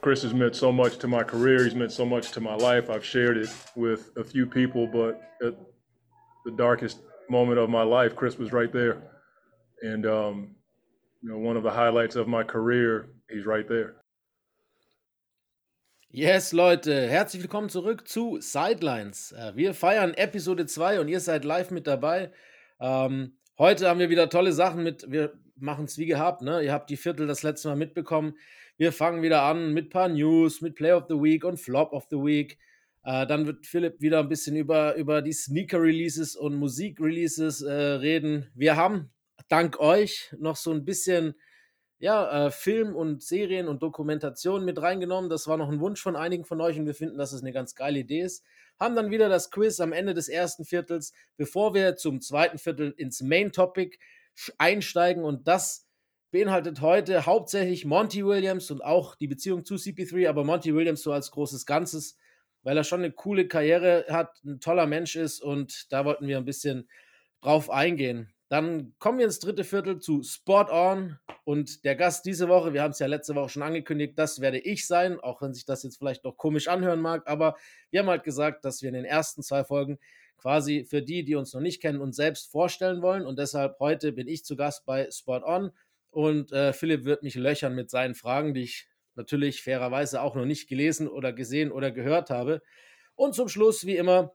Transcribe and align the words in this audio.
Chris 0.00 0.22
has 0.22 0.32
meant 0.32 0.56
so 0.56 0.72
much 0.72 0.96
to 0.98 1.06
my 1.06 1.22
career. 1.22 1.62
He's 1.62 1.74
meant 1.74 1.92
so 1.92 2.06
much 2.06 2.32
to 2.32 2.40
my 2.40 2.54
life. 2.54 2.88
I've 2.88 3.04
shared 3.04 3.36
it 3.36 3.50
with 3.76 4.10
a 4.16 4.24
few 4.24 4.46
people, 4.46 4.86
but 4.86 5.20
at 5.46 5.54
the 6.44 6.52
darkest 6.52 7.00
moment 7.28 7.58
of 7.58 7.68
my 7.68 7.82
life, 7.82 8.16
Chris 8.16 8.38
was 8.38 8.50
right 8.52 8.72
there. 8.72 9.02
And, 9.82 10.06
um, 10.06 10.56
you 11.22 11.28
know, 11.28 11.38
one 11.38 11.56
of 11.58 11.62
the 11.62 11.70
highlights 11.70 12.16
of 12.16 12.28
my 12.28 12.42
career, 12.42 13.10
he's 13.28 13.44
right 13.44 13.68
there. 13.68 13.96
Yes, 16.12 16.52
Leute, 16.52 17.08
herzlich 17.08 17.42
willkommen 17.42 17.68
zurück 17.68 18.08
zu 18.08 18.40
Sidelines. 18.40 19.32
Äh, 19.32 19.52
wir 19.54 19.74
feiern 19.74 20.14
Episode 20.14 20.66
2 20.66 20.98
und 21.00 21.08
ihr 21.08 21.20
seid 21.20 21.44
live 21.44 21.70
mit 21.70 21.86
dabei. 21.86 22.32
Ähm, 22.80 23.36
heute 23.58 23.88
haben 23.88 24.00
wir 24.00 24.10
wieder 24.10 24.28
tolle 24.28 24.52
Sachen 24.52 24.82
mit. 24.82 25.04
Wir 25.08 25.34
machen 25.56 25.84
es 25.84 25.98
wie 25.98 26.06
gehabt. 26.06 26.42
Ne? 26.42 26.62
Ihr 26.62 26.72
habt 26.72 26.90
die 26.90 26.96
Viertel 26.96 27.26
das 27.26 27.42
letzte 27.42 27.68
Mal 27.68 27.76
mitbekommen. 27.76 28.34
Wir 28.80 28.92
fangen 28.92 29.20
wieder 29.20 29.42
an 29.42 29.74
mit 29.74 29.88
ein 29.88 29.90
paar 29.90 30.08
News, 30.08 30.62
mit 30.62 30.74
Play 30.74 30.92
of 30.92 31.04
the 31.06 31.16
Week 31.16 31.44
und 31.44 31.58
Flop 31.60 31.92
of 31.92 32.06
the 32.08 32.16
Week. 32.16 32.56
Äh, 33.04 33.26
dann 33.26 33.44
wird 33.44 33.66
Philipp 33.66 34.00
wieder 34.00 34.20
ein 34.20 34.30
bisschen 34.30 34.56
über, 34.56 34.94
über 34.94 35.20
die 35.20 35.34
Sneaker-Releases 35.34 36.34
und 36.34 36.54
Musik-Releases 36.54 37.60
äh, 37.60 37.70
reden. 37.74 38.50
Wir 38.54 38.76
haben 38.76 39.10
dank 39.48 39.78
euch 39.80 40.34
noch 40.38 40.56
so 40.56 40.70
ein 40.70 40.86
bisschen 40.86 41.34
ja, 41.98 42.46
äh, 42.46 42.50
Film 42.50 42.96
und 42.96 43.22
Serien 43.22 43.68
und 43.68 43.82
Dokumentation 43.82 44.64
mit 44.64 44.80
reingenommen. 44.80 45.28
Das 45.28 45.46
war 45.46 45.58
noch 45.58 45.68
ein 45.68 45.80
Wunsch 45.80 46.00
von 46.00 46.16
einigen 46.16 46.46
von 46.46 46.62
euch 46.62 46.78
und 46.78 46.86
wir 46.86 46.94
finden, 46.94 47.18
dass 47.18 47.32
es 47.32 47.42
eine 47.42 47.52
ganz 47.52 47.74
geile 47.74 47.98
Idee 47.98 48.22
ist. 48.22 48.46
Haben 48.78 48.96
dann 48.96 49.10
wieder 49.10 49.28
das 49.28 49.50
Quiz 49.50 49.78
am 49.80 49.92
Ende 49.92 50.14
des 50.14 50.30
ersten 50.30 50.64
Viertels, 50.64 51.12
bevor 51.36 51.74
wir 51.74 51.96
zum 51.96 52.22
zweiten 52.22 52.56
Viertel 52.56 52.94
ins 52.96 53.20
Main 53.20 53.52
Topic 53.52 53.98
einsteigen 54.56 55.22
und 55.22 55.46
das 55.46 55.89
beinhaltet 56.30 56.80
heute 56.80 57.26
hauptsächlich 57.26 57.84
Monty 57.84 58.24
Williams 58.24 58.70
und 58.70 58.82
auch 58.82 59.16
die 59.16 59.26
Beziehung 59.26 59.64
zu 59.64 59.74
CP3, 59.74 60.28
aber 60.28 60.44
Monty 60.44 60.74
Williams 60.74 61.02
so 61.02 61.12
als 61.12 61.30
großes 61.30 61.66
Ganzes, 61.66 62.16
weil 62.62 62.76
er 62.76 62.84
schon 62.84 63.00
eine 63.00 63.12
coole 63.12 63.48
Karriere 63.48 64.06
hat, 64.08 64.42
ein 64.44 64.60
toller 64.60 64.86
Mensch 64.86 65.16
ist 65.16 65.42
und 65.42 65.92
da 65.92 66.04
wollten 66.04 66.26
wir 66.26 66.36
ein 66.36 66.44
bisschen 66.44 66.88
drauf 67.40 67.70
eingehen. 67.70 68.32
Dann 68.48 68.94
kommen 68.98 69.18
wir 69.18 69.26
ins 69.26 69.38
dritte 69.38 69.64
Viertel 69.64 70.00
zu 70.00 70.22
Spot 70.22 70.66
On 70.70 71.18
und 71.44 71.84
der 71.84 71.94
Gast 71.94 72.26
diese 72.26 72.48
Woche, 72.48 72.72
wir 72.74 72.82
haben 72.82 72.90
es 72.90 72.98
ja 72.98 73.06
letzte 73.06 73.34
Woche 73.34 73.48
schon 73.48 73.62
angekündigt, 73.62 74.14
das 74.16 74.40
werde 74.40 74.58
ich 74.58 74.86
sein, 74.86 75.20
auch 75.20 75.40
wenn 75.40 75.54
sich 75.54 75.64
das 75.64 75.82
jetzt 75.82 75.98
vielleicht 75.98 76.24
noch 76.24 76.36
komisch 76.36 76.68
anhören 76.68 77.00
mag, 77.00 77.28
aber 77.28 77.56
wir 77.90 78.00
haben 78.00 78.08
halt 78.08 78.24
gesagt, 78.24 78.64
dass 78.64 78.82
wir 78.82 78.88
in 78.88 78.94
den 78.94 79.04
ersten 79.04 79.42
zwei 79.42 79.64
Folgen 79.64 79.98
quasi 80.36 80.84
für 80.84 81.02
die, 81.02 81.24
die 81.24 81.36
uns 81.36 81.54
noch 81.54 81.60
nicht 81.60 81.80
kennen, 81.80 82.00
uns 82.00 82.16
selbst 82.16 82.50
vorstellen 82.50 83.02
wollen 83.02 83.24
und 83.24 83.38
deshalb 83.38 83.78
heute 83.78 84.12
bin 84.12 84.26
ich 84.26 84.44
zu 84.44 84.56
Gast 84.56 84.84
bei 84.84 85.08
Spot 85.10 85.42
On 85.44 85.70
und 86.10 86.52
äh, 86.52 86.72
Philipp 86.72 87.04
wird 87.04 87.22
mich 87.22 87.34
löchern 87.34 87.74
mit 87.74 87.90
seinen 87.90 88.14
Fragen, 88.14 88.54
die 88.54 88.62
ich 88.62 88.88
natürlich 89.14 89.62
fairerweise 89.62 90.22
auch 90.22 90.34
noch 90.34 90.44
nicht 90.44 90.68
gelesen 90.68 91.08
oder 91.08 91.32
gesehen 91.32 91.72
oder 91.72 91.90
gehört 91.90 92.30
habe. 92.30 92.62
Und 93.14 93.34
zum 93.34 93.48
Schluss, 93.48 93.86
wie 93.86 93.96
immer, 93.96 94.34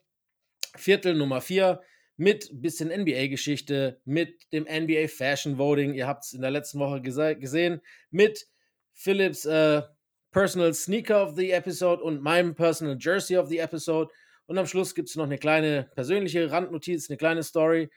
Viertel 0.75 1.15
Nummer 1.15 1.41
vier 1.41 1.81
mit 2.17 2.49
ein 2.49 2.61
bisschen 2.61 2.89
NBA-Geschichte, 2.89 3.99
mit 4.05 4.51
dem 4.53 4.63
NBA 4.63 5.07
Fashion 5.07 5.57
Voting. 5.57 5.93
Ihr 5.93 6.07
habt 6.07 6.25
es 6.25 6.33
in 6.33 6.41
der 6.41 6.51
letzten 6.51 6.79
Woche 6.79 7.01
gesehen, 7.01 7.81
mit 8.09 8.47
Philips 8.93 9.45
äh, 9.45 9.81
Personal 10.31 10.73
Sneaker 10.73 11.23
of 11.23 11.35
the 11.35 11.51
Episode 11.51 12.01
und 12.03 12.21
meinem 12.21 12.55
Personal 12.55 12.97
Jersey 12.99 13.37
of 13.37 13.49
the 13.49 13.59
Episode. 13.59 14.13
Und 14.47 14.57
am 14.57 14.67
Schluss 14.67 14.95
gibt 14.95 15.09
es 15.09 15.15
noch 15.15 15.25
eine 15.25 15.37
kleine 15.37 15.89
persönliche 15.95 16.51
Randnotiz, 16.51 17.09
eine 17.09 17.17
kleine 17.17 17.43
Story. 17.43 17.89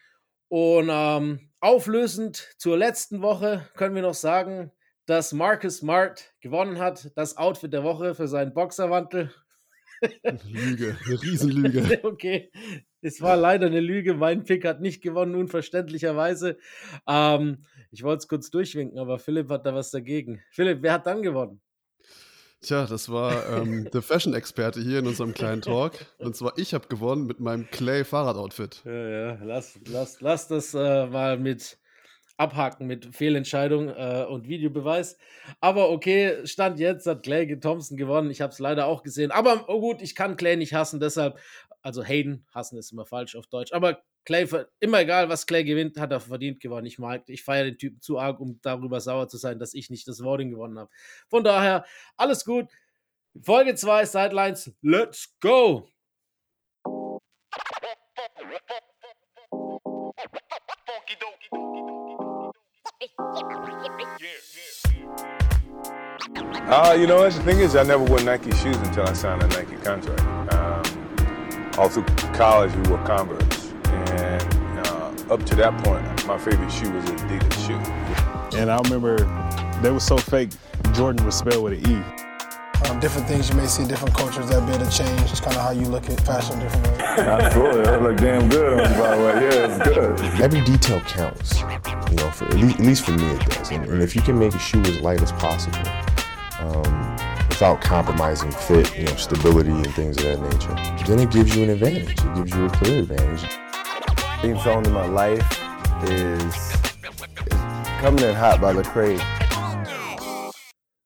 Und 0.49 0.89
ähm, 0.91 1.51
auflösend 1.61 2.55
zur 2.59 2.77
letzten 2.77 3.23
Woche 3.23 3.69
können 3.75 3.95
wir 3.95 4.03
noch 4.03 4.15
sagen, 4.15 4.73
dass 5.07 5.33
Marcus 5.33 5.79
Smart 5.79 6.35
gewonnen 6.41 6.79
hat, 6.79 7.11
das 7.17 7.37
Outfit 7.37 7.73
der 7.73 7.85
Woche 7.85 8.15
für 8.15 8.29
seinen 8.29 8.53
Boxerwantel. 8.53 9.33
Lüge, 10.45 10.97
eine 11.07 11.23
Riesenlüge. 11.23 12.01
okay, 12.05 12.51
es 13.01 13.21
war 13.21 13.37
leider 13.37 13.67
eine 13.67 13.81
Lüge. 13.81 14.15
Mein 14.15 14.45
Pick 14.45 14.65
hat 14.65 14.81
nicht 14.81 15.03
gewonnen, 15.03 15.35
unverständlicherweise. 15.35 16.59
Ähm, 17.07 17.65
ich 17.91 18.03
wollte 18.03 18.19
es 18.19 18.29
kurz 18.29 18.51
durchwinken, 18.51 18.99
aber 18.99 19.19
Philipp 19.19 19.51
hat 19.51 19.67
da 19.67 19.75
was 19.75 19.91
dagegen. 19.91 20.43
Philipp, 20.51 20.83
wer 20.83 20.93
hat 20.93 21.07
dann 21.07 21.23
gewonnen? 21.23 21.61
Tja, 22.61 22.87
das 22.87 23.09
war 23.09 23.49
ähm, 23.51 23.89
der 23.93 24.03
Fashion-Experte 24.03 24.81
hier 24.81 24.99
in 24.99 25.07
unserem 25.07 25.33
kleinen 25.33 25.63
Talk. 25.63 25.93
Und 26.19 26.35
zwar 26.35 26.59
ich 26.59 26.75
habe 26.75 26.89
gewonnen 26.89 27.27
mit 27.27 27.39
meinem 27.39 27.71
Clay-Fahrradoutfit. 27.71 28.83
Ja, 28.85 29.09
ja, 29.09 29.39
lass, 29.45 29.79
lass, 29.87 30.21
lass 30.21 30.49
das 30.49 30.75
äh, 30.75 31.07
mal 31.07 31.39
mit 31.39 31.79
abhaken 32.39 32.87
mit 32.87 33.15
Fehlentscheidung 33.15 33.89
äh, 33.89 34.25
und 34.29 34.49
Videobeweis. 34.49 35.19
Aber 35.61 35.91
okay, 35.91 36.47
Stand 36.47 36.79
jetzt 36.79 37.07
hat 37.07 37.25
Clay 37.25 37.59
Thompson 37.59 37.97
gewonnen. 37.97 38.31
Ich 38.31 38.41
habe 38.41 38.53
es 38.53 38.61
leider 38.61 38.87
auch 38.87 39.03
gesehen. 39.03 39.33
Aber 39.33 39.65
oh 39.69 39.81
gut, 39.81 40.01
ich 40.01 40.15
kann 40.15 40.37
Clay 40.37 40.57
nicht 40.57 40.73
hassen, 40.73 41.01
deshalb, 41.01 41.37
also 41.83 42.03
Hayden, 42.03 42.47
hassen 42.53 42.79
ist 42.79 42.93
immer 42.93 43.07
falsch 43.07 43.37
auf 43.37 43.47
Deutsch. 43.47 43.73
Aber 43.73 44.03
Clay, 44.25 44.47
immer 44.81 45.01
egal, 45.01 45.29
was 45.29 45.47
Clay 45.47 45.65
gewinnt, 45.65 45.99
hat 45.99 46.13
er 46.13 46.21
verdient 46.21 46.61
gewonnen. 46.61 46.87
Ich 46.87 46.99
mag, 46.99 47.23
ich 47.29 47.43
feiere 47.43 47.65
den 47.65 47.79
Typen 47.79 48.01
zu 48.01 48.19
arg, 48.19 48.41
um 48.41 48.61
darüber 48.63 49.01
sauer 49.01 49.29
zu 49.29 49.39
sein, 49.39 49.59
dass 49.59 49.75
ich 49.75 49.91
nicht 49.91 50.07
das 50.07 50.23
Voting 50.23 50.51
gewonnen 50.51 50.79
habe. 50.79 50.91
Von 51.29 51.45
daher, 51.45 51.85
alles 52.17 52.45
gut. 52.45 52.69
Folge 53.41 53.75
2, 53.75 54.05
Sidelines, 54.05 54.73
let's 54.83 55.35
go! 55.41 55.89
Uh, 66.71 66.97
you 66.99 67.07
know, 67.07 67.29
the 67.29 67.43
thing 67.45 67.61
is, 67.61 67.77
I 67.77 67.83
never 67.83 68.05
wore 68.05 68.21
Nike 68.21 68.51
shoes 68.57 68.77
until 68.77 69.05
I 69.05 69.13
signed 69.15 69.43
a 69.43 69.47
Nike 69.49 69.77
contract. 69.77 70.53
Um, 70.53 70.58
all 71.79 71.89
through 71.89 72.05
college, 72.35 72.75
we 72.75 72.83
wore 72.89 72.99
Converse. 73.07 73.73
And 73.85 74.87
uh, 74.87 75.15
up 75.31 75.45
to 75.47 75.55
that 75.57 75.83
point, 75.85 76.27
my 76.27 76.37
favorite 76.37 76.71
shoe 76.71 76.91
was 76.91 77.09
an 77.09 77.17
Adidas 77.19 77.67
shoe. 77.67 78.59
And 78.59 78.69
I 78.71 78.79
remember 78.79 79.19
they 79.81 79.93
were 79.93 80.01
so 80.01 80.19
fake, 80.19 80.51
Jordan 80.93 81.25
was 81.25 81.37
spelled 81.37 81.63
with 81.63 81.85
an 81.85 81.91
E. 81.91 82.03
Um, 82.89 82.99
different 83.01 83.29
things 83.29 83.49
you 83.49 83.57
may 83.57 83.67
see 83.67 83.83
in 83.83 83.89
different 83.89 84.15
cultures 84.15 84.49
that 84.49 84.67
be 84.67 84.73
able 84.73 84.85
to 84.85 84.91
change. 84.91 85.21
It's 85.31 85.41
kind 85.41 85.57
of 85.57 85.63
how 85.63 85.71
you 85.71 85.87
look 85.87 86.09
at 86.11 86.21
fashion 86.21 86.59
differently. 86.59 86.91
ways. 86.93 87.19
Absolutely, 87.19 87.83
that 87.83 88.03
look 88.03 88.17
damn 88.17 88.49
good 88.49 88.81
on 88.81 88.93
you, 88.93 88.99
by 89.01 89.17
the 89.17 89.23
way. 89.23 89.33
Yeah, 89.33 89.77
it's 89.77 89.89
good. 89.89 90.41
Every 90.41 90.61
detail 90.63 91.01
counts, 91.03 91.61
you 92.11 92.17
know. 92.17 92.31
For 92.31 92.45
at 92.47 92.55
least, 92.55 92.79
at 92.79 92.87
least 92.87 93.05
for 93.05 93.13
me, 93.13 93.31
it 93.31 93.51
does. 93.51 93.71
And, 93.71 93.85
and 93.85 94.03
if 94.03 94.17
you 94.17 94.23
can 94.23 94.39
make 94.39 94.55
a 94.55 94.59
shoe 94.59 94.81
as 94.83 95.01
light 95.01 95.21
as 95.21 95.33
possible, 95.33 95.79
um, 96.61 96.98
without 97.59 97.81
compromising 97.81 98.53
fit, 98.53 98.97
you 98.97 99.05
know, 99.05 99.17
stability 99.17 99.73
and 99.73 99.93
things 99.95 100.17
of 100.19 100.23
that 100.23 100.41
nature, 100.41 101.07
then 101.07 101.19
it 101.19 101.29
gives 101.33 101.57
you 101.57 101.65
an 101.65 101.71
advantage. 101.71 102.11
It 102.11 102.35
gives 102.37 102.55
you 102.55 102.67
a 102.67 102.71
clear 102.71 103.01
advantage. 103.01 103.51
Theme 104.41 104.59
song 104.61 104.87
in 104.87 104.93
my 104.93 105.07
life 105.07 105.45
is, 106.05 106.55
is 106.55 107.59
Coming 107.99 108.23
in 108.23 108.37
Hot 108.37 108.61
by 108.61 108.73
Lecrae. 108.73 109.19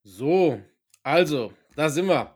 So, 0.03 0.61
also, 1.03 1.53
da 1.75 1.89
sind 1.89 2.05
wir. 2.05 2.35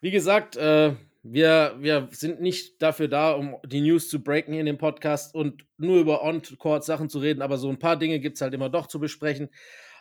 Wie 0.00 0.10
gesagt, 0.10 0.56
äh, 0.56 0.94
wir, 1.22 1.76
wir 1.80 2.08
sind 2.12 2.40
nicht 2.40 2.80
dafür 2.80 3.08
da, 3.08 3.32
um 3.32 3.58
die 3.66 3.82
News 3.82 4.08
zu 4.08 4.24
breaken 4.24 4.54
in 4.54 4.64
dem 4.64 4.78
Podcast 4.78 5.34
und 5.34 5.66
nur 5.76 5.98
über 5.98 6.22
On-Court-Sachen 6.22 7.10
zu 7.10 7.18
reden, 7.18 7.42
aber 7.42 7.58
so 7.58 7.68
ein 7.68 7.78
paar 7.78 7.98
Dinge 7.98 8.20
gibt 8.20 8.36
es 8.36 8.40
halt 8.40 8.54
immer 8.54 8.70
doch 8.70 8.86
zu 8.86 8.98
besprechen. 8.98 9.50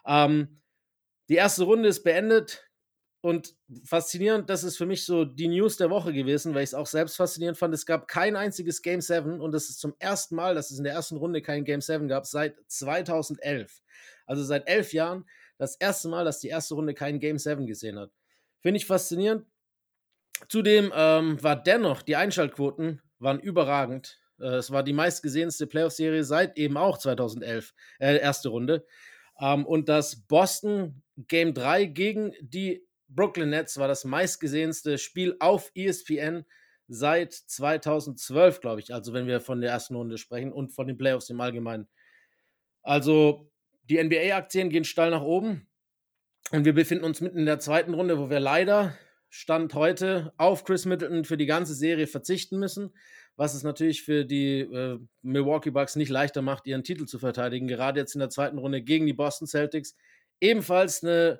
Ähm, 0.05 0.61
die 1.27 1.35
erste 1.35 1.65
Runde 1.65 1.89
ist 1.89 2.03
beendet 2.05 2.68
und 3.21 3.55
faszinierend, 3.83 4.49
das 4.49 4.63
ist 4.63 4.77
für 4.77 4.85
mich 4.85 5.05
so 5.05 5.25
die 5.25 5.49
News 5.49 5.75
der 5.75 5.89
Woche 5.89 6.13
gewesen, 6.13 6.55
weil 6.55 6.63
ich 6.63 6.69
es 6.69 6.73
auch 6.73 6.87
selbst 6.87 7.17
faszinierend 7.17 7.57
fand. 7.57 7.73
Es 7.73 7.85
gab 7.85 8.07
kein 8.07 8.37
einziges 8.37 8.81
Game 8.81 9.01
7 9.01 9.41
und 9.41 9.53
es 9.53 9.69
ist 9.69 9.79
zum 9.79 9.93
ersten 9.99 10.35
Mal, 10.35 10.55
dass 10.55 10.71
es 10.71 10.77
in 10.77 10.85
der 10.85 10.93
ersten 10.93 11.17
Runde 11.17 11.41
kein 11.41 11.65
Game 11.65 11.81
7 11.81 12.07
gab, 12.07 12.25
seit 12.25 12.55
2011. 12.67 13.81
Also 14.25 14.43
seit 14.43 14.67
elf 14.69 14.93
Jahren 14.93 15.25
das 15.57 15.75
erste 15.75 16.07
Mal, 16.07 16.23
dass 16.23 16.39
die 16.39 16.47
erste 16.47 16.75
Runde 16.75 16.93
kein 16.93 17.19
Game 17.19 17.37
7 17.37 17.67
gesehen 17.67 17.99
hat. 17.99 18.11
Finde 18.61 18.77
ich 18.77 18.85
faszinierend. 18.85 19.45
Zudem 20.47 20.93
ähm, 20.95 21.43
war 21.43 21.61
dennoch, 21.61 22.01
die 22.01 22.15
Einschaltquoten 22.15 23.01
waren 23.19 23.39
überragend. 23.41 24.21
Äh, 24.39 24.55
es 24.55 24.71
war 24.71 24.83
die 24.83 24.93
meistgesehenste 24.93 25.67
Playoff-Serie 25.67 26.23
seit 26.23 26.57
eben 26.57 26.77
auch 26.77 26.97
2011, 26.97 27.73
äh, 27.99 28.17
erste 28.17 28.47
Runde. 28.47 28.85
Ähm, 29.41 29.65
und 29.65 29.89
das 29.89 30.15
Boston 30.27 31.03
Game 31.27 31.53
3 31.53 31.85
gegen 31.85 32.33
die 32.39 32.87
Brooklyn 33.09 33.49
Nets 33.49 33.77
war 33.77 33.87
das 33.87 34.05
meistgesehenste 34.05 34.97
Spiel 34.97 35.35
auf 35.39 35.71
ESPN 35.75 36.45
seit 36.87 37.33
2012, 37.33 38.61
glaube 38.61 38.81
ich. 38.81 38.93
Also 38.93 39.13
wenn 39.13 39.27
wir 39.27 39.41
von 39.41 39.61
der 39.61 39.71
ersten 39.71 39.95
Runde 39.95 40.17
sprechen 40.17 40.53
und 40.53 40.71
von 40.71 40.87
den 40.87 40.97
Playoffs 40.97 41.29
im 41.29 41.41
Allgemeinen. 41.41 41.87
Also 42.81 43.51
die 43.83 44.01
NBA-Aktien 44.01 44.69
gehen 44.69 44.83
steil 44.83 45.11
nach 45.11 45.21
oben. 45.21 45.67
Und 46.51 46.65
wir 46.65 46.73
befinden 46.73 47.03
uns 47.03 47.21
mitten 47.21 47.39
in 47.39 47.45
der 47.45 47.59
zweiten 47.59 47.93
Runde, 47.93 48.17
wo 48.17 48.29
wir 48.29 48.39
leider 48.39 48.95
Stand 49.29 49.75
heute 49.75 50.33
auf 50.37 50.63
Chris 50.63 50.85
Middleton 50.85 51.25
für 51.25 51.37
die 51.37 51.45
ganze 51.45 51.75
Serie 51.75 52.07
verzichten 52.07 52.57
müssen, 52.57 52.95
was 53.35 53.53
es 53.53 53.61
natürlich 53.61 54.01
für 54.01 54.25
die 54.25 54.61
äh, 54.61 54.99
Milwaukee 55.21 55.69
Bucks 55.69 55.95
nicht 55.95 56.09
leichter 56.09 56.41
macht, 56.41 56.65
ihren 56.65 56.83
Titel 56.83 57.05
zu 57.05 57.19
verteidigen. 57.19 57.67
Gerade 57.67 57.99
jetzt 57.99 58.15
in 58.15 58.19
der 58.19 58.31
zweiten 58.31 58.57
Runde 58.57 58.81
gegen 58.81 59.05
die 59.05 59.13
Boston 59.13 59.47
Celtics. 59.47 59.95
Ebenfalls 60.41 61.03
eine 61.03 61.39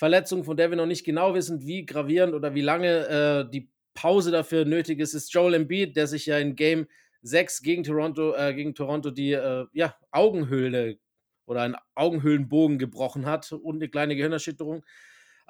Verletzung, 0.00 0.44
von 0.44 0.56
der 0.56 0.70
wir 0.70 0.78
noch 0.78 0.86
nicht 0.86 1.04
genau 1.04 1.34
wissen, 1.34 1.66
wie 1.66 1.84
gravierend 1.84 2.32
oder 2.32 2.54
wie 2.54 2.62
lange 2.62 3.06
äh, 3.46 3.50
die 3.50 3.70
Pause 3.92 4.30
dafür 4.30 4.64
nötig 4.64 4.98
ist, 4.98 5.12
ist 5.12 5.30
Joel 5.30 5.52
Embiid, 5.52 5.94
der 5.94 6.06
sich 6.06 6.24
ja 6.24 6.38
in 6.38 6.56
Game 6.56 6.86
6 7.20 7.60
gegen 7.60 7.84
Toronto, 7.84 8.34
äh, 8.34 8.54
gegen 8.54 8.74
Toronto 8.74 9.10
die 9.10 9.32
äh, 9.32 9.66
ja, 9.74 9.94
Augenhöhle 10.10 10.96
oder 11.44 11.60
einen 11.60 11.76
Augenhöhlenbogen 11.94 12.78
gebrochen 12.78 13.26
hat 13.26 13.52
und 13.52 13.76
eine 13.76 13.90
kleine 13.90 14.16
Gehirnerschütterung. 14.16 14.86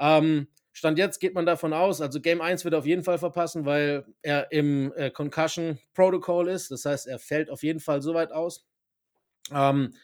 Ähm, 0.01 0.49
Stand 0.73 0.99
jetzt 0.99 1.21
geht 1.21 1.35
man 1.35 1.47
davon 1.47 1.73
aus, 1.73 2.01
also 2.01 2.21
Game 2.21 2.41
1 2.41 2.65
wird 2.65 2.75
er 2.75 2.81
auf 2.81 2.87
jeden 2.87 3.05
Fall 3.05 3.19
verpassen, 3.19 3.67
weil 3.67 4.05
er 4.21 4.51
im 4.51 4.93
äh, 4.97 5.13
Concussion 5.13 5.79
Protocol 5.95 6.49
ist. 6.49 6.73
Das 6.73 6.85
heißt, 6.85 7.07
er 7.07 7.21
fällt 7.21 7.51
auf 7.51 7.63
jeden 7.63 7.79
Fall 7.79 8.03
so 8.03 8.15
weit 8.15 8.33
aus. 8.33 8.67
Ähm, 9.53 9.95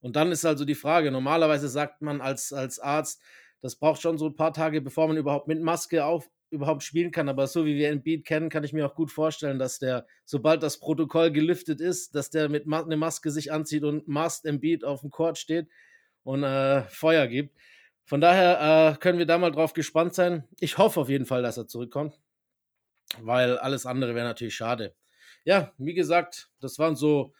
und 0.00 0.16
dann 0.16 0.32
ist 0.32 0.46
also 0.46 0.64
die 0.64 0.74
Frage, 0.74 1.10
normalerweise 1.10 1.68
sagt 1.68 2.00
man 2.00 2.22
als, 2.22 2.54
als 2.54 2.78
Arzt, 2.78 3.20
das 3.60 3.76
braucht 3.76 4.00
schon 4.00 4.18
so 4.18 4.26
ein 4.26 4.36
paar 4.36 4.52
Tage, 4.52 4.80
bevor 4.80 5.08
man 5.08 5.16
überhaupt 5.16 5.48
mit 5.48 5.60
Maske 5.60 6.04
auf, 6.04 6.30
überhaupt 6.50 6.82
spielen 6.82 7.10
kann. 7.10 7.28
Aber 7.28 7.46
so 7.46 7.64
wie 7.64 7.76
wir 7.76 7.90
Embiid 7.90 8.24
kennen, 8.24 8.48
kann 8.48 8.64
ich 8.64 8.72
mir 8.72 8.86
auch 8.86 8.94
gut 8.94 9.10
vorstellen, 9.10 9.58
dass 9.58 9.78
der, 9.78 10.06
sobald 10.24 10.62
das 10.62 10.78
Protokoll 10.78 11.30
geliftet 11.30 11.80
ist, 11.80 12.14
dass 12.14 12.30
der 12.30 12.48
mit 12.48 12.66
Ma 12.66 12.82
eine 12.82 12.96
Maske 12.96 13.30
sich 13.30 13.52
anzieht 13.52 13.84
und 13.84 14.08
Must 14.08 14.44
Embiid 14.46 14.84
auf 14.84 15.00
dem 15.00 15.10
Court 15.10 15.38
steht 15.38 15.68
und 16.22 16.42
äh, 16.42 16.82
Feuer 16.84 17.26
gibt. 17.26 17.56
Von 18.04 18.20
daher 18.20 18.94
äh, 18.94 18.98
können 18.98 19.18
wir 19.18 19.26
da 19.26 19.38
mal 19.38 19.52
drauf 19.52 19.72
gespannt 19.72 20.14
sein. 20.14 20.48
Ich 20.58 20.78
hoffe 20.78 21.00
auf 21.00 21.08
jeden 21.08 21.26
Fall, 21.26 21.42
dass 21.42 21.56
er 21.56 21.68
zurückkommt, 21.68 22.18
weil 23.20 23.56
alles 23.58 23.86
andere 23.86 24.14
wäre 24.14 24.26
natürlich 24.26 24.56
schade. 24.56 24.94
Ja, 25.44 25.72
wie 25.78 25.94
gesagt, 25.94 26.50
das 26.60 26.78
waren 26.78 26.96
so. 26.96 27.32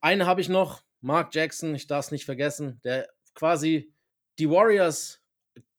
Eine 0.00 0.26
habe 0.26 0.40
ich 0.40 0.48
noch, 0.48 0.82
Mark 1.00 1.34
Jackson, 1.34 1.74
ich 1.74 1.86
darf 1.86 2.04
es 2.04 2.10
nicht 2.12 2.24
vergessen, 2.24 2.80
der 2.84 3.08
quasi 3.34 3.92
die 4.38 4.48
Warriors, 4.48 5.20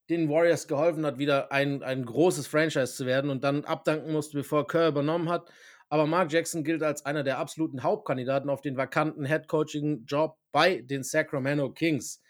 den 0.09 0.29
Warriors 0.29 0.67
geholfen 0.67 1.05
hat, 1.05 1.17
wieder 1.17 1.51
ein, 1.51 1.83
ein 1.83 2.03
großes 2.03 2.47
Franchise 2.47 2.95
zu 2.95 3.05
werden 3.05 3.29
und 3.29 3.43
dann 3.43 3.65
abdanken 3.65 4.11
musste, 4.11 4.37
bevor 4.37 4.67
Kerr 4.67 4.87
übernommen 4.89 5.29
hat. 5.29 5.49
Aber 5.89 6.05
Mark 6.05 6.31
Jackson 6.31 6.63
gilt 6.63 6.83
als 6.83 7.05
einer 7.05 7.23
der 7.23 7.39
absoluten 7.39 7.83
Hauptkandidaten 7.83 8.49
auf 8.49 8.61
den 8.61 8.77
vakanten 8.77 9.25
Head 9.25 9.47
Coaching 9.47 10.05
Job 10.05 10.37
bei 10.51 10.81
den 10.81 11.03
Sacramento 11.03 11.71
Kings. 11.71 12.21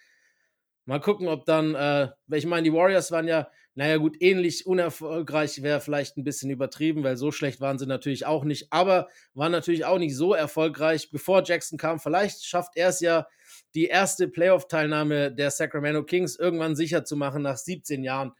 Mal 0.85 0.99
gucken, 0.99 1.27
ob 1.27 1.45
dann, 1.45 1.75
äh, 1.75 2.09
ich 2.31 2.45
meine, 2.45 2.63
die 2.63 2.73
Warriors 2.73 3.11
waren 3.11 3.27
ja, 3.27 3.49
naja 3.75 3.97
gut, 3.97 4.17
ähnlich 4.21 4.65
unerfolgreich 4.65 5.61
wäre 5.61 5.81
vielleicht 5.81 6.17
ein 6.17 6.23
bisschen 6.23 6.49
übertrieben, 6.49 7.03
weil 7.03 7.15
so 7.15 7.31
schlecht 7.31 7.61
waren 7.61 7.77
sie 7.77 7.85
natürlich 7.85 8.25
auch 8.25 8.43
nicht, 8.43 8.73
aber 8.73 9.07
waren 9.33 9.51
natürlich 9.51 9.85
auch 9.85 9.99
nicht 9.99 10.15
so 10.15 10.33
erfolgreich, 10.33 11.11
bevor 11.11 11.43
Jackson 11.43 11.77
kam. 11.77 11.99
Vielleicht 11.99 12.43
schafft 12.43 12.75
er 12.75 12.89
es 12.89 13.01
ja, 13.01 13.27
die 13.75 13.85
erste 13.85 14.27
Playoff-Teilnahme 14.27 15.31
der 15.31 15.51
Sacramento 15.51 16.03
Kings 16.03 16.37
irgendwann 16.37 16.75
sicher 16.75 17.05
zu 17.05 17.15
machen 17.15 17.41
nach 17.43 17.57
17 17.57 18.03
Jahren. 18.03 18.33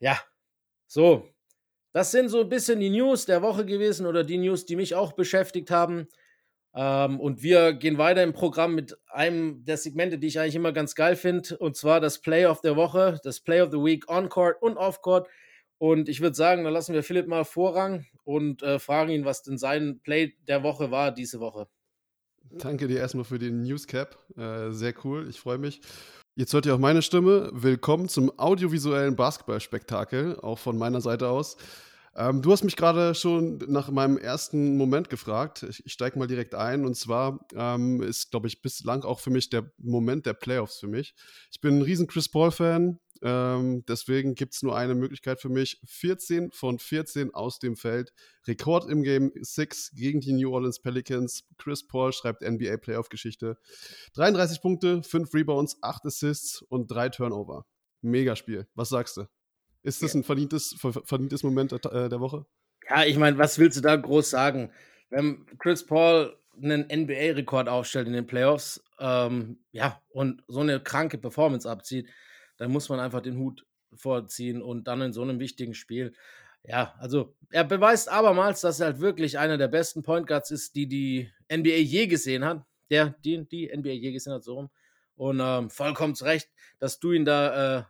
Ja, 0.00 0.20
so. 0.86 1.28
Das 1.92 2.10
sind 2.10 2.28
so 2.28 2.42
ein 2.42 2.48
bisschen 2.48 2.80
die 2.80 2.90
News 2.90 3.26
der 3.26 3.42
Woche 3.42 3.64
gewesen 3.64 4.06
oder 4.06 4.22
die 4.22 4.38
News, 4.38 4.66
die 4.66 4.76
mich 4.76 4.94
auch 4.94 5.12
beschäftigt 5.12 5.70
haben. 5.70 6.08
Ähm, 6.74 7.18
und 7.18 7.42
wir 7.42 7.72
gehen 7.72 7.98
weiter 7.98 8.22
im 8.22 8.32
Programm 8.32 8.74
mit 8.74 8.96
einem 9.08 9.64
der 9.64 9.78
Segmente, 9.78 10.18
die 10.18 10.28
ich 10.28 10.38
eigentlich 10.38 10.54
immer 10.54 10.72
ganz 10.72 10.94
geil 10.94 11.16
finde, 11.16 11.56
und 11.58 11.76
zwar 11.76 12.00
das 12.00 12.20
Play 12.20 12.46
of 12.46 12.60
der 12.60 12.76
Woche, 12.76 13.18
das 13.24 13.40
Play 13.40 13.62
of 13.62 13.70
the 13.70 13.78
Week 13.78 14.08
on-court 14.08 14.60
und 14.60 14.76
off-court. 14.76 15.28
Und 15.78 16.08
ich 16.08 16.20
würde 16.20 16.36
sagen, 16.36 16.64
dann 16.64 16.72
lassen 16.72 16.94
wir 16.94 17.02
Philipp 17.02 17.26
mal 17.26 17.44
Vorrang 17.44 18.06
und 18.24 18.62
äh, 18.62 18.78
fragen 18.78 19.10
ihn, 19.10 19.24
was 19.24 19.42
denn 19.42 19.58
sein 19.58 20.00
Play 20.02 20.34
der 20.46 20.62
Woche 20.62 20.90
war 20.90 21.12
diese 21.12 21.40
Woche. 21.40 21.68
Danke 22.50 22.88
dir 22.88 22.98
erstmal 22.98 23.24
für 23.24 23.38
den 23.38 23.62
Newscap. 23.62 24.18
Äh, 24.36 24.70
sehr 24.70 24.94
cool, 25.04 25.26
ich 25.28 25.38
freue 25.38 25.58
mich. 25.58 25.80
Jetzt 26.34 26.52
hört 26.54 26.66
ihr 26.66 26.74
auch 26.74 26.78
meine 26.78 27.02
Stimme. 27.02 27.50
Willkommen 27.52 28.08
zum 28.08 28.38
audiovisuellen 28.38 29.16
Basketballspektakel, 29.16 30.38
auch 30.40 30.58
von 30.58 30.78
meiner 30.78 31.00
Seite 31.00 31.28
aus. 31.28 31.56
Ähm, 32.16 32.40
du 32.42 32.50
hast 32.50 32.64
mich 32.64 32.76
gerade 32.76 33.14
schon 33.14 33.58
nach 33.68 33.90
meinem 33.90 34.16
ersten 34.16 34.76
Moment 34.76 35.10
gefragt. 35.10 35.64
Ich, 35.68 35.84
ich 35.84 35.92
steige 35.92 36.18
mal 36.18 36.26
direkt 36.26 36.54
ein. 36.54 36.86
Und 36.86 36.96
zwar 36.96 37.46
ähm, 37.54 38.02
ist, 38.02 38.30
glaube 38.30 38.48
ich, 38.48 38.62
bislang 38.62 39.02
auch 39.02 39.20
für 39.20 39.30
mich 39.30 39.50
der 39.50 39.70
Moment 39.78 40.26
der 40.26 40.34
Playoffs 40.34 40.78
für 40.78 40.88
mich. 40.88 41.14
Ich 41.52 41.60
bin 41.60 41.78
ein 41.78 41.82
riesen 41.82 42.06
Chris 42.06 42.28
Paul-Fan. 42.28 42.98
Ähm, 43.22 43.84
deswegen 43.86 44.34
gibt 44.34 44.54
es 44.54 44.62
nur 44.62 44.76
eine 44.76 44.94
Möglichkeit 44.94 45.40
für 45.40 45.48
mich. 45.48 45.80
14 45.84 46.52
von 46.52 46.78
14 46.78 47.34
aus 47.34 47.58
dem 47.58 47.76
Feld. 47.76 48.12
Rekord 48.46 48.90
im 48.90 49.02
Game 49.02 49.32
6 49.40 49.92
gegen 49.94 50.20
die 50.20 50.32
New 50.32 50.52
Orleans 50.52 50.80
Pelicans. 50.80 51.44
Chris 51.58 51.86
Paul 51.86 52.12
schreibt 52.12 52.42
NBA 52.42 52.76
Playoff-Geschichte. 52.78 53.58
33 54.14 54.60
Punkte, 54.60 55.02
5 55.02 55.32
Rebounds, 55.34 55.78
8 55.82 56.06
Assists 56.06 56.62
und 56.62 56.90
3 56.90 57.10
Turnover. 57.10 57.66
Megaspiel. 58.00 58.66
Was 58.74 58.90
sagst 58.90 59.16
du? 59.16 59.24
Ist 59.82 60.02
das 60.02 60.14
ein 60.14 60.24
verdientes, 60.24 60.76
verdientes 60.78 61.42
Moment 61.42 61.72
der, 61.72 62.08
der 62.08 62.20
Woche? 62.20 62.46
Ja, 62.88 63.04
ich 63.04 63.16
meine, 63.16 63.38
was 63.38 63.58
willst 63.58 63.76
du 63.76 63.80
da 63.80 63.96
groß 63.96 64.30
sagen? 64.30 64.72
Wenn 65.10 65.46
Chris 65.58 65.84
Paul 65.84 66.36
einen 66.62 66.86
NBA-Rekord 66.90 67.68
aufstellt 67.68 68.06
in 68.06 68.12
den 68.12 68.26
Playoffs, 68.26 68.82
ähm, 68.98 69.58
ja, 69.70 70.00
und 70.10 70.42
so 70.48 70.60
eine 70.60 70.80
kranke 70.80 71.18
Performance 71.18 71.68
abzieht, 71.68 72.08
dann 72.58 72.70
muss 72.70 72.88
man 72.88 73.00
einfach 73.00 73.22
den 73.22 73.38
Hut 73.38 73.66
vorziehen 73.94 74.62
und 74.62 74.86
dann 74.86 75.00
in 75.00 75.12
so 75.12 75.22
einem 75.22 75.40
wichtigen 75.40 75.74
Spiel. 75.74 76.12
Ja, 76.64 76.94
also 76.98 77.34
er 77.50 77.64
beweist 77.64 78.10
abermals, 78.10 78.60
dass 78.60 78.80
er 78.80 78.86
halt 78.86 79.00
wirklich 79.00 79.38
einer 79.38 79.56
der 79.56 79.68
besten 79.68 80.02
Point 80.02 80.26
Guards 80.26 80.50
ist, 80.50 80.74
die 80.74 80.86
die 80.86 81.30
NBA 81.50 81.76
je 81.76 82.06
gesehen 82.06 82.44
hat. 82.44 82.64
Der, 82.90 83.14
die, 83.24 83.46
die 83.46 83.70
NBA 83.74 83.90
je 83.90 84.12
gesehen 84.12 84.32
hat, 84.32 84.44
so 84.44 84.54
rum. 84.54 84.70
Und 85.14 85.40
ähm, 85.42 85.68
vollkommen 85.70 86.14
zu 86.14 86.24
Recht, 86.24 86.48
dass 86.78 86.98
du 86.98 87.12
ihn 87.12 87.24
da 87.24 87.78
äh, 87.78 87.84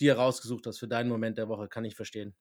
dir 0.00 0.16
rausgesucht 0.16 0.66
hast 0.66 0.78
für 0.78 0.88
deinen 0.88 1.08
Moment 1.08 1.38
der 1.38 1.48
Woche, 1.48 1.68
kann 1.68 1.84
ich 1.84 1.94
verstehen. 1.94 2.34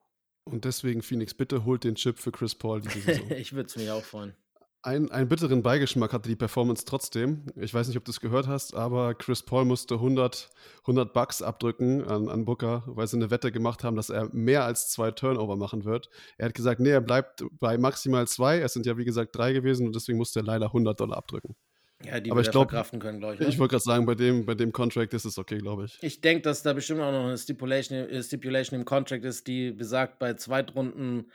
Und 0.45 0.65
deswegen, 0.65 1.01
Phoenix, 1.01 1.33
bitte 1.33 1.63
holt 1.63 1.83
den 1.83 1.95
Chip 1.95 2.19
für 2.19 2.31
Chris 2.31 2.55
Paul 2.55 2.81
diese 2.81 3.01
Saison. 3.01 3.31
ich 3.31 3.53
würde 3.53 3.67
es 3.67 3.75
mir 3.77 3.93
auch 3.93 4.03
freuen. 4.03 4.33
Ein, 4.83 5.11
einen 5.11 5.27
bitteren 5.27 5.61
Beigeschmack 5.61 6.11
hatte 6.11 6.27
die 6.27 6.35
Performance 6.35 6.85
trotzdem. 6.85 7.45
Ich 7.55 7.71
weiß 7.71 7.87
nicht, 7.87 7.97
ob 7.97 8.05
du 8.05 8.09
es 8.09 8.19
gehört 8.19 8.47
hast, 8.47 8.75
aber 8.75 9.13
Chris 9.13 9.43
Paul 9.43 9.65
musste 9.65 9.95
100, 9.95 10.49
100 10.81 11.13
Bucks 11.13 11.43
abdrücken 11.43 12.03
an, 12.03 12.27
an 12.29 12.45
Booker, 12.45 12.83
weil 12.87 13.05
sie 13.05 13.17
eine 13.17 13.29
Wette 13.29 13.51
gemacht 13.51 13.83
haben, 13.83 13.95
dass 13.95 14.09
er 14.09 14.29
mehr 14.33 14.65
als 14.65 14.89
zwei 14.89 15.11
Turnover 15.11 15.55
machen 15.55 15.85
wird. 15.85 16.09
Er 16.39 16.47
hat 16.47 16.55
gesagt, 16.55 16.79
nee, 16.79 16.89
er 16.89 17.01
bleibt 17.01 17.43
bei 17.59 17.77
maximal 17.77 18.27
zwei. 18.27 18.59
Es 18.59 18.73
sind 18.73 18.87
ja, 18.87 18.97
wie 18.97 19.05
gesagt, 19.05 19.35
drei 19.35 19.53
gewesen 19.53 19.85
und 19.85 19.95
deswegen 19.95 20.17
musste 20.17 20.39
er 20.39 20.43
leider 20.43 20.67
100 20.67 20.99
Dollar 20.99 21.17
abdrücken. 21.17 21.55
Ja, 22.03 22.19
die 22.19 22.31
aber 22.31 22.41
ich 22.41 22.49
glaube, 22.49 22.83
können, 22.97 23.19
glaube 23.19 23.35
ich. 23.35 23.39
Ne? 23.39 23.47
Ich 23.47 23.59
wollte 23.59 23.73
gerade 23.73 23.83
sagen, 23.83 24.07
bei 24.07 24.15
dem, 24.15 24.47
bei 24.47 24.55
dem 24.55 24.71
Contract 24.71 25.13
ist 25.13 25.25
es 25.25 25.37
okay, 25.37 25.59
glaube 25.59 25.85
ich. 25.85 25.99
Ich 26.01 26.21
denke, 26.21 26.41
dass 26.41 26.63
da 26.63 26.73
bestimmt 26.73 27.01
auch 27.01 27.11
noch 27.11 27.25
eine 27.25 27.37
Stipulation, 27.37 27.99
äh, 28.09 28.23
Stipulation 28.23 28.79
im 28.79 28.85
Contract 28.85 29.25
ist, 29.25 29.45
die 29.45 29.71
besagt, 29.71 30.17
bei 30.17 30.33
Zweitrunden 30.33 31.29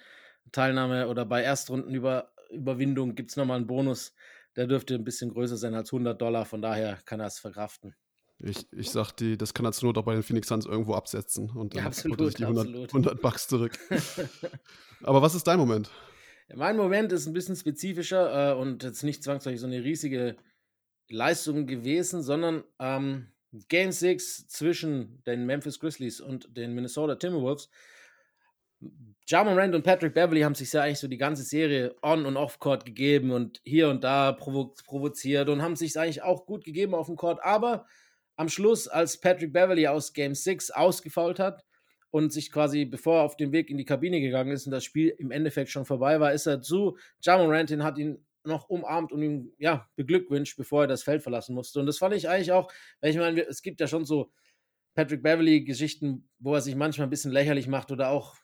Teilnahme 0.53 1.09
oder 1.09 1.25
bei 1.25 1.43
Erstrundenüberwindung 2.47 3.15
gibt 3.15 3.31
es 3.31 3.37
nochmal 3.37 3.57
einen 3.57 3.67
Bonus. 3.67 4.13
Der 4.57 4.67
dürfte 4.67 4.95
ein 4.95 5.05
bisschen 5.05 5.31
größer 5.31 5.57
sein 5.57 5.75
als 5.75 5.93
100 5.93 6.21
Dollar, 6.21 6.47
von 6.47 6.63
daher 6.63 6.99
kann 7.05 7.21
er 7.21 7.27
es 7.27 7.39
verkraften. 7.39 7.95
Ich, 8.39 8.71
ich 8.73 8.91
sag, 8.91 9.13
die, 9.13 9.39
das 9.39 9.55
kann 9.55 9.65
er 9.65 9.73
zur 9.73 9.89
Not 9.89 9.99
auch 9.99 10.05
bei 10.05 10.15
den 10.15 10.23
Phoenix 10.23 10.49
Suns 10.49 10.67
irgendwo 10.67 10.95
absetzen 10.95 11.51
und 11.51 11.75
dann 11.75 11.83
ja, 11.83 11.87
absolut, 11.87 12.19
holt 12.19 12.21
er 12.21 12.27
sich 12.27 12.37
die 12.37 12.45
100, 12.45 12.89
100 12.89 13.23
Bucks 13.23 13.49
zurück. 13.49 13.79
Aber 15.03 15.23
was 15.23 15.35
ist 15.35 15.47
dein 15.47 15.59
Moment? 15.59 15.91
Mein 16.55 16.77
Moment 16.77 17.13
ist 17.13 17.27
ein 17.27 17.33
bisschen 17.33 17.57
spezifischer 17.57 18.53
äh, 18.53 18.55
und 18.55 18.83
jetzt 18.83 19.03
nicht 19.03 19.23
zwangsläufig 19.23 19.61
so 19.61 19.67
eine 19.67 19.83
riesige 19.83 20.37
Leistung 21.09 21.67
gewesen, 21.67 22.23
sondern 22.23 22.65
ähm, 22.79 23.29
Game 23.69 23.93
6 23.93 24.49
zwischen 24.49 25.23
den 25.25 25.47
Memphis 25.47 25.81
Grizzlies 25.81 26.21
und 26.21 26.57
den 26.57 26.75
Minnesota 26.75 27.17
Timberwolves. 27.17 27.71
Jamal 29.29 29.59
Rand 29.59 29.75
und 29.75 29.83
Patrick 29.83 30.15
Beverly 30.15 30.43
haben 30.43 30.55
sich 30.55 30.73
ja 30.73 30.83
eigentlich 30.83 31.01
so 31.01 31.09
die 31.09 31.17
ganze 31.17 31.43
Serie 31.43 31.97
on- 32.01 32.27
und 32.27 32.37
off-Court 32.37 32.85
gegeben 32.85 33.33
und 33.33 33.61
hier 33.65 33.89
und 33.89 34.05
da 34.05 34.31
provo 34.31 34.73
provoziert 34.87 35.49
und 35.49 35.63
haben 35.63 35.75
sich 35.75 35.99
eigentlich 35.99 36.23
auch 36.23 36.47
gut 36.47 36.65
gegeben 36.65 36.95
auf 36.95 37.07
dem 37.07 37.17
Court. 37.17 37.41
Aber 37.43 37.87
am 38.37 38.49
Schluss, 38.49 38.87
als 38.87 39.19
Patrick 39.21 39.53
Beverly 39.53 39.89
aus 39.89 40.13
Game 40.13 40.37
6 40.37 40.71
ausgefault 40.71 41.41
hat 41.41 41.65
und 42.11 42.33
sich 42.33 42.53
quasi, 42.53 42.85
bevor 42.85 43.17
er 43.19 43.25
auf 43.25 43.37
den 43.37 43.51
Weg 43.51 43.69
in 43.69 43.79
die 43.79 43.85
Kabine 43.85 44.21
gegangen 44.21 44.53
ist 44.53 44.67
und 44.67 44.71
das 44.71 44.85
Spiel 44.85 45.09
im 45.19 45.33
Endeffekt 45.33 45.71
schon 45.71 45.87
vorbei 45.87 46.21
war, 46.21 46.33
ist 46.33 46.47
er 46.47 46.63
zu 46.63 46.97
Jamal 47.21 47.53
Rand 47.53 47.71
hin, 47.71 47.83
hat 47.83 47.99
ihn 47.99 48.25
noch 48.45 48.69
umarmt 48.69 49.11
und 49.11 49.23
ihm 49.23 49.53
ja, 49.59 49.89
beglückwünscht, 49.97 50.57
bevor 50.57 50.83
er 50.83 50.87
das 50.87 51.03
Feld 51.03 51.25
verlassen 51.25 51.57
musste. 51.57 51.81
Und 51.81 51.87
das 51.87 51.99
fand 51.99 52.15
ich 52.15 52.29
eigentlich 52.29 52.53
auch, 52.53 52.71
weil 53.01 53.11
ich 53.11 53.17
meine, 53.17 53.41
es 53.41 53.61
gibt 53.61 53.81
ja 53.81 53.89
schon 53.89 54.05
so 54.05 54.31
Patrick 54.95 55.25
Beverly-Geschichten, 55.25 56.29
wo 56.39 56.55
er 56.55 56.61
sich 56.61 56.77
manchmal 56.77 57.09
ein 57.09 57.11
bisschen 57.11 57.33
lächerlich 57.33 57.67
macht 57.67 57.91
oder 57.91 58.11
auch 58.11 58.37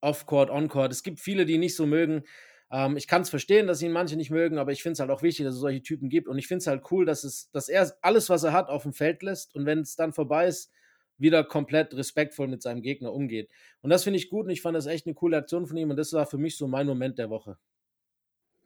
off-court, 0.00 0.50
on-court. 0.50 0.92
Es 0.92 1.02
gibt 1.02 1.20
viele, 1.20 1.44
die 1.46 1.58
nicht 1.58 1.76
so 1.76 1.86
mögen. 1.86 2.24
Ähm, 2.70 2.96
ich 2.96 3.06
kann 3.06 3.22
es 3.22 3.30
verstehen, 3.30 3.66
dass 3.66 3.82
ihn 3.82 3.92
manche 3.92 4.16
nicht 4.16 4.30
mögen, 4.30 4.58
aber 4.58 4.72
ich 4.72 4.82
finde 4.82 4.94
es 4.94 5.00
halt 5.00 5.10
auch 5.10 5.22
wichtig, 5.22 5.44
dass 5.44 5.54
es 5.54 5.60
solche 5.60 5.82
Typen 5.82 6.08
gibt. 6.08 6.28
Und 6.28 6.38
ich 6.38 6.46
finde 6.46 6.58
es 6.58 6.66
halt 6.66 6.84
cool, 6.90 7.04
dass, 7.04 7.24
es, 7.24 7.50
dass 7.50 7.68
er 7.68 7.92
alles, 8.02 8.28
was 8.28 8.44
er 8.44 8.52
hat, 8.52 8.68
auf 8.68 8.84
dem 8.84 8.92
Feld 8.92 9.22
lässt 9.22 9.54
und 9.54 9.66
wenn 9.66 9.80
es 9.80 9.96
dann 9.96 10.12
vorbei 10.12 10.46
ist, 10.46 10.70
wieder 11.18 11.44
komplett 11.44 11.94
respektvoll 11.94 12.48
mit 12.48 12.62
seinem 12.62 12.80
Gegner 12.80 13.12
umgeht. 13.12 13.50
Und 13.82 13.90
das 13.90 14.04
finde 14.04 14.18
ich 14.18 14.30
gut 14.30 14.46
und 14.46 14.50
ich 14.50 14.62
fand 14.62 14.76
das 14.76 14.86
echt 14.86 15.06
eine 15.06 15.14
coole 15.14 15.36
Aktion 15.36 15.66
von 15.66 15.76
ihm 15.76 15.90
und 15.90 15.96
das 15.96 16.12
war 16.12 16.26
für 16.26 16.38
mich 16.38 16.56
so 16.56 16.66
mein 16.66 16.86
Moment 16.86 17.18
der 17.18 17.28
Woche. 17.28 17.58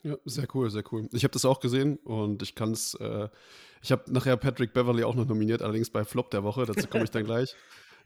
Ja, 0.05 0.17
sehr 0.25 0.47
cool, 0.55 0.71
sehr 0.71 0.85
cool. 0.93 1.09
Ich 1.13 1.25
habe 1.25 1.33
das 1.33 1.47
auch 1.47 1.61
gesehen 1.61 1.97
und 1.97 2.43
ich 2.43 2.55
kann 2.55 2.73
es, 2.73 2.95
äh, 3.01 3.29
ich 3.83 3.91
habe 3.91 4.13
nachher 4.13 4.37
Patrick 4.37 4.75
Beverly 4.75 5.03
auch 5.03 5.15
noch 5.15 5.27
nominiert, 5.27 5.63
allerdings 5.63 5.91
bei 5.91 6.05
Flop 6.05 6.31
der 6.31 6.45
Woche, 6.45 6.67
dazu 6.67 6.87
komme 6.87 7.05
ich 7.05 7.11
dann 7.11 7.25
gleich. 7.25 7.57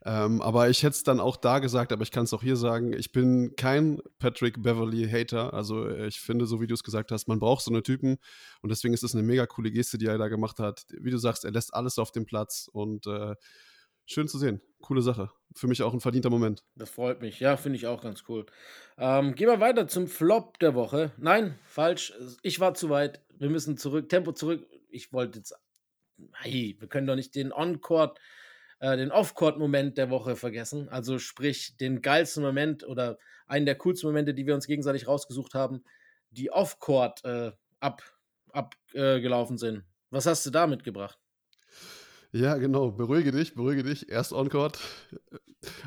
Ähm, 0.05 0.41
aber 0.41 0.71
ich 0.71 0.83
hätte 0.83 0.95
es 0.95 1.03
dann 1.03 1.19
auch 1.19 1.37
da 1.37 1.59
gesagt, 1.59 1.93
aber 1.93 2.03
ich 2.03 2.13
kann 2.13 2.25
es 2.25 2.33
auch 2.33 2.43
hier 2.43 2.57
sagen, 2.57 2.93
ich 2.93 3.11
bin 3.11 3.55
kein 3.57 4.01
Patrick 4.19 4.63
Beverly-Hater. 4.63 5.53
Also 5.53 5.89
äh, 5.89 6.07
ich 6.07 6.21
finde, 6.21 6.47
so 6.47 6.61
wie 6.61 6.67
du 6.67 6.75
es 6.75 6.85
gesagt 6.85 7.11
hast, 7.11 7.27
man 7.27 7.41
braucht 7.41 7.65
so 7.65 7.71
eine 7.71 7.83
Typen 7.83 8.19
und 8.63 8.71
deswegen 8.71 8.95
ist 8.95 9.03
es 9.03 9.15
eine 9.15 9.25
mega 9.25 9.47
coole 9.47 9.71
Geste, 9.71 9.99
die 9.99 10.07
er 10.07 10.19
da 10.19 10.29
gemacht 10.29 10.61
hat. 10.61 10.87
Wie 10.91 11.11
du 11.11 11.19
sagst, 11.19 11.45
er 11.45 11.51
lässt 11.51 11.75
alles 11.75 11.99
auf 11.99 12.13
dem 12.13 12.27
Platz 12.27 12.69
und 12.73 13.07
äh, 13.07 13.35
schön 14.07 14.29
zu 14.29 14.39
sehen. 14.39 14.61
Coole 14.81 15.03
Sache. 15.03 15.31
Für 15.55 15.67
mich 15.67 15.83
auch 15.83 15.93
ein 15.93 16.01
verdienter 16.01 16.31
Moment. 16.31 16.65
Das 16.77 16.91
freut 16.91 17.21
mich. 17.21 17.41
Ja, 17.41 17.57
finde 17.57 17.77
ich 17.77 17.89
auch 17.89 18.03
ganz 18.03 18.23
cool. 18.29 18.47
Ähm, 18.99 19.35
gehen 19.35 19.49
wir 19.49 19.61
weiter 19.61 19.89
zum 19.89 20.07
Flop 20.07 20.61
der 20.61 20.75
Woche. 20.75 21.13
Nein, 21.19 21.59
falsch. 21.65 22.13
Ich 22.43 22.61
war 22.61 22.75
zu 22.75 22.89
weit. 22.89 23.21
Wir 23.37 23.51
müssen 23.51 23.77
zurück. 23.77 24.09
Tempo 24.09 24.33
zurück. 24.33 24.67
Ich 24.91 25.13
wollte 25.13 25.39
jetzt. 25.39 25.55
Hey, 26.35 26.77
wir 26.79 26.89
können 26.89 27.07
doch 27.07 27.17
nicht 27.17 27.35
den 27.35 27.53
On-Court 27.53 28.19
äh, 28.81 28.97
den 28.97 29.11
Off-Court-Moment 29.11 29.99
der 29.99 30.11
Woche 30.11 30.37
vergessen. 30.37 30.89
Also 30.89 31.19
sprich 31.19 31.77
den 31.77 32.03
geilsten 32.03 32.43
Moment 32.43 32.87
oder 32.87 33.19
einen 33.47 33.67
der 33.67 33.77
coolsten 33.77 34.09
Momente, 34.09 34.35
die 34.35 34.47
wir 34.47 34.55
uns 34.55 34.67
gegenseitig 34.67 35.09
rausgesucht 35.09 35.55
haben, 35.55 35.83
die 36.31 36.51
Off-Court 36.51 37.25
äh, 37.25 37.53
abgelaufen 37.81 38.15
ab, 38.53 38.75
äh, 38.95 39.57
sind. 39.57 39.85
Was 40.11 40.27
hast 40.27 40.47
du 40.47 40.51
da 40.51 40.67
mitgebracht? 40.67 41.19
Ja, 42.33 42.57
genau. 42.57 42.91
Beruhige 42.91 43.33
dich, 43.33 43.55
beruhige 43.55 43.83
dich. 43.83 44.09
Erst 44.09 44.33
On-Court. 44.33 44.79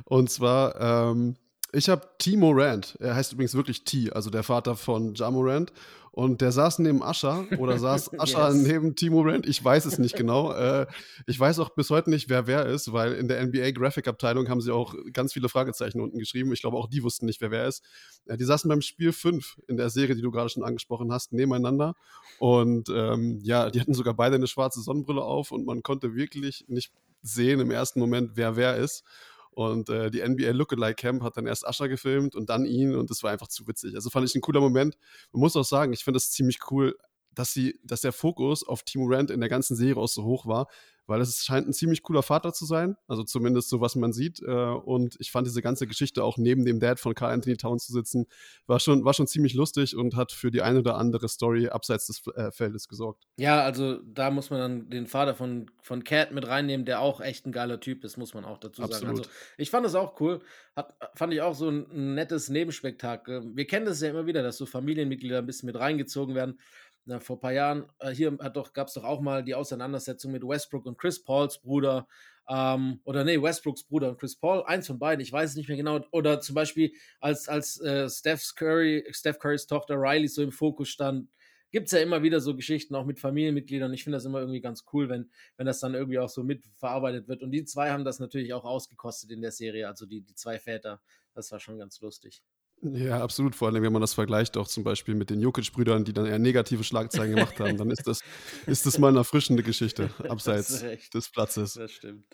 Und 0.05 0.29
zwar, 0.29 0.79
ähm, 1.11 1.35
ich 1.71 1.89
habe 1.89 2.09
T. 2.17 2.35
Morant. 2.35 2.97
Er 2.99 3.15
heißt 3.15 3.33
übrigens 3.33 3.55
wirklich 3.55 3.83
T, 3.83 4.11
also 4.11 4.29
der 4.29 4.43
Vater 4.43 4.75
von 4.75 5.13
Ja 5.15 5.29
Morant. 5.31 5.71
Und 6.13 6.41
der 6.41 6.51
saß 6.51 6.79
neben 6.79 7.01
Ascha 7.01 7.45
oder 7.57 7.79
saß 7.79 8.13
Ascha 8.19 8.49
yes. 8.49 8.57
neben 8.57 8.95
Timo 8.95 9.21
Rand. 9.21 9.47
Ich 9.47 9.63
weiß 9.63 9.85
es 9.85 9.97
nicht 9.97 10.15
genau. 10.17 10.51
Äh, 10.51 10.85
ich 11.25 11.39
weiß 11.39 11.59
auch 11.59 11.69
bis 11.69 11.89
heute 11.89 12.09
nicht, 12.09 12.29
wer 12.29 12.47
wer 12.47 12.65
ist, 12.65 12.91
weil 12.91 13.13
in 13.13 13.29
der 13.29 13.41
NBA 13.45 13.71
Graphic 13.71 14.09
Abteilung 14.09 14.49
haben 14.49 14.59
sie 14.59 14.73
auch 14.73 14.93
ganz 15.13 15.31
viele 15.31 15.47
Fragezeichen 15.47 16.01
unten 16.01 16.19
geschrieben. 16.19 16.51
Ich 16.51 16.61
glaube, 16.61 16.75
auch 16.75 16.89
die 16.89 17.01
wussten 17.01 17.27
nicht, 17.27 17.39
wer 17.39 17.51
wer 17.51 17.65
ist. 17.65 17.83
Äh, 18.25 18.35
die 18.35 18.43
saßen 18.43 18.67
beim 18.67 18.81
Spiel 18.81 19.13
5 19.13 19.61
in 19.67 19.77
der 19.77 19.89
Serie, 19.89 20.15
die 20.15 20.21
du 20.21 20.31
gerade 20.31 20.49
schon 20.49 20.63
angesprochen 20.63 21.13
hast, 21.13 21.31
nebeneinander. 21.31 21.95
Und 22.39 22.89
ähm, 22.89 23.39
ja, 23.43 23.69
die 23.69 23.79
hatten 23.79 23.93
sogar 23.93 24.13
beide 24.13 24.35
eine 24.35 24.47
schwarze 24.47 24.81
Sonnenbrille 24.81 25.21
auf 25.21 25.51
und 25.51 25.65
man 25.65 25.81
konnte 25.81 26.13
wirklich 26.13 26.65
nicht 26.67 26.91
sehen 27.21 27.59
im 27.59 27.71
ersten 27.71 27.99
Moment, 27.99 28.31
wer 28.35 28.55
wer 28.55 28.75
ist. 28.75 29.03
Und 29.51 29.89
äh, 29.89 30.09
die 30.09 30.21
NBA 30.21 30.51
Lookalike 30.51 30.95
Camp 30.95 31.23
hat 31.23 31.35
dann 31.35 31.45
erst 31.45 31.67
Ascher 31.67 31.89
gefilmt 31.89 32.35
und 32.35 32.49
dann 32.49 32.65
ihn 32.65 32.95
und 32.95 33.09
das 33.09 33.21
war 33.21 33.31
einfach 33.31 33.49
zu 33.49 33.67
witzig. 33.67 33.95
Also 33.95 34.09
fand 34.09 34.27
ich 34.27 34.33
ein 34.33 34.41
cooler 34.41 34.61
Moment. 34.61 34.97
Man 35.33 35.41
muss 35.41 35.55
auch 35.57 35.65
sagen, 35.65 35.91
ich 35.91 36.03
finde 36.03 36.17
das 36.17 36.31
ziemlich 36.31 36.59
cool, 36.71 36.95
dass 37.33 37.53
sie, 37.53 37.79
dass 37.83 38.01
der 38.01 38.11
Fokus 38.11 38.67
auf 38.67 38.83
Timo 38.83 39.05
Rand 39.07 39.31
in 39.31 39.39
der 39.39 39.49
ganzen 39.49 39.75
Serie 39.75 40.01
auch 40.01 40.07
so 40.07 40.23
hoch 40.23 40.45
war, 40.45 40.67
weil 41.07 41.19
es 41.19 41.43
scheint 41.43 41.67
ein 41.67 41.73
ziemlich 41.73 42.03
cooler 42.03 42.23
Vater 42.23 42.53
zu 42.53 42.65
sein, 42.65 42.95
also 43.07 43.23
zumindest 43.23 43.69
so, 43.69 43.81
was 43.81 43.95
man 43.95 44.13
sieht. 44.13 44.41
Äh, 44.41 44.51
und 44.51 45.17
ich 45.19 45.31
fand 45.31 45.45
diese 45.45 45.61
ganze 45.61 45.85
Geschichte 45.85 46.23
auch 46.23 46.37
neben 46.37 46.63
dem 46.63 46.79
Dad 46.79 46.99
von 46.99 47.13
Carl 47.13 47.33
Anthony 47.33 47.57
Towns 47.57 47.85
zu 47.85 47.91
sitzen, 47.91 48.27
war 48.65 48.79
schon, 48.79 49.03
war 49.03 49.13
schon 49.13 49.27
ziemlich 49.27 49.53
lustig 49.53 49.95
und 49.95 50.15
hat 50.15 50.31
für 50.31 50.51
die 50.51 50.61
eine 50.61 50.79
oder 50.79 50.97
andere 50.97 51.27
Story 51.27 51.67
abseits 51.67 52.07
des 52.07 52.25
äh, 52.35 52.51
Feldes 52.51 52.87
gesorgt. 52.87 53.25
Ja, 53.37 53.61
also 53.61 53.99
da 54.03 54.31
muss 54.31 54.49
man 54.51 54.59
dann 54.59 54.89
den 54.89 55.07
Vater 55.07 55.35
von, 55.35 55.69
von 55.81 56.03
Cat 56.03 56.31
mit 56.31 56.47
reinnehmen, 56.47 56.85
der 56.85 57.01
auch 57.01 57.19
echt 57.19 57.45
ein 57.45 57.51
geiler 57.51 57.79
Typ 57.79 58.03
ist, 58.05 58.17
muss 58.17 58.33
man 58.33 58.45
auch 58.45 58.57
dazu 58.57 58.81
sagen. 58.81 58.93
Absolut. 58.93 59.19
Also 59.19 59.29
ich 59.57 59.69
fand 59.69 59.85
das 59.85 59.95
auch 59.95 60.19
cool, 60.21 60.39
hat, 60.75 60.95
fand 61.15 61.33
ich 61.33 61.41
auch 61.41 61.55
so 61.55 61.67
ein, 61.67 61.87
ein 61.91 62.13
nettes 62.15 62.47
Nebenspektakel. 62.47 63.43
Wir 63.53 63.67
kennen 63.67 63.85
das 63.85 63.99
ja 64.01 64.09
immer 64.09 64.27
wieder, 64.27 64.43
dass 64.43 64.57
so 64.57 64.65
Familienmitglieder 64.65 65.39
ein 65.39 65.45
bisschen 65.45 65.67
mit 65.67 65.77
reingezogen 65.77 66.35
werden 66.35 66.57
na, 67.05 67.19
vor 67.19 67.37
ein 67.37 67.39
paar 67.39 67.53
Jahren, 67.53 67.85
äh, 67.99 68.11
hier 68.11 68.31
gab 68.31 68.87
es 68.87 68.93
doch 68.93 69.03
auch 69.03 69.21
mal 69.21 69.43
die 69.43 69.55
Auseinandersetzung 69.55 70.31
mit 70.31 70.47
Westbrook 70.47 70.85
und 70.85 70.97
Chris 70.97 71.23
Pauls 71.23 71.59
Bruder. 71.59 72.07
Ähm, 72.47 72.99
oder 73.05 73.23
nee, 73.23 73.41
Westbrooks 73.41 73.83
Bruder 73.83 74.09
und 74.09 74.19
Chris 74.19 74.35
Paul, 74.35 74.63
eins 74.65 74.87
von 74.87 74.99
beiden, 74.99 75.21
ich 75.21 75.31
weiß 75.31 75.51
es 75.51 75.55
nicht 75.55 75.69
mehr 75.69 75.77
genau. 75.77 76.01
Oder 76.11 76.41
zum 76.41 76.55
Beispiel, 76.55 76.91
als, 77.19 77.47
als 77.47 77.79
äh, 77.81 78.09
Steph, 78.09 78.43
Curry, 78.55 79.07
Steph 79.11 79.39
Currys 79.39 79.67
Tochter 79.67 79.95
Riley 79.95 80.27
so 80.27 80.43
im 80.43 80.51
Fokus 80.51 80.89
stand, 80.89 81.29
gibt 81.71 81.85
es 81.85 81.93
ja 81.93 81.99
immer 81.99 82.21
wieder 82.23 82.41
so 82.41 82.55
Geschichten, 82.55 82.95
auch 82.95 83.05
mit 83.05 83.19
Familienmitgliedern. 83.19 83.93
Ich 83.93 84.03
finde 84.03 84.17
das 84.17 84.25
immer 84.25 84.39
irgendwie 84.39 84.59
ganz 84.59 84.83
cool, 84.91 85.07
wenn, 85.07 85.29
wenn 85.55 85.65
das 85.65 85.79
dann 85.79 85.93
irgendwie 85.93 86.19
auch 86.19 86.29
so 86.29 86.43
mitverarbeitet 86.43 87.27
wird. 87.27 87.41
Und 87.41 87.51
die 87.51 87.63
zwei 87.63 87.91
haben 87.91 88.03
das 88.03 88.19
natürlich 88.19 88.53
auch 88.53 88.65
ausgekostet 88.65 89.31
in 89.31 89.41
der 89.41 89.51
Serie, 89.51 89.87
also 89.87 90.05
die, 90.05 90.21
die 90.21 90.35
zwei 90.35 90.59
Väter. 90.59 91.01
Das 91.33 91.51
war 91.51 91.59
schon 91.59 91.77
ganz 91.77 92.01
lustig. 92.01 92.43
Ja, 92.81 93.21
absolut. 93.21 93.55
Vor 93.55 93.67
allem, 93.67 93.83
wenn 93.83 93.93
man 93.93 94.01
das 94.01 94.13
vergleicht, 94.13 94.57
auch 94.57 94.67
zum 94.67 94.83
Beispiel 94.83 95.13
mit 95.13 95.29
den 95.29 95.39
Jokic-Brüdern, 95.39 96.03
die 96.03 96.13
dann 96.13 96.25
eher 96.25 96.39
negative 96.39 96.83
Schlagzeilen 96.83 97.35
gemacht 97.35 97.59
haben, 97.59 97.77
dann 97.77 97.91
ist 97.91 98.07
das, 98.07 98.21
ist 98.65 98.85
das 98.85 98.97
mal 98.97 99.09
eine 99.09 99.19
erfrischende 99.19 99.61
Geschichte, 99.61 100.09
abseits 100.29 100.83
des 101.13 101.29
Platzes. 101.29 101.75
Das 101.75 101.91
stimmt. 101.91 102.25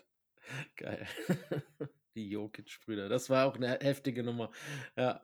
Geil. 0.76 1.06
Die 2.14 2.30
Jokic-Brüder. 2.30 3.08
Das 3.08 3.28
war 3.28 3.46
auch 3.46 3.56
eine 3.56 3.78
heftige 3.80 4.22
Nummer. 4.22 4.50
Ja. 4.96 5.22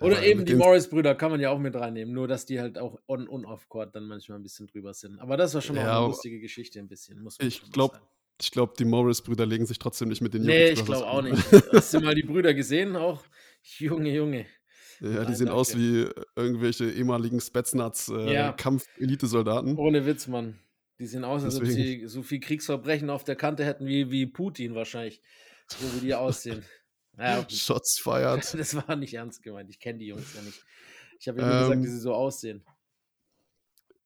Oder 0.00 0.22
ja, 0.22 0.30
eben 0.30 0.44
die 0.44 0.56
Morris-Brüder 0.56 1.14
kann 1.14 1.30
man 1.30 1.40
ja 1.40 1.50
auch 1.50 1.58
mit 1.58 1.76
reinnehmen, 1.76 2.12
nur 2.12 2.26
dass 2.26 2.46
die 2.46 2.58
halt 2.58 2.78
auch 2.78 2.98
on 3.06 3.28
und 3.28 3.44
off 3.44 3.68
court 3.68 3.94
dann 3.94 4.06
manchmal 4.06 4.38
ein 4.38 4.42
bisschen 4.42 4.66
drüber 4.66 4.92
sind. 4.92 5.20
Aber 5.20 5.36
das 5.36 5.54
war 5.54 5.60
schon 5.60 5.76
ja, 5.76 5.98
auch 5.98 5.98
eine 5.98 6.06
lustige 6.08 6.40
Geschichte 6.40 6.80
ein 6.80 6.88
bisschen. 6.88 7.22
Muss 7.22 7.38
ich 7.38 7.70
glaube, 7.70 8.00
ich 8.40 8.50
glaube, 8.50 8.72
die 8.76 8.84
Morris-Brüder 8.84 9.46
legen 9.46 9.66
sich 9.66 9.78
trotzdem 9.78 10.08
nicht 10.08 10.20
mit 10.20 10.34
den 10.34 10.42
Jokic-Brüdern. 10.42 10.74
Nee, 10.74 10.80
ich 10.80 10.84
glaube 10.84 11.06
auch 11.06 11.22
nicht. 11.22 11.36
Hast 11.72 11.94
du 11.94 12.00
mal 12.00 12.14
die 12.14 12.24
Brüder 12.24 12.54
gesehen 12.54 12.96
auch? 12.96 13.22
Junge, 13.78 14.12
Junge. 14.12 14.46
Ja, 15.00 15.08
die 15.08 15.14
Nein, 15.16 15.34
sehen 15.34 15.46
danke. 15.46 15.60
aus 15.60 15.76
wie 15.76 16.06
irgendwelche 16.36 16.88
ehemaligen 16.90 17.40
Spetsnaz-Kampf-Elitesoldaten. 17.40 19.76
Äh, 19.76 19.80
Ohne 19.80 20.06
Witz, 20.06 20.28
Mann. 20.28 20.60
Die 21.00 21.06
sehen 21.06 21.24
aus, 21.24 21.42
als 21.42 21.56
ob 21.56 21.66
sie 21.66 22.06
so 22.06 22.22
viel 22.22 22.38
Kriegsverbrechen 22.38 23.10
auf 23.10 23.24
der 23.24 23.34
Kante 23.34 23.64
hätten 23.64 23.86
wie, 23.86 24.12
wie 24.12 24.26
Putin 24.26 24.76
wahrscheinlich. 24.76 25.20
So 25.66 25.92
wie 25.94 26.00
die 26.00 26.14
aussehen. 26.14 26.64
Ja, 27.18 27.44
Shots 27.48 27.98
feiert. 27.98 28.54
Das 28.58 28.76
war 28.76 28.94
nicht 28.96 29.14
ernst 29.14 29.42
gemeint. 29.42 29.70
Ich 29.70 29.80
kenne 29.80 29.98
die 29.98 30.06
Jungs 30.06 30.32
ja 30.34 30.42
nicht. 30.42 30.62
Ich 31.18 31.26
habe 31.28 31.40
ja 31.40 31.46
nur 31.46 31.54
ähm, 31.54 31.62
gesagt, 31.62 31.82
wie 31.82 31.88
sie 31.88 31.98
so 31.98 32.14
aussehen. 32.14 32.64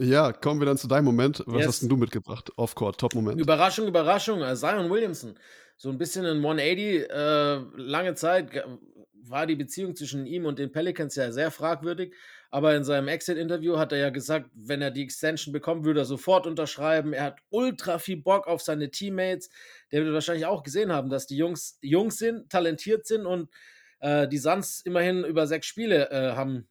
Ja, 0.01 0.33
kommen 0.33 0.61
wir 0.61 0.67
dann 0.67 0.79
zu 0.79 0.87
deinem 0.87 1.07
Moment. 1.07 1.43
Was 1.47 1.67
hast 1.67 1.83
denn 1.83 1.89
du 1.89 1.97
mitgebracht? 1.97 2.53
Off-Court, 2.57 3.01
Top-Moment. 3.01 3.41
Überraschung, 3.41 3.89
Überraschung. 3.89 4.43
Äh, 4.43 4.55
Zion 4.55 4.89
Williamson. 4.91 5.37
So 5.77 5.91
ein 5.91 5.99
bisschen 5.99 6.25
in 6.25 6.37
180, 6.39 7.11
äh, 7.11 7.57
lange 7.77 8.15
Zeit 8.15 8.53
war 9.23 9.47
die 9.47 9.57
Beziehung 9.57 9.97
zwischen 9.97 10.27
ihm 10.27 10.47
und 10.47 10.59
den 10.59 10.73
Pelicans 10.73 11.15
ja 11.17 11.33
sehr 11.33 11.51
fragwürdig. 11.51 12.15
Aber 12.51 12.75
in 12.75 12.85
seinem 12.85 13.09
Exit-Interview 13.09 13.79
hat 13.79 13.93
er 13.93 13.99
ja 13.99 14.11
gesagt, 14.11 14.51
wenn 14.55 14.81
er 14.81 14.91
die 14.91 15.03
Extension 15.03 15.53
bekommt, 15.53 15.85
würde 15.85 16.01
er 16.01 16.07
sofort 16.07 16.47
unterschreiben. 16.47 17.13
Er 17.13 17.25
hat 17.25 17.41
ultra 17.51 17.99
viel 17.99 18.17
Bock 18.17 18.47
auf 18.47 18.63
seine 18.63 18.91
Teammates. 18.91 19.51
Der 19.93 20.05
wird 20.05 20.15
wahrscheinlich 20.15 20.47
auch 20.47 20.63
gesehen 20.63 20.93
haben, 20.93 21.11
dass 21.11 21.27
die 21.27 21.37
Jungs 21.37 21.79
Jungs 21.83 22.17
sind, 22.19 22.51
talentiert 22.51 23.07
sind 23.07 23.27
und 23.27 23.51
äh, 24.01 24.27
die 24.29 24.39
Suns 24.39 24.81
immerhin 24.81 25.25
über 25.25 25.47
sechs 25.47 25.67
Spiele 25.67 26.11
äh, 26.11 26.33
haben 26.35 26.69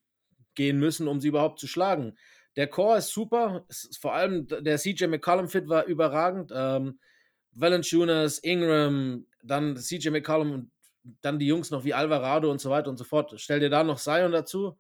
gehen 0.56 0.80
müssen, 0.80 1.08
um 1.08 1.20
sie 1.20 1.28
überhaupt 1.28 1.60
zu 1.60 1.68
schlagen. 1.68 2.18
Der 2.56 2.68
Core 2.68 2.98
ist 2.98 3.10
super. 3.10 3.66
Ist 3.70 3.98
vor 4.00 4.16
allem 4.16 4.48
der 4.48 4.78
CJ 4.78 5.06
McCollum-Fit 5.06 5.70
war 5.70 5.86
überragend. 5.86 6.52
Ähm, 6.54 7.00
Valanciunas, 7.52 8.40
Ingram, 8.40 9.26
dann 9.44 9.78
CJ 9.78 10.10
McCollum 10.10 10.52
und 10.52 10.72
dann 11.22 11.40
die 11.40 11.48
Jungs 11.48 11.72
noch 11.72 11.84
wie 11.84 11.94
Alvarado 11.94 12.50
und 12.52 12.62
so 12.62 12.70
weiter 12.70 12.90
und 12.90 12.98
so 12.98 13.04
fort. 13.04 13.34
Stell 13.38 13.60
dir 13.60 13.70
da 13.70 13.84
noch 13.84 14.00
Zion 14.00 14.32
dazu 14.32 14.78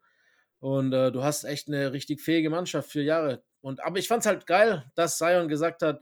und 0.60 0.94
äh, 0.94 1.12
du 1.12 1.24
hast 1.24 1.44
echt 1.44 1.68
eine 1.68 1.94
richtig 1.94 2.22
fähige 2.22 2.50
Mannschaft 2.50 2.92
für 2.92 3.02
Jahre. 3.02 3.44
Und, 3.62 3.84
aber 3.84 4.00
ich 4.00 4.08
fand 4.08 4.22
es 4.22 4.28
halt 4.28 4.48
geil, 4.48 4.90
dass 4.96 5.18
Zion 5.18 5.48
gesagt 5.48 5.82
hat, 5.82 6.02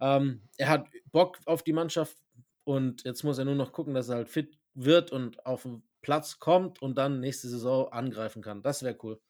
ähm, 0.00 0.42
er 0.58 0.68
hat 0.68 0.86
Bock 1.12 1.38
auf 1.46 1.62
die 1.62 1.72
Mannschaft 1.72 2.16
und 2.64 3.04
jetzt 3.04 3.22
muss 3.22 3.38
er 3.38 3.44
nur 3.44 3.54
noch 3.54 3.72
gucken, 3.72 3.94
dass 3.94 4.08
er 4.08 4.16
halt 4.16 4.28
fit 4.28 4.58
wird 4.74 5.12
und 5.12 5.44
auf 5.46 5.62
den 5.62 5.82
Platz 6.02 6.38
kommt 6.38 6.82
und 6.82 6.96
dann 6.98 7.20
nächste 7.20 7.48
Saison 7.48 7.90
angreifen 7.92 8.42
kann. 8.42 8.62
Das 8.62 8.82
wäre 8.82 8.96
cool. 9.02 9.20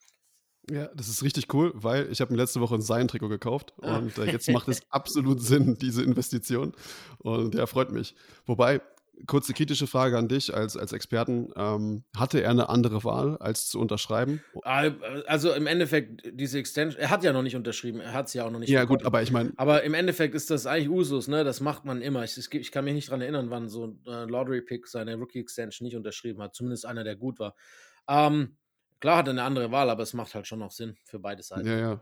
Ja, 0.68 0.88
das 0.94 1.08
ist 1.08 1.22
richtig 1.22 1.52
cool, 1.54 1.70
weil 1.74 2.10
ich 2.10 2.20
habe 2.20 2.32
mir 2.32 2.38
letzte 2.38 2.60
Woche 2.60 2.74
ein 2.74 2.82
Sein-Trikot 2.82 3.28
gekauft 3.28 3.72
ah. 3.82 3.98
und 3.98 4.18
äh, 4.18 4.24
jetzt 4.24 4.50
macht 4.50 4.66
es 4.66 4.82
absolut 4.90 5.40
Sinn, 5.40 5.76
diese 5.78 6.02
Investition. 6.02 6.72
Und 7.18 7.54
ja, 7.54 7.66
freut 7.66 7.92
mich. 7.92 8.16
Wobei, 8.46 8.80
kurze 9.26 9.52
kritische 9.54 9.86
Frage 9.86 10.18
an 10.18 10.28
dich 10.28 10.54
als, 10.54 10.76
als 10.76 10.92
Experten. 10.92 11.50
Ähm, 11.56 12.04
hatte 12.16 12.40
er 12.42 12.50
eine 12.50 12.68
andere 12.68 13.02
Wahl, 13.04 13.36
als 13.38 13.68
zu 13.68 13.80
unterschreiben? 13.80 14.42
Ah, 14.62 14.90
also 15.26 15.52
im 15.52 15.66
Endeffekt, 15.66 16.22
diese 16.32 16.58
Extension, 16.58 17.00
er 17.00 17.10
hat 17.10 17.24
ja 17.24 17.32
noch 17.32 17.42
nicht 17.42 17.56
unterschrieben, 17.56 18.00
er 18.00 18.12
hat 18.12 18.26
es 18.26 18.34
ja 18.34 18.44
auch 18.44 18.50
noch 18.50 18.58
nicht 18.58 18.68
Ja, 18.68 18.80
bekommen. 18.82 18.98
gut, 18.98 19.06
aber 19.06 19.22
ich 19.22 19.30
meine. 19.32 19.52
Aber 19.56 19.82
im 19.84 19.94
Endeffekt 19.94 20.34
ist 20.34 20.50
das 20.50 20.66
eigentlich 20.66 20.90
Usus, 20.90 21.28
ne? 21.28 21.44
Das 21.44 21.60
macht 21.60 21.84
man 21.84 22.02
immer. 22.02 22.24
Ich, 22.24 22.36
ich 22.52 22.72
kann 22.72 22.84
mich 22.84 22.94
nicht 22.94 23.08
daran 23.08 23.22
erinnern, 23.22 23.50
wann 23.50 23.68
so 23.68 23.86
ein 23.86 24.02
äh, 24.06 24.24
Lottery-Pick 24.24 24.86
seine 24.86 25.14
Rookie-Extension 25.16 25.86
nicht 25.86 25.96
unterschrieben 25.96 26.42
hat. 26.42 26.54
Zumindest 26.54 26.84
einer, 26.86 27.04
der 27.04 27.16
gut 27.16 27.38
war. 27.38 27.54
Ähm, 28.08 28.56
klar 29.00 29.18
hat 29.18 29.28
er 29.28 29.32
eine 29.32 29.42
andere 29.42 29.70
Wahl, 29.70 29.90
aber 29.90 30.02
es 30.02 30.14
macht 30.14 30.34
halt 30.34 30.46
schon 30.46 30.58
noch 30.58 30.70
Sinn 30.70 30.96
für 31.04 31.18
beide 31.18 31.42
Seiten. 31.42 31.66
Ja, 31.66 31.78
ja. 31.78 32.00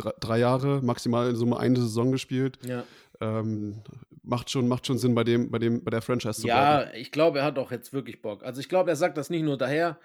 Drei, 0.00 0.12
drei 0.18 0.38
Jahre, 0.38 0.80
maximal 0.82 1.28
in 1.28 1.36
Summe 1.36 1.58
eine 1.58 1.76
Saison 1.76 2.10
gespielt. 2.10 2.58
Ja. 2.64 2.84
Ähm, 3.20 3.82
macht 4.22 4.48
schon, 4.50 4.66
macht 4.66 4.86
schon 4.86 4.96
Sinn, 4.98 5.14
bei 5.14 5.24
dem, 5.24 5.50
bei 5.50 5.58
dem, 5.58 5.84
bei 5.84 5.90
der 5.90 6.00
Franchise 6.00 6.40
zu 6.40 6.48
ja, 6.48 6.54
bleiben. 6.54 6.90
Ja, 6.92 6.98
ich 6.98 7.10
glaube, 7.12 7.40
er 7.40 7.44
hat 7.44 7.58
auch 7.58 7.70
jetzt 7.70 7.92
wirklich 7.92 8.22
Bock. 8.22 8.42
Also 8.42 8.60
ich 8.60 8.68
glaube, 8.68 8.90
er 8.90 8.96
sagt 8.96 9.16
das 9.18 9.28
nicht 9.28 9.42
nur 9.42 9.58
daher, 9.58 9.98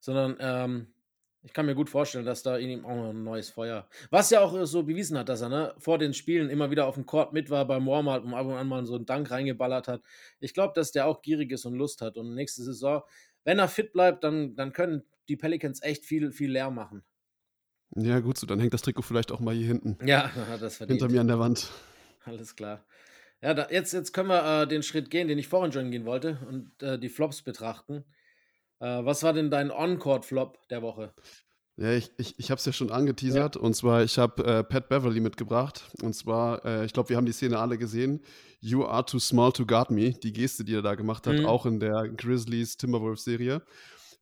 sondern 0.00 0.36
ähm, 0.40 0.86
Ich 1.42 1.52
kann 1.52 1.66
mir 1.66 1.74
gut 1.74 1.88
vorstellen, 1.88 2.26
dass 2.26 2.42
da 2.42 2.58
in 2.58 2.68
ihm 2.68 2.84
auch 2.84 2.96
noch 2.96 3.10
ein 3.10 3.22
neues 3.22 3.48
Feuer. 3.48 3.88
Was 4.10 4.30
ja 4.30 4.40
auch 4.40 4.54
äh, 4.54 4.66
so 4.66 4.82
bewiesen 4.82 5.16
hat, 5.16 5.28
dass 5.28 5.40
er 5.40 5.48
ne, 5.48 5.74
vor 5.78 5.96
den 5.96 6.12
Spielen 6.12 6.50
immer 6.50 6.70
wieder 6.70 6.86
auf 6.86 6.96
dem 6.96 7.06
Court 7.06 7.32
mit 7.32 7.48
war 7.48 7.64
beim 7.64 7.86
Warm-up 7.86 8.24
und 8.24 8.34
ab 8.34 8.46
und 8.46 8.54
an 8.54 8.66
mal 8.66 8.84
so 8.84 8.96
einen 8.96 9.06
Dank 9.06 9.30
reingeballert 9.30 9.88
hat. 9.88 10.02
Ich 10.40 10.52
glaube, 10.52 10.72
dass 10.74 10.92
der 10.92 11.06
auch 11.06 11.22
gierig 11.22 11.52
ist 11.52 11.64
und 11.64 11.74
Lust 11.74 12.02
hat. 12.02 12.16
Und 12.16 12.34
nächste 12.34 12.62
Saison, 12.62 13.02
wenn 13.44 13.60
er 13.60 13.68
fit 13.68 13.92
bleibt, 13.92 14.24
dann, 14.24 14.56
dann 14.56 14.72
können 14.72 15.04
die 15.28 15.36
Pelicans 15.36 15.82
echt 15.82 16.04
viel, 16.04 16.32
viel 16.32 16.50
leer 16.50 16.70
machen. 16.70 17.04
Ja, 17.96 18.20
gut, 18.20 18.38
so, 18.38 18.46
dann 18.46 18.60
hängt 18.60 18.74
das 18.74 18.82
Trikot 18.82 19.02
vielleicht 19.02 19.32
auch 19.32 19.40
mal 19.40 19.54
hier 19.54 19.66
hinten. 19.66 19.98
Ja, 20.06 20.30
das 20.60 20.76
verdient. 20.76 21.00
Hinter 21.00 21.12
mir 21.12 21.20
an 21.20 21.28
der 21.28 21.38
Wand. 21.38 21.68
Alles 22.24 22.54
klar. 22.54 22.84
Ja, 23.40 23.54
da, 23.54 23.68
jetzt, 23.70 23.92
jetzt 23.92 24.12
können 24.12 24.28
wir 24.28 24.62
äh, 24.62 24.66
den 24.66 24.82
Schritt 24.82 25.10
gehen, 25.10 25.28
den 25.28 25.38
ich 25.38 25.48
vorhin 25.48 25.72
schon 25.72 25.90
gehen 25.90 26.04
wollte 26.04 26.38
und 26.48 26.82
äh, 26.82 26.98
die 26.98 27.08
Flops 27.08 27.42
betrachten. 27.42 28.04
Äh, 28.80 29.04
was 29.04 29.22
war 29.22 29.32
denn 29.32 29.50
dein 29.50 29.70
On-Court-Flop 29.70 30.68
der 30.68 30.82
Woche? 30.82 31.12
Ja, 31.76 31.92
ich, 31.92 32.10
ich, 32.18 32.36
ich 32.38 32.50
habe 32.50 32.58
es 32.58 32.64
ja 32.64 32.72
schon 32.72 32.90
angeteasert. 32.90 33.54
Ja. 33.54 33.60
Und 33.60 33.74
zwar, 33.74 34.02
ich 34.02 34.18
habe 34.18 34.44
äh, 34.44 34.64
Pat 34.64 34.88
Beverly 34.88 35.20
mitgebracht. 35.20 35.84
Und 36.02 36.14
zwar, 36.14 36.64
äh, 36.64 36.84
ich 36.84 36.92
glaube, 36.92 37.08
wir 37.10 37.16
haben 37.16 37.26
die 37.26 37.32
Szene 37.32 37.58
alle 37.58 37.78
gesehen. 37.78 38.20
You 38.60 38.84
are 38.84 39.04
too 39.04 39.20
small 39.20 39.52
to 39.52 39.64
guard 39.64 39.92
me. 39.92 40.10
Die 40.10 40.32
Geste, 40.32 40.64
die 40.64 40.74
er 40.74 40.82
da 40.82 40.96
gemacht 40.96 41.28
hat, 41.28 41.36
mhm. 41.36 41.46
auch 41.46 41.66
in 41.66 41.78
der 41.78 42.08
Grizzlies 42.08 42.76
Timberwolves-Serie. 42.76 43.62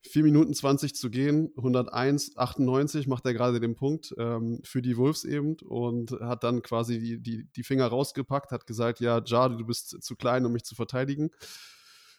4 0.09 0.23
Minuten 0.23 0.55
20 0.55 0.95
zu 0.95 1.11
gehen, 1.11 1.53
101, 1.57 2.37
98 2.37 3.07
macht 3.07 3.27
er 3.27 3.35
gerade 3.35 3.61
den 3.61 3.75
Punkt 3.75 4.15
ähm, 4.19 4.61
für 4.65 4.83
die 4.83 4.97
Wolves 4.97 5.25
eben 5.25 5.57
und 5.65 6.13
hat 6.21 6.45
dann 6.45 6.63
quasi 6.63 6.99
die, 6.99 7.19
die, 7.19 7.45
die 7.45 7.63
Finger 7.63 7.87
rausgepackt, 7.87 8.53
hat 8.53 8.67
gesagt, 8.67 9.01
ja, 9.01 9.23
Jade, 9.25 9.57
du 9.57 9.67
bist 9.67 10.03
zu 10.03 10.17
klein, 10.17 10.45
um 10.47 10.53
mich 10.53 10.65
zu 10.65 10.75
verteidigen. 10.75 11.31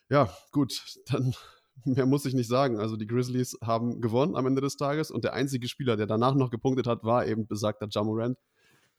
Ja, 0.10 0.34
gut, 0.51 0.82
dann 1.08 1.34
mehr 1.86 2.06
muss 2.06 2.25
ich 2.25 2.34
nicht 2.34 2.48
sagen. 2.48 2.79
Also 2.79 2.96
die 2.98 3.08
Grizzlies 3.08 3.58
haben 3.63 4.01
gewonnen 4.01 4.36
am 4.36 4.48
Ende 4.48 4.62
des 4.62 4.77
Tages 4.77 5.12
und 5.12 5.24
der 5.24 5.34
einzige 5.34 5.67
Spieler, 5.67 5.98
der 5.98 6.08
danach 6.08 6.36
noch 6.36 6.50
gepunktet 6.50 6.88
hat, 6.88 7.03
war 7.03 7.25
eben 7.25 7.48
besagter 7.48 7.88
Jamorant 7.89 8.38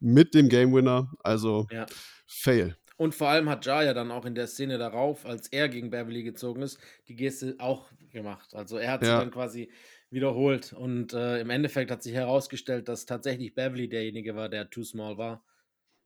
mit 0.00 0.35
dem 0.35 0.49
Game 0.49 0.73
Winner. 0.75 1.11
Also 1.23 1.66
ja. 1.71 1.87
Fail. 2.26 2.76
Und 2.99 3.14
vor 3.14 3.28
allem 3.28 3.49
hat 3.49 3.64
Ja 3.64 3.83
ja 3.85 3.95
dann 3.95 4.11
auch 4.11 4.26
in 4.26 4.35
der 4.35 4.49
Szene 4.49 4.76
darauf, 4.76 5.25
als 5.25 5.47
er 5.49 5.69
gegen 5.69 5.88
Beverly 5.88 6.25
gezogen 6.25 6.62
ist, 6.62 6.81
die 7.07 7.14
Geste 7.14 7.55
auch 7.59 7.88
gemacht. 8.11 8.55
Also 8.55 8.76
er 8.76 8.90
hat 8.90 9.02
ja. 9.02 9.12
sie 9.12 9.25
dann 9.25 9.31
quasi 9.31 9.71
wiederholt. 10.11 10.73
Und 10.73 11.12
äh, 11.12 11.40
im 11.40 11.50
Endeffekt 11.50 11.93
hat 11.93 12.02
sich 12.02 12.14
herausgestellt, 12.14 12.88
dass 12.88 13.07
tatsächlich 13.07 13.55
Beverly 13.55 13.88
derjenige 13.88 14.35
war, 14.35 14.49
der 14.49 14.69
too 14.69 14.83
small 14.83 15.17
war. 15.17 15.45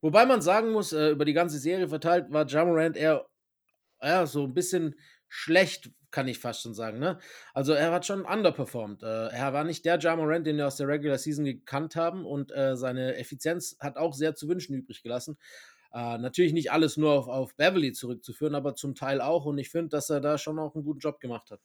Wobei 0.03 0.27
man 0.27 0.43
sagen 0.43 0.71
muss, 0.71 0.93
äh, 0.93 1.09
über 1.09 1.25
die 1.25 1.33
ganze 1.33 1.59
Serie 1.59 1.89
verteilt 1.89 2.27
war 2.31 2.47
Jamorant 2.47 2.97
eher 2.97 3.27
ja, 4.03 4.27
so 4.27 4.45
ein 4.45 4.53
bisschen 4.53 4.95
schlecht, 5.29 5.91
kann 6.11 6.29
ich 6.29 6.39
fast 6.39 6.61
schon 6.61 6.75
sagen. 6.75 6.99
Ne? 6.99 7.19
Also 7.55 7.73
er 7.73 7.91
hat 7.93 8.05
schon 8.05 8.27
underperformed. 8.27 9.03
Äh, 9.03 9.29
er 9.29 9.53
war 9.55 9.65
nicht 9.65 9.87
der 9.87 9.99
Jamorant, 9.99 10.47
den 10.47 10.59
wir 10.59 10.67
aus 10.67 10.77
der 10.77 10.89
Regular 10.89 11.17
Season 11.17 11.47
gekannt 11.47 11.97
haben 11.97 12.27
und 12.27 12.53
äh, 12.53 12.77
seine 12.77 13.17
Effizienz 13.17 13.77
hat 13.81 13.97
auch 13.97 14.13
sehr 14.13 14.35
zu 14.35 14.47
wünschen 14.49 14.75
übrig 14.75 15.03
gelassen. 15.03 15.39
Äh, 15.93 16.19
natürlich 16.19 16.53
nicht 16.53 16.73
alles 16.73 16.97
nur 16.97 17.13
auf, 17.13 17.29
auf 17.29 17.55
Beverly 17.55 17.93
zurückzuführen, 17.93 18.55
aber 18.55 18.75
zum 18.75 18.95
Teil 18.95 19.21
auch 19.21 19.45
und 19.45 19.59
ich 19.59 19.69
finde, 19.69 19.91
dass 19.91 20.09
er 20.09 20.21
da 20.21 20.39
schon 20.39 20.59
auch 20.59 20.75
einen 20.75 20.85
guten 20.85 21.01
Job 21.01 21.21
gemacht 21.21 21.51
hat. 21.51 21.61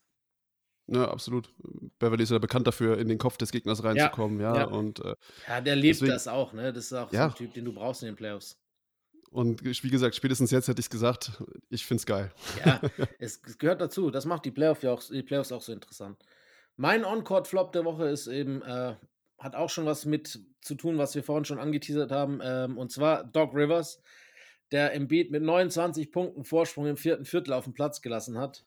Ja, 0.86 1.10
absolut. 1.10 1.52
Beverly 1.98 2.22
ist 2.22 2.30
ja 2.30 2.38
bekannt 2.38 2.66
dafür, 2.66 2.98
in 2.98 3.08
den 3.08 3.18
Kopf 3.18 3.36
des 3.36 3.52
Gegners 3.52 3.84
reinzukommen, 3.84 4.40
ja. 4.40 4.54
ja, 4.54 4.60
ja. 4.60 4.66
Und, 4.66 5.04
äh, 5.04 5.14
ja 5.46 5.60
der 5.60 5.76
lebt 5.76 5.96
deswegen, 5.96 6.12
das 6.12 6.28
auch, 6.28 6.52
ne? 6.52 6.72
Das 6.72 6.86
ist 6.86 6.92
auch 6.92 7.12
ja. 7.12 7.28
so 7.28 7.34
ein 7.34 7.34
Typ, 7.36 7.54
den 7.54 7.64
du 7.64 7.72
brauchst 7.72 8.02
in 8.02 8.06
den 8.06 8.16
Playoffs. 8.16 8.58
Und 9.30 9.62
wie 9.62 9.90
gesagt, 9.90 10.14
spätestens 10.14 10.50
jetzt 10.50 10.68
hätte 10.68 10.80
ich 10.80 10.88
gesagt, 10.88 11.42
ich 11.68 11.84
finde 11.84 12.00
es 12.00 12.06
geil. 12.06 12.32
Ja, 12.64 12.80
es, 13.18 13.40
es, 13.46 13.58
gehört 13.58 13.80
dazu. 13.80 14.10
Das 14.10 14.24
macht 14.24 14.46
die, 14.46 14.50
Playoff 14.50 14.82
ja 14.82 14.92
auch, 14.92 15.02
die 15.02 15.22
Playoffs 15.22 15.52
auch 15.52 15.60
so 15.60 15.72
interessant. 15.72 16.22
Mein 16.76 17.04
On-Court-Flop 17.04 17.72
der 17.72 17.84
Woche 17.84 18.08
ist 18.08 18.26
eben, 18.26 18.62
äh, 18.62 18.94
hat 19.38 19.54
auch 19.54 19.70
schon 19.70 19.86
was 19.86 20.04
mit 20.04 20.40
zu 20.60 20.74
tun, 20.74 20.98
was 20.98 21.14
wir 21.14 21.22
vorhin 21.22 21.44
schon 21.44 21.60
angeteasert 21.60 22.10
haben. 22.10 22.40
Ähm, 22.42 22.76
und 22.76 22.90
zwar 22.90 23.24
Doc 23.24 23.54
Rivers, 23.54 24.02
der 24.72 24.92
im 24.92 25.08
Beat 25.08 25.30
mit 25.30 25.42
29 25.42 26.10
Punkten 26.10 26.44
Vorsprung 26.44 26.86
im 26.86 26.96
vierten 26.96 27.24
Viertel 27.24 27.52
auf 27.52 27.64
den 27.64 27.74
Platz 27.74 28.02
gelassen 28.02 28.38
hat. 28.38 28.64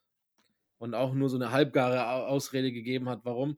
Und 0.78 0.96
auch 0.96 1.14
nur 1.14 1.30
so 1.30 1.38
eine 1.38 1.52
halbgare 1.52 2.26
Ausrede 2.26 2.72
gegeben 2.72 3.08
hat, 3.08 3.20
warum. 3.24 3.58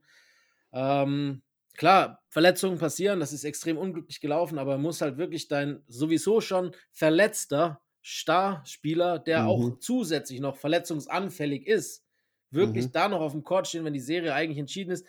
Ähm, 0.74 1.42
klar, 1.78 2.22
Verletzungen 2.28 2.80
passieren, 2.80 3.22
das 3.22 3.32
ist 3.32 3.46
extrem 3.46 3.78
unglücklich 3.78 4.20
gelaufen, 4.20 4.58
aber 4.58 4.78
muss 4.78 5.00
halt 5.00 5.18
wirklich 5.18 5.48
dein 5.48 5.84
sowieso 5.88 6.42
schon 6.42 6.76
verletzter 6.92 7.80
Starspieler, 8.02 9.20
der 9.20 9.44
mhm. 9.44 9.48
auch 9.48 9.80
zusätzlich 9.80 10.42
noch 10.42 10.58
verletzungsanfällig 10.58 11.66
ist, 11.66 12.06
wirklich 12.52 12.88
mhm. 12.88 12.92
da 12.92 13.08
noch 13.08 13.22
auf 13.22 13.32
dem 13.32 13.44
Court 13.44 13.68
stehen, 13.68 13.86
wenn 13.86 13.94
die 13.94 14.02
Serie 14.02 14.34
eigentlich 14.34 14.58
entschieden 14.58 14.92
ist. 14.92 15.08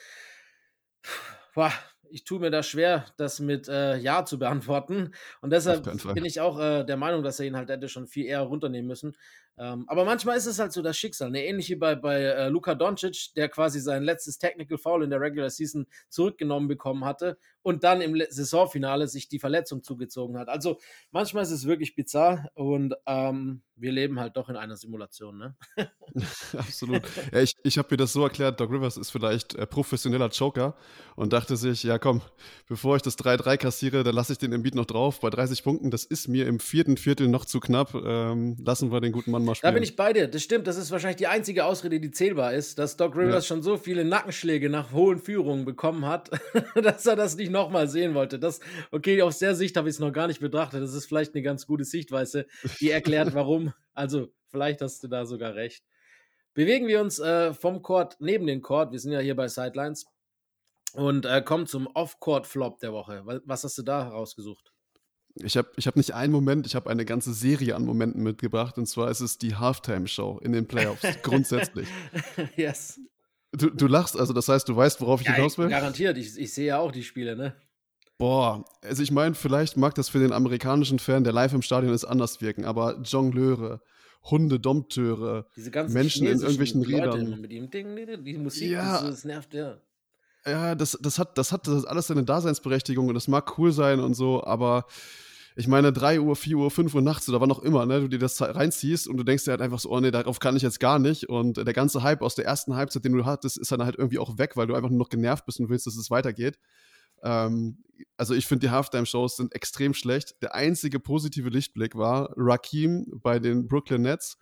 Boah, 1.54 1.72
ich 2.10 2.24
tue 2.24 2.40
mir 2.40 2.50
da 2.50 2.62
schwer, 2.62 3.06
das 3.16 3.40
mit 3.40 3.68
äh, 3.68 3.96
Ja 3.96 4.24
zu 4.24 4.38
beantworten. 4.38 5.12
Und 5.40 5.50
deshalb 5.50 5.84
bin 6.14 6.24
ich 6.24 6.40
auch 6.40 6.58
äh, 6.58 6.84
der 6.84 6.96
Meinung, 6.96 7.22
dass 7.22 7.40
er 7.40 7.46
ihn 7.46 7.56
halt 7.56 7.70
hätte 7.70 7.88
schon 7.88 8.06
viel 8.06 8.26
eher 8.26 8.40
runternehmen 8.40 8.86
müssen. 8.86 9.16
Ähm, 9.56 9.84
aber 9.88 10.04
manchmal 10.04 10.36
ist 10.36 10.46
es 10.46 10.58
halt 10.58 10.72
so 10.72 10.82
das 10.82 10.96
Schicksal. 10.96 11.30
Ne? 11.30 11.44
Ähnlich 11.44 11.70
wie 11.70 11.76
bei, 11.76 11.94
bei 11.94 12.20
äh, 12.22 12.48
Luka 12.48 12.74
Doncic, 12.74 13.34
der 13.36 13.48
quasi 13.48 13.80
sein 13.80 14.02
letztes 14.02 14.38
Technical 14.38 14.78
Foul 14.78 15.04
in 15.04 15.10
der 15.10 15.20
Regular 15.20 15.50
Season 15.50 15.86
zurückgenommen 16.08 16.68
bekommen 16.68 17.04
hatte 17.04 17.38
und 17.62 17.84
dann 17.84 18.00
im 18.00 18.20
Saisonfinale 18.28 19.08
sich 19.08 19.28
die 19.28 19.38
Verletzung 19.38 19.82
zugezogen 19.82 20.38
hat. 20.38 20.48
Also 20.48 20.78
manchmal 21.10 21.44
ist 21.44 21.50
es 21.50 21.66
wirklich 21.66 21.94
bizarr 21.94 22.48
und 22.54 22.94
ähm, 23.06 23.62
wir 23.76 23.92
leben 23.92 24.20
halt 24.20 24.36
doch 24.36 24.48
in 24.48 24.56
einer 24.56 24.76
Simulation. 24.76 25.38
Ne? 25.38 25.56
Absolut. 26.56 27.02
Ja, 27.32 27.40
ich 27.40 27.54
ich 27.62 27.78
habe 27.78 27.88
mir 27.90 27.96
das 27.96 28.12
so 28.12 28.22
erklärt, 28.22 28.60
Doc 28.60 28.70
Rivers 28.70 28.96
ist 28.96 29.10
vielleicht 29.10 29.54
äh, 29.54 29.66
professioneller 29.66 30.28
Joker 30.28 30.76
und 31.16 31.32
dachte 31.32 31.56
sich, 31.56 31.82
ja 31.82 31.98
komm, 31.98 32.20
bevor 32.68 32.96
ich 32.96 33.02
das 33.02 33.18
3-3 33.18 33.56
kassiere, 33.56 34.04
dann 34.04 34.14
lasse 34.14 34.32
ich 34.32 34.38
den 34.38 34.52
Embiid 34.52 34.74
noch 34.74 34.84
drauf. 34.84 35.20
Bei 35.20 35.30
30 35.30 35.64
Punkten, 35.64 35.90
das 35.90 36.04
ist 36.04 36.28
mir 36.28 36.46
im 36.46 36.60
vierten 36.60 36.96
Viertel 36.96 37.28
noch 37.28 37.44
zu 37.44 37.60
knapp. 37.60 37.94
Ähm, 37.94 38.56
lassen 38.64 38.92
wir 38.92 39.00
den 39.00 39.12
guten 39.12 39.30
Mann 39.30 39.43
mal 39.44 39.54
spielen. 39.54 39.70
Da 39.70 39.74
bin 39.74 39.82
ich 39.82 39.96
bei 39.96 40.12
dir. 40.12 40.28
Das 40.28 40.42
stimmt. 40.42 40.66
Das 40.66 40.76
ist 40.76 40.90
wahrscheinlich 40.90 41.16
die 41.16 41.26
einzige 41.26 41.64
Ausrede, 41.64 42.00
die 42.00 42.10
zählbar 42.10 42.52
ist, 42.52 42.78
dass 42.78 42.96
Doc 42.96 43.16
Rivers 43.16 43.44
ja. 43.44 43.54
schon 43.54 43.62
so 43.62 43.76
viele 43.76 44.04
Nackenschläge 44.04 44.68
nach 44.68 44.92
hohen 44.92 45.18
Führungen 45.18 45.64
bekommen 45.64 46.06
hat, 46.06 46.30
dass 46.82 47.06
er 47.06 47.16
das 47.16 47.36
nicht 47.36 47.50
nochmal 47.50 47.88
sehen 47.88 48.14
wollte. 48.14 48.38
Das, 48.38 48.60
okay, 48.90 49.22
aus 49.22 49.38
der 49.38 49.54
Sicht 49.54 49.76
habe 49.76 49.88
ich 49.88 49.94
es 49.94 50.00
noch 50.00 50.12
gar 50.12 50.26
nicht 50.26 50.40
betrachtet. 50.40 50.82
Das 50.82 50.94
ist 50.94 51.06
vielleicht 51.06 51.34
eine 51.34 51.42
ganz 51.42 51.66
gute 51.66 51.84
Sichtweise, 51.84 52.46
die 52.80 52.90
erklärt, 52.90 53.34
warum. 53.34 53.72
Also, 53.92 54.32
vielleicht 54.48 54.80
hast 54.80 55.02
du 55.04 55.08
da 55.08 55.26
sogar 55.26 55.54
recht. 55.54 55.84
Bewegen 56.54 56.86
wir 56.86 57.00
uns 57.00 57.18
äh, 57.18 57.54
vom 57.54 57.82
Court 57.82 58.16
neben 58.20 58.46
den 58.46 58.62
Court. 58.62 58.92
Wir 58.92 59.00
sind 59.00 59.12
ja 59.12 59.20
hier 59.20 59.36
bei 59.36 59.48
Sidelines. 59.48 60.06
Und 60.92 61.26
äh, 61.26 61.42
kommen 61.42 61.66
zum 61.66 61.88
Off-Court-Flop 61.88 62.78
der 62.78 62.92
Woche. 62.92 63.22
Was 63.44 63.64
hast 63.64 63.76
du 63.78 63.82
da 63.82 64.08
rausgesucht? 64.08 64.73
Ich 65.42 65.56
habe 65.56 65.68
ich 65.76 65.86
hab 65.86 65.96
nicht 65.96 66.12
einen 66.12 66.32
Moment, 66.32 66.66
ich 66.66 66.74
habe 66.74 66.88
eine 66.90 67.04
ganze 67.04 67.32
Serie 67.32 67.74
an 67.74 67.84
Momenten 67.84 68.22
mitgebracht. 68.22 68.78
Und 68.78 68.86
zwar 68.86 69.10
ist 69.10 69.20
es 69.20 69.38
die 69.38 69.56
Halftime-Show 69.56 70.40
in 70.42 70.52
den 70.52 70.66
Playoffs, 70.66 71.02
grundsätzlich. 71.22 71.88
yes. 72.56 73.00
Du, 73.52 73.70
du 73.70 73.86
lachst, 73.86 74.18
also 74.18 74.32
das 74.32 74.48
heißt, 74.48 74.68
du 74.68 74.76
weißt, 74.76 75.00
worauf 75.00 75.20
ich 75.20 75.26
ja, 75.26 75.34
hinaus 75.34 75.58
will? 75.58 75.68
Garantiert, 75.68 76.18
ich, 76.18 76.36
ich 76.38 76.52
sehe 76.52 76.66
ja 76.66 76.78
auch 76.78 76.92
die 76.92 77.04
Spiele, 77.04 77.36
ne? 77.36 77.54
Boah, 78.18 78.64
also 78.82 79.02
ich 79.02 79.10
meine, 79.10 79.34
vielleicht 79.34 79.76
mag 79.76 79.94
das 79.94 80.08
für 80.08 80.18
den 80.18 80.32
amerikanischen 80.32 80.98
Fan, 80.98 81.24
der 81.24 81.32
live 81.32 81.52
im 81.52 81.62
Stadion 81.62 81.92
ist, 81.92 82.04
anders 82.04 82.40
wirken, 82.40 82.64
aber 82.64 83.00
Jongleure, 83.02 83.80
Hunde, 84.30 84.60
Dompteure, 84.60 85.46
Menschen 85.88 86.26
in 86.26 86.38
irgendwelchen 86.38 86.82
Rädern. 86.82 87.40
Mit 87.40 87.52
ihm, 87.52 87.70
die 87.70 88.38
Musik, 88.38 88.70
ja. 88.70 89.02
das 89.02 89.24
nervt 89.24 89.54
ja. 89.54 89.78
Ja, 90.46 90.74
das, 90.74 90.98
das, 91.00 91.18
hat, 91.18 91.38
das 91.38 91.52
hat 91.52 91.66
das 91.66 91.84
alles 91.84 92.08
seine 92.08 92.24
Daseinsberechtigung 92.24 93.08
und 93.08 93.14
das 93.14 93.28
mag 93.28 93.58
cool 93.58 93.72
sein 93.72 94.00
und 94.00 94.14
so, 94.14 94.44
aber 94.44 94.86
ich 95.56 95.68
meine, 95.68 95.92
3 95.92 96.20
Uhr, 96.20 96.34
4 96.34 96.56
Uhr, 96.56 96.70
5 96.70 96.94
Uhr 96.94 97.02
nachts 97.02 97.28
oder 97.28 97.40
wann 97.40 97.52
auch 97.52 97.60
immer, 97.60 97.86
ne, 97.86 98.00
du 98.00 98.08
dir 98.08 98.18
das 98.18 98.42
reinziehst 98.42 99.06
und 99.06 99.16
du 99.16 99.22
denkst 99.24 99.44
dir 99.44 99.52
halt 99.52 99.60
einfach 99.60 99.78
so, 99.78 99.90
oh 99.90 100.00
nee, 100.00 100.10
darauf 100.10 100.40
kann 100.40 100.56
ich 100.56 100.62
jetzt 100.62 100.80
gar 100.80 100.98
nicht. 100.98 101.28
Und 101.28 101.56
der 101.58 101.72
ganze 101.72 102.02
Hype 102.02 102.22
aus 102.22 102.34
der 102.34 102.44
ersten 102.44 102.74
Halbzeit, 102.74 103.04
den 103.04 103.12
du 103.12 103.24
hattest, 103.24 103.56
ist 103.56 103.70
dann 103.70 103.84
halt 103.84 103.96
irgendwie 103.96 104.18
auch 104.18 104.36
weg, 104.36 104.56
weil 104.56 104.66
du 104.66 104.74
einfach 104.74 104.90
nur 104.90 104.98
noch 104.98 105.10
genervt 105.10 105.46
bist 105.46 105.60
und 105.60 105.68
willst, 105.68 105.86
dass 105.86 105.96
es 105.96 106.10
weitergeht. 106.10 106.58
Ähm, 107.22 107.84
also 108.16 108.34
ich 108.34 108.46
finde, 108.46 108.66
die 108.66 108.70
Halftime-Shows 108.70 109.36
sind 109.36 109.54
extrem 109.54 109.94
schlecht. 109.94 110.42
Der 110.42 110.56
einzige 110.56 110.98
positive 110.98 111.48
Lichtblick 111.48 111.94
war 111.96 112.34
Rakim 112.36 113.20
bei 113.22 113.38
den 113.38 113.68
Brooklyn 113.68 114.02
Nets 114.02 114.38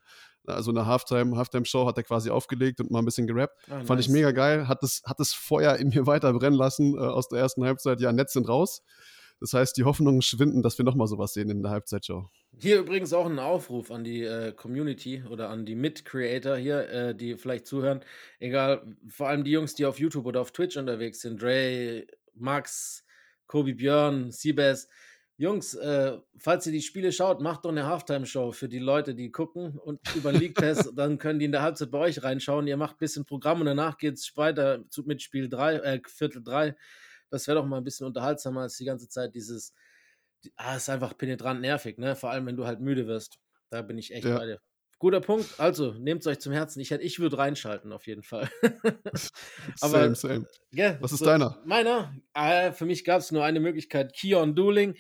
also 0.47 0.71
eine 0.71 0.87
Halftime, 0.87 1.37
Halftime-Show 1.37 1.87
hat 1.87 1.97
er 1.97 2.03
quasi 2.03 2.31
aufgelegt 2.31 2.81
und 2.81 2.91
mal 2.91 3.01
ein 3.01 3.05
bisschen 3.05 3.27
gerappt. 3.27 3.57
Oh, 3.69 3.71
Fand 3.71 3.91
nice. 3.91 4.07
ich 4.07 4.09
mega 4.09 4.33
geil, 4.33 4.69
hat 4.69 4.83
das, 4.83 5.03
hat 5.05 5.21
das 5.21 5.33
Feuer 5.33 5.77
in 5.77 5.89
mir 5.89 6.07
weiter 6.07 6.33
brennen 6.33 6.57
lassen 6.57 6.95
äh, 6.95 6.99
aus 6.99 7.29
der 7.29 7.39
ersten 7.41 7.65
Halbzeit. 7.65 8.01
Ja, 8.01 8.13
Netz 8.13 8.33
sind 8.33 8.49
raus. 8.49 8.83
Das 9.43 9.55
heißt, 9.55 9.77
die 9.77 9.83
Hoffnungen 9.83 10.23
schwinden, 10.23 10.63
dass 10.63 10.79
wir 10.79 10.85
nochmal 10.85 11.09
sowas 11.09 11.33
sehen 11.33 11.51
in 11.51 11.63
der 11.65 11.73
Halbzeitshow. 11.73 12.29
Hier 12.61 12.79
übrigens 12.79 13.13
auch 13.13 13.27
ein 13.27 13.41
Aufruf 13.41 13.91
an 13.91 14.05
die 14.05 14.23
äh, 14.23 14.53
Community 14.53 15.25
oder 15.29 15.49
an 15.49 15.67
die 15.67 15.75
Mit-Creator 15.75 16.57
hier, 16.57 16.89
äh, 16.89 17.15
die 17.15 17.37
vielleicht 17.37 17.67
zuhören. 17.67 18.05
Egal, 18.39 18.87
vor 19.09 19.29
allem 19.29 19.43
die 19.43 19.51
Jungs, 19.51 19.75
die 19.75 19.85
auf 19.85 19.99
YouTube 19.99 20.27
oder 20.27 20.41
auf 20.41 20.53
Twitch 20.53 20.77
unterwegs 20.77 21.23
sind. 21.23 21.43
Dre, 21.43 22.07
Max, 22.35 23.05
Kobi 23.49 23.75
Björn, 23.75 24.31
Siebes 24.31 24.89
Jungs, 25.39 25.75
äh, 25.75 26.19
falls 26.37 26.67
ihr 26.67 26.73
die 26.73 26.83
Spiele 26.83 27.11
schaut, 27.11 27.41
macht 27.41 27.65
doch 27.65 27.71
eine 27.71 27.87
Halftime-Show 27.87 28.53
für 28.53 28.69
die 28.69 28.79
Leute, 28.79 29.15
die 29.15 29.33
gucken 29.33 29.79
und 29.79 30.01
über 30.15 30.31
League 30.33 30.55
Pass, 30.55 30.93
dann 30.95 31.19
können 31.19 31.39
die 31.39 31.47
in 31.47 31.53
der 31.53 31.63
Halbzeit 31.63 31.91
bei 31.91 31.99
euch 31.99 32.23
reinschauen. 32.23 32.67
Ihr 32.67 32.77
macht 32.77 32.97
ein 32.97 32.99
bisschen 32.99 33.25
Programm 33.25 33.61
und 33.61 33.67
danach 33.67 33.99
geht 33.99 34.15
es 34.15 34.37
weiter 34.37 34.85
zu, 34.91 35.03
mit 35.05 35.23
Spiel 35.23 35.49
3, 35.49 35.77
äh, 35.77 36.01
Viertel 36.07 36.43
3. 36.45 36.77
Das 37.31 37.47
wäre 37.49 37.59
doch 37.59 37.67
mal 37.67 37.79
ein 37.79 37.85
bisschen 37.85 38.07
unterhaltsamer 38.07 38.61
als 38.63 38.77
die 38.77 38.85
ganze 38.85 39.09
Zeit 39.09 39.35
dieses, 39.35 39.75
die, 40.45 40.53
ah, 40.57 40.77
ist 40.77 40.91
einfach 40.91 41.17
penetrant 41.17 41.61
nervig, 41.61 41.99
ne? 41.99 42.15
Vor 42.15 42.31
allem, 42.31 42.47
wenn 42.47 42.57
du 42.57 42.67
halt 42.67 42.81
müde 42.81 43.07
wirst. 43.07 43.39
Da 43.71 43.83
bin 43.83 43.97
ich 43.99 44.13
echt 44.13 44.25
Ja. 44.27 44.37
bei 44.37 44.47
dir. 44.47 44.61
Guter 45.03 45.21
Punkt. 45.21 45.59
Also, 45.59 45.95
nehmt 45.95 46.21
es 46.21 46.29
euch 46.29 46.39
zum 46.39 46.53
Herzen. 46.53 46.79
Ich, 46.79 46.93
ich 46.93 47.19
würde 47.19 47.37
reinschalten, 47.37 47.91
auf 47.93 48.07
jeden 48.07 48.23
Fall. 48.23 48.49
Aber- 49.81 50.15
same, 50.15 50.15
same. 50.15 50.47
Gell, 50.71 50.97
Was 51.01 51.11
ist 51.11 51.27
deiner? 51.27 51.59
Meiner? 51.65 52.15
Äh, 52.35 52.71
für 52.71 52.85
mich 52.87 53.05
gab 53.05 53.19
es 53.19 53.33
nur 53.33 53.43
eine 53.43 53.59
Möglichkeit. 53.59 54.15
Keon 54.15 54.55
Dooling, 54.55 54.95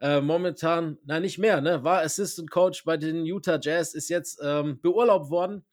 äh, 0.00 0.20
momentan, 0.20 0.98
nein, 1.04 1.22
nicht 1.22 1.38
mehr, 1.38 1.60
ne? 1.60 1.82
War 1.82 2.02
Assistant 2.02 2.48
Coach 2.52 2.84
bei 2.84 2.96
den 2.96 3.26
Utah 3.26 3.58
Jazz, 3.60 3.94
ist 3.94 4.08
jetzt 4.10 4.38
ähm, 4.44 4.80
beurlaubt 4.80 5.28
worden. 5.28 5.64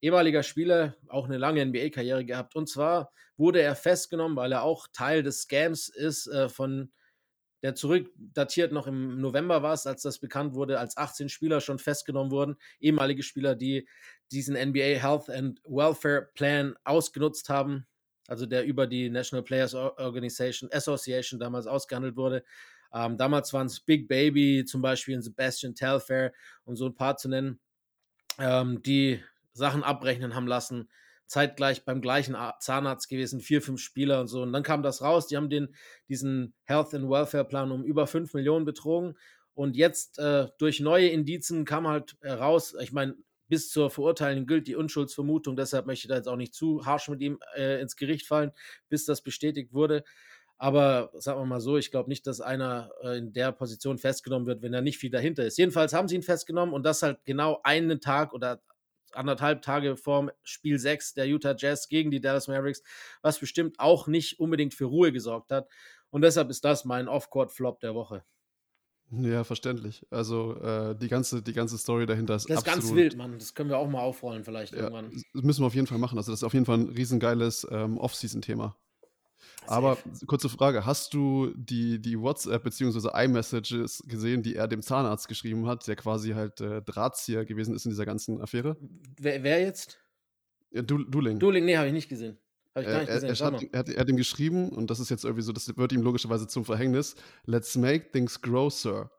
Ehemaliger 0.00 0.42
Spieler, 0.42 0.96
auch 1.08 1.26
eine 1.26 1.36
lange 1.36 1.62
NBA-Karriere 1.66 2.24
gehabt. 2.24 2.56
Und 2.56 2.66
zwar 2.70 3.12
wurde 3.36 3.60
er 3.60 3.76
festgenommen, 3.76 4.38
weil 4.38 4.52
er 4.52 4.62
auch 4.62 4.86
Teil 4.94 5.22
des 5.22 5.42
Scams 5.42 5.90
ist, 5.90 6.28
äh, 6.28 6.48
von 6.48 6.90
der 7.62 7.74
zurückdatiert 7.74 8.72
noch 8.72 8.86
im 8.86 9.20
November 9.20 9.62
war 9.62 9.74
es, 9.74 9.86
als 9.86 10.02
das 10.02 10.18
bekannt 10.18 10.54
wurde, 10.54 10.78
als 10.78 10.96
18 10.96 11.28
Spieler 11.28 11.60
schon 11.60 11.78
festgenommen 11.78 12.30
wurden. 12.30 12.56
Ehemalige 12.80 13.22
Spieler, 13.22 13.56
die 13.56 13.88
diesen 14.30 14.54
NBA 14.54 15.00
Health 15.00 15.28
and 15.30 15.60
Welfare 15.64 16.28
Plan 16.34 16.76
ausgenutzt 16.84 17.48
haben, 17.48 17.86
also 18.28 18.46
der 18.46 18.64
über 18.64 18.86
die 18.86 19.10
National 19.10 19.42
Players 19.42 19.74
Or- 19.74 19.98
Organization 19.98 20.70
Association 20.72 21.40
damals 21.40 21.66
ausgehandelt 21.66 22.16
wurde. 22.16 22.44
Ähm, 22.92 23.16
damals 23.16 23.52
waren 23.52 23.66
es 23.66 23.80
Big 23.80 24.08
Baby 24.08 24.64
zum 24.64 24.80
Beispiel 24.80 25.16
und 25.16 25.22
Sebastian 25.22 25.74
Telfair, 25.74 26.32
um 26.64 26.76
so 26.76 26.86
ein 26.86 26.94
paar 26.94 27.16
zu 27.16 27.28
nennen, 27.28 27.60
ähm, 28.38 28.82
die 28.82 29.22
Sachen 29.52 29.82
abrechnen 29.82 30.34
haben 30.34 30.46
lassen. 30.46 30.88
Zeitgleich 31.28 31.84
beim 31.84 32.00
gleichen 32.00 32.36
Zahnarzt 32.58 33.08
gewesen, 33.08 33.40
vier, 33.40 33.62
fünf 33.62 33.80
Spieler 33.80 34.20
und 34.20 34.28
so. 34.28 34.42
Und 34.42 34.52
dann 34.52 34.62
kam 34.62 34.82
das 34.82 35.02
raus, 35.02 35.28
die 35.28 35.36
haben 35.36 35.50
den, 35.50 35.74
diesen 36.08 36.54
Health 36.64 36.94
and 36.94 37.08
Welfare 37.08 37.44
Plan 37.44 37.70
um 37.70 37.84
über 37.84 38.06
5 38.06 38.32
Millionen 38.34 38.64
betrogen. 38.64 39.16
Und 39.54 39.76
jetzt 39.76 40.18
äh, 40.18 40.48
durch 40.58 40.80
neue 40.80 41.08
Indizien 41.08 41.64
kam 41.64 41.86
halt 41.86 42.16
heraus, 42.22 42.74
ich 42.80 42.92
meine, 42.92 43.16
bis 43.48 43.70
zur 43.70 43.90
Verurteilung 43.90 44.46
gilt 44.46 44.68
die 44.68 44.76
Unschuldsvermutung, 44.76 45.56
deshalb 45.56 45.86
möchte 45.86 46.06
ich 46.06 46.08
da 46.08 46.16
jetzt 46.16 46.28
auch 46.28 46.36
nicht 46.36 46.54
zu 46.54 46.84
harsch 46.84 47.08
mit 47.08 47.20
ihm 47.20 47.38
äh, 47.56 47.80
ins 47.80 47.96
Gericht 47.96 48.26
fallen, 48.26 48.52
bis 48.88 49.04
das 49.04 49.22
bestätigt 49.22 49.72
wurde. 49.72 50.04
Aber 50.58 51.10
sagen 51.14 51.40
wir 51.40 51.46
mal 51.46 51.60
so, 51.60 51.76
ich 51.76 51.90
glaube 51.90 52.08
nicht, 52.08 52.26
dass 52.26 52.40
einer 52.40 52.90
äh, 53.02 53.18
in 53.18 53.32
der 53.32 53.52
Position 53.52 53.96
festgenommen 53.98 54.46
wird, 54.46 54.60
wenn 54.62 54.72
da 54.72 54.80
nicht 54.80 54.98
viel 54.98 55.10
dahinter 55.10 55.44
ist. 55.44 55.56
Jedenfalls 55.56 55.92
haben 55.92 56.08
sie 56.08 56.16
ihn 56.16 56.22
festgenommen 56.22 56.74
und 56.74 56.84
das 56.84 57.02
halt 57.02 57.24
genau 57.24 57.60
einen 57.62 58.00
Tag 58.00 58.32
oder 58.32 58.60
anderthalb 59.14 59.62
Tage 59.62 59.96
vorm 59.96 60.30
Spiel 60.42 60.78
6 60.78 61.14
der 61.14 61.26
Utah 61.26 61.54
Jazz 61.56 61.88
gegen 61.88 62.10
die 62.10 62.20
Dallas 62.20 62.48
Mavericks, 62.48 62.82
was 63.22 63.38
bestimmt 63.38 63.78
auch 63.80 64.06
nicht 64.06 64.38
unbedingt 64.40 64.74
für 64.74 64.84
Ruhe 64.86 65.12
gesorgt 65.12 65.50
hat. 65.52 65.68
Und 66.10 66.22
deshalb 66.22 66.50
ist 66.50 66.64
das 66.64 66.84
mein 66.84 67.08
Off-Court-Flop 67.08 67.80
der 67.80 67.94
Woche. 67.94 68.24
Ja, 69.10 69.42
verständlich. 69.42 70.06
Also 70.10 70.54
äh, 70.60 70.94
die, 70.94 71.08
ganze, 71.08 71.42
die 71.42 71.54
ganze 71.54 71.78
Story 71.78 72.04
dahinter 72.04 72.34
ist 72.36 72.48
Das 72.50 72.58
ist 72.58 72.68
absolut. 72.68 72.84
ganz 72.84 72.94
wild, 72.94 73.16
Mann. 73.16 73.38
Das 73.38 73.54
können 73.54 73.70
wir 73.70 73.78
auch 73.78 73.88
mal 73.88 74.00
aufrollen, 74.00 74.44
vielleicht 74.44 74.72
Ja, 74.74 74.80
irgendwann. 74.80 75.10
das 75.32 75.42
müssen 75.42 75.62
wir 75.62 75.66
auf 75.66 75.74
jeden 75.74 75.86
Fall 75.86 75.98
machen. 75.98 76.18
Also 76.18 76.30
das 76.30 76.40
ist 76.40 76.44
auf 76.44 76.52
jeden 76.52 76.66
Fall 76.66 76.78
ein 76.78 76.88
riesengeiles 76.90 77.66
ähm, 77.70 77.96
Off-Season-Thema. 77.96 78.76
Aber 79.68 79.98
kurze 80.26 80.48
Frage, 80.48 80.86
hast 80.86 81.12
du 81.14 81.52
die, 81.54 82.00
die 82.00 82.18
WhatsApp 82.18 82.64
bzw. 82.64 83.10
iMessages 83.24 84.02
gesehen, 84.06 84.42
die 84.42 84.56
er 84.56 84.66
dem 84.66 84.82
Zahnarzt 84.82 85.28
geschrieben 85.28 85.66
hat, 85.66 85.86
der 85.86 85.96
quasi 85.96 86.30
halt 86.30 86.60
äh, 86.60 86.80
Drahtzieher 86.82 87.44
gewesen 87.44 87.74
ist 87.74 87.84
in 87.84 87.90
dieser 87.90 88.06
ganzen 88.06 88.40
Affäre? 88.40 88.76
Wer, 89.20 89.42
wer 89.42 89.60
jetzt? 89.60 89.98
Ja, 90.70 90.82
du, 90.82 91.04
Duling. 91.04 91.38
Dueling, 91.38 91.64
nee, 91.64 91.76
habe 91.76 91.86
ich 91.86 91.92
nicht 91.92 92.08
gesehen. 92.08 92.38
Habe 92.74 92.84
ich 92.84 92.90
gar 92.90 92.94
Er, 92.94 93.00
nicht 93.00 93.28
gesehen. 93.28 93.28
er, 93.28 93.46
hat, 93.46 93.52
mal. 93.52 93.68
er, 93.72 93.78
hat, 93.78 93.88
er 93.88 94.00
hat 94.00 94.08
ihm 94.08 94.16
geschrieben, 94.16 94.70
und 94.70 94.90
das 94.90 95.00
ist 95.00 95.10
jetzt 95.10 95.24
irgendwie 95.24 95.42
so, 95.42 95.52
das 95.52 95.76
wird 95.76 95.92
ihm 95.92 96.02
logischerweise 96.02 96.46
zum 96.46 96.64
Verhängnis, 96.64 97.16
let's 97.44 97.76
make 97.76 98.10
things 98.10 98.40
grow, 98.40 98.72
Sir. 98.72 99.10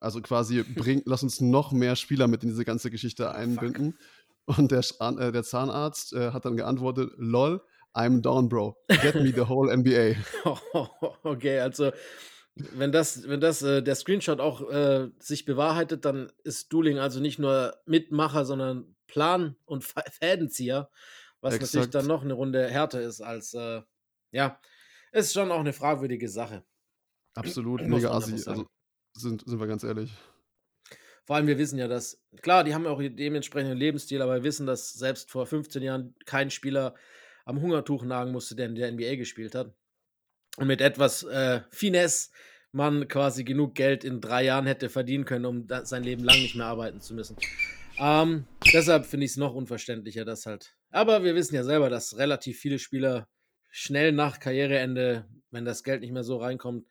Also 0.00 0.20
quasi, 0.20 0.62
bring, 0.74 1.02
lass 1.04 1.22
uns 1.22 1.40
noch 1.40 1.72
mehr 1.72 1.96
Spieler 1.96 2.26
mit 2.28 2.42
in 2.42 2.50
diese 2.50 2.64
ganze 2.64 2.90
Geschichte 2.90 3.32
einbinden. 3.34 3.96
Und 4.46 4.72
der, 4.72 4.80
äh, 5.00 5.30
der 5.30 5.44
Zahnarzt 5.44 6.12
äh, 6.12 6.32
hat 6.32 6.44
dann 6.44 6.56
geantwortet, 6.56 7.12
lol, 7.16 7.62
I'm 7.94 8.22
down, 8.22 8.48
bro. 8.48 8.76
Get 8.88 9.14
me 9.16 9.32
the 9.32 9.48
whole 9.48 9.70
NBA. 9.74 10.16
okay, 11.24 11.60
also 11.60 11.92
wenn 12.54 12.92
das, 12.92 13.28
wenn 13.28 13.40
das 13.40 13.62
äh, 13.62 13.82
der 13.82 13.94
Screenshot 13.94 14.40
auch 14.40 14.68
äh, 14.70 15.08
sich 15.18 15.44
bewahrheitet, 15.44 16.04
dann 16.04 16.30
ist 16.44 16.72
Dueling 16.72 16.98
also 16.98 17.20
nicht 17.20 17.38
nur 17.38 17.76
Mitmacher, 17.86 18.44
sondern 18.44 18.94
Plan- 19.06 19.56
und 19.64 19.84
Fädenzieher, 19.84 20.90
was 21.40 21.54
natürlich 21.54 21.74
Exakt. 21.74 21.94
dann 21.94 22.06
noch 22.06 22.22
eine 22.22 22.34
Runde 22.34 22.68
härter 22.68 23.00
ist 23.00 23.20
als, 23.20 23.54
äh, 23.54 23.82
ja, 24.32 24.58
ist 25.12 25.32
schon 25.32 25.50
auch 25.50 25.60
eine 25.60 25.72
fragwürdige 25.72 26.28
Sache. 26.28 26.64
Absolut, 27.34 27.86
mega 27.86 28.10
assi. 28.10 28.32
Also 28.32 28.66
sind, 29.14 29.44
sind 29.46 29.60
wir 29.60 29.66
ganz 29.66 29.84
ehrlich. 29.84 30.12
Vor 31.24 31.36
allem, 31.36 31.46
wir 31.46 31.58
wissen 31.58 31.78
ja, 31.78 31.88
dass, 31.88 32.20
klar, 32.40 32.64
die 32.64 32.74
haben 32.74 32.84
ja 32.84 32.90
auch 32.90 33.00
dementsprechenden 33.00 33.78
Lebensstil, 33.78 34.20
aber 34.22 34.36
wir 34.36 34.44
wissen, 34.44 34.66
dass 34.66 34.92
selbst 34.92 35.30
vor 35.30 35.46
15 35.46 35.82
Jahren 35.82 36.14
kein 36.26 36.50
Spieler 36.50 36.94
am 37.44 37.60
Hungertuch 37.60 38.04
nagen 38.04 38.32
musste, 38.32 38.54
der 38.54 38.66
in 38.66 38.74
der 38.74 38.92
NBA 38.92 39.16
gespielt 39.16 39.54
hat. 39.54 39.74
Und 40.56 40.66
mit 40.66 40.80
etwas 40.80 41.22
äh, 41.24 41.62
Finesse 41.70 42.30
man 42.72 43.06
quasi 43.06 43.44
genug 43.44 43.74
Geld 43.74 44.02
in 44.02 44.20
drei 44.20 44.44
Jahren 44.44 44.66
hätte 44.66 44.88
verdienen 44.88 45.24
können, 45.24 45.44
um 45.44 45.66
sein 45.84 46.02
Leben 46.02 46.24
lang 46.24 46.36
nicht 46.36 46.56
mehr 46.56 46.66
arbeiten 46.66 47.00
zu 47.00 47.14
müssen. 47.14 47.36
Ähm, 47.98 48.46
deshalb 48.72 49.04
finde 49.04 49.26
ich 49.26 49.32
es 49.32 49.36
noch 49.36 49.54
unverständlicher, 49.54 50.24
dass 50.24 50.46
halt. 50.46 50.74
Aber 50.90 51.22
wir 51.22 51.34
wissen 51.34 51.54
ja 51.54 51.64
selber, 51.64 51.90
dass 51.90 52.16
relativ 52.16 52.58
viele 52.58 52.78
Spieler 52.78 53.28
schnell 53.70 54.12
nach 54.12 54.40
Karriereende, 54.40 55.26
wenn 55.50 55.64
das 55.64 55.82
Geld 55.82 56.00
nicht 56.00 56.12
mehr 56.12 56.24
so 56.24 56.38
reinkommt, 56.38 56.86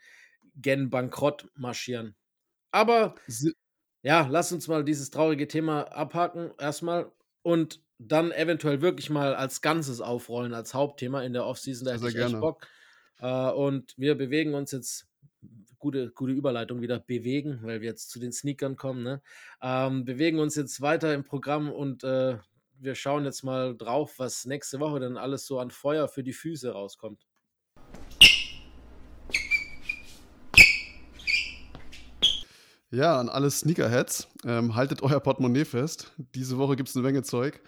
gen 0.55 0.89
Bankrott 0.89 1.49
marschieren. 1.55 2.15
Aber 2.71 3.15
ja, 4.03 4.27
lass 4.29 4.51
uns 4.51 4.67
mal 4.67 4.83
dieses 4.83 5.09
traurige 5.09 5.47
Thema 5.47 5.83
abhaken 5.91 6.51
erstmal 6.59 7.11
und 7.41 7.81
dann 8.07 8.31
eventuell 8.31 8.81
wirklich 8.81 9.09
mal 9.09 9.35
als 9.35 9.61
Ganzes 9.61 10.01
aufrollen, 10.01 10.53
als 10.53 10.73
Hauptthema 10.73 11.21
in 11.21 11.33
der 11.33 11.45
Offseason. 11.45 11.85
Da 11.85 11.91
hätte 11.93 12.07
ich 12.07 12.15
echt 12.15 12.17
gerne. 12.17 12.39
Bock. 12.39 12.67
Äh, 13.19 13.51
und 13.51 13.93
wir 13.97 14.15
bewegen 14.15 14.53
uns 14.53 14.71
jetzt, 14.71 15.07
gute, 15.77 16.11
gute 16.11 16.33
Überleitung 16.33 16.81
wieder, 16.81 16.99
bewegen, 16.99 17.59
weil 17.63 17.81
wir 17.81 17.89
jetzt 17.89 18.09
zu 18.09 18.19
den 18.19 18.31
Sneakern 18.31 18.75
kommen, 18.75 19.03
ne? 19.03 19.21
Ähm, 19.61 20.05
bewegen 20.05 20.39
uns 20.39 20.55
jetzt 20.55 20.81
weiter 20.81 21.13
im 21.13 21.23
Programm 21.23 21.71
und 21.71 22.03
äh, 22.03 22.37
wir 22.79 22.95
schauen 22.95 23.25
jetzt 23.25 23.43
mal 23.43 23.77
drauf, 23.77 24.15
was 24.17 24.45
nächste 24.45 24.79
Woche 24.79 24.99
dann 24.99 25.17
alles 25.17 25.45
so 25.45 25.59
an 25.59 25.69
Feuer 25.69 26.07
für 26.07 26.23
die 26.23 26.33
Füße 26.33 26.71
rauskommt. 26.71 27.27
Ja, 32.89 33.19
an 33.19 33.29
alle 33.29 33.49
Sneakerheads, 33.49 34.27
ähm, 34.45 34.75
haltet 34.75 35.01
euer 35.01 35.21
Portemonnaie 35.21 35.63
fest. 35.63 36.11
Diese 36.35 36.57
Woche 36.57 36.75
gibt 36.75 36.89
es 36.89 36.95
eine 36.95 37.03
Menge 37.03 37.23
Zeug. 37.23 37.61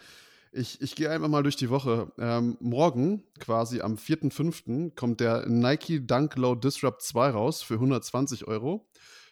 Ich, 0.55 0.79
ich 0.81 0.95
gehe 0.95 1.09
einfach 1.09 1.29
mal 1.29 1.41
durch 1.41 1.55
die 1.55 1.71
Woche. 1.71 2.11
Ähm, 2.19 2.57
morgen, 2.59 3.23
quasi 3.39 3.81
am 3.81 3.95
4.5., 3.95 4.93
kommt 4.95 5.19
der 5.19 5.47
Nike 5.49 6.05
Dunk 6.05 6.35
Low 6.35 6.53
Disrupt 6.53 7.01
2 7.01 7.31
raus 7.31 7.63
für 7.63 7.73
120 7.75 8.45
Euro. 8.47 8.87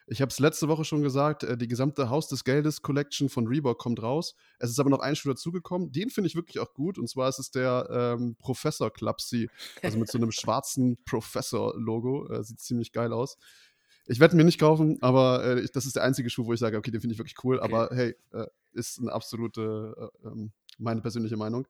Ich 0.08 0.20
habe 0.20 0.30
es 0.30 0.40
letzte 0.40 0.68
Woche 0.68 0.84
schon 0.84 1.04
gesagt, 1.04 1.44
äh, 1.44 1.56
die 1.56 1.68
gesamte 1.68 2.10
Haus 2.10 2.28
des 2.28 2.44
Geldes 2.44 2.82
Collection 2.82 3.30
von 3.30 3.46
Reebok 3.46 3.78
kommt 3.78 4.02
raus. 4.02 4.34
Es 4.58 4.72
ist 4.72 4.80
aber 4.80 4.90
noch 4.90 5.00
ein 5.00 5.16
Schuh 5.16 5.30
dazugekommen. 5.30 5.92
Den 5.92 6.10
finde 6.10 6.28
ich 6.28 6.36
wirklich 6.36 6.58
auch 6.58 6.74
gut. 6.74 6.98
Und 6.98 7.08
zwar 7.08 7.30
ist 7.30 7.38
es 7.38 7.52
der 7.52 7.88
ähm, 7.92 8.36
Professor 8.40 8.92
Clubsy. 8.92 9.48
Also 9.84 10.00
mit 10.00 10.10
so 10.10 10.18
einem 10.18 10.32
schwarzen 10.32 10.98
Professor-Logo. 11.06 12.30
Äh, 12.30 12.44
sieht 12.44 12.60
ziemlich 12.60 12.94
geil 12.94 13.14
aus. 13.14 13.38
Ich 14.08 14.20
werde 14.20 14.34
ihn 14.34 14.38
mir 14.38 14.44
nicht 14.44 14.60
kaufen, 14.60 14.98
aber 15.02 15.46
äh, 15.46 15.60
ich, 15.62 15.72
das 15.72 15.86
ist 15.86 15.96
der 15.96 16.04
einzige 16.04 16.32
Schuh, 16.32 16.46
wo 16.46 16.54
ich 16.54 16.60
sage, 16.60 16.78
okay, 16.78 16.90
den 16.90 17.00
finde 17.00 17.14
ich 17.14 17.20
wirklich 17.20 17.44
cool. 17.44 17.60
Aber 17.60 17.90
hey, 17.94 18.16
äh, 18.32 18.48
ist 18.74 19.00
eine 19.00 19.12
absolute, 19.12 20.12
äh, 20.24 20.28
ähm, 20.28 20.52
meine 20.80 21.02
persönliche 21.02 21.38
Meinung. 21.38 21.68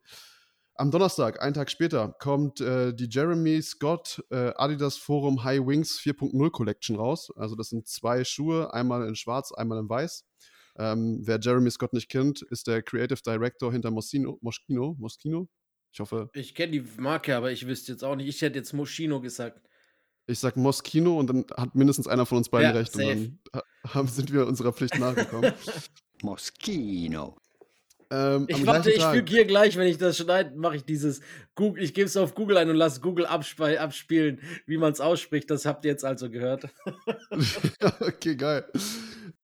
Am 0.76 0.90
Donnerstag, 0.90 1.42
einen 1.42 1.54
Tag 1.54 1.70
später, 1.70 2.16
kommt 2.20 2.62
äh, 2.62 2.94
die 2.94 3.08
Jeremy 3.10 3.62
Scott 3.62 4.24
äh, 4.32 4.52
Adidas 4.56 4.98
Forum 4.98 5.44
High 5.44 5.66
Wings 5.68 6.00
4.0 6.00 6.50
Collection 6.50 6.96
raus. 6.96 7.32
Also 7.36 7.56
das 7.56 7.70
sind 7.70 7.88
zwei 7.88 8.24
Schuhe, 8.24 8.74
einmal 8.74 9.08
in 9.08 9.16
schwarz, 9.16 9.52
einmal 9.52 9.80
in 9.80 9.90
weiß. 9.90 10.26
Ähm, 10.78 11.20
wer 11.24 11.40
Jeremy 11.40 11.70
Scott 11.70 11.94
nicht 11.94 12.10
kennt, 12.10 12.42
ist 12.44 12.66
der 12.68 12.82
Creative 12.82 13.20
Director 13.22 13.72
hinter 13.72 13.92
Moschino. 13.92 14.40
Moschino? 14.42 14.96
Moschino? 14.98 15.50
Ich 15.92 16.00
hoffe, 16.00 16.30
Ich 16.34 16.56
kenne 16.56 16.72
die 16.72 16.86
Marke, 17.02 17.36
aber 17.36 17.52
ich 17.52 17.68
wüsste 17.68 17.92
jetzt 17.92 18.04
auch 18.04 18.16
nicht. 18.16 18.30
Ich 18.30 18.42
hätte 18.42 18.58
jetzt 18.58 18.72
Moschino 18.74 19.20
gesagt. 19.20 19.68
ich 20.26 20.40
sag 20.40 20.56
Moschino 20.56 21.20
und 21.20 21.28
dann 21.28 21.46
hat 21.58 21.76
mindestens 21.76 22.08
einer 22.08 22.26
von 22.26 22.38
uns 22.38 22.48
beiden 22.50 22.70
Ja, 22.72 22.78
recht 22.78 22.94
safe. 22.94 23.12
und 23.12 23.40
dann 23.52 23.62
haben, 23.94 24.08
sind 24.08 24.32
wir 24.32 24.48
unserer 24.48 24.72
Pflicht 24.72 24.98
nachgekommen. 24.98 25.54
Moschino. 26.24 27.36
Ähm, 28.12 28.46
Ich 28.50 28.66
warte, 28.66 28.92
ich 28.92 29.04
füge 29.04 29.32
hier 29.32 29.46
gleich, 29.46 29.78
wenn 29.78 29.88
ich 29.88 29.98
das 29.98 30.18
schneide, 30.18 30.56
mache 30.58 30.76
ich 30.76 30.84
dieses 30.86 31.22
Google, 31.56 31.82
ich 31.84 31.94
gebe 31.94 32.08
es 32.08 32.18
auf 32.18 32.36
Google 32.36 32.58
ein 32.58 32.70
und 32.70 32.76
lasse 32.76 33.00
Google 33.02 33.26
abspe- 33.26 33.78
abspielen, 33.78 34.40
wie 34.66 34.78
man 34.78 34.92
es 34.92 35.00
ausspricht. 35.00 35.50
Das 35.50 35.66
habt 35.66 35.86
ihr 35.86 35.92
jetzt 35.92 36.04
also 36.06 36.30
gehört. 36.30 36.66
okay, 38.02 38.36
geil. 38.36 38.66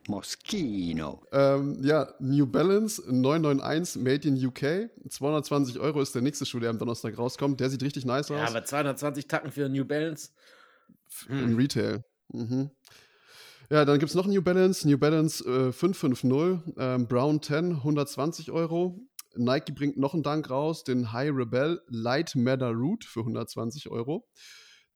Moschino. 0.07 1.21
Ähm, 1.31 1.79
ja, 1.81 2.13
New 2.19 2.45
Balance 2.47 3.01
991 3.07 4.01
Made 4.01 4.27
in 4.27 4.45
UK. 4.45 4.89
220 5.09 5.79
Euro 5.79 6.01
ist 6.01 6.15
der 6.15 6.21
nächste 6.21 6.45
Schuh, 6.45 6.59
der 6.59 6.69
am 6.69 6.79
Donnerstag 6.79 7.17
rauskommt. 7.17 7.59
Der 7.59 7.69
sieht 7.69 7.83
richtig 7.83 8.05
nice 8.05 8.29
Ja, 8.29 8.43
aus. 8.43 8.49
aber 8.49 8.63
220 8.63 9.27
Tacken 9.27 9.51
für 9.51 9.67
New 9.69 9.85
Balance. 9.85 10.29
Im 11.29 11.55
Retail. 11.57 12.03
Mhm. 12.33 12.69
Ja, 13.69 13.83
dann 13.83 13.99
gibt 13.99 14.09
es 14.09 14.15
noch 14.15 14.27
New 14.27 14.41
Balance. 14.41 14.87
New 14.87 14.97
Balance 14.97 15.43
äh, 15.43 15.71
550 15.73 16.75
ähm, 16.77 17.07
Brown 17.07 17.41
10, 17.41 17.71
120 17.73 18.51
Euro. 18.51 18.99
Nike 19.35 19.73
bringt 19.73 19.97
noch 19.97 20.13
einen 20.13 20.23
Dank 20.23 20.49
raus, 20.49 20.83
den 20.83 21.11
High 21.11 21.31
Rebel 21.33 21.81
Light 21.87 22.35
Matter 22.35 22.71
Root 22.71 23.03
für 23.03 23.19
120 23.19 23.89
Euro. 23.89 24.25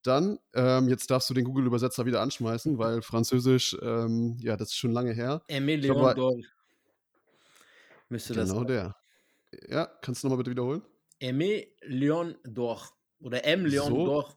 Dann, 0.02 0.38
ähm, 0.54 0.88
jetzt 0.88 1.10
darfst 1.10 1.30
du 1.30 1.34
den 1.34 1.44
Google-Übersetzer 1.44 2.06
wieder 2.06 2.20
anschmeißen, 2.22 2.76
weil 2.78 3.02
Französisch, 3.02 3.76
ähm, 3.82 4.36
ja, 4.40 4.56
das 4.56 4.68
ist 4.68 4.76
schon 4.76 4.90
lange 4.90 5.12
her. 5.12 5.42
Glaub, 5.46 5.66
Leon 5.66 6.16
d'Or. 6.16 6.44
Müsste 8.08 8.34
das 8.34 8.50
Genau 8.50 8.64
der. 8.64 8.96
Ja, 9.68 9.86
kannst 10.00 10.22
du 10.22 10.26
nochmal 10.26 10.38
bitte 10.38 10.50
wiederholen? 10.50 10.82
Aimé 11.20 11.68
Leon 11.82 12.34
d'Or. 12.44 12.88
Oder 13.20 13.44
M 13.44 13.64
Leon 13.64 13.88
So. 13.88 14.06
d'Or. 14.06 14.36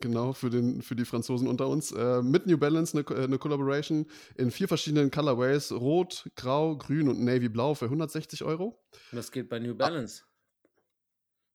Genau, 0.00 0.32
für, 0.32 0.50
den, 0.50 0.82
für 0.82 0.96
die 0.96 1.04
Franzosen 1.04 1.46
unter 1.48 1.68
uns. 1.68 1.92
Äh, 1.92 2.20
mit 2.22 2.46
New 2.46 2.58
Balance 2.58 2.96
eine, 2.98 3.16
eine 3.24 3.38
Collaboration 3.38 4.06
in 4.36 4.50
vier 4.50 4.68
verschiedenen 4.68 5.10
Colorways: 5.10 5.72
Rot, 5.72 6.28
Grau, 6.36 6.76
Grün 6.76 7.08
und 7.08 7.20
Navy 7.24 7.48
Blau 7.48 7.74
für 7.74 7.86
160 7.86 8.42
Euro. 8.44 8.82
Was 9.12 9.30
geht 9.30 9.48
bei 9.48 9.58
New 9.60 9.74
Balance? 9.74 10.24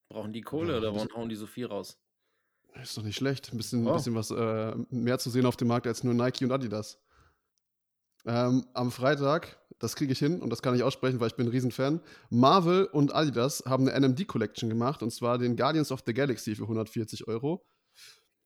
Brauchen 0.10 0.34
die 0.34 0.42
Kohle 0.42 0.72
Ja, 0.74 0.78
oder 0.80 0.92
das- 0.92 0.96
warum 0.96 1.16
hauen 1.16 1.30
die 1.30 1.36
so 1.36 1.46
viel 1.48 1.66
raus? 1.68 2.02
Ist 2.82 2.98
doch 2.98 3.04
nicht 3.04 3.18
schlecht. 3.18 3.52
Ein 3.52 3.58
bisschen, 3.58 3.86
Oh. 3.88 3.94
bisschen 3.94 4.16
was 4.16 4.32
äh, 4.32 4.76
mehr 4.90 5.20
zu 5.20 5.30
sehen 5.30 5.46
auf 5.46 5.58
dem 5.58 5.68
Markt 5.68 5.86
als 5.88 6.04
nur 6.04 6.14
Nike 6.14 6.46
und 6.46 6.52
Adidas. 6.52 7.00
Ähm, 8.26 8.66
am 8.74 8.92
Freitag, 8.92 9.60
das 9.80 9.96
kriege 9.96 10.12
ich 10.14 10.20
hin 10.20 10.42
und 10.42 10.50
das 10.50 10.62
kann 10.62 10.76
ich 10.76 10.84
aussprechen, 10.84 11.20
weil 11.20 11.28
ich 11.28 11.36
bin 11.36 11.48
ein 11.48 11.52
Riesenfan. 11.52 12.02
Marvel 12.30 12.86
und 12.86 13.14
Adidas 13.14 13.64
haben 13.66 13.88
eine 13.88 14.08
NMD 14.08 14.28
Collection 14.28 14.70
gemacht 14.70 15.02
und 15.04 15.12
zwar 15.12 15.38
den 15.38 15.56
Guardians 15.56 15.92
of 15.92 16.04
the 16.06 16.14
Galaxy 16.14 16.56
für 16.56 16.64
140 16.64 17.28
Euro. 17.28 17.66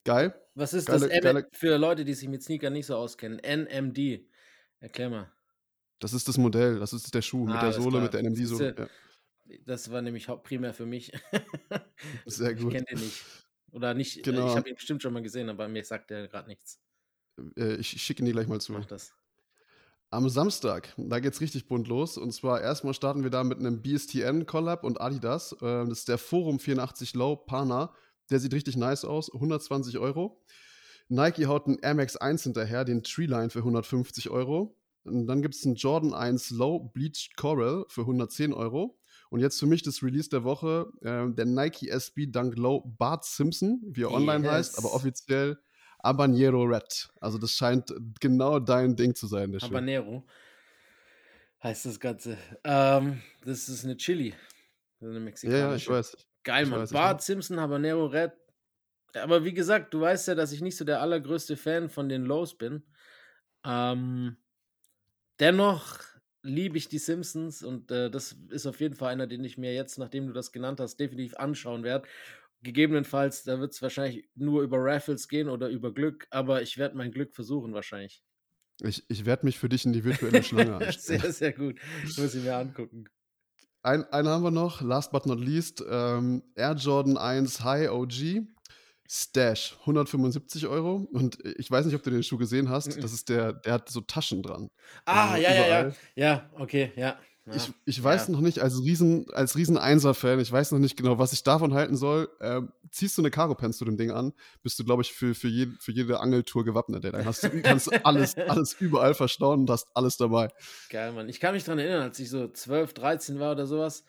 Geil. 0.04 0.34
Was 0.56 0.74
ist 0.74 0.86
Geile- 0.88 1.08
das 1.10 1.22
geile- 1.22 1.48
für 1.54 1.78
Leute, 1.78 2.04
die 2.06 2.14
sich 2.14 2.28
mit 2.30 2.44
Sneaker 2.44 2.70
nicht 2.70 2.86
so 2.86 2.96
auskennen? 2.96 3.40
NMD. 3.40 4.28
Erklär 4.80 5.10
mal. 5.10 5.32
Das 6.00 6.14
ist 6.14 6.28
das 6.28 6.38
Modell, 6.38 6.80
das 6.80 6.92
ist 6.94 7.14
der 7.14 7.22
Schuh 7.22 7.46
mit 7.46 7.56
Ah, 7.56 7.60
der 7.60 7.64
alles 7.70 7.76
Sohle, 7.78 7.90
klar. 7.92 8.02
mit 8.04 8.14
der 8.14 8.20
NMD-Sohle. 8.24 8.76
Ja, 9.46 9.58
Das 9.66 9.90
war 9.92 10.02
nämlich 10.02 10.28
primär 10.44 10.74
für 10.74 10.86
mich. 10.86 11.12
sehr 12.26 12.52
Ich 12.52 12.60
gut. 12.62 12.74
kenne 12.74 12.86
den 12.92 13.00
nicht. 13.00 13.24
Oder 13.72 13.94
nicht, 13.94 14.18
äh, 14.18 14.22
Genau. 14.22 14.48
ich 14.50 14.56
habe 14.56 14.70
ihn 14.70 14.76
bestimmt 14.76 15.02
schon 15.02 15.14
mal 15.14 15.24
gesehen, 15.24 15.50
aber 15.50 15.68
mir 15.68 15.84
sagt 15.84 16.10
der 16.10 16.28
gerade 16.28 16.50
nichts. 16.50 16.80
Äh, 17.58 17.76
ich 17.76 17.90
schicke 18.02 18.22
ihn 18.22 18.26
dir 18.26 18.34
gleich 18.34 18.48
mal 18.48 18.60
zu. 18.62 18.74
Mach 18.74 18.86
das. 18.86 19.14
Am 20.12 20.30
Samstag, 20.30 20.94
da 20.98 21.20
geht's 21.20 21.42
richtig 21.42 21.68
bunt 21.68 21.88
los. 21.88 22.18
Und 22.18 22.32
zwar 22.34 22.62
erstmal 22.62 22.94
starten 22.94 23.24
wir 23.24 23.32
da 23.32 23.44
mit 23.44 23.58
einem 23.58 23.82
BSTN-Collab 23.82 24.84
und 24.84 25.02
Adidas. 25.02 25.56
Ähm, 25.62 25.90
das 25.90 26.00
ist 26.00 26.10
der 26.10 26.20
Forum 26.20 26.60
84 26.60 27.16
Low 27.16 27.36
Pana. 27.38 27.96
Der 28.34 28.40
sieht 28.40 28.54
richtig 28.54 28.76
nice 28.78 29.06
aus. 29.06 29.32
120 29.34 30.00
Euro. 30.00 30.42
Nike 31.08 31.46
haut 31.46 31.68
einen 31.68 31.78
Air 31.80 31.94
Max 31.94 32.16
1 32.18 32.44
hinterher, 32.44 32.84
den 32.84 33.04
Treeline 33.04 33.50
für 33.52 33.60
150 33.60 34.30
Euro. 34.32 34.76
Und 35.04 35.28
dann 35.28 35.42
gibt 35.42 35.54
es 35.54 35.64
einen 35.66 35.76
Jordan 35.76 36.14
1 36.14 36.50
Low 36.52 36.80
Bleached 36.80 37.36
Coral 37.38 37.86
für 37.90 38.02
110 38.02 38.54
Euro. 38.54 38.98
Und 39.30 39.40
jetzt 39.42 39.60
für 39.60 39.66
mich 39.68 39.84
das 39.84 40.02
Release 40.02 40.30
der 40.30 40.44
Woche, 40.44 40.92
äh, 41.02 41.30
der 41.34 41.46
Nike 41.46 41.90
SB 41.90 42.28
Dunk 42.28 42.58
Low 42.58 42.82
Bart 42.98 43.24
Simpson, 43.26 43.82
wie 43.86 44.04
er 44.04 44.12
online 44.12 44.50
heißt, 44.50 44.76
Yes. 44.76 44.84
aber 44.84 44.94
offiziell 44.94 45.58
Habanero 46.04 46.64
Red. 46.64 47.10
Also 47.22 47.38
das 47.38 47.52
scheint 47.52 47.94
genau 48.20 48.60
dein 48.60 48.96
Ding 48.96 49.14
zu 49.16 49.28
sein. 49.28 49.56
Habanero 49.62 50.26
heißt 51.64 51.86
das 51.86 52.00
Ganze. 52.00 52.38
Ähm, 52.64 53.22
das 53.46 53.70
ist 53.70 53.84
eine 53.86 53.96
Chili. 53.98 54.34
Eine 55.02 55.14
Ja, 55.16 55.20
mexikanische. 55.20 55.60
ja, 55.68 55.76
ich 55.76 55.90
weiß. 55.90 56.18
Geil, 56.44 56.64
Ich 56.66 56.70
Mann. 56.70 56.84
ich 56.84 56.92
Bart. 56.92 57.22
Simpson, 57.22 57.60
Habanero 57.60 58.06
Red. 58.06 58.32
Aber 59.16 59.44
wie 59.44 59.54
gesagt, 59.54 59.94
du 59.94 60.02
weißt 60.02 60.28
ja, 60.30 60.36
dass 60.36 60.52
ich 60.52 60.62
nicht 60.62 60.76
so 60.76 60.86
der 60.86 61.02
allergrößte 61.02 61.56
Fan 61.58 61.90
von 61.90 62.10
den 62.10 62.26
Lows 62.26 62.58
bin. 62.58 62.84
Ähm, 63.66 64.38
dennoch 65.40 66.00
liebe 66.42 66.78
ich 66.78 66.90
die 66.90 66.98
Simpsons 66.98 67.64
und 67.64 67.90
äh, 67.92 68.10
das 68.10 68.36
ist 68.50 68.66
auf 68.66 68.80
jeden 68.82 68.96
Fall 68.96 69.12
einer, 69.14 69.28
den 69.28 69.44
ich 69.44 69.58
mir 69.58 69.74
jetzt, 69.74 69.98
nachdem 69.98 70.28
du 70.28 70.34
das 70.34 70.52
genannt 70.52 70.80
hast, 70.80 70.98
definitiv 71.00 71.36
anschauen 71.38 71.84
werde. 71.84 72.08
Gegebenenfalls, 72.64 73.44
da 73.44 73.60
wird 73.60 73.74
es 73.74 73.82
wahrscheinlich 73.82 74.30
nur 74.36 74.64
über 74.64 74.78
Raffles 74.80 75.28
gehen 75.28 75.50
oder 75.50 75.70
über 75.70 75.94
Glück, 75.94 76.28
aber 76.32 76.62
ich 76.62 76.78
werde 76.78 76.98
mein 76.98 77.12
Glück 77.12 77.34
versuchen 77.34 77.74
wahrscheinlich. 77.74 78.24
Ich, 78.82 79.04
ich 79.08 79.26
werde 79.26 79.46
mich 79.46 79.60
für 79.60 79.70
dich 79.70 79.86
in 79.86 79.94
die 79.94 80.04
virtuelle 80.04 80.44
Schlange 80.44 80.78
einstellen. 80.78 81.22
sehr, 81.22 81.32
sehr 81.34 81.54
gut. 81.54 81.80
Ich 82.06 82.18
muss 82.18 82.36
ihn 82.36 82.44
mir 82.44 82.56
angucken. 82.58 83.06
Ein, 83.84 84.06
einen 84.12 84.30
haben 84.30 84.44
wir 84.44 84.52
noch, 84.52 84.82
last 84.82 85.12
but 85.12 85.26
not 85.26 85.40
least, 85.40 85.84
ähm, 85.90 86.42
Air 86.56 86.74
Jordan 86.76 87.18
1 87.18 87.64
High 87.64 87.90
OG. 87.92 88.48
Stash, 89.06 89.76
175 89.82 90.66
Euro. 90.66 91.08
Und 91.12 91.38
ich 91.60 91.70
weiß 91.70 91.86
nicht, 91.86 91.94
ob 91.94 92.02
du 92.02 92.10
den 92.10 92.24
Schuh 92.24 92.38
gesehen 92.38 92.70
hast. 92.70 92.96
Mhm. 92.98 93.02
Das 93.02 93.14
ist 93.14 93.30
der, 93.30 93.54
der 93.54 93.74
hat 93.74 93.90
so 93.90 94.02
Taschen 94.02 94.42
dran. 94.42 94.70
Ah, 95.06 95.32
Also 95.34 95.44
ja, 95.44 95.50
ja, 95.52 95.56
ja. 95.56 95.66
überall. 95.66 95.96
Ja, 96.16 96.50
okay, 96.58 96.92
ja. 96.96 97.20
Ja. 97.46 97.56
Ich, 97.56 97.74
ich 97.86 98.02
weiß 98.02 98.28
ja. 98.28 98.34
noch 98.34 98.40
nicht, 98.40 98.60
als 98.60 98.82
Riesen, 98.82 99.26
als 99.34 99.58
riesen 99.58 99.78
Einser-Fan, 99.78 100.40
ich 100.40 100.52
weiß 100.52 100.72
noch 100.72 100.80
nicht 100.80 100.96
genau, 100.96 101.20
was 101.20 101.34
ich 101.34 101.44
davon 101.44 101.74
halten 101.74 101.98
soll. 101.98 102.30
Ähm, 102.40 102.72
ziehst 102.90 103.18
du 103.18 103.22
eine 103.22 103.32
Karo-Pants 103.32 103.78
zu 103.78 103.86
dem 103.86 103.98
Ding 103.98 104.12
an, 104.12 104.32
bist 104.62 104.80
du, 104.80 104.86
glaube 104.86 105.02
ich, 105.02 105.12
für, 105.12 105.36
für, 105.36 105.50
je, 105.50 105.68
für 105.80 105.92
jede 105.92 106.22
Angeltour 106.22 106.64
gewappnet. 106.64 107.04
Ey. 107.04 107.12
Dann 107.12 107.26
hast 107.26 107.44
du, 107.44 107.50
kannst 107.62 107.88
du 107.88 108.06
alles, 108.06 108.38
alles 108.38 108.74
überall 108.80 109.14
verstauen 109.14 109.62
und 109.62 109.70
hast 109.70 109.88
alles 109.94 110.16
dabei. 110.16 110.50
Geil, 110.90 111.12
Mann. 111.12 111.28
Ich 111.28 111.42
kann 111.42 111.54
mich 111.54 111.66
daran 111.66 111.80
erinnern, 111.80 112.04
als 112.04 112.20
ich 112.20 112.30
so 112.30 112.48
12, 112.48 112.94
13 112.94 113.40
war 113.40 113.52
oder 113.52 113.66
sowas. 113.66 114.06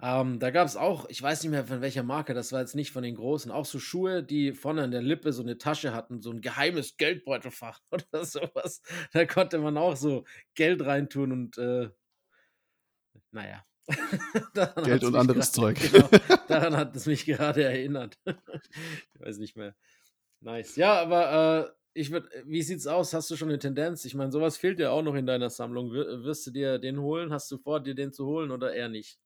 Ähm, 0.00 0.40
da 0.40 0.50
gab 0.50 0.66
es 0.66 0.76
auch, 0.76 1.08
ich 1.10 1.22
weiß 1.22 1.42
nicht 1.42 1.52
mehr 1.52 1.66
von 1.66 1.80
welcher 1.80 2.02
Marke, 2.02 2.34
das 2.34 2.52
war 2.52 2.60
jetzt 2.60 2.74
nicht 2.74 2.90
von 2.90 3.04
den 3.04 3.14
großen, 3.14 3.52
auch 3.52 3.66
so 3.66 3.78
Schuhe, 3.78 4.24
die 4.24 4.52
vorne 4.52 4.82
an 4.82 4.90
der 4.90 5.00
Lippe 5.02 5.32
so 5.32 5.42
eine 5.42 5.58
Tasche 5.58 5.94
hatten, 5.94 6.20
so 6.20 6.30
ein 6.30 6.40
geheimes 6.40 6.96
Geldbeutelfach 6.96 7.80
oder 7.92 8.24
sowas. 8.24 8.82
Da 9.12 9.26
konnte 9.26 9.58
man 9.58 9.76
auch 9.76 9.94
so 9.94 10.24
Geld 10.54 10.84
reintun 10.84 11.30
und 11.30 11.58
äh, 11.58 11.90
naja. 13.32 13.64
Daran 14.54 14.84
Geld 14.84 15.02
und 15.04 15.16
anderes 15.16 15.52
gerade- 15.52 15.74
Zeug. 15.74 15.92
Genau, 15.92 16.36
daran 16.48 16.76
hat 16.76 16.94
es 16.94 17.06
mich 17.06 17.24
gerade 17.24 17.64
erinnert. 17.64 18.18
ich 18.24 19.20
weiß 19.20 19.38
nicht 19.38 19.56
mehr. 19.56 19.74
Nice. 20.40 20.76
Ja, 20.76 21.00
aber 21.00 21.66
äh, 21.66 21.72
ich 21.94 22.10
würde, 22.10 22.28
wie 22.46 22.62
sieht's 22.62 22.86
aus? 22.86 23.12
Hast 23.12 23.30
du 23.30 23.36
schon 23.36 23.48
eine 23.48 23.58
Tendenz? 23.58 24.04
Ich 24.04 24.14
meine, 24.14 24.30
sowas 24.32 24.56
fehlt 24.56 24.78
ja 24.78 24.90
auch 24.90 25.02
noch 25.02 25.14
in 25.14 25.26
deiner 25.26 25.50
Sammlung. 25.50 25.92
Wir, 25.92 26.22
wirst 26.24 26.46
du 26.46 26.50
dir 26.52 26.78
den 26.78 27.00
holen? 27.00 27.32
Hast 27.32 27.50
du 27.50 27.58
vor, 27.58 27.80
dir 27.80 27.94
den 27.94 28.12
zu 28.12 28.26
holen 28.26 28.50
oder 28.50 28.72
eher 28.72 28.88
nicht? 28.88 29.18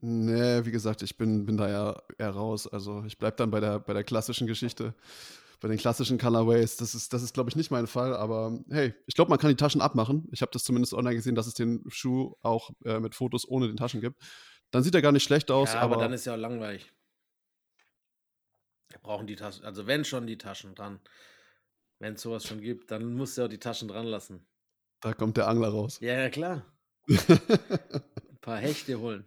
Nee, 0.00 0.64
wie 0.64 0.70
gesagt, 0.72 1.02
ich 1.02 1.16
bin, 1.16 1.44
bin 1.44 1.56
da 1.58 1.68
ja 1.68 2.02
eher 2.18 2.30
raus. 2.30 2.66
Also 2.66 3.04
ich 3.06 3.18
bleibe 3.18 3.36
dann 3.36 3.50
bei 3.50 3.60
der, 3.60 3.78
bei 3.78 3.92
der 3.92 4.04
klassischen 4.04 4.46
Geschichte, 4.46 4.94
bei 5.62 5.68
den 5.68 5.78
klassischen 5.78 6.18
Colorways. 6.18 6.76
Das 6.76 6.94
ist, 6.94 7.12
das 7.12 7.22
ist 7.22 7.34
glaube 7.34 7.48
ich, 7.48 7.56
nicht 7.56 7.70
mein 7.70 7.86
Fall. 7.86 8.16
Aber 8.16 8.58
hey, 8.68 8.94
ich 9.06 9.14
glaube, 9.14 9.30
man 9.30 9.38
kann 9.38 9.48
die 9.48 9.56
Taschen 9.56 9.80
abmachen. 9.80 10.28
Ich 10.32 10.42
habe 10.42 10.50
das 10.52 10.64
zumindest 10.64 10.92
online 10.92 11.14
gesehen, 11.14 11.36
dass 11.36 11.46
es 11.46 11.54
den 11.54 11.84
Schuh 11.88 12.34
auch 12.42 12.70
äh, 12.84 12.98
mit 12.98 13.14
Fotos 13.14 13.48
ohne 13.48 13.68
den 13.68 13.76
Taschen 13.76 14.00
gibt. 14.00 14.20
Dann 14.72 14.82
sieht 14.82 14.94
er 14.94 15.02
gar 15.02 15.12
nicht 15.12 15.22
schlecht 15.22 15.50
aus, 15.50 15.72
ja, 15.72 15.80
aber, 15.80 15.94
aber 15.94 16.02
dann 16.02 16.12
ist 16.12 16.24
ja 16.24 16.34
auch 16.34 16.38
langweilig. 16.38 16.92
Wir 18.88 18.98
brauchen 18.98 19.26
die 19.26 19.36
Taschen, 19.36 19.64
also 19.64 19.86
wenn 19.86 20.04
schon 20.04 20.26
die 20.26 20.36
Taschen 20.36 20.74
dran. 20.74 21.00
Wenn 22.00 22.14
es 22.14 22.22
sowas 22.22 22.44
schon 22.44 22.60
gibt, 22.60 22.90
dann 22.90 23.14
musst 23.14 23.38
du 23.38 23.44
auch 23.44 23.48
die 23.48 23.58
Taschen 23.58 23.86
dran 23.86 24.06
lassen. 24.06 24.44
da 25.00 25.14
kommt 25.14 25.36
der 25.36 25.46
Angler 25.46 25.68
raus. 25.68 25.98
Ja, 26.00 26.14
ja, 26.14 26.28
klar. 26.28 26.66
Ein 27.08 28.40
paar 28.40 28.58
Hechte 28.58 28.98
holen. 28.98 29.24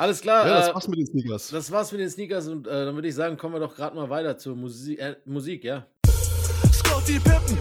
Alles 0.00 0.22
klar. 0.22 0.46
ja, 0.46 0.54
das 0.60 0.68
äh, 0.68 0.74
war's 0.74 0.88
mit 0.88 0.98
den 0.98 1.06
Sneakers. 1.06 1.48
Das 1.50 1.70
war's 1.70 1.92
mit 1.92 2.00
den 2.00 2.08
Sneakers 2.08 2.48
und 2.48 2.66
äh, 2.66 2.86
dann 2.86 2.94
würde 2.94 3.06
ich 3.08 3.14
sagen, 3.14 3.36
kommen 3.36 3.56
wir 3.56 3.60
doch 3.60 3.76
gerade 3.76 3.94
mal 3.94 4.08
weiter 4.08 4.38
zur 4.38 4.56
Musi 4.56 4.94
äh, 4.94 5.16
Musik, 5.26 5.62
ja. 5.62 5.86
Scotty 6.72 7.20
Pippen. 7.20 7.58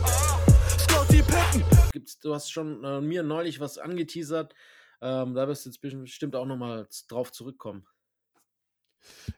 Scotty 0.79 1.21
Pippen. 1.21 1.65
Gibt's, 1.91 2.17
du 2.19 2.33
hast 2.33 2.49
schon 2.49 2.81
äh, 2.85 3.01
mir 3.01 3.23
neulich 3.23 3.59
was 3.59 3.77
angeteasert. 3.77 4.55
Ähm, 5.01 5.33
da 5.33 5.49
wirst 5.49 5.65
du 5.65 5.69
jetzt 5.69 5.81
bestimmt 5.81 6.33
auch 6.37 6.45
nochmal 6.45 6.87
drauf 7.09 7.33
zurückkommen. 7.33 7.85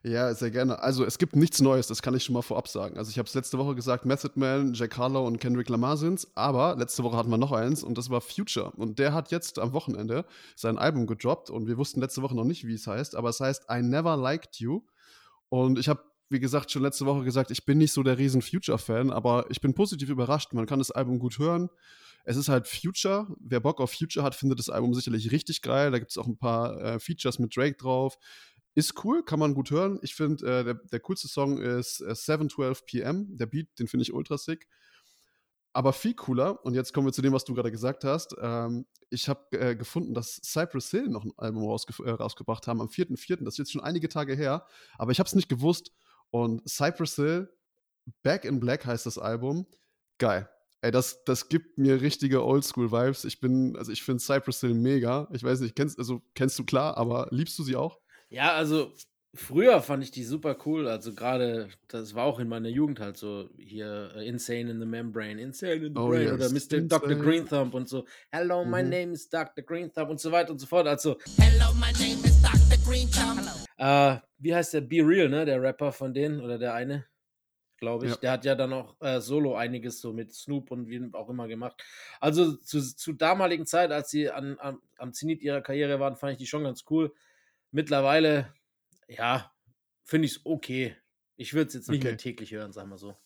Ja, 0.04 0.34
sehr 0.34 0.52
gerne. 0.52 0.80
Also 0.80 1.06
es 1.06 1.18
gibt 1.18 1.36
nichts 1.36 1.62
Neues, 1.62 1.88
das 1.88 2.02
kann 2.02 2.14
ich 2.16 2.24
schon 2.24 2.34
mal 2.34 2.42
vorab 2.42 2.68
sagen. 2.68 2.98
Also 2.98 3.10
ich 3.10 3.18
habe 3.18 3.28
es 3.28 3.34
letzte 3.34 3.58
Woche 3.58 3.76
gesagt, 3.76 4.06
Method 4.06 4.34
Man, 4.36 4.74
Jack 4.74 4.98
Harlow 4.98 5.26
und 5.26 5.40
Kendrick 5.40 5.70
Lamar 5.70 5.98
sind's, 5.98 6.28
aber 6.36 6.76
letzte 6.76 7.04
Woche 7.04 7.18
hatten 7.18 7.30
wir 7.30 7.38
noch 7.38 7.52
eins 7.52 7.84
und 7.84 7.98
das 7.98 8.10
war 8.10 8.22
Future. 8.22 8.72
Und 8.72 9.00
der 9.00 9.14
hat 9.14 9.32
jetzt 9.32 9.60
am 9.60 9.74
Wochenende 9.74 10.26
sein 10.56 10.78
Album 10.78 11.08
gedroppt 11.08 11.50
und 11.50 11.68
wir 11.68 11.78
wussten 11.78 12.02
letzte 12.02 12.22
Woche 12.22 12.36
noch 12.36 12.46
nicht, 12.46 12.66
wie 12.66 12.74
es 12.74 12.88
heißt, 12.88 13.16
aber 13.16 13.30
es 13.30 13.40
heißt 13.40 13.66
I 13.72 13.82
Never 13.82 14.18
Liked 14.18 14.58
You. 14.58 14.82
Und 15.50 15.78
ich 15.78 15.90
habe, 15.90 16.02
wie 16.30 16.40
gesagt, 16.40 16.72
schon 16.72 16.82
letzte 16.82 17.06
Woche 17.06 17.24
gesagt, 17.24 17.52
ich 17.52 17.66
bin 17.66 17.78
nicht 17.78 17.92
so 17.92 18.04
der 18.04 18.18
riesen 18.18 18.42
Future-Fan, 18.42 19.12
aber 19.12 19.46
ich 19.50 19.62
bin 19.62 19.74
positiv 19.74 20.10
überrascht. 20.10 20.54
Man 20.54 20.66
kann 20.66 20.80
das 20.80 20.92
Album 20.92 21.20
gut 21.20 21.38
hören. 21.40 21.70
Es 22.24 22.38
ist 22.38 22.50
halt 22.50 22.68
Future. 22.68 23.28
Wer 23.40 23.60
Bock 23.60 23.82
auf 23.82 23.92
Future 23.92 24.24
hat, 24.24 24.36
findet 24.36 24.60
das 24.60 24.70
Album 24.70 24.94
sicherlich 24.94 25.32
richtig 25.32 25.62
geil. 25.62 25.92
Da 25.92 26.00
gibt 26.00 26.12
es 26.12 26.18
auch 26.18 26.28
ein 26.28 26.38
paar 26.38 26.80
äh, 26.80 27.00
Features 27.00 27.40
mit 27.40 27.56
Drake 27.56 27.78
drauf. 27.78 28.18
Ist 28.74 29.04
cool, 29.04 29.24
kann 29.24 29.40
man 29.40 29.54
gut 29.54 29.72
hören. 29.72 30.00
Ich 30.02 30.16
finde, 30.16 30.46
äh, 30.46 30.64
der, 30.64 30.74
der 30.76 31.00
coolste 31.02 31.28
Song 31.28 31.58
ist 31.58 32.02
äh, 32.02 32.16
712 32.16 32.86
PM. 32.86 33.38
Der 33.38 33.46
Beat, 33.46 33.68
den 33.80 33.88
finde 33.88 34.04
ich 34.04 34.14
ultra 34.14 34.38
sick. 34.38 34.68
Aber 35.74 35.94
viel 35.94 36.14
cooler, 36.14 36.64
und 36.66 36.74
jetzt 36.74 36.94
kommen 36.94 37.08
wir 37.08 37.14
zu 37.14 37.22
dem, 37.22 37.34
was 37.34 37.46
du 37.46 37.54
gerade 37.54 37.72
gesagt 37.72 38.04
hast. 38.04 38.36
Ähm, 38.42 38.86
ich 39.10 39.30
habe 39.30 39.58
äh, 39.58 39.76
gefunden, 39.76 40.14
dass 40.14 40.42
Cypress 40.44 40.92
Hill 40.92 41.08
noch 41.08 41.24
ein 41.24 41.32
Album 41.38 41.64
rausge 41.64 41.94
äh, 42.04 42.12
rausgebracht 42.12 42.68
haben 42.68 42.82
am 42.82 42.88
4.4. 42.88 43.44
Das 43.44 43.54
ist 43.54 43.58
jetzt 43.58 43.72
schon 43.72 43.82
einige 43.82 44.10
Tage 44.10 44.36
her, 44.36 44.66
aber 44.98 45.12
ich 45.12 45.20
habe 45.20 45.28
es 45.28 45.36
nicht 45.36 45.50
gewusst. 45.50 45.92
Und 46.30 46.68
Cypress 46.68 47.16
Hill, 47.16 47.50
Back 48.24 48.46
in 48.46 48.60
Black 48.60 48.86
heißt 48.86 49.06
das 49.06 49.18
Album. 49.18 49.66
Geil. 50.18 50.50
Ey, 50.82 50.92
das, 50.92 51.24
das 51.26 51.48
gibt 51.48 51.78
mir 51.78 52.02
richtige 52.02 52.44
Oldschool-Vibes. 52.44 53.26
Ich 53.26 53.40
bin, 53.40 53.78
also 53.78 53.92
ich 53.92 54.04
finde 54.04 54.22
Cypress 54.24 54.62
Hill 54.62 54.74
mega. 54.74 55.28
Ich 55.32 55.44
weiß 55.44 55.60
nicht, 55.60 55.76
kennst, 55.76 56.00
also 56.00 56.22
kennst 56.34 56.58
du 56.58 56.66
klar, 56.66 56.98
aber 56.98 57.28
liebst 57.32 57.58
du 57.60 57.64
sie 57.64 57.76
auch? 57.76 58.01
Ja, 58.32 58.54
also 58.54 58.94
früher 59.36 59.82
fand 59.82 60.04
ich 60.06 60.12
die 60.12 60.24
super 60.24 60.58
cool. 60.66 60.88
Also 60.88 61.14
gerade, 61.14 61.68
das 61.90 62.16
war 62.16 62.24
auch 62.26 62.40
in 62.40 62.48
meiner 62.48 62.70
Jugend 62.70 63.02
halt 63.02 63.18
so 63.18 63.50
hier 63.58 64.14
äh, 64.16 64.26
Insane 64.28 64.72
in 64.72 64.80
the 64.80 64.86
Membrane, 64.86 65.40
Insane 65.42 65.74
in 65.86 65.94
the 65.94 66.00
Oh, 66.00 66.08
Brain 66.08 66.24
yes. 66.24 66.34
oder 66.34 66.50
Mr. 66.50 66.88
Dr. 66.88 67.12
Insane. 67.12 67.22
Green 67.30 67.46
Thumb 67.48 67.74
und 67.74 67.90
so. 67.90 68.06
Hello, 68.32 68.64
my 68.64 68.82
Mhm. 68.84 68.90
name 68.90 69.12
is 69.14 69.28
Dr. 69.30 69.64
Green 69.66 69.92
Thumb 69.94 70.10
und 70.10 70.20
so 70.22 70.32
weiter 70.32 70.52
und 70.52 70.60
so 70.60 70.66
fort. 70.66 70.88
Also, 70.88 71.18
Hello, 71.38 71.74
my 71.74 71.92
name 72.00 72.24
is 72.24 72.42
Dr. 72.42 72.78
Green 72.86 73.10
Thumb. 73.12 73.42
äh, 73.78 74.18
wie 74.38 74.56
heißt 74.56 74.74
der? 74.76 74.82
Be 74.82 75.02
Real, 75.06 75.28
ne? 75.28 75.46
Der 75.46 75.62
Rapper 75.62 75.92
von 75.92 76.14
denen 76.14 76.40
oder 76.40 76.58
der 76.58 76.74
eine, 76.74 77.06
glaube 77.80 78.06
ich. 78.06 78.12
Ja. 78.14 78.18
Der 78.18 78.32
hat 78.32 78.46
ja 78.46 78.56
dann 78.56 78.72
auch 78.72 78.96
äh, 79.02 79.20
solo 79.20 79.56
einiges 79.56 80.00
so 80.00 80.14
mit 80.14 80.34
Snoop 80.34 80.72
und 80.72 80.88
wie 80.88 81.02
auch 81.14 81.30
immer 81.30 81.50
gemacht. 81.50 81.84
Also 82.22 82.54
zu, 82.56 82.80
zu 82.82 83.12
damaligen 83.12 83.66
Zeit, 83.66 83.92
als 83.92 84.10
sie 84.10 84.30
an, 84.30 84.56
am, 84.62 84.82
am 84.98 85.12
Zenit 85.12 85.42
ihrer 85.42 85.62
Karriere 85.62 86.00
waren, 86.00 86.16
fand 86.16 86.32
ich 86.34 86.38
die 86.38 86.48
schon 86.48 86.64
ganz 86.64 86.86
cool. 86.90 87.14
Mittlerweile, 87.72 88.54
ja, 89.08 89.52
finde 90.04 90.28
ich 90.28 90.34
es 90.38 90.42
okay. 90.46 90.96
Ich 91.38 91.54
würde 91.54 91.70
es 91.70 91.74
jetzt 91.74 91.90
nicht 91.90 92.02
Okay. 92.02 92.10
mehr 92.10 92.18
täglich 92.18 92.52
hören, 92.52 92.72
sagen 92.72 92.90
wir 92.90 92.98
so. 92.98 93.18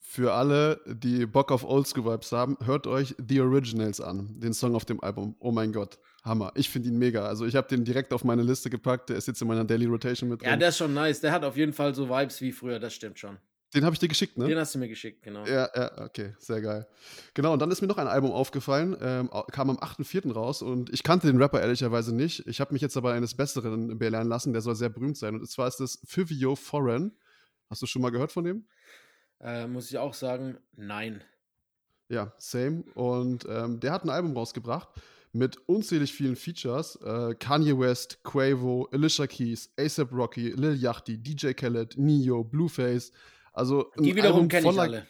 Für 0.00 0.32
alle, 0.34 0.80
die 0.86 1.26
Bock 1.26 1.50
auf 1.50 1.64
Oldschool-Vibes 1.64 2.30
haben, 2.32 2.56
hört 2.64 2.86
euch 2.86 3.14
The 3.18 3.40
Originals 3.40 4.00
an, 4.00 4.38
den 4.38 4.52
Song 4.54 4.74
auf 4.76 4.84
dem 4.84 5.02
Album. 5.02 5.34
Oh 5.40 5.50
mein 5.50 5.72
Gott, 5.72 5.98
Hammer. 6.22 6.52
Ich 6.54 6.70
finde 6.70 6.88
ihn 6.90 6.98
mega. 6.98 7.26
Also 7.26 7.46
ich 7.46 7.56
habe 7.56 7.66
den 7.68 7.84
direkt 7.84 8.12
auf 8.12 8.22
meine 8.22 8.42
Liste 8.42 8.70
gepackt. 8.70 9.08
Der 9.08 9.16
ist 9.16 9.26
jetzt 9.26 9.42
in 9.42 9.48
meiner 9.48 9.64
Daily 9.64 9.86
Rotation 9.86 10.28
mit 10.28 10.40
drin. 10.40 10.50
Ja, 10.50 10.56
der 10.56 10.68
ist 10.68 10.76
schon 10.78 10.94
nice. 10.94 11.20
Der 11.20 11.32
hat 11.32 11.42
auf 11.44 11.56
jeden 11.56 11.72
Fall 11.72 11.94
so 11.94 12.08
Vibes 12.08 12.40
wie 12.40 12.52
früher, 12.52 12.78
das 12.78 12.94
stimmt 12.94 13.18
schon. 13.18 13.38
Den 13.74 13.84
habe 13.84 13.94
ich 13.94 13.98
dir 13.98 14.08
geschickt, 14.08 14.38
ne? 14.38 14.46
Den 14.46 14.58
hast 14.58 14.74
du 14.74 14.78
mir 14.78 14.88
geschickt, 14.88 15.22
genau. 15.22 15.44
Ja, 15.46 15.68
ja, 15.74 16.04
okay, 16.04 16.34
sehr 16.38 16.60
geil. 16.60 16.86
Genau, 17.34 17.52
und 17.52 17.60
dann 17.60 17.70
ist 17.70 17.80
mir 17.80 17.88
noch 17.88 17.98
ein 17.98 18.06
Album 18.06 18.32
aufgefallen, 18.32 18.96
ähm, 19.00 19.30
kam 19.50 19.70
am 19.70 19.78
8.4. 19.78 20.32
raus 20.32 20.62
und 20.62 20.90
ich 20.90 21.02
kannte 21.02 21.26
den 21.26 21.40
Rapper 21.40 21.60
ehrlicherweise 21.60 22.14
nicht. 22.14 22.46
Ich 22.46 22.60
habe 22.60 22.72
mich 22.72 22.82
jetzt 22.82 22.96
aber 22.96 23.12
eines 23.12 23.34
Besseren 23.34 23.98
belehren 23.98 24.28
lassen, 24.28 24.52
der 24.52 24.62
soll 24.62 24.76
sehr 24.76 24.90
berühmt 24.90 25.16
sein. 25.16 25.34
Und 25.34 25.48
zwar 25.50 25.68
ist 25.68 25.80
das 25.80 26.00
Fivio 26.06 26.56
Foreign. 26.56 27.12
Hast 27.68 27.82
du 27.82 27.86
schon 27.86 28.02
mal 28.02 28.10
gehört 28.10 28.32
von 28.32 28.44
dem? 28.44 28.66
Äh, 29.40 29.66
muss 29.66 29.90
ich 29.90 29.98
auch 29.98 30.14
sagen, 30.14 30.58
nein. 30.76 31.22
Ja, 32.08 32.32
same. 32.38 32.84
Und 32.94 33.46
ähm, 33.48 33.80
der 33.80 33.92
hat 33.92 34.04
ein 34.04 34.10
Album 34.10 34.36
rausgebracht 34.36 34.88
mit 35.32 35.56
unzählig 35.68 36.12
vielen 36.12 36.36
Features. 36.36 36.96
Äh, 37.02 37.34
Kanye 37.34 37.78
West, 37.78 38.22
Quavo, 38.22 38.88
Alicia 38.92 39.26
Keys, 39.26 39.72
ASAP 39.76 40.12
Rocky, 40.12 40.50
Lil 40.50 40.76
Yachty, 40.76 41.18
DJ 41.18 41.52
Khaled, 41.52 41.98
Neo, 41.98 42.44
Blueface. 42.44 43.12
Also 43.54 43.90
Die 43.98 44.14
wiederum 44.14 44.48
kenne 44.48 44.68
ich 44.68 44.74
voller- 44.74 44.82
alle. 44.82 45.06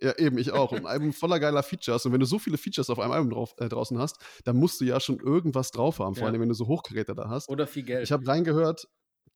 Ja, 0.00 0.16
eben, 0.16 0.38
ich 0.38 0.52
auch. 0.52 0.72
Ein 0.72 0.86
Album 0.86 1.12
voller 1.12 1.40
geiler 1.40 1.64
Features. 1.64 2.06
Und 2.06 2.12
wenn 2.12 2.20
du 2.20 2.26
so 2.26 2.38
viele 2.38 2.56
Features 2.56 2.88
auf 2.88 3.00
einem 3.00 3.10
Album 3.10 3.30
drauf, 3.30 3.54
äh, 3.58 3.68
draußen 3.68 3.98
hast, 3.98 4.18
dann 4.44 4.56
musst 4.56 4.80
du 4.80 4.84
ja 4.84 5.00
schon 5.00 5.18
irgendwas 5.18 5.72
drauf 5.72 5.98
haben. 5.98 6.14
Vor 6.14 6.22
Ja. 6.22 6.28
allem, 6.30 6.40
wenn 6.40 6.48
du 6.48 6.54
so 6.54 6.68
Hochgeräte 6.68 7.16
da 7.16 7.28
hast. 7.28 7.48
Oder 7.48 7.66
viel 7.66 7.82
Geld. 7.82 8.04
Ich 8.04 8.12
habe 8.12 8.24
reingehört, 8.24 8.86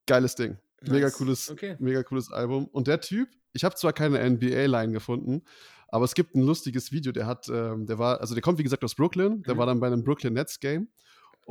geiles 0.06 0.36
Ding. 0.36 0.58
Mega 0.82 1.06
Nice. 1.06 1.14
cooles, 1.16 1.50
Okay. 1.50 1.76
mega 1.80 2.04
cooles 2.04 2.30
Album. 2.30 2.66
Und 2.66 2.86
der 2.86 3.00
Typ, 3.00 3.28
ich 3.52 3.64
habe 3.64 3.74
zwar 3.74 3.92
keine 3.92 4.20
NBA-Line 4.20 4.92
gefunden, 4.92 5.42
aber 5.88 6.04
es 6.04 6.14
gibt 6.14 6.36
ein 6.36 6.42
lustiges 6.42 6.92
Video, 6.92 7.10
der 7.10 7.26
hat, 7.26 7.48
ähm, 7.48 7.86
der 7.86 7.98
war, 7.98 8.20
also 8.20 8.34
der 8.34 8.42
kommt 8.42 8.58
wie 8.58 8.62
gesagt 8.62 8.84
aus 8.84 8.94
Brooklyn, 8.94 9.42
der 9.42 9.54
Mhm. 9.54 9.58
war 9.58 9.66
dann 9.66 9.80
bei 9.80 9.88
einem 9.88 10.04
Brooklyn 10.04 10.32
Nets 10.34 10.60
Game 10.60 10.88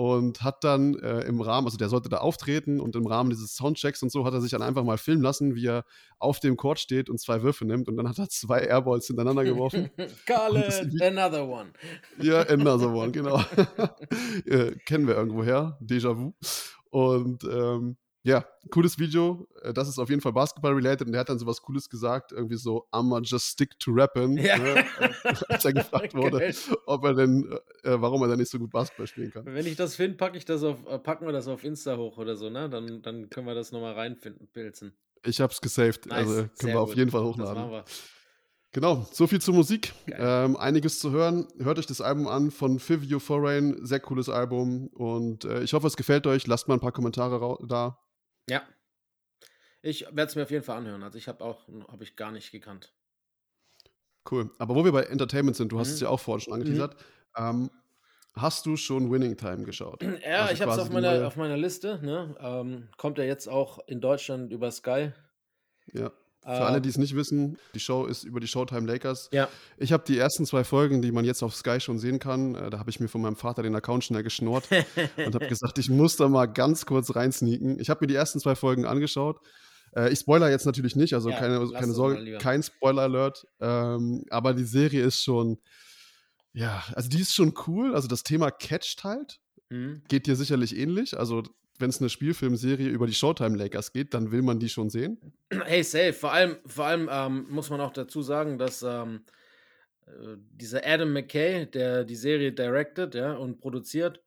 und 0.01 0.41
hat 0.41 0.63
dann 0.63 0.95
äh, 0.95 1.19
im 1.25 1.41
Rahmen, 1.41 1.67
also 1.67 1.77
der 1.77 1.87
sollte 1.87 2.09
da 2.09 2.17
auftreten 2.17 2.79
und 2.79 2.95
im 2.95 3.05
Rahmen 3.05 3.29
dieses 3.29 3.53
Soundchecks 3.55 4.01
und 4.01 4.11
so 4.11 4.25
hat 4.25 4.33
er 4.33 4.41
sich 4.41 4.49
dann 4.49 4.63
einfach 4.63 4.83
mal 4.83 4.97
filmen 4.97 5.21
lassen, 5.21 5.53
wie 5.53 5.67
er 5.67 5.85
auf 6.17 6.39
dem 6.39 6.57
Court 6.57 6.79
steht 6.79 7.07
und 7.07 7.19
zwei 7.19 7.43
Würfe 7.43 7.65
nimmt 7.65 7.87
und 7.87 7.97
dann 7.97 8.09
hat 8.09 8.17
er 8.17 8.27
zwei 8.27 8.61
Airballs 8.61 9.05
hintereinander 9.05 9.43
geworfen. 9.43 9.91
Das 10.25 10.81
Lied- 10.81 11.03
another 11.03 11.47
one. 11.47 11.69
Ja, 12.19 12.41
another 12.41 12.91
one, 12.91 13.11
genau. 13.11 13.43
äh, 14.47 14.71
kennen 14.87 15.05
wir 15.05 15.13
irgendwoher, 15.13 15.77
Déjà-vu. 15.81 16.33
Und 16.89 17.43
ähm, 17.43 17.97
ja, 18.23 18.45
cooles 18.69 18.99
Video. 18.99 19.47
Äh, 19.63 19.73
Das 19.73 19.87
ist 19.89 19.97
auf 19.99 20.09
jeden 20.09 20.21
Fall 20.21 20.33
Basketball-related 20.33 21.07
und 21.07 21.11
der 21.13 21.21
hat 21.21 21.29
dann 21.29 21.39
sowas 21.39 21.61
Cooles 21.61 21.89
gesagt, 21.89 22.31
irgendwie 22.31 22.55
so, 22.57 22.85
I'ma 22.91 23.21
just 23.23 23.45
stick 23.47 23.77
to 23.79 23.91
rapping, 23.91 24.37
Ja. 24.37 24.57
ne? 24.57 24.85
als 25.49 25.65
er 25.65 25.73
gefragt 25.73 26.13
wurde, 26.13 26.39
Geil. 26.39 26.55
ob 26.85 27.03
er 27.03 27.13
denn, 27.15 27.51
äh, 27.83 27.99
warum 27.99 28.21
er 28.21 28.27
denn 28.29 28.37
nicht 28.39 28.51
so 28.51 28.59
gut 28.59 28.69
Basketball 28.71 29.07
spielen 29.07 29.31
kann. 29.31 29.45
Wenn 29.45 29.65
ich 29.65 29.75
das 29.75 29.95
finde, 29.95 30.17
packe 30.17 30.37
ich 30.37 30.45
das 30.45 30.63
auf, 30.63 30.77
äh, 30.87 30.99
packen 30.99 31.25
wir 31.25 31.33
das 31.33 31.47
auf 31.47 31.63
Insta 31.63 31.97
hoch 31.97 32.17
oder 32.17 32.35
so, 32.35 32.49
ne? 32.49 32.69
Dann, 32.69 33.01
dann 33.01 33.29
können 33.29 33.47
wir 33.47 33.55
das 33.55 33.71
nochmal 33.71 33.93
reinpilzen. 33.93 34.93
Ich 35.23 35.39
hab's 35.41 35.61
gesaved, 35.61 36.05
Nice, 36.07 36.17
also 36.17 36.33
können 36.35 36.49
sehr 36.55 36.73
wir 36.73 36.79
auf 36.81 36.89
gut. 36.89 36.97
jeden 36.97 37.11
Fall 37.11 37.21
Das 37.21 37.29
hochladen. 37.29 37.55
machen 37.55 37.71
wir. 37.71 37.85
Genau, 38.73 39.05
so 39.11 39.27
viel 39.27 39.41
zur 39.41 39.53
Musik. 39.53 39.91
Ähm, 40.07 40.55
einiges 40.55 40.99
zu 40.99 41.11
hören. 41.11 41.45
Hört 41.59 41.77
euch 41.77 41.87
das 41.87 41.99
Album 41.99 42.27
an 42.29 42.51
von 42.51 42.79
Fivio 42.79 43.19
Foreign. 43.19 43.85
Sehr 43.85 43.99
cooles 43.99 44.29
Album. 44.29 44.87
Und 44.93 45.43
äh, 45.43 45.61
ich 45.61 45.73
hoffe, 45.73 45.87
es 45.87 45.97
gefällt 45.97 46.25
euch. 46.25 46.47
Lasst 46.47 46.69
mal 46.69 46.75
ein 46.75 46.79
paar 46.79 46.93
Kommentare 46.93 47.57
da. 47.67 47.99
Ja. 48.49 48.63
Ich 49.81 50.01
werde 50.05 50.23
es 50.23 50.35
mir 50.35 50.43
auf 50.43 50.51
jeden 50.51 50.63
Fall 50.63 50.77
anhören. 50.77 51.01
Also 51.03 51.17
ich 51.17 51.27
habe 51.27 51.43
auch, 51.43 51.67
habe 51.87 52.03
ich 52.03 52.15
gar 52.15 52.31
nicht 52.31 52.51
gekannt. 52.51 52.93
Cool. 54.29 54.51
Aber 54.59 54.75
wo 54.75 54.85
wir 54.85 54.91
bei 54.91 55.03
Entertainment 55.03 55.57
sind, 55.57 55.71
du 55.71 55.79
hast 55.79 55.87
Mhm. 55.89 55.93
es 55.95 55.99
ja 56.01 56.09
auch 56.09 56.19
vorhin 56.19 56.41
schon 56.41 56.53
angeteasert. 56.53 56.95
Ähm, 57.35 57.71
hast 58.35 58.65
du 58.67 58.77
schon 58.77 59.11
Winning 59.11 59.35
Time 59.37 59.63
geschaut? 59.63 60.01
Ja, 60.25 60.41
Also 60.43 60.53
ich 60.53 60.61
habe 60.61 60.71
es 60.73 60.77
auf 60.79 60.89
meiner, 60.91 61.11
neue- 61.17 61.27
auf 61.27 61.35
meiner 61.37 61.57
Liste. 61.57 61.99
Ne? 62.03 62.35
Ähm, 62.39 62.89
kommt 62.97 63.17
ja 63.17 63.23
jetzt 63.23 63.47
auch 63.47 63.79
in 63.87 63.99
Deutschland 64.01 64.51
über 64.51 64.69
Sky. 64.71 65.11
Ja. 65.93 66.11
Für 66.43 66.65
alle, 66.65 66.81
die 66.81 66.89
es 66.89 66.97
nicht 66.97 67.15
wissen, 67.15 67.59
die 67.75 67.79
Show 67.79 68.05
ist 68.05 68.23
über 68.23 68.39
die 68.39 68.47
Showtime 68.47 68.87
Lakers. 68.87 69.29
Ja. 69.31 69.47
Ich 69.77 69.93
habe 69.93 70.03
die 70.07 70.17
ersten 70.17 70.47
zwei 70.47 70.63
Folgen, 70.63 71.03
die 71.03 71.11
man 71.11 71.23
jetzt 71.23 71.43
auf 71.43 71.55
Sky 71.55 71.79
schon 71.79 71.99
sehen 71.99 72.17
kann, 72.17 72.55
äh, 72.55 72.71
da 72.71 72.79
habe 72.79 72.89
ich 72.89 72.99
mir 72.99 73.07
von 73.07 73.21
meinem 73.21 73.35
Vater 73.35 73.61
den 73.61 73.75
Account 73.75 74.05
schnell 74.05 74.23
geschnurrt 74.23 74.67
und 75.17 75.35
habe 75.35 75.47
gesagt, 75.47 75.77
ich 75.77 75.89
muss 75.89 76.15
da 76.15 76.27
mal 76.27 76.47
ganz 76.47 76.87
kurz 76.87 77.15
reinsneaken. 77.15 77.79
Ich 77.79 77.91
habe 77.91 77.99
mir 78.01 78.07
die 78.07 78.15
ersten 78.15 78.39
zwei 78.39 78.55
Folgen 78.55 78.85
angeschaut. 78.85 79.39
Äh, 79.95 80.11
ich 80.11 80.19
spoiler 80.19 80.49
jetzt 80.49 80.65
natürlich 80.65 80.95
nicht, 80.95 81.13
also 81.13 81.29
Ja, 81.29 81.37
keine, 81.37 81.69
keine 81.69 81.93
Sorge, 81.93 82.37
kein 82.39 82.63
Spoiler-Alert. 82.63 83.45
Ähm, 83.59 84.25
aber 84.31 84.55
die 84.55 84.63
Serie 84.63 85.03
ist 85.03 85.21
schon, 85.21 85.59
ja, 86.53 86.83
also 86.93 87.07
die 87.07 87.21
ist 87.21 87.35
schon 87.35 87.53
cool. 87.67 87.93
Also 87.93 88.07
das 88.07 88.23
Thema 88.23 88.49
catcht 88.49 89.03
halt. 89.03 89.39
Mhm. 89.69 90.01
Geht 90.07 90.25
dir 90.25 90.35
sicherlich 90.35 90.75
ähnlich. 90.75 91.17
Also 91.17 91.43
wenn 91.81 91.89
es 91.89 91.99
eine 91.99 92.09
Spielfilmserie 92.09 92.87
über 92.87 93.07
die 93.07 93.13
Showtime 93.13 93.57
Lakers 93.57 93.91
geht, 93.91 94.13
dann 94.13 94.31
will 94.31 94.41
man 94.41 94.59
die 94.59 94.69
schon 94.69 94.89
sehen. 94.89 95.17
Hey, 95.65 95.83
safe. 95.83 96.13
Vor 96.13 96.31
allem, 96.31 96.57
vor 96.65 96.85
allem 96.85 97.09
ähm, 97.11 97.47
muss 97.49 97.69
man 97.69 97.81
auch 97.81 97.91
dazu 97.91 98.21
sagen, 98.21 98.57
dass 98.57 98.83
ähm, 98.83 99.25
äh, 100.05 100.37
dieser 100.53 100.85
Adam 100.85 101.11
McKay, 101.11 101.65
der 101.65 102.03
die 102.03 102.15
Serie 102.15 102.51
directed 102.51 103.15
ja, 103.15 103.33
und 103.33 103.59
produziert, 103.59 104.21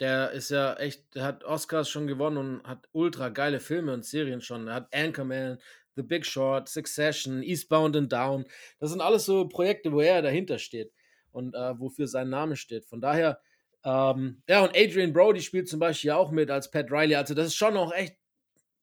der 0.00 0.32
ist 0.32 0.50
ja 0.50 0.74
echt, 0.74 1.14
der 1.14 1.24
hat 1.24 1.44
Oscars 1.44 1.88
schon 1.88 2.06
gewonnen 2.06 2.36
und 2.36 2.66
hat 2.66 2.88
ultra 2.92 3.28
geile 3.28 3.60
Filme 3.60 3.92
und 3.92 4.04
Serien 4.04 4.40
schon. 4.40 4.66
Er 4.66 4.74
hat 4.74 4.94
Anchorman, 4.94 5.58
The 5.96 6.02
Big 6.02 6.26
Short, 6.26 6.68
Succession, 6.68 7.42
Eastbound 7.42 7.96
and 7.96 8.12
Down. 8.12 8.44
Das 8.80 8.90
sind 8.90 9.00
alles 9.00 9.24
so 9.24 9.46
Projekte, 9.46 9.92
wo 9.92 10.00
er 10.00 10.22
dahinter 10.22 10.58
steht 10.58 10.92
und 11.30 11.54
äh, 11.54 11.78
wofür 11.78 12.08
sein 12.08 12.28
Name 12.28 12.56
steht. 12.56 12.86
Von 12.86 13.00
daher, 13.00 13.40
ähm, 13.84 14.42
ja, 14.48 14.62
und 14.64 14.76
Adrian 14.76 15.12
Brody 15.12 15.40
spielt 15.40 15.68
zum 15.68 15.80
Beispiel 15.80 16.10
auch 16.12 16.30
mit 16.30 16.50
als 16.50 16.70
Pat 16.70 16.90
Riley. 16.90 17.14
Also, 17.16 17.34
das 17.34 17.48
ist 17.48 17.54
schon 17.56 17.76
auch 17.76 17.92
echt 17.92 18.16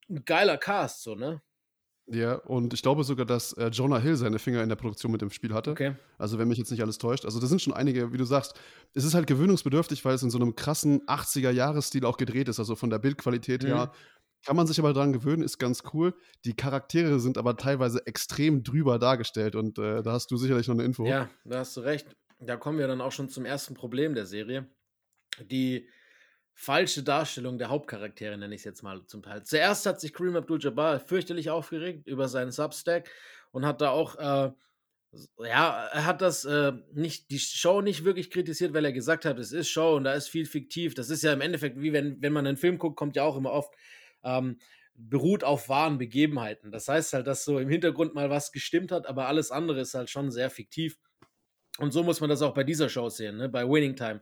ein 0.10 0.24
geiler 0.26 0.58
Cast, 0.58 1.04
so, 1.04 1.16
ne? 1.16 1.42
Ja, 2.08 2.36
und 2.36 2.74
ich 2.74 2.82
glaube 2.82 3.04
sogar, 3.04 3.26
dass 3.26 3.54
äh, 3.54 3.68
Jonah 3.68 4.00
Hill 4.00 4.16
seine 4.18 4.38
Finger 4.40 4.62
in 4.64 4.70
der 4.70 4.76
Produktion 4.76 5.12
mit 5.12 5.22
dem 5.22 5.30
Spiel 5.30 5.54
hatte. 5.54 5.72
Okay. 5.72 5.96
Also, 6.18 6.38
wenn 6.40 6.48
mich 6.50 6.58
jetzt 6.58 6.72
nicht 6.72 6.82
alles 6.82 6.98
täuscht. 6.98 7.26
Also, 7.26 7.40
da 7.40 7.48
sind 7.48 7.62
schon 7.62 7.74
einige, 7.74 8.12
wie 8.12 8.18
du 8.18 8.26
sagst, 8.26 8.54
es 8.94 9.06
ist 9.06 9.14
halt 9.14 9.28
gewöhnungsbedürftig, 9.28 10.04
weil 10.04 10.16
es 10.16 10.24
in 10.24 10.30
so 10.30 10.38
einem 10.38 10.56
krassen 10.56 11.06
80er-Jahres-Stil 11.08 12.06
auch 12.06 12.18
gedreht 12.18 12.50
ist. 12.50 12.60
Also 12.60 12.76
von 12.76 12.90
der 12.90 13.00
Bildqualität 13.00 13.64
Mhm. 13.64 13.68
her. 13.68 13.92
Kann 14.44 14.56
man 14.56 14.66
sich 14.66 14.80
aber 14.80 14.92
dran 14.94 15.14
gewöhnen, 15.14 15.44
ist 15.44 15.60
ganz 15.60 15.84
cool. 15.94 16.16
Die 16.46 16.56
Charaktere 16.56 17.20
sind 17.20 17.38
aber 17.38 17.58
teilweise 17.58 18.06
extrem 18.08 18.64
drüber 18.64 18.98
dargestellt 18.98 19.56
und 19.56 19.78
äh, 19.78 20.02
da 20.02 20.14
hast 20.14 20.32
du 20.32 20.38
sicherlich 20.38 20.68
noch 20.68 20.74
eine 20.74 20.84
Info. 20.84 21.06
Ja, 21.06 21.30
da 21.46 21.60
hast 21.60 21.78
du 21.78 21.82
recht. 21.82 22.08
Da 22.40 22.58
kommen 22.58 22.80
wir 22.80 22.88
dann 22.88 23.02
auch 23.02 23.12
schon 23.12 23.30
zum 23.30 23.46
ersten 23.46 23.76
Problem 23.76 24.16
der 24.16 24.26
Serie. 24.26 24.68
Die 25.40 25.88
falsche 26.54 27.04
Darstellung 27.04 27.58
der 27.58 27.69
Hauptcharaktere, 27.69 28.38
nenne 28.38 28.54
ich 28.54 28.62
es 28.62 28.65
jetzt 28.65 28.84
mal 28.84 29.06
zum 29.08 29.23
Teil. 29.23 29.44
Zuerst 29.44 29.86
hat 29.86 30.00
sich 30.00 30.13
Kareem 30.13 30.36
Abdul-Jabbar 30.36 31.00
fürchterlich 31.00 31.50
aufgeregt 31.50 32.08
über 32.08 32.27
seinen 32.27 32.52
Substack 32.52 33.10
und 33.52 33.65
hat 33.65 33.82
da 33.82 33.90
auch 33.90 34.15
äh, 34.17 34.52
Ja, 35.40 35.88
er 35.92 36.06
hat 36.06 36.21
das 36.21 36.46
äh, 36.46 36.73
nicht, 36.94 37.32
die 37.32 37.40
Show 37.40 37.82
nicht 37.82 38.06
wirklich 38.06 38.29
kritisiert, 38.32 38.73
weil 38.73 38.86
er 38.86 38.94
gesagt 38.94 39.25
hat, 39.25 39.40
es 39.40 39.52
ist 39.52 39.69
Show 39.69 39.96
und 39.96 40.06
da 40.06 40.13
ist 40.13 40.29
viel 40.29 40.46
fiktiv. 40.46 40.94
Das 40.94 41.10
ist 41.10 41.23
ja 41.23 41.34
im 41.34 41.42
Endeffekt, 41.42 41.82
wie 41.82 41.94
wenn, 41.94 42.21
wenn 42.21 42.34
man 42.34 42.48
einen 42.48 42.58
Film 42.58 42.77
guckt, 42.77 42.96
kommt 42.98 43.15
ja 43.15 43.23
auch 43.23 43.38
immer 43.38 43.52
oft, 43.52 43.73
ähm, 44.23 44.60
beruht 44.96 45.44
auf 45.44 45.67
wahren 45.69 45.98
Begebenheiten. 45.98 46.71
Das 46.71 46.88
heißt 46.88 47.13
halt, 47.13 47.27
dass 47.27 47.44
so 47.44 47.60
im 47.60 47.69
Hintergrund 47.69 48.13
mal 48.13 48.29
was 48.29 48.52
gestimmt 48.52 48.92
hat, 48.92 49.08
aber 49.08 49.27
alles 49.27 49.52
andere 49.52 49.82
ist 49.82 49.96
halt 49.96 50.10
schon 50.10 50.32
sehr 50.32 50.50
fiktiv. 50.50 50.98
Und 51.77 51.92
so 51.92 52.04
muss 52.04 52.21
man 52.21 52.29
das 52.29 52.42
auch 52.42 52.54
bei 52.54 52.63
dieser 52.63 52.90
Show 52.90 53.10
sehen, 53.10 53.38
ne? 53.38 53.50
bei 53.50 53.67
Winning 53.67 53.96
Time. 53.96 54.21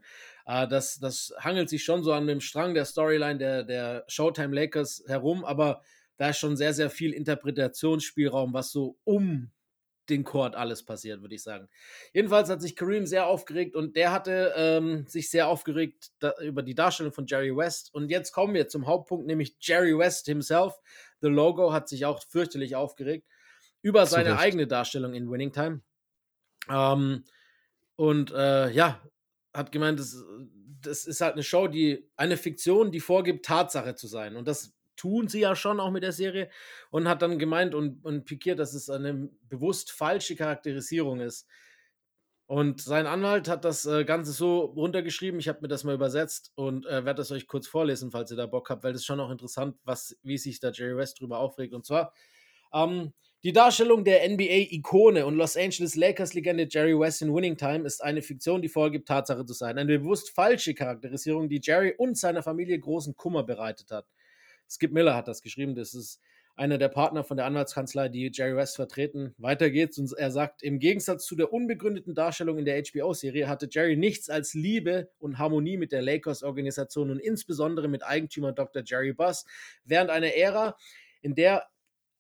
Äh, 0.50 0.68
das, 0.68 1.00
das 1.00 1.32
hangelt 1.40 1.70
sich 1.70 1.84
schon 1.84 2.04
so 2.04 2.12
an 2.12 2.26
dem 2.26 2.42
Strang 2.42 2.74
der 2.74 2.86
Storyline 2.86 3.38
der, 3.38 3.64
der 3.64 4.04
Showtime 4.08 4.56
Lakers 4.56 5.04
herum, 5.08 5.46
aber 5.46 5.82
da 6.18 6.30
ist 6.30 6.40
schon 6.40 6.58
sehr, 6.58 6.74
sehr 6.74 6.90
viel 6.90 7.14
Interpretationsspielraum, 7.14 8.52
was 8.52 8.72
so 8.72 8.98
um 9.04 9.52
den 10.10 10.24
Court 10.24 10.56
alles 10.56 10.84
passiert, 10.84 11.22
würde 11.22 11.36
ich 11.36 11.44
sagen. 11.44 11.70
Jedenfalls 12.14 12.50
hat 12.50 12.64
sich 12.64 12.76
Kareem 12.76 13.06
sehr 13.06 13.28
aufgeregt 13.28 13.76
und 13.76 13.96
der 13.96 14.12
hatte 14.12 14.54
ähm, 14.56 15.06
sich 15.06 15.30
sehr 15.30 15.48
aufgeregt 15.48 16.10
da, 16.18 16.34
über 16.42 16.64
die 16.64 16.74
Darstellung 16.74 17.14
von 17.14 17.28
Jerry 17.28 17.56
West. 17.56 17.94
Und 17.94 18.10
jetzt 18.10 18.32
kommen 18.32 18.56
wir 18.56 18.68
zum 18.68 18.88
Hauptpunkt, 18.88 19.28
nämlich 19.28 19.56
Jerry 19.60 19.96
West 19.96 20.26
himself. 20.26 20.74
The 21.22 21.28
Logo 21.28 21.72
hat 21.72 21.88
sich 21.88 22.08
auch 22.08 22.24
fürchterlich 22.28 22.76
aufgeregt 22.76 23.28
über 23.84 24.08
seine 24.08 24.32
Recht. 24.32 24.42
eigene 24.42 24.66
Darstellung 24.66 25.14
in 25.14 25.30
Winning 25.30 25.54
Time. 25.54 25.82
Ähm, 26.68 27.24
und 27.96 28.32
äh, 28.32 28.72
ja, 28.72 29.00
hat 29.54 29.72
gemeint, 29.72 30.00
das, 30.00 30.24
das 30.82 31.06
ist 31.06 31.22
halt 31.22 31.34
eine 31.34 31.44
Show, 31.44 31.68
die 31.68 32.10
eine 32.16 32.38
Fiktion, 32.38 32.92
die 32.92 33.00
vorgibt, 33.00 33.46
Tatsache 33.46 33.96
zu 33.96 34.08
sein. 34.08 34.36
Und 34.36 34.48
das 34.48 34.74
tun 34.96 35.28
sie 35.28 35.40
ja 35.40 35.56
schon 35.56 35.80
auch 35.80 35.92
mit 35.92 36.04
der 36.04 36.12
Serie 36.12 36.50
und 36.92 37.08
hat 37.08 37.22
dann 37.22 37.40
gemeint 37.40 37.74
und, 37.74 38.04
und 38.04 38.26
pikiert, 38.26 38.60
dass 38.60 38.74
es 38.74 38.90
eine 38.90 39.30
bewusst 39.48 39.92
falsche 39.92 40.36
Charakterisierung 40.36 41.22
ist. 41.22 41.48
Und 42.48 42.82
sein 42.82 43.06
Anwalt 43.06 43.48
hat 43.48 43.64
das 43.64 43.86
äh, 43.86 44.04
Ganze 44.06 44.32
so 44.32 44.62
runtergeschrieben. 44.62 45.40
Ich 45.40 45.48
habe 45.48 45.62
mir 45.62 45.68
das 45.68 45.84
mal 45.84 45.94
übersetzt 45.94 46.52
und 46.56 46.86
äh, 46.88 47.06
werde 47.06 47.20
das 47.20 47.32
euch 47.32 47.48
kurz 47.48 47.68
vorlesen, 47.68 48.10
falls 48.10 48.32
ihr 48.32 48.38
da 48.38 48.48
Bock 48.48 48.72
habt, 48.72 48.84
weil 48.84 48.92
das 48.92 49.02
ist 49.02 49.06
schon 49.06 49.20
auch 49.20 49.30
interessant, 49.30 49.78
was, 49.84 50.18
wie 50.24 50.38
sich 50.38 50.60
da 50.60 50.72
Jerry 50.72 50.98
West 50.98 51.20
drüber 51.20 51.38
aufregt. 51.38 51.76
Und 51.76 51.86
zwar 51.86 52.12
ähm, 52.74 53.14
die 53.44 53.54
Darstellung 53.54 54.04
der 54.04 54.28
NBA-Ikone 54.30 55.26
und 55.26 55.36
Los 55.36 55.56
Angeles 55.56 55.96
Lakers-Legende 55.96 56.68
Jerry 56.70 57.00
West 57.00 57.22
in 57.22 57.34
Winning 57.34 57.56
Time 57.56 57.86
ist 57.86 58.04
eine 58.04 58.22
Fiktion, 58.22 58.62
die 58.62 58.68
vorgibt, 58.68 59.08
Tatsache 59.08 59.46
zu 59.46 59.54
sein. 59.54 59.78
Eine 59.78 60.00
bewusst 60.00 60.32
falsche 60.32 60.74
Charakterisierung, 60.74 61.48
die 61.48 61.62
Jerry 61.64 61.94
und 61.98 62.18
seiner 62.18 62.44
Familie 62.44 62.78
großen 62.78 63.16
Kummer 63.16 63.44
bereitet 63.44 63.92
hat. 63.92 64.06
Skip 64.70 64.92
Miller 64.92 65.16
hat 65.16 65.30
das 65.30 65.42
geschrieben. 65.42 65.74
Das 65.74 65.94
ist 65.94 66.20
einer 66.60 66.78
der 66.78 66.90
Partner 66.90 67.24
von 67.24 67.38
der 67.38 67.46
Anwaltskanzlei, 67.46 68.10
die 68.10 68.30
Jerry 68.34 68.58
West 68.58 68.76
vertreten. 68.76 69.34
Weiter 69.38 69.70
geht's 69.70 69.98
und 69.98 70.12
er 70.18 70.30
sagt, 70.30 70.62
im 70.62 70.80
Gegensatz 70.80 71.26
zu 71.26 71.38
der 71.38 71.54
unbegründeten 71.54 72.14
Darstellung 72.14 72.58
in 72.58 72.66
der 72.66 72.84
HBO-Serie 72.84 73.48
hatte 73.48 73.70
Jerry 73.72 73.96
nichts 73.96 74.30
als 74.30 74.54
Liebe 74.54 75.10
und 75.20 75.38
Harmonie 75.38 75.78
mit 75.78 75.94
der 75.94 76.02
Lakers-Organisation 76.02 77.12
und 77.12 77.20
insbesondere 77.20 77.88
mit 77.88 78.04
Eigentümer 78.04 78.52
Dr. 78.52 78.84
Jerry 78.86 79.14
Buss 79.14 79.46
während 79.86 80.10
einer 80.10 80.36
Ära, 80.36 80.76
in 81.22 81.36
der, 81.36 81.66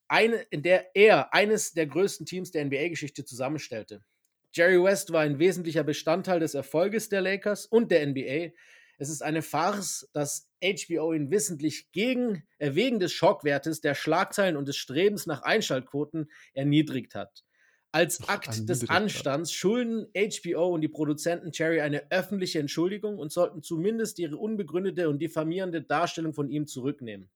eine, 0.09 0.37
in 0.49 0.63
der 0.63 0.95
er 0.95 1.33
eines 1.33 1.73
der 1.73 1.87
größten 1.87 2.25
Teams 2.25 2.51
der 2.51 2.65
NBA-Geschichte 2.65 3.25
zusammenstellte. 3.25 4.03
Jerry 4.51 4.83
West 4.83 5.11
war 5.11 5.21
ein 5.21 5.39
wesentlicher 5.39 5.83
Bestandteil 5.83 6.39
des 6.39 6.55
Erfolges 6.55 7.09
der 7.09 7.21
Lakers 7.21 7.65
und 7.65 7.91
der 7.91 8.05
NBA. 8.05 8.53
Es 8.97 9.09
ist 9.09 9.21
eine 9.21 9.41
Farce, 9.41 10.09
dass 10.11 10.49
HBO 10.61 11.13
ihn 11.13 11.31
wissentlich 11.31 11.91
gegen, 11.91 12.43
äh, 12.57 12.75
wegen 12.75 12.99
des 12.99 13.13
Schockwertes 13.13 13.79
der 13.79 13.95
Schlagzeilen 13.95 14.57
und 14.57 14.67
des 14.67 14.75
Strebens 14.75 15.25
nach 15.25 15.43
Einschaltquoten 15.43 16.29
erniedrigt 16.53 17.15
hat. 17.15 17.45
Als 17.91 18.27
Akt 18.27 18.69
des. 18.69 18.87
Anstands 18.89 19.51
schulden 19.51 20.07
HBO 20.13 20.73
und 20.73 20.81
die 20.81 20.89
Produzenten 20.89 21.51
Jerry 21.53 21.81
eine 21.81 22.11
öffentliche 22.11 22.59
Entschuldigung 22.59 23.17
und 23.17 23.31
sollten 23.31 23.63
zumindest 23.63 24.19
ihre 24.19 24.37
unbegründete 24.37 25.09
und 25.09 25.19
diffamierende 25.19 25.81
Darstellung 25.81 26.33
von 26.33 26.49
ihm 26.49 26.67
zurücknehmen. 26.67 27.31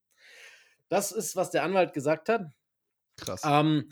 Das 0.88 1.10
ist, 1.10 1.34
was 1.34 1.50
der 1.50 1.64
Anwalt 1.64 1.92
gesagt 1.92 2.28
hat. 2.28 2.52
Krass. 3.16 3.44
Ähm, 3.44 3.90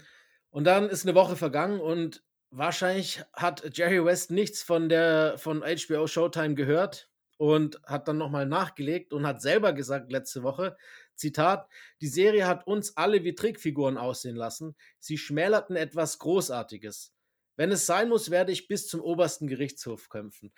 und 0.50 0.64
dann 0.64 0.88
ist 0.88 1.04
eine 1.06 1.14
Woche 1.14 1.36
vergangen 1.36 1.80
und 1.80 2.22
wahrscheinlich 2.50 3.22
hat 3.32 3.76
Jerry 3.76 4.04
West 4.04 4.30
nichts 4.30 4.62
von 4.62 4.88
der 4.88 5.38
von 5.38 5.62
HBO 5.62 6.06
Showtime 6.06 6.54
gehört 6.54 7.10
und 7.38 7.80
hat 7.84 8.08
dann 8.08 8.18
nochmal 8.18 8.46
nachgelegt 8.46 9.12
und 9.12 9.26
hat 9.26 9.40
selber 9.42 9.72
gesagt 9.72 10.12
letzte 10.12 10.42
Woche, 10.42 10.76
Zitat, 11.14 11.68
die 12.00 12.08
Serie 12.08 12.46
hat 12.46 12.66
uns 12.66 12.96
alle 12.96 13.24
wie 13.24 13.34
Trickfiguren 13.34 13.96
aussehen 13.98 14.36
lassen. 14.36 14.76
Sie 14.98 15.18
schmälerten 15.18 15.76
etwas 15.76 16.18
Großartiges. 16.18 17.12
Wenn 17.56 17.70
es 17.70 17.84
sein 17.86 18.08
muss, 18.08 18.30
werde 18.30 18.50
ich 18.52 18.66
bis 18.68 18.86
zum 18.88 19.00
obersten 19.00 19.46
Gerichtshof 19.46 20.08
kämpfen. 20.08 20.52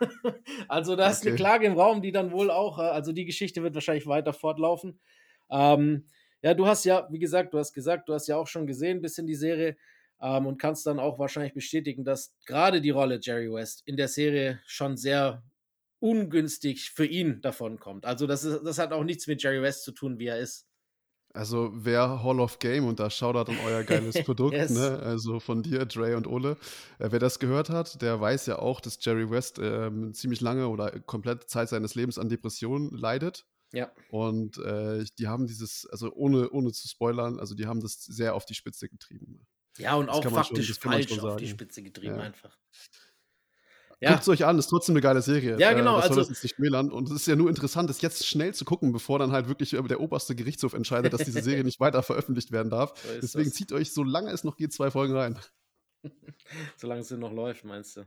also 0.68 0.96
da 0.96 1.08
ist 1.10 1.22
eine 1.22 1.32
Okay. 1.32 1.34
Klage 1.34 1.66
im 1.66 1.78
Raum, 1.78 2.02
die 2.02 2.12
dann 2.12 2.32
wohl 2.32 2.50
auch, 2.50 2.78
äh, 2.78 2.82
also 2.82 3.12
die 3.12 3.24
Geschichte 3.24 3.62
wird 3.62 3.74
wahrscheinlich 3.74 4.06
weiter 4.06 4.32
fortlaufen. 4.32 5.00
Ähm, 5.50 6.06
ja, 6.42 6.54
du 6.54 6.66
hast 6.66 6.84
ja, 6.84 7.06
wie 7.10 7.18
gesagt, 7.18 7.52
du 7.54 7.58
hast 7.58 7.72
gesagt, 7.72 8.08
du 8.08 8.14
hast 8.14 8.26
ja 8.28 8.36
auch 8.36 8.46
schon 8.46 8.66
gesehen, 8.66 8.98
ein 8.98 9.02
bisschen 9.02 9.26
die 9.26 9.34
Serie 9.34 9.76
ähm, 10.20 10.46
und 10.46 10.58
kannst 10.60 10.86
dann 10.86 10.98
auch 10.98 11.18
wahrscheinlich 11.18 11.54
bestätigen, 11.54 12.04
dass 12.04 12.34
gerade 12.46 12.80
die 12.80 12.90
Rolle 12.90 13.18
Jerry 13.22 13.52
West 13.52 13.82
in 13.86 13.96
der 13.96 14.08
Serie 14.08 14.60
schon 14.66 14.96
sehr 14.96 15.42
ungünstig 16.00 16.90
für 16.90 17.04
ihn 17.06 17.40
davon 17.42 17.78
kommt. 17.78 18.06
Also 18.06 18.26
das, 18.26 18.44
ist, 18.44 18.62
das 18.64 18.78
hat 18.78 18.92
auch 18.92 19.04
nichts 19.04 19.26
mit 19.26 19.42
Jerry 19.42 19.60
West 19.62 19.84
zu 19.84 19.92
tun, 19.92 20.18
wie 20.18 20.26
er 20.26 20.38
ist. 20.38 20.66
Also 21.32 21.70
wer 21.72 22.24
Hall 22.24 22.40
of 22.40 22.58
Game 22.58 22.86
und 22.88 22.98
da 22.98 23.08
Shoutout 23.08 23.52
an 23.52 23.58
euer 23.64 23.84
geiles 23.84 24.20
Produkt, 24.24 24.54
Yes. 24.54 24.70
ne? 24.72 24.98
also 24.98 25.38
von 25.38 25.62
dir, 25.62 25.84
Dre 25.86 26.16
und 26.16 26.26
Ole. 26.26 26.56
Äh, 26.98 27.08
wer 27.12 27.20
das 27.20 27.38
gehört 27.38 27.70
hat, 27.70 28.02
der 28.02 28.20
weiß 28.20 28.46
ja 28.46 28.58
auch, 28.58 28.80
dass 28.80 28.98
Jerry 29.00 29.30
West 29.30 29.60
ähm, 29.62 30.12
ziemlich 30.12 30.40
lange 30.40 30.68
oder 30.68 30.90
komplett 31.00 31.48
Zeit 31.48 31.68
seines 31.68 31.94
Lebens 31.94 32.18
an 32.18 32.28
Depressionen 32.28 32.90
leidet. 32.90 33.46
Ja. 33.72 33.92
Und 34.10 34.58
äh, 34.58 35.04
die 35.18 35.28
haben 35.28 35.46
dieses, 35.46 35.86
also 35.86 36.12
ohne, 36.12 36.50
ohne 36.50 36.72
zu 36.72 36.88
spoilern, 36.88 37.38
also 37.38 37.54
die 37.54 37.66
haben 37.66 37.80
das 37.80 38.02
sehr 38.04 38.34
auf 38.34 38.44
die 38.44 38.54
Spitze 38.54 38.88
getrieben. 38.88 39.46
Ja, 39.78 39.94
und 39.94 40.06
Das 40.08 40.16
auch 40.16 40.22
schon- 40.24 40.32
faktisch 40.34 40.84
man 40.84 40.92
falsch 40.94 41.08
schon 41.10 41.20
auf 41.20 41.36
die. 41.36 41.46
Spitze 41.48 41.82
getrieben 41.82 42.16
Ja. 42.16 42.22
einfach. 42.22 42.58
Ja, 44.02 44.10
Guckt 44.12 44.22
es 44.22 44.28
euch 44.30 44.44
an, 44.46 44.58
ist 44.58 44.68
trotzdem 44.68 44.94
eine 44.94 45.02
geile 45.02 45.20
Serie. 45.20 45.58
Ja, 45.60 45.74
genau, 45.74 45.98
Äh, 45.98 46.08
das 46.08 46.16
also- 46.16 46.30
nicht 46.30 46.54
schmälern. 46.56 46.90
Und 46.90 47.08
es 47.10 47.14
ist 47.16 47.26
ja 47.26 47.36
nur 47.36 47.48
interessant, 47.50 47.90
das 47.90 48.00
jetzt 48.00 48.26
schnell 48.26 48.54
zu 48.54 48.64
gucken, 48.64 48.92
bevor 48.92 49.18
dann 49.18 49.30
halt 49.30 49.46
wirklich 49.46 49.74
äh, 49.74 49.82
der 49.82 50.00
oberste 50.00 50.34
Gerichtshof 50.34 50.72
entscheidet, 50.72 51.12
dass 51.12 51.22
diese 51.24 51.42
Serie 51.42 51.62
nicht 51.64 51.80
weiter 51.80 52.02
veröffentlicht 52.02 52.50
werden 52.50 52.70
darf. 52.70 52.98
So 52.98 53.20
Deswegen 53.20 53.50
das. 53.50 53.54
zieht 53.58 53.72
euch, 53.72 53.92
solange 53.92 54.30
es 54.30 54.42
noch 54.42 54.56
geht, 54.56 54.72
zwei 54.72 54.90
Folgen 54.90 55.14
rein. 55.14 55.38
solange 56.76 57.02
es 57.02 57.10
noch 57.10 57.32
läuft, 57.32 57.64
meinst 57.64 57.98
du. 57.98 58.06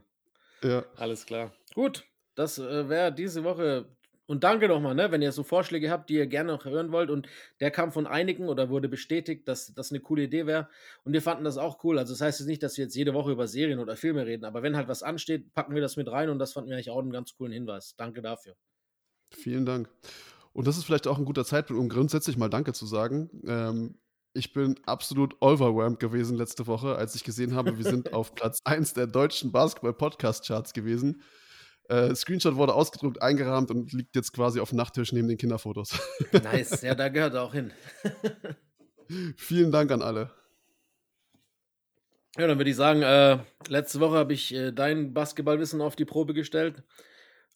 Ja. 0.64 0.84
Alles 0.96 1.26
klar. 1.26 1.52
Gut, 1.74 2.04
das 2.34 2.58
äh, 2.58 2.88
wäre 2.88 3.12
diese 3.12 3.44
Woche. 3.44 3.93
Und 4.26 4.42
danke 4.42 4.68
nochmal, 4.68 4.94
ne, 4.94 5.10
wenn 5.10 5.20
ihr 5.20 5.32
so 5.32 5.42
Vorschläge 5.42 5.90
habt, 5.90 6.08
die 6.08 6.14
ihr 6.14 6.26
gerne 6.26 6.52
noch 6.52 6.64
hören 6.64 6.92
wollt. 6.92 7.10
Und 7.10 7.28
der 7.60 7.70
kam 7.70 7.92
von 7.92 8.06
einigen 8.06 8.48
oder 8.48 8.70
wurde 8.70 8.88
bestätigt, 8.88 9.46
dass 9.48 9.74
das 9.74 9.90
eine 9.90 10.00
coole 10.00 10.22
Idee 10.22 10.46
wäre. 10.46 10.68
Und 11.04 11.12
wir 11.12 11.20
fanden 11.20 11.44
das 11.44 11.58
auch 11.58 11.84
cool. 11.84 11.98
Also 11.98 12.14
das 12.14 12.22
heißt 12.22 12.40
jetzt 12.40 12.48
nicht, 12.48 12.62
dass 12.62 12.78
wir 12.78 12.84
jetzt 12.84 12.94
jede 12.94 13.12
Woche 13.12 13.32
über 13.32 13.46
Serien 13.46 13.80
oder 13.80 13.96
Filme 13.96 14.24
reden, 14.24 14.44
aber 14.44 14.62
wenn 14.62 14.76
halt 14.76 14.88
was 14.88 15.02
ansteht, 15.02 15.52
packen 15.52 15.74
wir 15.74 15.82
das 15.82 15.96
mit 15.96 16.10
rein 16.10 16.30
und 16.30 16.38
das 16.38 16.54
fanden 16.54 16.70
wir 16.70 16.76
eigentlich 16.76 16.90
auch 16.90 17.00
einen 17.00 17.10
ganz 17.10 17.34
coolen 17.36 17.52
Hinweis. 17.52 17.96
Danke 17.96 18.22
dafür. 18.22 18.56
Vielen 19.30 19.66
Dank. 19.66 19.90
Und 20.54 20.66
das 20.66 20.78
ist 20.78 20.84
vielleicht 20.84 21.06
auch 21.06 21.18
ein 21.18 21.24
guter 21.24 21.44
Zeitpunkt, 21.44 21.82
um 21.82 21.88
grundsätzlich 21.88 22.38
mal 22.38 22.48
Danke 22.48 22.72
zu 22.72 22.86
sagen. 22.86 23.28
Ähm, 23.46 23.98
ich 24.32 24.52
bin 24.52 24.80
absolut 24.86 25.36
overwhelmed 25.40 26.00
gewesen 26.00 26.36
letzte 26.36 26.66
Woche, 26.66 26.96
als 26.96 27.14
ich 27.14 27.24
gesehen 27.24 27.54
habe, 27.54 27.76
wir 27.76 27.84
sind 27.84 28.12
auf 28.14 28.34
Platz 28.34 28.58
1 28.64 28.94
der 28.94 29.06
deutschen 29.06 29.52
Basketball-Podcast-Charts 29.52 30.72
gewesen. 30.72 31.22
Äh, 31.88 32.14
Screenshot 32.14 32.56
wurde 32.56 32.74
ausgedruckt, 32.74 33.20
eingerahmt 33.20 33.70
und 33.70 33.92
liegt 33.92 34.16
jetzt 34.16 34.32
quasi 34.32 34.60
auf 34.60 34.70
dem 34.70 34.76
Nachttisch 34.76 35.12
neben 35.12 35.28
den 35.28 35.36
Kinderfotos. 35.36 35.98
Nice, 36.32 36.82
ja, 36.82 36.94
da 36.94 37.08
gehört 37.08 37.34
er 37.34 37.42
auch 37.42 37.52
hin. 37.52 37.72
Vielen 39.36 39.70
Dank 39.70 39.90
an 39.92 40.00
alle. 40.00 40.30
Ja, 42.36 42.46
dann 42.48 42.58
würde 42.58 42.70
ich 42.70 42.76
sagen, 42.76 43.02
äh, 43.02 43.38
letzte 43.68 44.00
Woche 44.00 44.16
habe 44.16 44.32
ich 44.32 44.52
äh, 44.54 44.72
dein 44.72 45.12
Basketballwissen 45.14 45.80
auf 45.80 45.94
die 45.94 46.04
Probe 46.04 46.34
gestellt. 46.34 46.82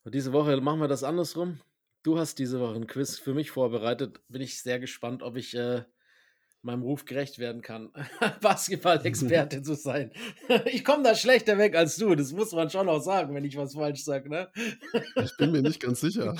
Und 0.03 0.15
diese 0.15 0.31
Woche 0.31 0.61
machen 0.61 0.79
wir 0.79 0.87
das 0.87 1.03
andersrum. 1.03 1.59
Du 2.03 2.17
hast 2.17 2.39
diese 2.39 2.61
Woche 2.61 2.75
ein 2.75 2.87
Quiz 2.87 3.19
für 3.19 3.33
mich 3.33 3.51
vorbereitet. 3.51 4.21
Bin 4.29 4.41
ich 4.41 4.61
sehr 4.61 4.79
gespannt, 4.79 5.21
ob 5.21 5.35
ich 5.35 5.53
äh, 5.55 5.83
meinem 6.61 6.83
Ruf 6.83 7.05
gerecht 7.05 7.39
werden 7.39 7.61
kann, 7.61 7.91
Basketball-Experte 8.41 9.61
zu 9.63 9.75
sein. 9.75 10.11
Ich 10.65 10.83
komme 10.83 11.03
da 11.03 11.15
schlechter 11.15 11.57
weg 11.57 11.75
als 11.75 11.95
du. 11.97 12.15
Das 12.15 12.31
muss 12.31 12.51
man 12.51 12.69
schon 12.69 12.89
auch 12.89 13.01
sagen, 13.01 13.33
wenn 13.33 13.45
ich 13.45 13.55
was 13.57 13.73
falsch 13.73 14.03
sage, 14.03 14.29
ne? 14.29 14.49
Ich 15.15 15.35
bin 15.37 15.51
mir 15.51 15.61
nicht 15.61 15.81
ganz 15.81 16.01
sicher. 16.01 16.35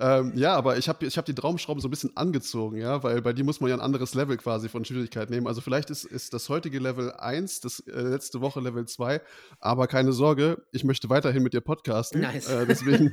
Ähm, 0.00 0.32
ja, 0.36 0.54
aber 0.54 0.78
ich 0.78 0.88
habe 0.88 1.04
ich 1.06 1.18
hab 1.18 1.24
die 1.24 1.34
Traumschrauben 1.34 1.80
so 1.80 1.88
ein 1.88 1.90
bisschen 1.90 2.16
angezogen, 2.16 2.76
ja, 2.76 3.02
weil 3.02 3.20
bei 3.20 3.32
dir 3.32 3.44
muss 3.44 3.60
man 3.60 3.68
ja 3.68 3.76
ein 3.76 3.80
anderes 3.80 4.14
Level 4.14 4.36
quasi 4.36 4.68
von 4.68 4.84
Schwierigkeit 4.84 5.28
nehmen. 5.28 5.48
Also 5.48 5.60
vielleicht 5.60 5.90
ist, 5.90 6.04
ist 6.04 6.32
das 6.34 6.48
heutige 6.48 6.78
Level 6.78 7.12
1, 7.12 7.60
das 7.60 7.80
äh, 7.80 8.00
letzte 8.00 8.40
Woche 8.40 8.60
Level 8.60 8.86
2, 8.86 9.20
aber 9.58 9.88
keine 9.88 10.12
Sorge, 10.12 10.64
ich 10.70 10.84
möchte 10.84 11.10
weiterhin 11.10 11.42
mit 11.42 11.52
dir 11.52 11.60
podcasten. 11.60 12.20
Nice. 12.20 12.48
Äh, 12.48 12.66
deswegen, 12.66 13.12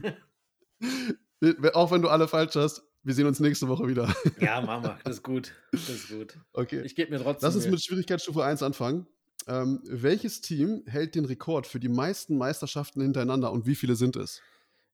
auch 1.74 1.91
wenn 1.91 2.03
du 2.03 2.10
alle 2.10 2.28
falsch 2.28 2.56
hast, 2.56 2.84
Wir 3.06 3.14
sehen 3.14 3.28
uns 3.28 3.39
nächste 3.39 3.68
Woche 3.68 3.88
wieder. 3.88 4.14
Ja, 4.39 4.60
Mama, 4.62 4.97
das 5.03 5.18
ist 5.18 5.24
gut. 5.24 5.53
Das 5.72 5.88
ist 5.89 6.10
gut. 6.10 6.39
Okay. 6.53 6.82
Ich 6.84 6.95
gebe 6.95 7.12
mir 7.12 7.24
trotzdem. 7.24 7.45
Lass 7.47 7.56
uns 7.56 7.68
mit 7.68 7.84
Schwierigkeitsstufe 7.84 8.43
1 8.43 8.64
anfangen. 8.64 9.06
Ähm, 9.47 9.82
welches 9.86 10.41
Team 10.41 10.82
hält 10.88 11.14
den 11.14 11.26
Rekord 11.26 11.68
für 11.68 11.80
die 11.80 11.88
meisten 11.88 12.36
Meisterschaften 12.36 13.01
hintereinander 13.01 13.51
und 13.51 13.68
wie 13.68 13.76
viele 13.76 13.95
sind 13.95 14.16
es? 14.16 14.41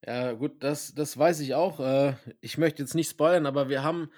Ja, 0.06 0.34
gut, 0.34 0.62
das, 0.62 0.94
das 0.94 1.18
weiß 1.18 1.40
ich 1.40 1.54
auch. 1.54 1.80
Äh, 1.80 2.16
ich 2.42 2.58
möchte 2.58 2.84
jetzt 2.84 2.96
nicht 2.96 3.10
spoilern, 3.10 3.46
aber 3.46 3.70
wir 3.70 3.82
haben 3.82 4.10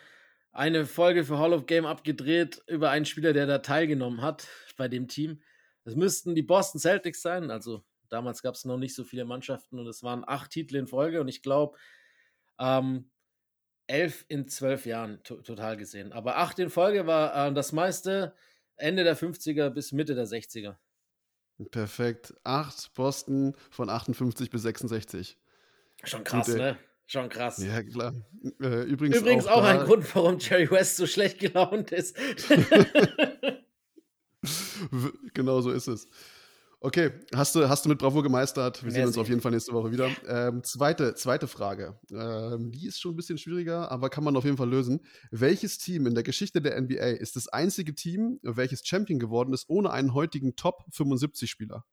eine 0.52 0.88
Folge 0.88 1.24
für 1.24 1.38
Hall 1.38 1.54
of 1.54 1.68
Game 1.68 1.86
abgedreht 1.86 2.64
über 2.66 2.90
einen 2.90 3.06
Spieler, 3.06 3.32
der 3.32 3.46
da 3.46 3.60
teilgenommen 3.60 4.24
hat 4.24 4.48
bei 4.76 4.88
dem 4.88 5.08
Team. 5.08 5.40
Es 5.86 5.96
müssten 5.96 6.34
die 6.34 6.42
Boston 6.42 6.82
Celtics 6.82 7.22
sein. 7.22 7.52
Also 7.52 7.84
damals 8.10 8.42
gab 8.42 8.56
es 8.56 8.66
noch 8.66 8.78
nicht 8.78 8.96
so 8.96 9.04
viele 9.04 9.26
Mannschaften 9.26 9.78
und 9.78 9.86
es 9.86 10.02
waren 10.02 10.24
acht 10.26 10.50
Titel 10.50 10.78
in 10.78 10.88
Folge 10.88 11.22
und 11.22 11.28
ich 11.28 11.44
glaube, 11.44 11.78
ähm, 12.58 13.12
elf 13.88 14.26
in 14.28 14.48
zwölf 14.48 14.86
Jahren 14.86 15.22
to 15.24 15.36
total 15.42 15.78
gesehen. 15.78 16.12
Aber 16.14 16.38
acht 16.38 16.58
in 16.60 16.70
Folge 16.70 17.06
war 17.08 17.48
äh, 17.50 17.54
das 17.54 17.72
meiste 17.72 18.34
Ende 18.76 19.04
der 19.04 19.18
50er 19.18 19.70
bis 19.70 19.92
Mitte 19.92 20.16
der 20.16 20.26
60er. 20.26 20.76
Perfekt. 21.72 22.34
Acht 22.44 22.94
Boston 22.96 23.56
von 23.70 23.90
58 23.90 24.50
bis 24.50 24.62
66. 24.64 25.38
Schon 26.04 26.24
krass, 26.24 26.48
Gute- 26.48 26.58
ne? 26.58 26.78
Schon 27.06 27.30
krass. 27.30 27.58
Ja, 27.64 27.84
klar. 27.84 28.14
Äh, 28.62 28.84
übrigens, 28.84 29.18
Übrigens 29.18 29.46
auch, 29.46 29.62
da- 29.62 29.80
ein 29.82 29.86
Grund, 29.86 30.16
warum 30.16 30.40
Jerry 30.40 30.72
West 30.72 30.96
so 30.98 31.06
schlecht 31.06 31.40
gelaunt 31.40 31.92
ist. 31.92 32.18
Genau 35.34 35.62
so 35.62 35.72
ist 35.72 35.88
es. 35.88 36.08
Okay, 36.86 37.12
hast 37.34 37.56
du, 37.56 37.70
hast 37.70 37.86
du 37.86 37.90
mit 37.90 37.98
Bravour 37.98 38.24
gemeistert. 38.24 38.84
Wir 38.84 38.92
sehen 38.92 39.06
uns 39.06 39.16
Merci. 39.16 39.22
auf 39.22 39.30
jeden 39.30 39.40
Fall 39.40 39.54
nächste 39.54 39.72
Woche 39.72 39.94
wieder. 39.94 40.10
Ähm, 40.28 40.66
zweite, 40.66 41.16
zweite 41.16 41.48
Frage. 41.48 41.98
Ähm, 42.12 42.74
die 42.74 42.88
ist 42.88 43.00
schon 43.00 43.14
ein 43.14 43.16
bisschen 43.16 43.38
schwieriger, 43.38 43.90
aber 43.90 44.10
kann 44.10 44.26
man 44.26 44.36
auf 44.36 44.44
jeden 44.44 44.58
Fall 44.58 44.70
lösen. 44.70 45.00
Welches 45.32 45.78
Team 45.78 46.08
in 46.08 46.14
der 46.14 46.26
Geschichte 46.26 46.62
der 46.62 46.78
NBA 46.82 47.12
ist 47.22 47.38
das 47.38 47.48
einzige 47.48 47.96
Team, 47.96 48.38
welches 48.42 48.86
Champion 48.86 49.18
geworden 49.18 49.54
ist, 49.54 49.70
ohne 49.70 49.92
einen 49.92 50.14
heutigen 50.14 50.58
Top 50.58 50.84
75-Spieler? 50.92 51.86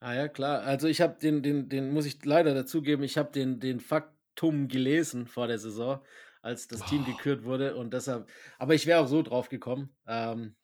ah 0.00 0.14
ja, 0.14 0.28
klar. 0.28 0.62
Also 0.62 0.88
ich 0.88 1.02
habe 1.02 1.18
den, 1.20 1.42
den, 1.42 1.68
den 1.68 1.92
muss 1.92 2.06
ich 2.06 2.24
leider 2.24 2.54
dazugeben, 2.54 3.04
ich 3.04 3.18
habe 3.18 3.32
den, 3.32 3.60
den 3.60 3.80
Faktum 3.80 4.68
gelesen 4.68 5.26
vor 5.26 5.46
der 5.46 5.58
Saison, 5.58 6.00
als 6.40 6.68
das 6.68 6.86
Team 6.86 7.04
gekürt 7.04 7.44
wurde 7.44 7.76
und 7.76 7.92
deshalb, 7.92 8.30
aber 8.58 8.74
ich 8.74 8.86
wäre 8.86 9.00
auch 9.00 9.08
so 9.08 9.20
drauf 9.20 9.50
gekommen. 9.50 9.94
Ähm, 10.06 10.56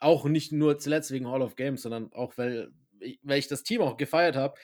auch 0.00 0.24
nicht 0.26 0.52
nur 0.52 0.78
zuletzt 0.78 1.10
wegen 1.10 1.28
Hall 1.28 1.42
of 1.42 1.56
Games, 1.56 1.82
sondern 1.82 2.12
auch, 2.12 2.36
weil, 2.36 2.70
ich- 3.00 3.18
weil 3.22 3.38
ich 3.38 3.48
das 3.48 3.62
Team 3.62 3.80
auch 3.82 3.96
gefeiert 3.96 4.36
habe. 4.36 4.54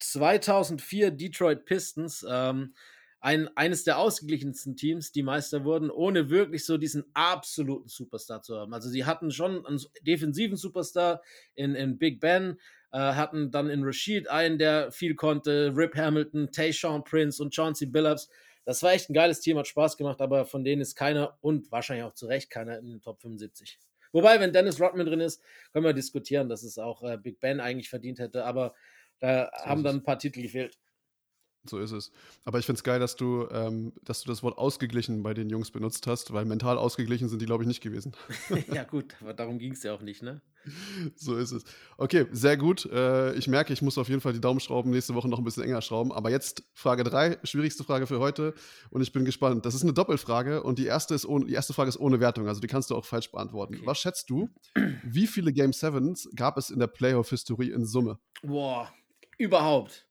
2004 0.00 1.10
Detroit 1.10 1.64
Pistons, 1.64 2.24
ähm, 2.28 2.74
ein, 3.20 3.48
eines 3.56 3.84
der 3.84 3.98
ausgeglichensten 3.98 4.76
Teams, 4.76 5.10
die 5.10 5.22
Meister 5.22 5.64
wurden, 5.64 5.90
ohne 5.90 6.28
wirklich 6.28 6.66
so 6.66 6.76
diesen 6.76 7.04
absoluten 7.14 7.88
Superstar 7.88 8.42
zu 8.42 8.56
haben. 8.58 8.74
Also 8.74 8.90
sie 8.90 9.06
hatten 9.06 9.30
schon 9.30 9.64
einen 9.64 9.80
defensiven 10.02 10.56
Superstar 10.58 11.22
in, 11.54 11.74
in 11.74 11.96
Big 11.96 12.20
Ben, 12.20 12.58
äh, 12.92 12.98
hatten 12.98 13.50
dann 13.50 13.70
in 13.70 13.82
Rashid 13.82 14.28
einen, 14.28 14.58
der 14.58 14.92
viel 14.92 15.14
konnte, 15.14 15.72
Rip 15.74 15.96
Hamilton, 15.96 16.50
Tayshaun 16.52 17.02
Prince 17.04 17.42
und 17.42 17.54
Chauncey 17.54 17.86
Billups. 17.86 18.28
Das 18.66 18.82
war 18.82 18.92
echt 18.92 19.08
ein 19.08 19.14
geiles 19.14 19.40
Team, 19.40 19.56
hat 19.56 19.68
Spaß 19.68 19.96
gemacht, 19.96 20.20
aber 20.20 20.44
von 20.44 20.62
denen 20.62 20.82
ist 20.82 20.94
keiner 20.94 21.38
und 21.40 21.72
wahrscheinlich 21.72 22.04
auch 22.04 22.14
zu 22.14 22.26
Recht 22.26 22.50
keiner 22.50 22.78
in 22.78 22.90
den 22.90 23.00
Top 23.00 23.22
75. 23.22 23.78
Wobei, 24.14 24.40
wenn 24.40 24.52
Dennis 24.52 24.80
Rodman 24.80 25.06
drin 25.06 25.20
ist, 25.20 25.42
können 25.72 25.84
wir 25.84 25.92
diskutieren, 25.92 26.48
dass 26.48 26.62
es 26.62 26.78
auch 26.78 27.02
äh, 27.02 27.18
Big 27.18 27.40
Ben 27.40 27.60
eigentlich 27.60 27.90
verdient 27.90 28.20
hätte, 28.20 28.44
aber 28.44 28.74
da 29.18 29.50
haben 29.52 29.82
dann 29.82 29.96
ein 29.96 30.02
paar 30.04 30.18
Titel 30.18 30.40
gefehlt. 30.40 30.78
So 31.66 31.78
ist 31.78 31.92
es. 31.92 32.12
Aber 32.44 32.58
ich 32.58 32.66
finde 32.66 32.78
es 32.78 32.84
geil, 32.84 33.00
dass 33.00 33.16
du, 33.16 33.48
ähm, 33.50 33.92
dass 34.02 34.22
du 34.22 34.28
das 34.28 34.42
Wort 34.42 34.58
ausgeglichen 34.58 35.22
bei 35.22 35.34
den 35.34 35.48
Jungs 35.48 35.70
benutzt 35.70 36.06
hast, 36.06 36.32
weil 36.32 36.44
mental 36.44 36.76
ausgeglichen 36.76 37.28
sind 37.28 37.40
die, 37.40 37.46
glaube 37.46 37.64
ich, 37.64 37.68
nicht 37.68 37.80
gewesen. 37.80 38.12
ja, 38.72 38.84
gut, 38.84 39.14
aber 39.20 39.32
darum 39.32 39.58
ging 39.58 39.72
es 39.72 39.82
ja 39.82 39.94
auch 39.94 40.02
nicht, 40.02 40.22
ne? 40.22 40.42
So 41.16 41.36
ist 41.36 41.52
es. 41.52 41.64
Okay, 41.98 42.26
sehr 42.32 42.56
gut. 42.56 42.86
Äh, 42.86 43.34
ich 43.34 43.48
merke, 43.48 43.72
ich 43.72 43.82
muss 43.82 43.98
auf 43.98 44.08
jeden 44.08 44.20
Fall 44.20 44.32
die 44.32 44.40
Daumenschrauben 44.40 44.90
nächste 44.90 45.14
Woche 45.14 45.28
noch 45.28 45.38
ein 45.38 45.44
bisschen 45.44 45.62
enger 45.62 45.82
schrauben. 45.82 46.12
Aber 46.12 46.30
jetzt 46.30 46.64
Frage 46.72 47.04
3, 47.04 47.38
schwierigste 47.44 47.84
Frage 47.84 48.06
für 48.06 48.18
heute. 48.18 48.54
Und 48.90 49.02
ich 49.02 49.12
bin 49.12 49.24
gespannt. 49.24 49.66
Das 49.66 49.74
ist 49.74 49.82
eine 49.82 49.92
Doppelfrage 49.92 50.62
und 50.62 50.78
die 50.78 50.86
erste, 50.86 51.14
ist 51.14 51.26
ohne, 51.26 51.46
die 51.46 51.52
erste 51.52 51.72
Frage 51.72 51.88
ist 51.88 51.98
ohne 51.98 52.20
Wertung. 52.20 52.48
Also 52.48 52.60
die 52.60 52.66
kannst 52.66 52.90
du 52.90 52.96
auch 52.96 53.04
falsch 53.04 53.30
beantworten. 53.30 53.80
Was 53.84 53.98
schätzt 53.98 54.30
du? 54.30 54.48
Wie 55.04 55.26
viele 55.26 55.52
Game 55.52 55.72
Sevens 55.72 56.28
gab 56.34 56.56
es 56.56 56.70
in 56.70 56.78
der 56.78 56.86
Playoff-Historie 56.86 57.70
in 57.70 57.84
Summe? 57.84 58.18
Boah, 58.42 58.92
überhaupt. 59.38 60.06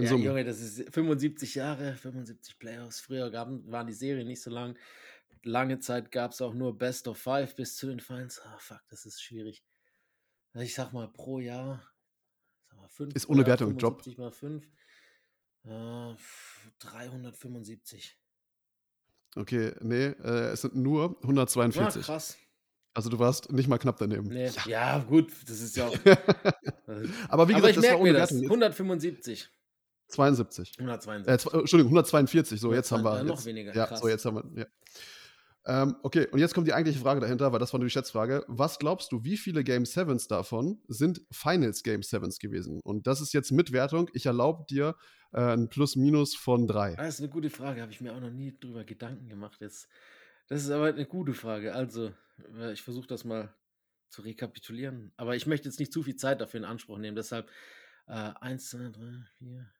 In 0.00 0.04
ja, 0.04 0.10
Summe. 0.10 0.24
Junge, 0.24 0.44
das 0.44 0.60
ist 0.60 0.92
75 0.94 1.54
Jahre, 1.54 1.94
75 1.94 2.58
Playoffs. 2.58 3.00
Früher 3.00 3.30
gaben, 3.30 3.70
waren 3.70 3.86
die 3.86 3.92
Serien 3.92 4.26
nicht 4.26 4.42
so 4.42 4.50
lang. 4.50 4.76
Lange 5.42 5.78
Zeit 5.78 6.10
gab 6.10 6.32
es 6.32 6.40
auch 6.40 6.54
nur 6.54 6.76
Best 6.76 7.06
of 7.08 7.18
Five 7.18 7.54
bis 7.54 7.76
zu 7.76 7.86
den 7.86 8.00
Finals. 8.00 8.40
Ah, 8.44 8.56
fuck, 8.58 8.80
das 8.88 9.06
ist 9.06 9.22
schwierig. 9.22 9.62
Ich 10.54 10.74
sag 10.74 10.92
mal 10.92 11.08
pro 11.08 11.38
Jahr. 11.38 11.82
Sag 12.68 12.78
mal, 12.78 12.88
fünf 12.88 13.14
Ist 13.14 13.28
ohne 13.28 13.46
Wertung, 13.46 13.76
Job. 13.76 14.02
75 14.02 14.18
mal 14.18 14.30
5. 14.32 14.64
Äh, 15.64 16.14
375. 16.78 18.18
Okay, 19.36 19.72
nee, 19.80 20.06
äh, 20.06 20.50
es 20.52 20.62
sind 20.62 20.74
nur 20.74 21.18
142. 21.22 22.02
Ah, 22.02 22.06
krass. 22.06 22.38
Also 22.92 23.08
du 23.08 23.18
warst 23.18 23.52
nicht 23.52 23.68
mal 23.68 23.78
knapp 23.78 23.98
daneben. 23.98 24.28
Nee. 24.28 24.50
Ja. 24.66 24.98
gut, 24.98 25.30
das 25.46 25.60
ist 25.60 25.76
ja 25.76 25.86
auch. 25.86 25.94
Aber 27.28 27.48
wie 27.48 27.54
Aber 27.54 27.68
gesagt, 27.68 27.68
ich 27.68 27.76
das 27.76 27.76
war 27.76 27.82
merke 27.82 28.00
ohne 28.00 28.12
mir 28.12 28.18
das. 28.18 28.32
Wertung. 28.32 28.50
175. 28.50 29.50
72. 30.10 30.72
172. 30.78 31.26
Äh, 31.32 31.36
zw- 31.56 31.60
Entschuldigung, 31.60 31.90
142. 31.92 32.60
So, 32.60 32.72
jetzt 32.72 32.90
haben 32.92 33.02
wir. 33.04 33.12
102, 33.12 33.18
ja, 33.18 33.24
noch 33.28 33.36
jetzt, 33.38 33.46
weniger, 33.46 33.74
Ja, 33.74 33.86
krass. 33.86 34.00
so, 34.00 34.08
jetzt 34.08 34.24
haben 34.24 34.36
wir. 34.54 34.60
Ja. 34.60 34.66
Ähm, 35.66 35.96
okay, 36.02 36.26
und 36.28 36.38
jetzt 36.38 36.54
kommt 36.54 36.66
die 36.66 36.72
eigentliche 36.72 36.98
Frage 36.98 37.20
dahinter, 37.20 37.52
weil 37.52 37.58
das 37.58 37.72
war 37.74 37.80
die 37.80 37.90
Schätzfrage. 37.90 38.44
Was 38.48 38.78
glaubst 38.78 39.12
du, 39.12 39.24
wie 39.24 39.36
viele 39.36 39.62
Game 39.62 39.84
Sevens 39.84 40.26
davon 40.26 40.80
sind 40.88 41.20
Finals 41.30 41.82
Game 41.82 42.02
Sevens 42.02 42.38
gewesen? 42.38 42.80
Und 42.82 43.06
das 43.06 43.20
ist 43.20 43.34
jetzt 43.34 43.52
mit 43.52 43.70
Wertung. 43.70 44.08
Ich 44.14 44.24
erlaube 44.24 44.64
dir 44.70 44.96
äh, 45.32 45.40
ein 45.52 45.68
Plus-Minus 45.68 46.34
von 46.34 46.66
drei. 46.66 46.94
Ah, 46.98 47.02
Das 47.04 47.14
ist 47.16 47.20
eine 47.20 47.28
gute 47.28 47.50
Frage, 47.50 47.82
habe 47.82 47.92
ich 47.92 48.00
mir 48.00 48.14
auch 48.14 48.20
noch 48.20 48.30
nie 48.30 48.56
drüber 48.58 48.84
Gedanken 48.84 49.28
gemacht. 49.28 49.58
Jetzt, 49.60 49.86
das 50.48 50.62
ist 50.64 50.70
aber 50.70 50.86
eine 50.86 51.04
gute 51.06 51.34
Frage. 51.34 51.74
Also, 51.74 52.10
äh, 52.58 52.72
ich 52.72 52.80
versuche 52.82 53.06
das 53.06 53.24
mal 53.24 53.54
zu 54.08 54.22
rekapitulieren. 54.22 55.12
Aber 55.18 55.36
ich 55.36 55.46
möchte 55.46 55.68
jetzt 55.68 55.78
nicht 55.78 55.92
zu 55.92 56.02
viel 56.02 56.16
Zeit 56.16 56.40
dafür 56.40 56.58
in 56.58 56.64
Anspruch 56.64 56.96
nehmen. 56.96 57.16
Deshalb 57.16 57.48
äh, 58.08 58.12
1, 58.40 58.70
2, 58.70 58.78
3, 58.88 59.02
4. 59.38 59.70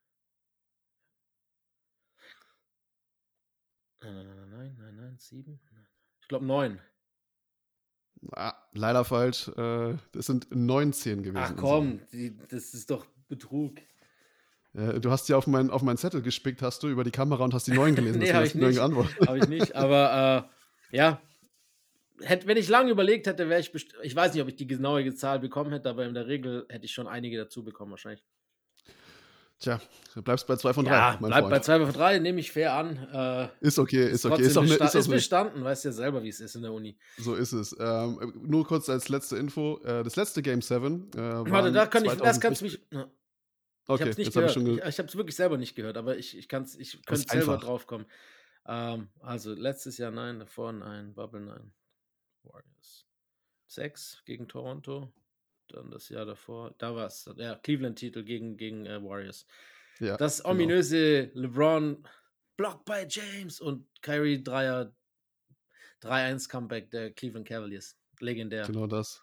Nein, 4.03 4.14
nein, 4.14 4.26
nein, 4.26 4.51
nein, 4.51 4.76
nein, 4.78 4.96
nein, 4.96 5.16
7. 5.18 5.61
Ich 6.20 6.28
glaube 6.28 6.46
9. 6.46 6.80
Ah, 8.32 8.55
leider 8.72 9.05
falsch. 9.05 9.48
Äh, 9.48 9.96
das 10.12 10.26
sind 10.26 10.48
19 10.55 11.22
gewesen. 11.22 11.36
Ach 11.36 11.57
komm, 11.57 12.01
die, 12.12 12.36
das 12.48 12.74
ist 12.74 12.90
doch 12.90 13.07
Betrug. 13.28 13.78
Äh, 14.74 15.01
du 15.01 15.11
hast 15.11 15.28
ja 15.28 15.36
auf, 15.36 15.46
mein, 15.46 15.70
auf 15.70 15.82
meinen 15.82 15.96
Zettel 15.96 16.22
gespickt, 16.22 16.62
hast 16.62 16.82
du 16.82 16.88
über 16.88 17.05
die 17.05 17.11
Kamera 17.11 17.44
und 17.44 17.55
hast 17.55 17.66
die 17.66 17.72
9 17.72 17.94
gelesen. 17.94 18.18
nee, 18.20 18.26
deswegen 18.32 18.64
habe 18.64 18.72
ich 18.72 18.78
nicht. 18.78 19.28
Habe 19.28 19.38
ich 19.38 19.48
nicht. 19.48 19.74
Aber 19.74 20.48
äh, 20.92 20.96
ja, 20.96 21.20
hätt, 22.20 22.46
wenn 22.46 22.57
ich 22.57 22.68
lange 22.68 22.90
überlegt 22.90 23.26
hätte, 23.26 23.48
wäre 23.48 23.61
ich 23.61 23.72
Ich 24.03 24.14
weiß 24.14 24.34
nicht, 24.34 24.42
ob 24.42 24.48
ich 24.48 24.57
die 24.57 24.66
genaue 24.66 25.14
Zahl 25.14 25.40
bekommen 25.40 25.72
hätte, 25.72 25.88
aber 25.88 26.07
in 26.07 26.14
der 26.14 26.26
Regel 26.26 26.66
hätte 26.68 26.84
ich 26.84 26.92
schon 26.92 27.07
einige 27.07 27.36
dazu 27.36 27.64
bekommen, 27.64 27.90
wahrscheinlich. 27.90 28.24
Tja, 29.61 29.78
du 30.14 30.22
bleibst 30.22 30.46
bei 30.46 30.56
2 30.56 30.72
von 30.72 30.84
3. 30.86 30.90
Ja, 30.90 31.18
mein 31.20 31.28
bleibt 31.28 31.42
Freund. 31.42 31.50
bei 31.50 31.61
2 31.61 31.80
von 31.84 31.92
3, 31.92 32.18
nehme 32.18 32.40
ich 32.40 32.50
fair 32.50 32.72
an. 32.72 32.96
Äh, 33.12 33.48
Ist 33.61 33.78
okay, 33.78 34.08
ist 34.11 34.24
okay. 34.24 34.40
Ist, 34.42 34.56
auch 34.56 34.64
besta- 34.64 34.84
ist, 34.86 34.94
ist 34.94 35.06
eine, 35.06 35.14
bestanden, 35.16 35.62
weißt 35.64 35.84
ja 35.84 35.92
selber, 35.92 36.22
wie 36.22 36.30
es 36.30 36.40
ist 36.40 36.54
in 36.56 36.62
der 36.62 36.72
Uni. 36.72 36.96
So 37.18 37.34
ist 37.34 37.52
es. 37.52 37.76
Ähm, 37.78 38.32
nur 38.42 38.66
kurz 38.66 38.88
als 38.88 39.08
letzte 39.11 39.36
Info: 39.36 39.78
äh, 39.84 40.02
Das 40.02 40.16
letzte 40.16 40.40
Game 40.40 40.62
7. 40.62 41.11
Äh, 41.14 41.18
Warte, 41.50 41.72
da 41.72 41.84
kann 41.86 42.04
ich, 42.04 42.12
das 42.12 42.38
2006 42.38 42.40
kannst 42.40 42.61
du 42.61 42.64
mich. 42.64 42.80
Ich 43.82 43.94
Okay, 43.94 44.02
habe 44.02 44.11
es 44.11 44.18
nicht 44.18 44.32
gehört. 44.32 44.50
ich 44.50 44.54
schon. 44.54 44.66
Ich, 44.78 44.84
ich 44.84 44.98
habe 44.98 45.08
es 45.08 45.16
wirklich 45.16 45.34
selber 45.34 45.56
nicht 45.56 45.74
gehört, 45.74 45.96
aber 45.96 46.16
ich, 46.16 46.38
ich, 46.38 46.48
kann's, 46.48 46.76
ich 46.76 47.04
könnte 47.04 47.26
selber 47.28 47.54
einfach. 47.54 47.66
drauf 47.66 47.86
kommen. 47.88 48.06
Ähm, 48.68 49.08
also 49.20 49.52
letztes 49.52 49.98
Jahr 49.98 50.12
nein, 50.12 50.38
davor 50.38 50.70
nein, 50.72 51.12
Bubble 51.12 51.40
nein. 51.40 51.72
Warriors. 52.44 53.06
6 53.66 54.22
gegen 54.26 54.46
Toronto. 54.46 55.12
Dann 55.73 55.91
das 55.91 56.09
Jahr 56.09 56.27
davor, 56.27 56.75
da 56.79 56.95
war 56.95 57.07
es, 57.07 57.29
ja, 57.37 57.55
Cleveland-Titel 57.57 58.25
gegen, 58.25 58.57
gegen 58.57 58.87
äh, 58.87 59.03
Warriors. 59.03 59.47
Ja, 59.99 60.16
das 60.16 60.39
genau. 60.39 60.51
ominöse 60.51 61.31
LeBron 61.35 62.07
Block 62.57 62.85
by 62.85 63.07
James 63.09 63.61
und 63.61 63.87
Kyrie 64.03 64.43
Dreier 64.43 64.93
3-1 66.03 66.49
Comeback 66.49 66.91
der 66.91 67.11
Cleveland 67.12 67.47
Cavaliers. 67.47 67.97
Legendär. 68.18 68.66
Genau 68.66 68.87
das. 68.87 69.23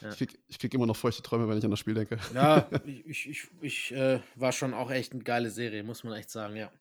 Ja. 0.00 0.10
Ich 0.10 0.16
krieg, 0.16 0.38
ich 0.46 0.58
krieg 0.58 0.72
immer 0.74 0.86
noch 0.86 0.96
feuchte 0.96 1.22
Träume, 1.22 1.48
wenn 1.48 1.58
ich 1.58 1.64
an 1.64 1.70
das 1.70 1.80
Spiel 1.80 1.94
denke. 1.94 2.18
Ja, 2.34 2.68
ich, 2.84 3.06
ich, 3.06 3.28
ich, 3.28 3.48
ich 3.60 3.92
äh, 3.92 4.20
war 4.34 4.52
schon 4.52 4.74
auch 4.74 4.90
echt 4.90 5.12
eine 5.12 5.22
geile 5.22 5.50
Serie, 5.50 5.82
muss 5.82 6.04
man 6.04 6.14
echt 6.14 6.30
sagen, 6.30 6.56
ja. 6.56 6.72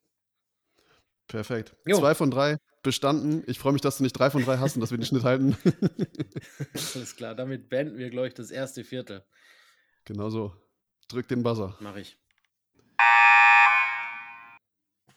Perfekt. 1.28 1.76
Jo. 1.86 1.98
Zwei 1.98 2.16
von 2.16 2.32
drei 2.32 2.58
bestanden. 2.82 3.43
Ich 3.47 3.59
freue 3.59 3.73
mich, 3.73 3.82
dass 3.82 3.97
du 3.97 4.03
nicht 4.03 4.13
drei 4.13 4.30
von 4.30 4.43
drei 4.43 4.57
hast 4.57 4.75
und 4.75 4.82
dass 4.82 4.91
wir 4.91 4.97
den 4.97 5.05
Schnitt 5.05 5.23
halten. 5.23 5.57
Alles 6.95 7.15
klar, 7.15 7.36
damit 7.36 7.69
beenden 7.69 7.97
wir, 7.97 8.09
glaube 8.09 8.27
ich, 8.27 8.34
das 8.34 8.51
erste 8.51 8.84
Viertel. 8.84 9.23
genau 10.05 10.30
so. 10.30 10.53
Drück 11.07 11.27
den 11.27 11.41
Buzzer. 11.41 11.75
Mache 11.80 12.01
ich. 12.01 12.19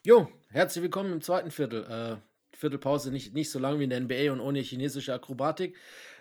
Jo, 0.04 0.28
herzlich 0.48 0.82
willkommen 0.82 1.12
im 1.12 1.20
zweiten 1.20 1.50
Viertel. 1.50 1.84
Äh, 1.84 2.56
Viertelpause 2.56 3.12
nicht, 3.12 3.34
nicht 3.34 3.50
so 3.50 3.58
lang 3.58 3.78
wie 3.78 3.84
in 3.84 3.90
der 3.90 4.00
NBA 4.00 4.32
und 4.32 4.40
ohne 4.40 4.60
chinesische 4.60 5.12
Akrobatik. 5.12 5.76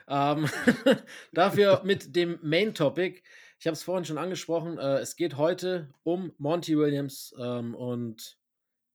Ähm, 0.08 0.48
dafür 1.34 1.82
mit 1.84 2.16
dem 2.16 2.38
Main 2.42 2.74
Topic. 2.74 3.22
Ich 3.60 3.68
habe 3.68 3.74
es 3.74 3.84
vorhin 3.84 4.06
schon 4.06 4.18
angesprochen. 4.18 4.78
Äh, 4.78 5.00
es 5.00 5.16
geht 5.16 5.38
heute 5.38 5.94
um 6.04 6.34
Monty 6.38 6.78
Williams 6.78 7.34
ähm, 7.40 7.76
und 7.76 8.38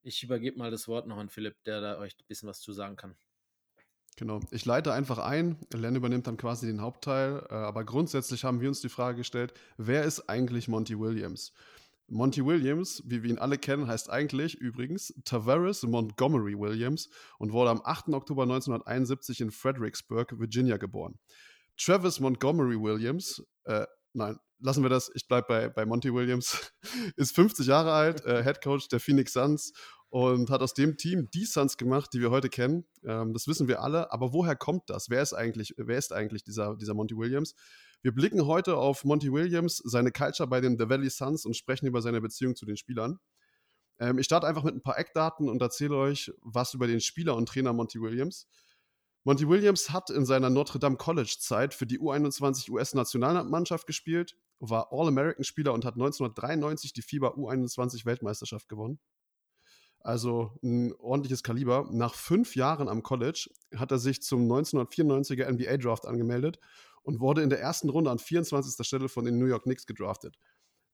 ich 0.06 0.22
übergebe 0.22 0.58
mal 0.58 0.70
das 0.70 0.88
Wort 0.88 1.06
noch 1.06 1.18
an 1.18 1.28
Philipp, 1.28 1.62
der 1.64 1.80
da 1.80 1.98
euch 1.98 2.14
ein 2.14 2.26
bisschen 2.28 2.48
was 2.48 2.60
zu 2.60 2.72
sagen 2.72 2.96
kann. 2.96 3.16
Genau. 4.16 4.40
Ich 4.50 4.64
leite 4.64 4.92
einfach 4.92 5.18
ein. 5.18 5.58
Len 5.74 5.96
übernimmt 5.96 6.26
dann 6.26 6.38
quasi 6.38 6.66
den 6.66 6.80
Hauptteil. 6.80 7.44
Äh, 7.50 7.54
aber 7.54 7.84
grundsätzlich 7.84 8.44
haben 8.44 8.60
wir 8.60 8.68
uns 8.68 8.80
die 8.80 8.88
Frage 8.88 9.18
gestellt, 9.18 9.52
wer 9.76 10.04
ist 10.04 10.28
eigentlich 10.30 10.68
Monty 10.68 10.98
Williams? 10.98 11.52
Monty 12.08 12.46
Williams, 12.46 13.02
wie 13.04 13.24
wir 13.24 13.30
ihn 13.30 13.38
alle 13.38 13.58
kennen, 13.58 13.88
heißt 13.88 14.08
eigentlich 14.08 14.54
übrigens 14.54 15.12
Tavares 15.24 15.82
Montgomery 15.82 16.56
Williams 16.56 17.10
und 17.38 17.52
wurde 17.52 17.70
am 17.70 17.82
8. 17.84 18.10
Oktober 18.10 18.44
1971 18.44 19.40
in 19.40 19.50
Fredericksburg, 19.50 20.38
Virginia 20.38 20.76
geboren. 20.76 21.18
Travis 21.76 22.20
Montgomery 22.20 22.80
Williams, 22.80 23.42
äh, 23.64 23.86
nein, 24.12 24.38
lassen 24.60 24.82
wir 24.82 24.88
das, 24.88 25.10
ich 25.14 25.26
bleibe 25.26 25.46
bei, 25.48 25.68
bei 25.68 25.84
Monty 25.84 26.14
Williams, 26.14 26.72
ist 27.16 27.34
50 27.34 27.66
Jahre 27.66 27.92
alt, 27.92 28.24
äh, 28.24 28.42
Head 28.42 28.62
Coach 28.62 28.88
der 28.88 29.00
Phoenix 29.00 29.32
Suns 29.32 29.72
und 30.10 30.50
hat 30.50 30.62
aus 30.62 30.74
dem 30.74 30.96
Team 30.96 31.28
die 31.32 31.44
Suns 31.44 31.76
gemacht, 31.76 32.10
die 32.12 32.20
wir 32.20 32.30
heute 32.30 32.48
kennen. 32.48 32.86
Ähm, 33.04 33.32
das 33.32 33.48
wissen 33.48 33.68
wir 33.68 33.82
alle, 33.82 34.12
aber 34.12 34.32
woher 34.32 34.56
kommt 34.56 34.88
das? 34.88 35.10
Wer 35.10 35.22
ist 35.22 35.32
eigentlich, 35.32 35.74
wer 35.76 35.98
ist 35.98 36.12
eigentlich 36.12 36.44
dieser, 36.44 36.76
dieser 36.76 36.94
Monty 36.94 37.16
Williams? 37.16 37.54
Wir 38.02 38.12
blicken 38.12 38.46
heute 38.46 38.76
auf 38.76 39.04
Monty 39.04 39.32
Williams, 39.32 39.78
seine 39.84 40.12
Culture 40.12 40.48
bei 40.48 40.60
den 40.60 40.78
The 40.78 40.88
Valley 40.88 41.10
Suns 41.10 41.44
und 41.44 41.56
sprechen 41.56 41.86
über 41.86 42.02
seine 42.02 42.20
Beziehung 42.20 42.54
zu 42.54 42.66
den 42.66 42.76
Spielern. 42.76 43.18
Ähm, 43.98 44.18
ich 44.18 44.26
starte 44.26 44.46
einfach 44.46 44.62
mit 44.62 44.74
ein 44.74 44.82
paar 44.82 44.98
Eckdaten 44.98 45.48
und 45.48 45.60
erzähle 45.60 45.96
euch 45.96 46.32
was 46.40 46.74
über 46.74 46.86
den 46.86 47.00
Spieler 47.00 47.34
und 47.36 47.48
Trainer 47.48 47.72
Monty 47.72 48.00
Williams. 48.00 48.46
Monty 49.24 49.48
Williams 49.48 49.90
hat 49.90 50.08
in 50.10 50.24
seiner 50.24 50.50
Notre 50.50 50.78
Dame 50.78 50.96
College-Zeit 50.96 51.74
für 51.74 51.84
die 51.84 51.98
U21 51.98 52.70
US-Nationalmannschaft 52.70 53.86
gespielt, 53.88 54.36
war 54.60 54.92
All-American-Spieler 54.92 55.72
und 55.72 55.84
hat 55.84 55.94
1993 55.94 56.92
die 56.92 57.02
FIBA 57.02 57.30
U21-Weltmeisterschaft 57.30 58.68
gewonnen. 58.68 59.00
Also 60.06 60.52
ein 60.62 60.92
ordentliches 61.00 61.42
Kaliber. 61.42 61.88
Nach 61.90 62.14
fünf 62.14 62.54
Jahren 62.54 62.88
am 62.88 63.02
College 63.02 63.50
hat 63.74 63.90
er 63.90 63.98
sich 63.98 64.22
zum 64.22 64.48
1994er 64.48 65.50
NBA-Draft 65.50 66.06
angemeldet 66.06 66.60
und 67.02 67.18
wurde 67.18 67.42
in 67.42 67.50
der 67.50 67.60
ersten 67.60 67.88
Runde 67.88 68.12
an 68.12 68.20
24. 68.20 68.86
Stelle 68.86 69.08
von 69.08 69.24
den 69.24 69.36
New 69.36 69.46
York 69.46 69.64
Knicks 69.64 69.84
gedraftet. 69.84 70.38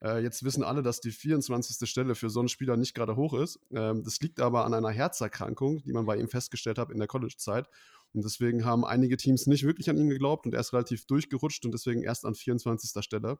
Äh, 0.02 0.22
jetzt 0.22 0.44
wissen 0.44 0.64
alle, 0.64 0.82
dass 0.82 1.00
die 1.00 1.10
24. 1.10 1.86
Stelle 1.86 2.14
für 2.14 2.30
so 2.30 2.40
einen 2.40 2.48
Spieler 2.48 2.78
nicht 2.78 2.94
gerade 2.94 3.14
hoch 3.14 3.34
ist. 3.34 3.60
Ähm, 3.74 4.02
das 4.02 4.18
liegt 4.20 4.40
aber 4.40 4.64
an 4.64 4.72
einer 4.72 4.88
Herzerkrankung, 4.88 5.82
die 5.82 5.92
man 5.92 6.06
bei 6.06 6.16
ihm 6.16 6.28
festgestellt 6.28 6.78
hat 6.78 6.88
in 6.88 6.96
der 6.96 7.06
College-Zeit. 7.06 7.68
Und 8.14 8.24
deswegen 8.24 8.64
haben 8.64 8.82
einige 8.82 9.18
Teams 9.18 9.46
nicht 9.46 9.64
wirklich 9.64 9.90
an 9.90 9.98
ihn 9.98 10.08
geglaubt 10.08 10.46
und 10.46 10.54
er 10.54 10.60
ist 10.60 10.72
relativ 10.72 11.04
durchgerutscht 11.04 11.66
und 11.66 11.72
deswegen 11.72 12.02
erst 12.02 12.24
an 12.24 12.34
24. 12.34 13.04
Stelle. 13.04 13.38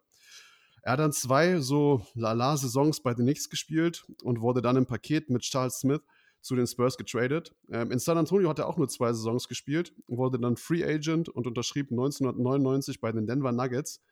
Er 0.83 0.93
hat 0.93 1.01
dann 1.01 1.13
zwei 1.13 1.61
so 1.61 2.05
Lala-Saisons 2.15 3.03
bei 3.03 3.15
den 3.15 3.25
Knicks 3.25 3.49
gespielt 3.49 4.05
und 4.23 4.41
wurde 4.41 4.63
dann 4.63 4.77
im 4.77 4.87
Paket 4.87 5.31
mit 5.31 5.43
Charles 5.43 5.79
Smith 5.79 6.03
zu 6.41 6.57
den 6.57 6.67
Spurs 6.67 6.97
getradet. 6.97 7.55
Ähm, 7.71 7.93
in 7.93 8.01
San 8.01 8.19
Antonio 8.19 8.49
hat 8.49 8.59
er 8.59 8.67
auch 8.67 8.77
nur 8.77 8.89
zwei 8.89 9.13
Saisons 9.13 9.49
gespielt, 9.49 9.95
wurde 10.09 10.41
dann 10.41 10.57
Free 10.57 10.85
Agent 10.85 11.29
und 11.29 11.47
unterschrieb 11.47 11.93
1999 11.93 13.01
bei 13.01 13.13
den 13.13 13.27
Denver 13.27 13.53
Nuggets 13.53 14.03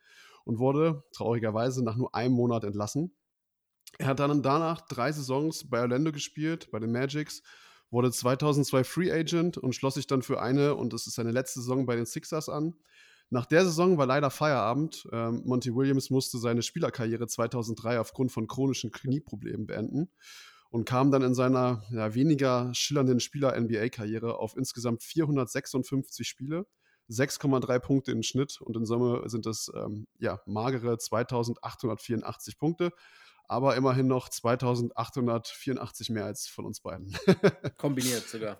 und 0.45 0.59
wurde 0.59 1.03
traurigerweise 1.11 1.83
nach 1.83 1.97
nur 1.97 2.15
einem 2.15 2.33
Monat 2.33 2.63
entlassen. 2.63 3.13
Er 3.97 4.07
hat 4.07 4.19
dann 4.19 4.41
danach 4.41 4.81
drei 4.81 5.11
Saisons 5.11 5.69
bei 5.69 5.81
Orlando 5.81 6.13
gespielt, 6.13 6.71
bei 6.71 6.79
den 6.79 6.93
Magics, 6.93 7.43
wurde 7.89 8.09
2002 8.11 8.85
Free 8.85 9.11
Agent 9.11 9.57
und 9.57 9.75
schloss 9.75 9.95
sich 9.95 10.07
dann 10.07 10.21
für 10.21 10.41
eine, 10.41 10.75
und 10.75 10.93
das 10.93 11.07
ist 11.07 11.15
seine 11.15 11.31
letzte 11.31 11.59
Saison 11.59 11.85
bei 11.85 11.97
den 11.97 12.05
Sixers 12.05 12.47
an. 12.47 12.75
Nach 13.33 13.45
der 13.45 13.63
Saison 13.63 13.97
war 13.97 14.05
leider 14.05 14.29
Feierabend. 14.29 15.07
Ähm, 15.13 15.43
Monty 15.45 15.73
Williams 15.73 16.09
musste 16.09 16.37
seine 16.37 16.61
Spielerkarriere 16.61 17.27
2003 17.27 17.97
aufgrund 17.97 18.29
von 18.33 18.45
chronischen 18.45 18.91
Knieproblemen 18.91 19.65
beenden 19.65 20.11
und 20.69 20.83
kam 20.83 21.11
dann 21.11 21.21
in 21.21 21.33
seiner 21.33 21.81
ja, 21.91 22.13
weniger 22.13 22.73
schillernden 22.73 23.21
Spieler-NBA-Karriere 23.21 24.37
auf 24.37 24.57
insgesamt 24.57 25.01
456 25.03 26.27
Spiele, 26.27 26.67
6,3 27.09 27.79
Punkte 27.79 28.11
im 28.11 28.21
Schnitt 28.21 28.59
und 28.59 28.75
in 28.75 28.85
Summe 28.85 29.23
sind 29.29 29.45
es 29.45 29.71
ähm, 29.73 30.07
ja, 30.19 30.41
magere 30.45 30.97
2884 30.97 32.57
Punkte, 32.57 32.91
aber 33.47 33.77
immerhin 33.77 34.07
noch 34.07 34.27
2884 34.27 36.09
mehr 36.09 36.25
als 36.25 36.47
von 36.47 36.65
uns 36.65 36.81
beiden. 36.81 37.15
Kombiniert 37.77 38.27
sogar. 38.27 38.59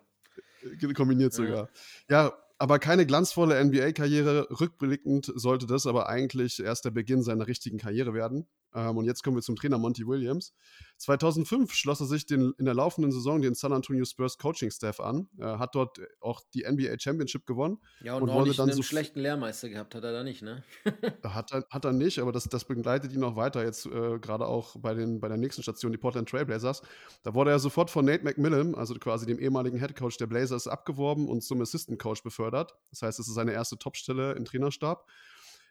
Kombiniert 0.95 1.33
sogar. 1.33 1.67
Ja 2.09 2.31
aber 2.61 2.77
keine 2.77 3.07
glanzvolle 3.07 3.63
NBA-Karriere. 3.65 4.47
Rückblickend 4.59 5.31
sollte 5.33 5.65
das 5.65 5.87
aber 5.87 6.09
eigentlich 6.09 6.59
erst 6.59 6.85
der 6.85 6.91
Beginn 6.91 7.23
seiner 7.23 7.47
richtigen 7.47 7.79
Karriere 7.79 8.13
werden. 8.13 8.47
Ähm, 8.75 8.97
und 8.97 9.05
jetzt 9.05 9.23
kommen 9.23 9.35
wir 9.35 9.41
zum 9.41 9.55
Trainer 9.55 9.79
Monty 9.79 10.05
Williams. 10.05 10.53
2005 11.01 11.73
schloss 11.73 11.99
er 11.99 12.05
sich 12.05 12.27
den, 12.27 12.53
in 12.59 12.65
der 12.65 12.75
laufenden 12.75 13.11
Saison 13.11 13.41
den 13.41 13.55
San 13.55 13.73
Antonio 13.73 14.05
Spurs 14.05 14.37
Coaching 14.37 14.69
Staff 14.69 14.99
an, 14.99 15.27
Er 15.39 15.57
hat 15.57 15.73
dort 15.73 15.99
auch 16.19 16.41
die 16.53 16.63
NBA 16.63 16.99
Championship 16.99 17.47
gewonnen. 17.47 17.79
Ja, 18.03 18.15
und, 18.15 18.23
und 18.23 18.29
wurde 18.29 18.53
dann 18.53 18.69
einen 18.69 18.77
so 18.77 18.83
schlechten 18.83 19.19
Lehrmeister 19.19 19.69
gehabt 19.69 19.95
hat 19.95 20.03
er 20.03 20.11
da 20.11 20.23
nicht, 20.23 20.43
ne? 20.43 20.63
hat, 21.23 21.51
er, 21.51 21.65
hat 21.71 21.85
er 21.85 21.91
nicht, 21.91 22.19
aber 22.19 22.31
das, 22.31 22.43
das 22.43 22.65
begleitet 22.65 23.13
ihn 23.13 23.23
auch 23.23 23.35
weiter, 23.35 23.63
jetzt 23.63 23.87
äh, 23.87 24.19
gerade 24.19 24.45
auch 24.45 24.75
bei, 24.77 24.93
den, 24.93 25.19
bei 25.19 25.27
der 25.27 25.37
nächsten 25.37 25.63
Station, 25.63 25.91
die 25.91 25.97
Portland 25.97 26.29
Trailblazers. 26.29 26.83
Da 27.23 27.33
wurde 27.33 27.49
er 27.49 27.57
sofort 27.57 27.89
von 27.89 28.05
Nate 28.05 28.23
McMillan, 28.23 28.75
also 28.75 28.93
quasi 28.95 29.25
dem 29.25 29.39
ehemaligen 29.39 29.79
Head 29.79 29.95
Coach 29.95 30.17
der 30.17 30.27
Blazers, 30.27 30.67
abgeworben 30.67 31.27
und 31.27 31.41
zum 31.41 31.61
Assistant 31.61 31.97
Coach 31.97 32.21
befördert. 32.21 32.75
Das 32.91 33.01
heißt, 33.01 33.19
es 33.19 33.27
ist 33.27 33.33
seine 33.33 33.53
erste 33.53 33.77
Topstelle 33.79 34.33
im 34.33 34.45
Trainerstab. 34.45 35.09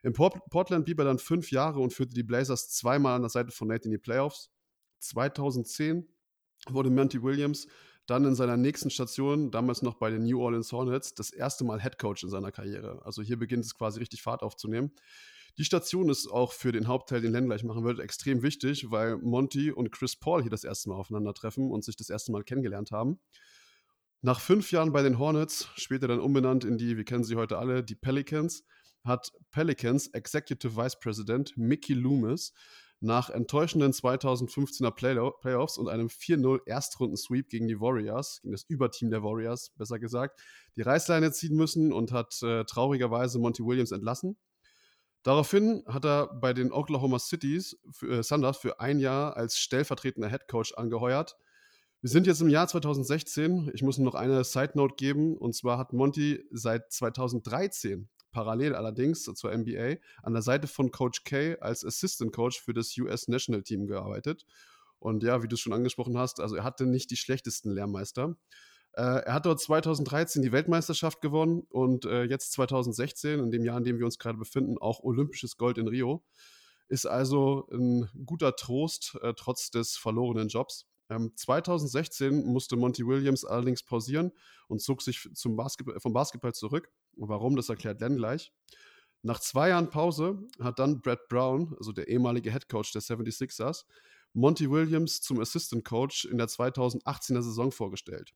In 0.02 0.12
Portland 0.12 0.84
blieb 0.86 0.98
er 0.98 1.04
dann 1.04 1.18
fünf 1.18 1.52
Jahre 1.52 1.78
und 1.78 1.92
führte 1.92 2.14
die 2.14 2.22
Blazers 2.22 2.70
zweimal 2.70 3.14
an 3.14 3.22
der 3.22 3.28
Seite 3.28 3.52
von 3.52 3.68
Nate 3.68 3.84
in 3.84 3.92
die 3.92 3.98
Playoffs. 3.98 4.50
2010 5.00 6.06
wurde 6.68 6.90
Monty 6.90 7.22
Williams 7.22 7.66
dann 8.06 8.24
in 8.24 8.34
seiner 8.34 8.56
nächsten 8.56 8.90
Station, 8.90 9.50
damals 9.50 9.82
noch 9.82 9.94
bei 9.94 10.10
den 10.10 10.24
New 10.24 10.40
Orleans 10.40 10.72
Hornets, 10.72 11.14
das 11.14 11.30
erste 11.30 11.64
Mal 11.64 11.80
Head 11.80 11.98
Coach 11.98 12.24
in 12.24 12.30
seiner 12.30 12.50
Karriere. 12.50 13.00
Also 13.04 13.22
hier 13.22 13.38
beginnt 13.38 13.64
es 13.64 13.74
quasi 13.74 14.00
richtig 14.00 14.22
Fahrt 14.22 14.42
aufzunehmen. 14.42 14.90
Die 15.58 15.64
Station 15.64 16.08
ist 16.08 16.26
auch 16.28 16.52
für 16.52 16.72
den 16.72 16.88
Hauptteil, 16.88 17.20
den 17.20 17.32
Len 17.32 17.46
gleich 17.46 17.62
machen 17.64 17.84
wird, 17.84 18.00
extrem 18.00 18.42
wichtig, 18.42 18.90
weil 18.90 19.16
Monty 19.18 19.70
und 19.70 19.92
Chris 19.92 20.16
Paul 20.16 20.42
hier 20.42 20.50
das 20.50 20.64
erste 20.64 20.88
Mal 20.88 20.96
aufeinandertreffen 20.96 21.70
und 21.70 21.84
sich 21.84 21.96
das 21.96 22.10
erste 22.10 22.32
Mal 22.32 22.44
kennengelernt 22.44 22.90
haben. 22.90 23.20
Nach 24.22 24.40
fünf 24.40 24.70
Jahren 24.72 24.92
bei 24.92 25.02
den 25.02 25.18
Hornets, 25.18 25.68
später 25.76 26.08
dann 26.08 26.20
umbenannt 26.20 26.64
in 26.64 26.78
die, 26.78 26.96
wir 26.96 27.04
kennen 27.04 27.24
sie 27.24 27.36
heute 27.36 27.58
alle, 27.58 27.82
die 27.82 27.94
Pelicans, 27.94 28.64
hat 29.04 29.32
Pelicans 29.50 30.08
Executive 30.08 30.76
Vice 30.76 30.98
President 30.98 31.56
Mickey 31.56 31.94
Loomis 31.94 32.52
nach 33.00 33.30
enttäuschenden 33.30 33.92
2015er 33.92 34.90
Playoffs 35.40 35.78
und 35.78 35.88
einem 35.88 36.08
4-0 36.08 36.60
Erstrunden-Sweep 36.66 37.48
gegen 37.48 37.66
die 37.66 37.80
Warriors, 37.80 38.40
gegen 38.42 38.52
das 38.52 38.64
Überteam 38.64 39.10
der 39.10 39.22
Warriors, 39.22 39.70
besser 39.76 39.98
gesagt, 39.98 40.40
die 40.76 40.82
Reißleine 40.82 41.32
ziehen 41.32 41.56
müssen 41.56 41.92
und 41.92 42.12
hat 42.12 42.42
äh, 42.42 42.64
traurigerweise 42.64 43.38
Monty 43.38 43.64
Williams 43.64 43.92
entlassen. 43.92 44.36
Daraufhin 45.22 45.82
hat 45.86 46.04
er 46.04 46.28
bei 46.28 46.52
den 46.52 46.72
Oklahoma 46.72 47.18
Cities 47.18 47.78
für, 47.90 48.18
äh, 48.18 48.22
Thunder 48.22 48.54
für 48.54 48.80
ein 48.80 48.98
Jahr 48.98 49.36
als 49.36 49.58
stellvertretender 49.58 50.30
Head 50.30 50.48
Coach 50.48 50.74
angeheuert. 50.74 51.36
Wir 52.02 52.08
sind 52.08 52.26
jetzt 52.26 52.40
im 52.40 52.48
Jahr 52.48 52.66
2016. 52.66 53.70
Ich 53.74 53.82
muss 53.82 53.98
noch 53.98 54.14
eine 54.14 54.42
Side 54.44 54.72
Note 54.74 54.94
geben. 54.96 55.36
Und 55.36 55.54
zwar 55.54 55.76
hat 55.76 55.92
Monty 55.92 56.42
seit 56.50 56.90
2013 56.90 58.08
parallel 58.32 58.74
allerdings 58.74 59.24
zur 59.24 59.56
NBA 59.56 59.96
an 60.22 60.32
der 60.32 60.42
Seite 60.42 60.66
von 60.66 60.90
Coach 60.90 61.24
K 61.24 61.56
als 61.60 61.84
Assistant 61.84 62.32
Coach 62.32 62.60
für 62.60 62.72
das 62.72 62.96
US 62.98 63.28
National 63.28 63.62
Team 63.62 63.86
gearbeitet. 63.86 64.46
Und 64.98 65.22
ja, 65.22 65.42
wie 65.42 65.48
du 65.48 65.54
es 65.54 65.60
schon 65.60 65.72
angesprochen 65.72 66.18
hast, 66.18 66.40
also 66.40 66.56
er 66.56 66.64
hatte 66.64 66.86
nicht 66.86 67.10
die 67.10 67.16
schlechtesten 67.16 67.70
Lehrmeister. 67.70 68.36
Äh, 68.92 69.02
er 69.02 69.34
hat 69.34 69.46
dort 69.46 69.60
2013 69.60 70.42
die 70.42 70.52
Weltmeisterschaft 70.52 71.20
gewonnen 71.20 71.62
und 71.70 72.04
äh, 72.04 72.24
jetzt 72.24 72.52
2016, 72.52 73.38
in 73.40 73.50
dem 73.50 73.64
Jahr, 73.64 73.78
in 73.78 73.84
dem 73.84 73.98
wir 73.98 74.04
uns 74.04 74.18
gerade 74.18 74.38
befinden, 74.38 74.78
auch 74.78 75.00
olympisches 75.00 75.56
Gold 75.56 75.78
in 75.78 75.88
Rio. 75.88 76.24
Ist 76.88 77.06
also 77.06 77.68
ein 77.72 78.10
guter 78.26 78.56
Trost 78.56 79.16
äh, 79.22 79.32
trotz 79.34 79.70
des 79.70 79.96
verlorenen 79.96 80.48
Jobs. 80.48 80.86
Ähm, 81.08 81.32
2016 81.36 82.44
musste 82.44 82.76
Monty 82.76 83.06
Williams 83.06 83.44
allerdings 83.44 83.82
pausieren 83.82 84.32
und 84.68 84.82
zog 84.82 85.02
sich 85.02 85.28
Basketball, 85.44 86.00
vom 86.00 86.12
Basketball 86.12 86.52
zurück. 86.52 86.90
Warum, 87.16 87.56
das 87.56 87.68
erklärt 87.68 88.00
Len 88.00 88.16
gleich. 88.16 88.52
Nach 89.22 89.38
zwei 89.38 89.68
Jahren 89.68 89.90
Pause 89.90 90.46
hat 90.60 90.78
dann 90.78 91.02
Brad 91.02 91.28
Brown, 91.28 91.74
also 91.78 91.92
der 91.92 92.08
ehemalige 92.08 92.50
Head 92.50 92.68
Coach 92.68 92.92
der 92.92 93.02
76ers, 93.02 93.84
Monty 94.32 94.70
Williams 94.70 95.20
zum 95.20 95.40
Assistant 95.40 95.84
Coach 95.84 96.24
in 96.24 96.38
der 96.38 96.48
2018er 96.48 97.42
Saison 97.42 97.70
vorgestellt. 97.72 98.32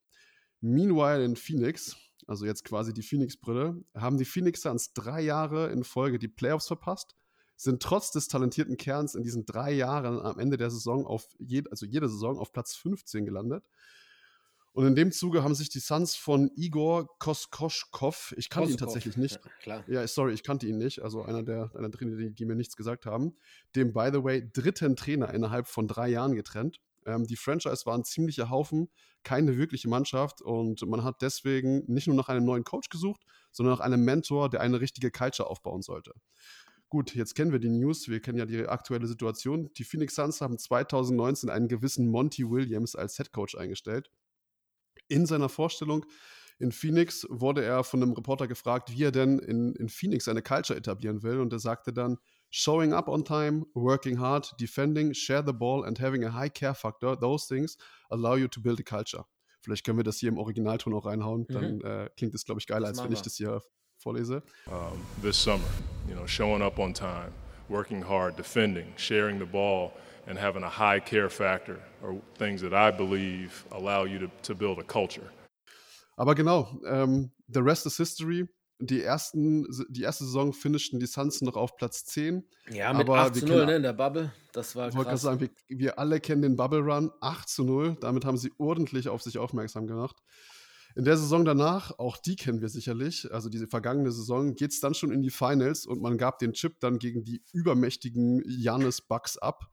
Meanwhile 0.61 1.25
in 1.25 1.37
Phoenix, 1.37 1.97
also 2.27 2.45
jetzt 2.47 2.64
quasi 2.64 2.93
die 2.93 3.03
Phoenix-Brille, 3.03 3.83
haben 3.95 4.18
die 4.18 4.25
Phoenix 4.25 4.62
Suns 4.62 4.93
drei 4.93 5.22
Jahre 5.22 5.70
in 5.70 5.85
Folge 5.85 6.18
die 6.18 6.29
Playoffs 6.29 6.66
verpasst, 6.66 7.14
sind 7.57 7.83
trotz 7.83 8.11
des 8.11 8.29
talentierten 8.29 8.77
Kerns 8.77 9.14
in 9.14 9.22
diesen 9.22 9.47
drei 9.47 9.72
Jahren 9.72 10.20
am 10.20 10.39
Ende 10.39 10.57
der 10.57 10.70
Saison 10.70 11.07
auf, 11.07 11.29
je, 11.39 11.62
also 11.70 11.87
jede 11.87 12.09
Saison 12.09 12.39
auf 12.39 12.53
Platz 12.53 12.75
15 12.75 13.25
gelandet. 13.25 13.64
Und 14.75 14.87
in 14.87 14.97
dem 14.97 15.12
Zuge 15.12 15.45
haben 15.45 15.55
sich 15.55 15.70
die 15.70 15.79
Suns 15.79 16.16
von 16.16 16.51
Igor 16.57 17.07
Koskoschkov, 17.20 18.35
ich 18.37 18.51
kannte 18.51 18.72
ihn 18.72 18.77
tatsächlich 18.77 19.16
nicht. 19.16 19.37
Ja, 19.37 19.51
klar. 19.62 19.85
Ja, 19.87 20.07
sorry, 20.09 20.35
ich 20.35 20.43
kannte 20.43 20.66
ihn 20.66 20.79
nicht. 20.79 21.01
Also 21.01 21.22
einer 21.22 21.45
der, 21.45 21.70
einer 21.77 21.93
Trainer, 21.93 22.16
die, 22.16 22.35
die 22.35 22.45
mir 22.45 22.57
nichts 22.57 22.75
gesagt 22.75 23.07
haben. 23.07 23.37
Dem, 23.77 23.93
by 23.93 24.11
the 24.12 24.25
way, 24.25 24.51
dritten 24.53 24.97
Trainer 24.97 25.33
innerhalb 25.33 25.68
von 25.68 25.87
drei 25.87 26.09
Jahren 26.09 26.35
getrennt. 26.35 26.81
Ähm, 27.07 27.25
die 27.25 27.37
Franchise 27.37 27.87
war 27.87 27.97
ein 27.97 28.03
ziemlicher 28.03 28.51
Haufen, 28.51 28.89
keine 29.22 29.57
wirkliche 29.57 29.89
Mannschaft 29.89 30.43
und 30.43 30.83
man 30.89 31.05
hat 31.05 31.22
deswegen 31.22 31.85
nicht 31.87 32.09
nur 32.09 32.16
nach 32.16 32.29
einem 32.29 32.45
neuen 32.45 32.64
Coach 32.64 32.89
gesucht, 32.89 33.22
sondern 33.53 33.77
nach 33.77 33.81
einem 33.81 34.05
Mentor, 34.05 34.51
der 34.51 34.61
eine 34.61 34.81
richtige 34.81 35.12
Culture 35.12 35.49
aufbauen 35.49 35.83
sollte. 35.83 36.14
Gut, 36.89 37.14
jetzt 37.14 37.37
kennen 37.37 37.53
wir 37.53 37.61
die 37.61 37.70
News, 37.70 38.09
wir 38.09 38.20
kennen 38.20 38.39
ja 38.39 38.47
die 38.47 38.66
aktuelle 38.66 39.07
Situation. 39.07 39.72
Die 39.75 39.85
Phoenix 39.85 40.16
Suns 40.16 40.41
haben 40.41 40.59
2019 40.59 41.49
einen 41.49 41.68
gewissen 41.68 42.09
Monty 42.09 42.51
Williams 42.51 42.97
als 42.97 43.16
Head 43.16 43.33
Coach 43.33 43.57
eingestellt. 43.57 44.11
In 45.09 45.27
seiner 45.27 45.49
Vorstellung 45.49 46.05
in 46.59 46.71
Phoenix 46.73 47.27
wurde 47.29 47.65
er 47.65 47.83
von 47.85 48.03
einem 48.03 48.13
Reporter 48.13 48.47
gefragt, 48.47 48.91
wie 48.93 49.03
er 49.05 49.11
denn 49.13 49.39
in, 49.41 49.75
in 49.75 49.89
Phoenix 49.89 50.29
eine 50.29 50.41
Culture 50.43 50.79
etablieren 50.79 51.23
will. 51.23 51.41
Und 51.41 51.53
er 51.53 51.59
sagte 51.59 51.93
dann, 51.93 52.19
showing 52.51 52.93
up 52.93 53.09
on 53.09 53.25
time, 53.25 53.67
working 53.75 54.19
hard, 54.21 54.55
defending, 54.61 55.13
share 55.13 55.43
the 55.45 55.53
ball 55.53 55.85
and 55.85 56.01
having 56.01 56.25
a 56.25 56.33
high 56.33 56.49
care 56.53 56.75
factor, 56.75 57.17
those 57.19 57.49
things 57.49 57.77
allow 58.09 58.37
you 58.37 58.47
to 58.47 58.61
build 58.61 58.79
a 58.79 58.85
culture. 58.85 59.25
Vielleicht 59.63 59.85
können 59.85 59.99
wir 59.99 60.05
das 60.05 60.19
hier 60.19 60.29
im 60.29 60.39
Originalton 60.39 60.95
auch 60.95 61.07
reinhauen, 61.07 61.47
dann 61.49 61.81
äh, 61.81 62.09
klingt 62.17 62.35
es, 62.35 62.45
glaube 62.45 62.61
ich, 62.61 62.67
geiler, 62.67 62.89
Das 62.89 62.99
als 62.99 63.05
wenn 63.07 63.13
ich 63.13 63.23
das 63.23 63.35
hier 63.37 63.61
vorlese. 63.97 64.43
um, 64.67 65.01
this 65.23 65.43
summer. 65.43 65.65
You 66.07 66.15
know, 66.15 66.27
showing 66.27 66.63
up 66.63 66.79
on 66.79 66.93
time, 66.95 67.33
working 67.69 68.07
hard, 68.07 68.39
defending, 68.39 68.87
sharing 68.97 69.39
the 69.41 69.47
ball, 69.47 69.91
and 70.27 70.41
having 70.41 70.62
a 70.64 70.70
high 70.79 71.01
care 71.01 71.29
factor 71.31 71.79
are 72.03 72.20
things 72.39 72.61
that 72.62 72.72
I 72.72 72.97
believe 72.97 73.64
allow 73.70 74.05
you 74.07 74.18
to, 74.20 74.29
to 74.43 74.55
build 74.55 74.79
a 74.79 74.83
culture. 74.85 75.31
Aber 76.16 76.35
genau, 76.35 76.81
ähm, 76.87 77.33
the 77.49 77.61
rest 77.61 77.87
is 77.87 77.97
history. 77.97 78.49
Die, 78.81 79.03
ersten, 79.03 79.66
die 79.89 80.03
erste 80.03 80.25
Saison 80.25 80.53
finischten 80.53 80.99
die 80.99 81.07
Suns 81.07 81.41
noch 81.43 81.57
auf 81.57 81.77
Platz 81.77 82.05
10. 82.07 82.45
Ja, 82.70 82.93
mit 82.93 83.03
aber 83.09 83.18
8 83.20 83.35
wir 83.37 83.41
zu 83.43 83.47
0 83.47 83.57
kennen- 83.57 83.66
ne, 83.66 83.77
in 83.77 83.83
der 83.85 83.93
Bubble. 83.93 84.33
Das 84.53 84.75
war 84.75 84.89
Ich 84.89 84.95
wollte 84.95 85.11
gerade 85.11 85.14
krass. 85.14 85.22
sagen, 85.22 85.41
wir, 85.41 85.51
wir 85.68 85.99
alle 85.99 86.20
kennen 86.20 86.43
den 86.43 86.57
Bubble 86.57 86.81
Run 86.81 87.11
8 87.20 87.49
zu 87.49 87.64
0. 87.64 87.97
Damit 88.01 88.25
haben 88.25 88.37
sie 88.37 88.53
ordentlich 88.59 89.09
auf 89.09 89.22
sich 89.22 89.39
aufmerksam 89.39 89.87
gemacht. 89.87 90.16
In 90.97 91.05
der 91.05 91.16
Saison 91.16 91.45
danach, 91.45 91.99
auch 91.99 92.16
die 92.18 92.37
kennen 92.37 92.61
wir 92.61 92.68
sicherlich, 92.68 93.33
also 93.33 93.49
diese 93.49 93.66
vergangene 93.66 94.12
Saison, 94.12 94.55
geht 94.55 94.70
es 94.70 94.79
dann 94.81 94.95
schon 94.95 95.11
in 95.11 95.22
die 95.22 95.31
Finals 95.31 95.87
und 95.87 96.01
man 96.01 96.18
gab 96.18 96.39
den 96.39 96.53
Chip 96.53 96.79
dann 96.81 96.99
gegen 97.01 97.25
die 97.25 97.43
übermächtigen 97.53 98.43
Janis 98.47 99.01
Bucks 99.01 99.37
ab. 99.39 99.70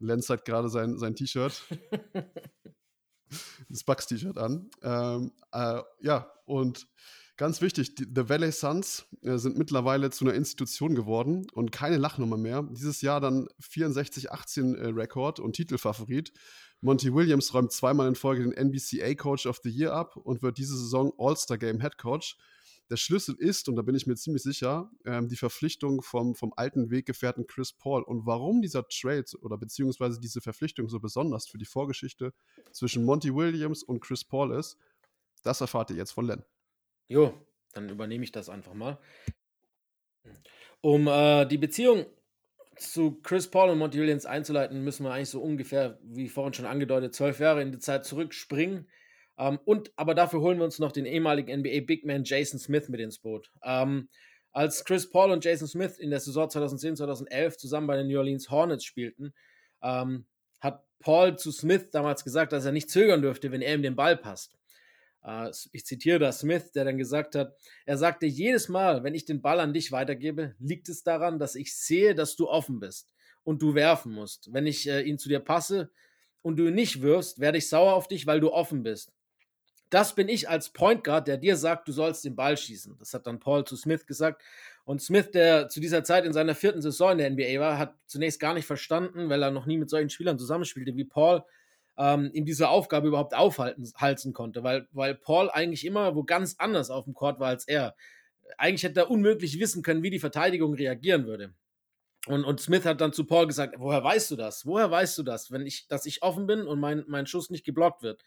Lenz 0.00 0.28
hat 0.28 0.44
gerade 0.44 0.68
sein, 0.68 0.98
sein 0.98 1.14
T-Shirt, 1.14 1.62
das 3.68 3.84
Bucks-T-Shirt 3.84 4.38
an. 4.38 4.70
Ähm, 4.82 5.32
äh, 5.52 5.80
ja, 6.00 6.32
und 6.46 6.88
ganz 7.36 7.60
wichtig, 7.60 7.94
die, 7.94 8.04
The 8.04 8.28
Valley 8.28 8.50
Suns 8.50 9.06
äh, 9.22 9.36
sind 9.36 9.56
mittlerweile 9.56 10.10
zu 10.10 10.24
einer 10.24 10.34
Institution 10.34 10.94
geworden 10.94 11.46
und 11.52 11.70
keine 11.70 11.98
Lachnummer 11.98 12.36
mehr. 12.36 12.62
Dieses 12.70 13.02
Jahr 13.02 13.20
dann 13.20 13.48
64-18 13.62 14.76
äh, 14.76 14.88
Rekord 14.88 15.38
und 15.38 15.54
Titelfavorit. 15.54 16.32
Monty 16.82 17.14
Williams 17.14 17.52
räumt 17.52 17.72
zweimal 17.72 18.08
in 18.08 18.14
Folge 18.14 18.42
den 18.42 18.52
NBCA 18.52 19.14
Coach 19.14 19.46
of 19.46 19.60
the 19.62 19.70
Year 19.70 19.92
ab 19.92 20.16
und 20.16 20.42
wird 20.42 20.56
diese 20.56 20.76
Saison 20.76 21.12
All-Star 21.18 21.58
Game 21.58 21.80
Head 21.80 21.98
Coach. 21.98 22.36
Der 22.90 22.96
Schlüssel 22.96 23.36
ist, 23.38 23.68
und 23.68 23.76
da 23.76 23.82
bin 23.82 23.94
ich 23.94 24.06
mir 24.08 24.16
ziemlich 24.16 24.42
sicher, 24.42 24.90
ähm, 25.04 25.28
die 25.28 25.36
Verpflichtung 25.36 26.02
vom, 26.02 26.34
vom 26.34 26.52
alten 26.56 26.90
Weggefährten 26.90 27.46
Chris 27.46 27.72
Paul. 27.72 28.02
Und 28.02 28.26
warum 28.26 28.62
dieser 28.62 28.86
Trade 28.88 29.26
oder 29.40 29.56
beziehungsweise 29.56 30.18
diese 30.20 30.40
Verpflichtung 30.40 30.88
so 30.88 30.98
besonders 30.98 31.46
für 31.46 31.58
die 31.58 31.64
Vorgeschichte 31.64 32.34
zwischen 32.72 33.04
Monty 33.04 33.34
Williams 33.34 33.84
und 33.84 34.00
Chris 34.00 34.24
Paul 34.24 34.52
ist, 34.52 34.76
das 35.44 35.60
erfahrt 35.60 35.90
ihr 35.90 35.96
jetzt 35.96 36.10
von 36.10 36.26
Len. 36.26 36.42
Jo, 37.08 37.32
dann 37.72 37.88
übernehme 37.88 38.24
ich 38.24 38.32
das 38.32 38.48
einfach 38.48 38.74
mal. 38.74 38.98
Um 40.80 41.06
äh, 41.06 41.46
die 41.46 41.58
Beziehung 41.58 42.06
zu 42.76 43.20
Chris 43.22 43.48
Paul 43.48 43.70
und 43.70 43.78
Monty 43.78 43.98
Williams 43.98 44.26
einzuleiten, 44.26 44.82
müssen 44.82 45.04
wir 45.04 45.12
eigentlich 45.12 45.30
so 45.30 45.40
ungefähr, 45.40 45.98
wie 46.02 46.28
vorhin 46.28 46.54
schon 46.54 46.66
angedeutet, 46.66 47.14
zwölf 47.14 47.38
Jahre 47.38 47.62
in 47.62 47.72
die 47.72 47.78
Zeit 47.78 48.04
zurückspringen. 48.04 48.88
Ähm, 49.40 49.58
und 49.64 49.90
aber 49.96 50.14
dafür 50.14 50.42
holen 50.42 50.58
wir 50.58 50.64
uns 50.64 50.78
noch 50.78 50.92
den 50.92 51.06
ehemaligen 51.06 51.60
NBA 51.60 51.80
Big 51.86 52.04
Man 52.04 52.24
Jason 52.24 52.60
Smith 52.60 52.88
mit 52.90 53.00
ins 53.00 53.18
Boot. 53.18 53.50
Ähm, 53.64 54.10
als 54.52 54.84
Chris 54.84 55.08
Paul 55.08 55.30
und 55.30 55.44
Jason 55.44 55.66
Smith 55.66 55.98
in 55.98 56.10
der 56.10 56.20
Saison 56.20 56.48
2010-2011 56.48 57.56
zusammen 57.56 57.86
bei 57.86 57.96
den 57.96 58.08
New 58.08 58.18
Orleans 58.18 58.50
Hornets 58.50 58.84
spielten, 58.84 59.32
ähm, 59.82 60.26
hat 60.60 60.84
Paul 60.98 61.38
zu 61.38 61.52
Smith 61.52 61.88
damals 61.90 62.22
gesagt, 62.22 62.52
dass 62.52 62.66
er 62.66 62.72
nicht 62.72 62.90
zögern 62.90 63.22
dürfte, 63.22 63.50
wenn 63.50 63.62
er 63.62 63.74
ihm 63.74 63.82
den 63.82 63.96
Ball 63.96 64.16
passt. 64.16 64.58
Äh, 65.24 65.50
ich 65.72 65.86
zitiere 65.86 66.18
da 66.18 66.32
Smith, 66.32 66.72
der 66.72 66.84
dann 66.84 66.98
gesagt 66.98 67.34
hat, 67.34 67.54
er 67.86 67.96
sagte, 67.96 68.26
jedes 68.26 68.68
Mal, 68.68 69.04
wenn 69.04 69.14
ich 69.14 69.24
den 69.24 69.40
Ball 69.40 69.60
an 69.60 69.72
dich 69.72 69.90
weitergebe, 69.90 70.54
liegt 70.58 70.90
es 70.90 71.02
daran, 71.02 71.38
dass 71.38 71.54
ich 71.54 71.74
sehe, 71.74 72.14
dass 72.14 72.36
du 72.36 72.46
offen 72.46 72.78
bist 72.78 73.14
und 73.42 73.62
du 73.62 73.74
werfen 73.74 74.12
musst. 74.12 74.52
Wenn 74.52 74.66
ich 74.66 74.86
äh, 74.86 75.00
ihn 75.00 75.18
zu 75.18 75.30
dir 75.30 75.40
passe 75.40 75.90
und 76.42 76.56
du 76.56 76.66
ihn 76.66 76.74
nicht 76.74 77.00
wirfst, 77.00 77.40
werde 77.40 77.56
ich 77.56 77.70
sauer 77.70 77.94
auf 77.94 78.06
dich, 78.06 78.26
weil 78.26 78.40
du 78.40 78.52
offen 78.52 78.82
bist. 78.82 79.14
Das 79.90 80.14
bin 80.14 80.28
ich 80.28 80.48
als 80.48 80.70
Point 80.70 81.02
Guard, 81.02 81.26
der 81.26 81.36
dir 81.36 81.56
sagt, 81.56 81.88
du 81.88 81.92
sollst 81.92 82.24
den 82.24 82.36
Ball 82.36 82.56
schießen. 82.56 82.96
Das 82.98 83.12
hat 83.12 83.26
dann 83.26 83.40
Paul 83.40 83.64
zu 83.64 83.76
Smith 83.76 84.06
gesagt. 84.06 84.42
Und 84.84 85.02
Smith, 85.02 85.32
der 85.32 85.68
zu 85.68 85.80
dieser 85.80 86.04
Zeit 86.04 86.24
in 86.24 86.32
seiner 86.32 86.54
vierten 86.54 86.80
Saison 86.80 87.12
in 87.12 87.18
der 87.18 87.30
NBA 87.30 87.60
war, 87.60 87.76
hat 87.78 87.94
zunächst 88.06 88.40
gar 88.40 88.54
nicht 88.54 88.66
verstanden, 88.66 89.28
weil 89.28 89.42
er 89.42 89.50
noch 89.50 89.66
nie 89.66 89.78
mit 89.78 89.90
solchen 89.90 90.10
Spielern 90.10 90.38
zusammenspielte 90.38 90.96
wie 90.96 91.04
Paul, 91.04 91.44
ähm, 91.98 92.30
ihm 92.32 92.44
diese 92.44 92.68
Aufgabe 92.68 93.08
überhaupt 93.08 93.34
aufhalten 93.34 93.90
halten 93.96 94.32
konnte, 94.32 94.62
weil, 94.62 94.88
weil 94.92 95.14
Paul 95.14 95.50
eigentlich 95.50 95.84
immer 95.84 96.14
wo 96.14 96.24
ganz 96.24 96.56
anders 96.58 96.90
auf 96.90 97.04
dem 97.04 97.14
Court 97.14 97.40
war 97.40 97.48
als 97.48 97.66
er. 97.68 97.94
Eigentlich 98.56 98.84
hätte 98.84 99.00
er 99.00 99.10
unmöglich 99.10 99.60
wissen 99.60 99.82
können, 99.82 100.02
wie 100.02 100.10
die 100.10 100.18
Verteidigung 100.18 100.74
reagieren 100.74 101.26
würde. 101.26 101.52
Und, 102.26 102.44
und 102.44 102.60
Smith 102.60 102.84
hat 102.84 103.00
dann 103.00 103.12
zu 103.12 103.24
Paul 103.26 103.46
gesagt, 103.46 103.74
woher 103.78 104.02
weißt 104.02 104.30
du 104.30 104.36
das? 104.36 104.66
Woher 104.66 104.90
weißt 104.90 105.18
du 105.18 105.22
das, 105.22 105.50
wenn 105.50 105.66
ich, 105.66 105.88
dass 105.88 106.06
ich 106.06 106.22
offen 106.22 106.46
bin 106.46 106.66
und 106.66 106.78
mein, 106.80 107.04
mein 107.06 107.26
Schuss 107.26 107.50
nicht 107.50 107.64
geblockt 107.64 108.02
wird? 108.02 108.22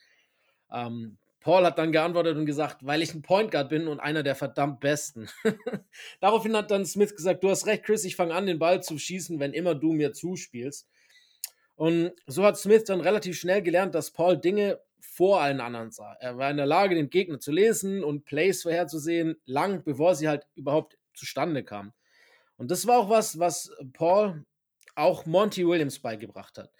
Ähm, 0.71 1.17
Paul 1.43 1.65
hat 1.65 1.77
dann 1.77 1.91
geantwortet 1.91 2.37
und 2.37 2.45
gesagt, 2.45 2.85
weil 2.85 3.01
ich 3.01 3.13
ein 3.13 3.21
Point 3.21 3.51
Guard 3.51 3.67
bin 3.67 3.89
und 3.89 3.99
einer 3.99 4.23
der 4.23 4.33
verdammt 4.33 4.79
Besten. 4.79 5.27
Daraufhin 6.21 6.55
hat 6.55 6.71
dann 6.71 6.85
Smith 6.85 7.15
gesagt, 7.15 7.43
du 7.43 7.49
hast 7.49 7.67
recht, 7.67 7.83
Chris, 7.83 8.05
ich 8.05 8.15
fange 8.15 8.33
an, 8.33 8.45
den 8.45 8.59
Ball 8.59 8.81
zu 8.81 8.97
schießen, 8.97 9.41
wenn 9.41 9.51
immer 9.51 9.75
du 9.75 9.91
mir 9.91 10.13
zuspielst. 10.13 10.87
Und 11.75 12.13
so 12.27 12.45
hat 12.45 12.57
Smith 12.57 12.85
dann 12.85 13.01
relativ 13.01 13.37
schnell 13.37 13.61
gelernt, 13.61 13.93
dass 13.93 14.11
Paul 14.11 14.37
Dinge 14.37 14.79
vor 15.01 15.41
allen 15.41 15.59
anderen 15.59 15.91
sah. 15.91 16.15
Er 16.21 16.37
war 16.37 16.49
in 16.49 16.55
der 16.55 16.65
Lage, 16.65 16.95
den 16.95 17.09
Gegner 17.09 17.39
zu 17.39 17.51
lesen 17.51 18.05
und 18.05 18.23
Plays 18.23 18.61
vorherzusehen, 18.61 19.35
lang 19.45 19.83
bevor 19.83 20.15
sie 20.15 20.29
halt 20.29 20.47
überhaupt 20.55 20.97
zustande 21.13 21.63
kamen. 21.65 21.91
Und 22.55 22.71
das 22.71 22.87
war 22.87 22.99
auch 22.99 23.09
was, 23.09 23.37
was 23.37 23.69
Paul 23.91 24.45
auch 24.95 25.25
Monty 25.25 25.67
Williams 25.67 25.99
beigebracht 25.99 26.57
hat. 26.57 26.71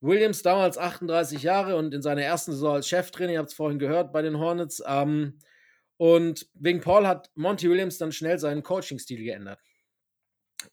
Williams 0.00 0.42
damals 0.42 0.78
38 0.78 1.42
Jahre 1.42 1.76
und 1.76 1.92
in 1.92 2.02
seiner 2.02 2.22
ersten 2.22 2.52
Saison 2.52 2.74
als 2.76 2.88
Cheftrainer, 2.88 3.32
ihr 3.32 3.38
habt 3.38 3.50
es 3.50 3.54
vorhin 3.54 3.78
gehört 3.78 4.12
bei 4.12 4.22
den 4.22 4.38
Hornets. 4.38 4.82
Ähm, 4.86 5.38
und 5.96 6.48
wegen 6.54 6.80
Paul 6.80 7.06
hat 7.06 7.30
Monty 7.34 7.68
Williams 7.68 7.98
dann 7.98 8.12
schnell 8.12 8.38
seinen 8.38 8.62
Coaching-Stil 8.62 9.22
geändert. 9.22 9.60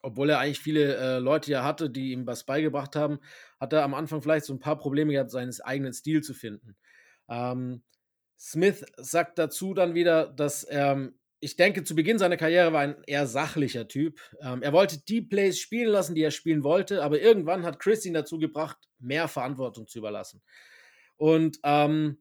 Obwohl 0.02 0.30
er 0.30 0.38
eigentlich 0.38 0.60
viele 0.60 0.96
äh, 0.96 1.18
Leute 1.18 1.50
ja 1.50 1.64
hatte, 1.64 1.90
die 1.90 2.12
ihm 2.12 2.26
was 2.26 2.44
beigebracht 2.44 2.96
haben, 2.96 3.18
hat 3.58 3.72
er 3.72 3.82
am 3.82 3.94
Anfang 3.94 4.22
vielleicht 4.22 4.46
so 4.46 4.52
ein 4.52 4.60
paar 4.60 4.78
Probleme 4.78 5.12
gehabt, 5.12 5.30
seinen 5.30 5.52
eigenen 5.62 5.92
Stil 5.92 6.22
zu 6.22 6.34
finden. 6.34 6.76
Ähm, 7.28 7.82
Smith 8.38 8.84
sagt 8.96 9.38
dazu 9.38 9.74
dann 9.74 9.94
wieder, 9.94 10.26
dass 10.26 10.62
er, 10.64 11.10
ich 11.40 11.56
denke, 11.56 11.84
zu 11.84 11.94
Beginn 11.94 12.18
seiner 12.18 12.36
Karriere 12.36 12.72
war 12.72 12.80
ein 12.80 12.96
eher 13.06 13.26
sachlicher 13.26 13.88
Typ. 13.88 14.20
Ähm, 14.40 14.62
er 14.62 14.72
wollte 14.72 14.98
die 15.06 15.20
Plays 15.20 15.58
spielen 15.58 15.88
lassen, 15.88 16.14
die 16.14 16.22
er 16.22 16.30
spielen 16.30 16.64
wollte, 16.64 17.02
aber 17.02 17.20
irgendwann 17.20 17.64
hat 17.64 17.78
Chris 17.78 18.04
ihn 18.06 18.14
dazu 18.14 18.38
gebracht, 18.38 18.78
mehr 18.98 19.28
Verantwortung 19.28 19.86
zu 19.86 19.98
überlassen. 19.98 20.42
Und 21.16 21.58
ähm, 21.62 22.18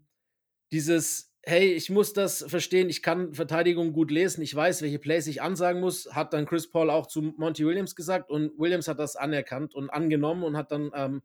dieses, 0.72 1.34
hey, 1.44 1.74
ich 1.74 1.90
muss 1.90 2.14
das 2.14 2.44
verstehen, 2.48 2.90
ich 2.90 3.02
kann 3.02 3.34
Verteidigung 3.34 3.94
gut 3.94 4.12
lesen, 4.12 4.42
ich 4.42 4.54
weiß, 4.54 4.82
welche 4.82 5.00
Plays 5.00 5.28
ich 5.28 5.42
ansagen 5.42 5.80
muss, 5.80 6.10
hat 6.12 6.34
dann 6.34 6.46
Chris 6.46 6.70
Paul 6.70 6.90
auch 6.90 7.08
zu 7.08 7.22
Monty 7.22 7.66
Williams 7.66 7.96
gesagt 7.96 8.30
und 8.30 8.58
Williams 8.58 8.88
hat 8.88 9.00
das 9.00 9.16
anerkannt 9.16 9.74
und 9.76 9.90
angenommen 9.90 10.44
und 10.44 10.58
hat 10.58 10.72
dann 10.72 10.92
ähm, 10.94 11.22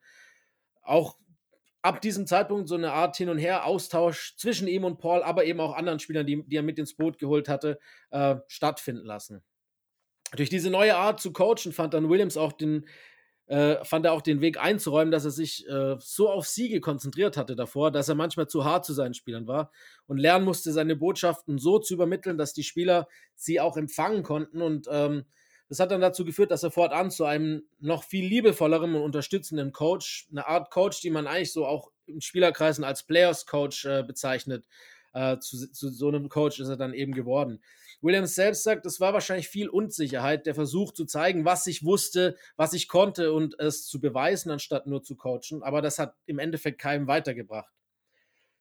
auch 0.82 1.16
ab 1.82 2.00
diesem 2.00 2.26
Zeitpunkt 2.26 2.68
so 2.68 2.74
eine 2.74 2.92
Art 2.92 3.16
Hin- 3.16 3.28
und 3.28 3.38
Her-Austausch 3.38 4.36
zwischen 4.36 4.68
ihm 4.68 4.84
und 4.84 4.98
Paul, 4.98 5.22
aber 5.22 5.44
eben 5.44 5.60
auch 5.60 5.74
anderen 5.74 5.98
Spielern, 5.98 6.26
die, 6.26 6.44
die 6.46 6.56
er 6.56 6.62
mit 6.62 6.78
ins 6.78 6.94
Boot 6.94 7.18
geholt 7.18 7.48
hatte, 7.48 7.78
äh, 8.10 8.36
stattfinden 8.48 9.04
lassen. 9.04 9.42
Durch 10.36 10.50
diese 10.50 10.70
neue 10.70 10.96
Art 10.96 11.20
zu 11.20 11.32
coachen 11.32 11.72
fand 11.72 11.94
dann 11.94 12.08
Williams 12.08 12.36
auch 12.36 12.52
den, 12.52 12.86
äh, 13.46 13.84
fand 13.84 14.04
er 14.04 14.12
auch 14.12 14.22
den 14.22 14.40
Weg 14.40 14.62
einzuräumen, 14.62 15.10
dass 15.10 15.24
er 15.24 15.32
sich 15.32 15.66
äh, 15.68 15.96
so 15.98 16.30
auf 16.30 16.46
Siege 16.46 16.80
konzentriert 16.80 17.36
hatte 17.36 17.56
davor, 17.56 17.90
dass 17.90 18.08
er 18.08 18.14
manchmal 18.14 18.46
zu 18.46 18.64
hart 18.64 18.84
zu 18.84 18.92
seinen 18.92 19.14
Spielern 19.14 19.48
war 19.48 19.72
und 20.06 20.18
lernen 20.18 20.44
musste, 20.44 20.72
seine 20.72 20.94
Botschaften 20.94 21.58
so 21.58 21.78
zu 21.78 21.94
übermitteln, 21.94 22.38
dass 22.38 22.52
die 22.52 22.62
Spieler 22.62 23.08
sie 23.34 23.60
auch 23.60 23.76
empfangen 23.76 24.22
konnten 24.22 24.62
und 24.62 24.86
ähm, 24.90 25.24
Das 25.70 25.78
hat 25.78 25.92
dann 25.92 26.00
dazu 26.00 26.24
geführt, 26.24 26.50
dass 26.50 26.64
er 26.64 26.72
fortan 26.72 27.12
zu 27.12 27.24
einem 27.24 27.62
noch 27.78 28.02
viel 28.02 28.26
liebevolleren 28.26 28.96
und 28.96 29.02
unterstützenden 29.02 29.70
Coach, 29.70 30.26
eine 30.32 30.48
Art 30.48 30.68
Coach, 30.72 31.00
die 31.00 31.10
man 31.10 31.28
eigentlich 31.28 31.52
so 31.52 31.64
auch 31.64 31.92
in 32.06 32.20
Spielerkreisen 32.20 32.82
als 32.82 33.04
Players 33.04 33.46
Coach 33.46 33.84
äh, 33.84 34.02
bezeichnet, 34.02 34.64
äh, 35.12 35.38
zu, 35.38 35.70
zu, 35.70 35.88
so 35.90 36.08
einem 36.08 36.28
Coach 36.28 36.58
ist 36.58 36.68
er 36.68 36.76
dann 36.76 36.92
eben 36.92 37.14
geworden. 37.14 37.62
Williams 38.02 38.34
selbst 38.34 38.64
sagt, 38.64 38.84
es 38.84 38.98
war 38.98 39.12
wahrscheinlich 39.12 39.46
viel 39.46 39.68
Unsicherheit, 39.68 40.44
der 40.46 40.56
Versuch 40.56 40.92
zu 40.92 41.04
zeigen, 41.04 41.44
was 41.44 41.68
ich 41.68 41.84
wusste, 41.84 42.36
was 42.56 42.72
ich 42.72 42.88
konnte 42.88 43.32
und 43.32 43.56
es 43.60 43.86
zu 43.86 44.00
beweisen, 44.00 44.50
anstatt 44.50 44.88
nur 44.88 45.04
zu 45.04 45.14
coachen. 45.14 45.62
Aber 45.62 45.82
das 45.82 46.00
hat 46.00 46.16
im 46.26 46.40
Endeffekt 46.40 46.80
keinem 46.80 47.06
weitergebracht. 47.06 47.72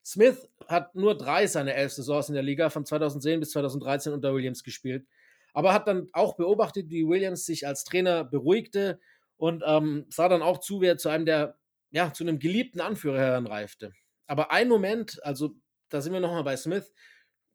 Smith 0.06 0.48
hat 0.68 0.94
nur 0.94 1.18
drei 1.18 1.48
seiner 1.48 1.74
elf 1.74 1.92
Saisons 1.92 2.30
in 2.30 2.36
der 2.36 2.44
Liga 2.44 2.70
von 2.70 2.86
2010 2.86 3.40
bis 3.40 3.50
2013 3.50 4.14
unter 4.14 4.32
Williams 4.36 4.64
gespielt 4.64 5.08
aber 5.54 5.74
hat 5.74 5.88
dann 5.88 6.08
auch 6.14 6.36
beobachtet, 6.36 6.90
wie 6.90 7.08
Williams 7.08 7.46
sich 7.46 7.68
als 7.68 7.84
Trainer 7.84 8.24
beruhigte 8.24 9.00
und 9.38 9.64
ähm, 9.66 10.06
sah 10.10 10.30
dann 10.30 10.42
auch 10.42 10.60
zu, 10.60 10.82
wie 10.82 10.88
er 10.88 10.98
zu 10.98 11.10
einem 11.10 11.26
der, 11.26 11.58
ja, 11.92 12.14
zu 12.14 12.24
einem 12.24 12.40
geliebten 12.40 12.82
Anführer 12.82 13.20
heranreifte. 13.20 13.94
Aber 14.28 14.52
ein 14.52 14.68
Moment, 14.68 15.24
also 15.24 15.56
da 15.90 16.02
sind 16.02 16.14
wir 16.14 16.20
nochmal 16.20 16.44
bei 16.44 16.56
Smith, 16.56 16.94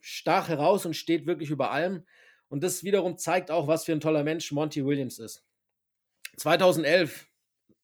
stach 0.01 0.49
heraus 0.49 0.85
und 0.87 0.95
steht 0.95 1.27
wirklich 1.27 1.51
über 1.51 1.71
allem. 1.71 2.05
Und 2.49 2.63
das 2.63 2.85
wiederum 2.85 3.17
zeigt 3.17 3.51
auch, 3.51 3.69
was 3.69 3.85
für 3.85 3.93
ein 3.93 4.01
toller 4.01 4.25
Mensch 4.25 4.51
Monty 4.53 4.85
Williams 4.85 5.19
ist. 5.19 5.45
2011 6.37 7.29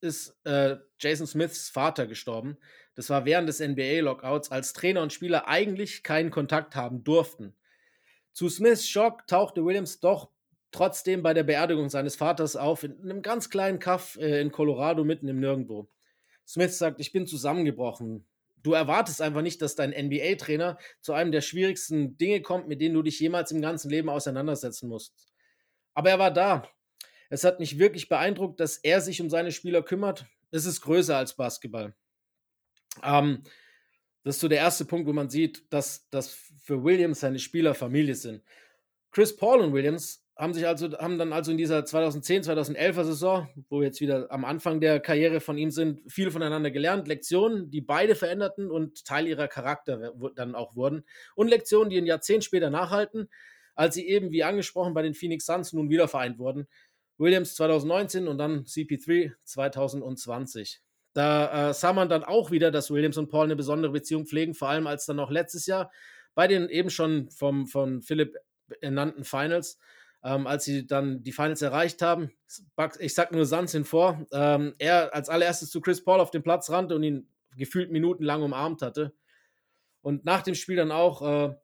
ist 0.00 0.36
äh, 0.44 0.76
Jason 0.98 1.26
Smiths 1.26 1.68
Vater 1.68 2.06
gestorben. 2.06 2.58
Das 2.94 3.10
war 3.10 3.24
während 3.24 3.48
des 3.48 3.60
NBA-Lockouts, 3.60 4.50
als 4.50 4.72
Trainer 4.72 5.02
und 5.02 5.12
Spieler 5.12 5.48
eigentlich 5.48 6.02
keinen 6.02 6.30
Kontakt 6.30 6.74
haben 6.74 7.04
durften. 7.04 7.54
Zu 8.32 8.48
Smiths 8.48 8.88
Schock 8.88 9.26
tauchte 9.26 9.64
Williams 9.64 10.00
doch 10.00 10.30
trotzdem 10.70 11.22
bei 11.22 11.34
der 11.34 11.42
Beerdigung 11.42 11.88
seines 11.90 12.16
Vaters 12.16 12.56
auf, 12.56 12.84
in 12.84 13.00
einem 13.02 13.22
ganz 13.22 13.50
kleinen 13.50 13.78
Kaff 13.78 14.16
äh, 14.20 14.40
in 14.40 14.52
Colorado 14.52 15.04
mitten 15.04 15.28
im 15.28 15.40
Nirgendwo. 15.40 15.88
Smith 16.46 16.76
sagt, 16.78 17.00
ich 17.00 17.12
bin 17.12 17.26
zusammengebrochen. 17.26 18.24
Du 18.62 18.72
erwartest 18.72 19.22
einfach 19.22 19.42
nicht, 19.42 19.62
dass 19.62 19.74
dein 19.74 19.90
NBA-Trainer 19.90 20.78
zu 21.00 21.12
einem 21.12 21.32
der 21.32 21.40
schwierigsten 21.40 22.16
Dinge 22.18 22.42
kommt, 22.42 22.68
mit 22.68 22.80
denen 22.80 22.94
du 22.94 23.02
dich 23.02 23.18
jemals 23.18 23.52
im 23.52 23.62
ganzen 23.62 23.90
Leben 23.90 24.08
auseinandersetzen 24.08 24.88
musst. 24.88 25.14
Aber 25.94 26.10
er 26.10 26.18
war 26.18 26.30
da. 26.30 26.68
Es 27.30 27.44
hat 27.44 27.60
mich 27.60 27.78
wirklich 27.78 28.08
beeindruckt, 28.08 28.60
dass 28.60 28.76
er 28.76 29.00
sich 29.00 29.20
um 29.20 29.30
seine 29.30 29.52
Spieler 29.52 29.82
kümmert. 29.82 30.26
Es 30.50 30.66
ist 30.66 30.80
größer 30.82 31.16
als 31.16 31.34
Basketball. 31.34 31.94
Ähm, 33.02 33.44
das 34.22 34.36
ist 34.36 34.40
so 34.40 34.48
der 34.48 34.58
erste 34.58 34.84
Punkt, 34.84 35.06
wo 35.06 35.12
man 35.12 35.30
sieht, 35.30 35.72
dass 35.72 36.08
das 36.10 36.36
für 36.62 36.84
Williams 36.84 37.20
seine 37.20 37.38
Spieler 37.38 37.74
Familie 37.74 38.14
sind. 38.14 38.42
Chris 39.10 39.34
Paul 39.34 39.60
und 39.60 39.72
Williams 39.72 40.24
haben 40.36 40.54
sich 40.54 40.66
also 40.66 40.90
haben 40.98 41.18
dann 41.18 41.32
also 41.32 41.50
in 41.50 41.58
dieser 41.58 41.84
2010 41.84 42.44
2011er 42.44 43.04
Saison, 43.04 43.48
wo 43.68 43.80
wir 43.80 43.86
jetzt 43.86 44.00
wieder 44.00 44.30
am 44.30 44.44
Anfang 44.44 44.80
der 44.80 44.98
Karriere 45.00 45.40
von 45.40 45.58
ihm 45.58 45.70
sind, 45.70 46.00
viel 46.10 46.30
voneinander 46.30 46.70
gelernt, 46.70 47.08
Lektionen, 47.08 47.70
die 47.70 47.82
beide 47.82 48.14
veränderten 48.14 48.70
und 48.70 49.04
Teil 49.04 49.26
ihrer 49.26 49.48
Charakter 49.48 50.14
dann 50.36 50.54
auch 50.54 50.76
wurden 50.76 51.04
und 51.34 51.48
Lektionen, 51.48 51.90
die 51.90 51.98
ein 51.98 52.06
Jahrzehnt 52.06 52.44
später 52.44 52.70
nachhalten, 52.70 53.28
als 53.74 53.94
sie 53.94 54.08
eben 54.08 54.30
wie 54.30 54.42
angesprochen 54.42 54.94
bei 54.94 55.02
den 55.02 55.14
Phoenix 55.14 55.44
Suns 55.44 55.72
nun 55.72 55.90
wieder 55.90 56.08
vereint 56.08 56.38
wurden. 56.38 56.66
Williams 57.18 57.54
2019 57.54 58.28
und 58.28 58.38
dann 58.38 58.64
CP3 58.64 59.32
2020. 59.44 60.80
Da 61.12 61.70
äh, 61.70 61.74
sah 61.74 61.92
man 61.92 62.08
dann 62.08 62.22
auch 62.22 62.50
wieder, 62.50 62.70
dass 62.70 62.90
Williams 62.90 63.18
und 63.18 63.28
Paul 63.28 63.44
eine 63.44 63.56
besondere 63.56 63.92
Beziehung 63.92 64.26
pflegen, 64.26 64.54
vor 64.54 64.68
allem 64.68 64.86
als 64.86 65.06
dann 65.06 65.16
noch 65.16 65.30
letztes 65.30 65.66
Jahr 65.66 65.90
bei 66.34 66.46
den 66.46 66.68
eben 66.68 66.90
schon 66.90 67.30
vom, 67.30 67.66
von 67.66 68.02
Philipp 68.02 68.36
ernannten 68.80 69.24
Finals, 69.24 69.78
ähm, 70.22 70.46
als 70.46 70.64
sie 70.64 70.86
dann 70.86 71.22
die 71.22 71.32
Finals 71.32 71.62
erreicht 71.62 72.02
haben. 72.02 72.30
Ich 72.98 73.14
sag 73.14 73.32
nur 73.32 73.46
Sanzin 73.46 73.84
vor, 73.84 74.26
ähm, 74.32 74.74
er 74.78 75.14
als 75.14 75.28
allererstes 75.28 75.70
zu 75.70 75.80
Chris 75.80 76.04
Paul 76.04 76.20
auf 76.20 76.30
den 76.30 76.42
Platz 76.42 76.70
rannte 76.70 76.94
und 76.94 77.02
ihn 77.02 77.28
gefühlt 77.56 77.90
minutenlang 77.90 78.42
umarmt 78.42 78.82
hatte. 78.82 79.12
Und 80.02 80.24
nach 80.24 80.42
dem 80.42 80.54
Spiel 80.54 80.76
dann 80.76 80.92
auch 80.92 81.50
äh, 81.50 81.54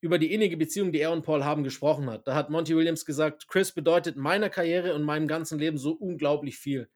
über 0.00 0.18
die 0.18 0.32
innige 0.32 0.56
Beziehung, 0.56 0.92
die 0.92 1.00
er 1.00 1.12
und 1.12 1.24
Paul 1.24 1.44
haben, 1.44 1.64
gesprochen 1.64 2.08
hat. 2.10 2.26
Da 2.26 2.34
hat 2.34 2.50
Monty 2.50 2.76
Williams 2.76 3.04
gesagt, 3.04 3.48
Chris 3.48 3.72
bedeutet 3.72 4.16
meiner 4.16 4.48
Karriere 4.48 4.94
und 4.94 5.02
meinem 5.02 5.28
ganzen 5.28 5.58
Leben 5.58 5.76
so 5.76 5.92
unglaublich 5.92 6.58
viel. 6.58 6.88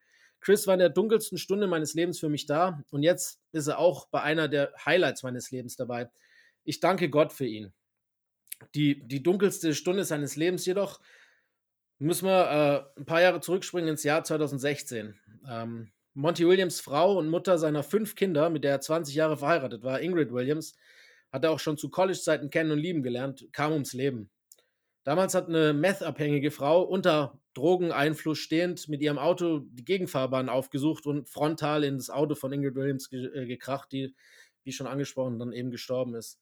Chris 0.45 0.67
war 0.67 0.75
in 0.75 0.79
der 0.79 0.89
dunkelsten 0.89 1.39
Stunde 1.39 1.65
meines 1.65 1.95
Lebens 1.95 2.19
für 2.19 2.29
mich 2.29 2.45
da 2.45 2.83
und 2.91 3.01
jetzt 3.01 3.41
ist 3.51 3.65
er 3.65 3.79
auch 3.79 4.07
bei 4.09 4.21
einer 4.21 4.47
der 4.47 4.71
Highlights 4.85 5.23
meines 5.23 5.49
Lebens 5.49 5.75
dabei. 5.75 6.11
Ich 6.63 6.79
danke 6.79 7.09
Gott 7.09 7.33
für 7.33 7.47
ihn. 7.47 7.73
Die, 8.75 9.07
die 9.07 9.23
dunkelste 9.23 9.73
Stunde 9.73 10.03
seines 10.03 10.35
Lebens 10.35 10.63
jedoch 10.67 11.01
müssen 11.97 12.27
wir 12.27 12.91
äh, 12.95 12.99
ein 12.99 13.05
paar 13.05 13.21
Jahre 13.21 13.41
zurückspringen 13.41 13.89
ins 13.89 14.03
Jahr 14.03 14.23
2016. 14.23 15.19
Ähm, 15.49 15.91
Monty 16.13 16.47
Williams 16.47 16.79
Frau 16.79 17.17
und 17.17 17.27
Mutter 17.27 17.57
seiner 17.57 17.81
fünf 17.81 18.13
Kinder, 18.13 18.51
mit 18.51 18.63
der 18.63 18.71
er 18.71 18.81
20 18.81 19.15
Jahre 19.15 19.37
verheiratet 19.37 19.81
war, 19.81 19.99
Ingrid 19.99 20.31
Williams, 20.31 20.75
hat 21.31 21.43
er 21.43 21.49
auch 21.49 21.59
schon 21.59 21.79
zu 21.79 21.89
College-Zeiten 21.89 22.51
kennen 22.51 22.69
und 22.69 22.77
lieben 22.77 23.01
gelernt, 23.01 23.47
kam 23.51 23.71
ums 23.71 23.93
Leben. 23.93 24.29
Damals 25.05 25.33
hat 25.33 25.49
eine 25.49 25.73
meth-abhängige 25.73 26.51
Frau 26.51 26.83
unter 26.83 27.39
Drogeneinfluss 27.55 28.37
stehend 28.37 28.87
mit 28.87 29.01
ihrem 29.01 29.17
Auto 29.17 29.59
die 29.59 29.85
Gegenfahrbahn 29.85 30.49
aufgesucht 30.49 31.07
und 31.07 31.27
frontal 31.27 31.83
in 31.83 31.97
das 31.97 32.09
Auto 32.09 32.35
von 32.35 32.53
Ingrid 32.53 32.75
Williams 32.75 33.09
ge 33.09 33.25
äh, 33.33 33.45
gekracht, 33.47 33.91
die, 33.91 34.13
wie 34.63 34.71
schon 34.71 34.87
angesprochen, 34.87 35.39
dann 35.39 35.53
eben 35.53 35.71
gestorben 35.71 36.15
ist. 36.15 36.39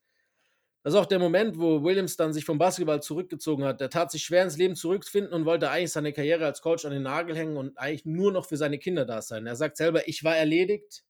Das 0.83 0.93
ist 0.93 0.99
auch 0.99 1.05
der 1.05 1.19
Moment, 1.19 1.57
wo 1.57 1.81
Williams 1.81 2.17
dann 2.17 2.33
sich 2.33 2.43
vom 2.43 2.57
Basketball 2.57 3.01
zurückgezogen 3.01 3.63
hat. 3.63 3.79
Der 3.79 3.89
tat 3.89 4.11
sich 4.11 4.23
schwer 4.23 4.43
ins 4.43 4.57
Leben 4.57 4.75
zurückfinden 4.75 5.31
und 5.31 5.45
wollte 5.45 5.69
eigentlich 5.69 5.93
seine 5.93 6.11
Karriere 6.11 6.45
als 6.45 6.61
Coach 6.61 6.83
an 6.83 6.91
den 6.91 7.03
Nagel 7.03 7.37
hängen 7.37 7.55
und 7.55 7.77
eigentlich 7.77 8.05
nur 8.05 8.33
noch 8.33 8.45
für 8.45 8.57
seine 8.57 8.77
Kinder 8.79 9.05
da 9.05 9.21
sein. 9.21 9.47
Er 9.47 9.55
sagt 9.55 9.77
selber, 9.77 10.07
ich 10.09 10.25
war 10.25 10.35
erledigt. 10.35 11.05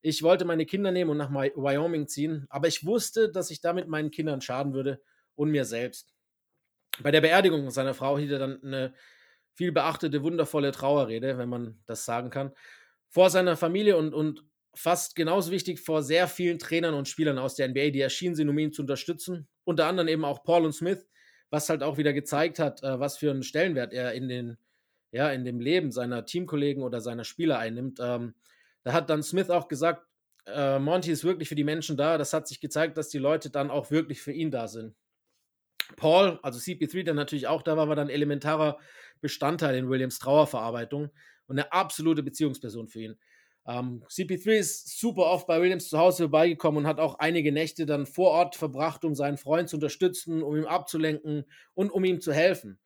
Ich 0.00 0.22
wollte 0.22 0.46
meine 0.46 0.64
Kinder 0.64 0.90
nehmen 0.90 1.10
und 1.10 1.18
nach 1.18 1.30
Wyoming 1.30 2.08
ziehen, 2.08 2.46
aber 2.48 2.68
ich 2.68 2.86
wusste, 2.86 3.30
dass 3.30 3.50
ich 3.50 3.60
damit 3.60 3.88
meinen 3.88 4.10
Kindern 4.10 4.40
schaden 4.40 4.72
würde 4.72 5.02
und 5.34 5.50
mir 5.50 5.66
selbst. 5.66 6.14
Bei 7.02 7.10
der 7.10 7.20
Beerdigung 7.20 7.70
seiner 7.70 7.94
Frau 7.94 8.18
hielt 8.18 8.32
er 8.32 8.38
dann 8.38 8.62
eine 8.62 8.94
viel 9.54 9.72
beachtete, 9.72 10.22
wundervolle 10.22 10.72
Trauerrede, 10.72 11.36
wenn 11.36 11.48
man 11.48 11.80
das 11.86 12.04
sagen 12.04 12.30
kann, 12.30 12.52
vor 13.08 13.30
seiner 13.30 13.56
Familie 13.56 13.96
und, 13.96 14.14
und 14.14 14.44
fast 14.74 15.16
genauso 15.16 15.50
wichtig 15.50 15.80
vor 15.80 16.02
sehr 16.02 16.28
vielen 16.28 16.58
Trainern 16.58 16.94
und 16.94 17.08
Spielern 17.08 17.38
aus 17.38 17.56
der 17.56 17.68
NBA, 17.68 17.90
die 17.90 18.00
erschienen 18.00 18.36
sind, 18.36 18.48
um 18.48 18.58
ihn 18.58 18.72
zu 18.72 18.82
unterstützen. 18.82 19.48
Unter 19.64 19.86
anderem 19.86 20.08
eben 20.08 20.24
auch 20.24 20.44
Paul 20.44 20.64
und 20.64 20.72
Smith, 20.72 21.08
was 21.50 21.68
halt 21.68 21.82
auch 21.82 21.98
wieder 21.98 22.12
gezeigt 22.12 22.58
hat, 22.58 22.82
äh, 22.82 23.00
was 23.00 23.18
für 23.18 23.30
einen 23.30 23.42
Stellenwert 23.42 23.92
er 23.92 24.12
in 24.12 24.28
den, 24.28 24.58
ja, 25.10 25.30
in 25.30 25.44
dem 25.44 25.58
Leben 25.60 25.90
seiner 25.90 26.24
Teamkollegen 26.24 26.82
oder 26.82 27.00
seiner 27.00 27.24
Spieler 27.24 27.58
einnimmt. 27.58 27.98
Ähm, 28.00 28.34
da 28.84 28.92
hat 28.92 29.10
dann 29.10 29.22
Smith 29.22 29.50
auch 29.50 29.66
gesagt, 29.68 30.06
äh, 30.46 30.78
Monty 30.78 31.10
ist 31.10 31.24
wirklich 31.24 31.48
für 31.48 31.54
die 31.54 31.64
Menschen 31.64 31.96
da. 31.96 32.16
Das 32.18 32.32
hat 32.32 32.46
sich 32.46 32.60
gezeigt, 32.60 32.96
dass 32.96 33.08
die 33.08 33.18
Leute 33.18 33.50
dann 33.50 33.70
auch 33.70 33.90
wirklich 33.90 34.20
für 34.22 34.32
ihn 34.32 34.50
da 34.50 34.68
sind. 34.68 34.94
Paul, 35.96 36.38
also 36.42 36.58
CP3, 36.58 37.04
der 37.04 37.14
natürlich 37.14 37.46
auch 37.46 37.62
da 37.62 37.76
war, 37.76 37.88
war 37.88 37.96
dann 37.96 38.10
elementarer 38.10 38.78
Bestandteil 39.20 39.76
in 39.76 39.88
Williams 39.88 40.18
Trauerverarbeitung 40.18 41.10
und 41.46 41.58
eine 41.58 41.72
absolute 41.72 42.22
Beziehungsperson 42.22 42.88
für 42.88 43.02
ihn. 43.02 43.18
Ähm, 43.66 44.02
CP3 44.08 44.52
ist 44.52 44.98
super 44.98 45.26
oft 45.26 45.46
bei 45.46 45.60
Williams 45.60 45.88
zu 45.88 45.98
Hause 45.98 46.24
vorbeigekommen 46.24 46.84
und 46.84 46.86
hat 46.88 47.00
auch 47.00 47.18
einige 47.18 47.52
Nächte 47.52 47.84
dann 47.84 48.06
vor 48.06 48.30
Ort 48.30 48.56
verbracht, 48.56 49.04
um 49.04 49.14
seinen 49.14 49.36
Freund 49.36 49.68
zu 49.68 49.76
unterstützen, 49.76 50.42
um 50.42 50.56
ihm 50.56 50.64
abzulenken 50.64 51.44
und 51.74 51.90
um 51.90 52.04
ihm 52.04 52.20
zu 52.20 52.32
helfen. 52.32 52.78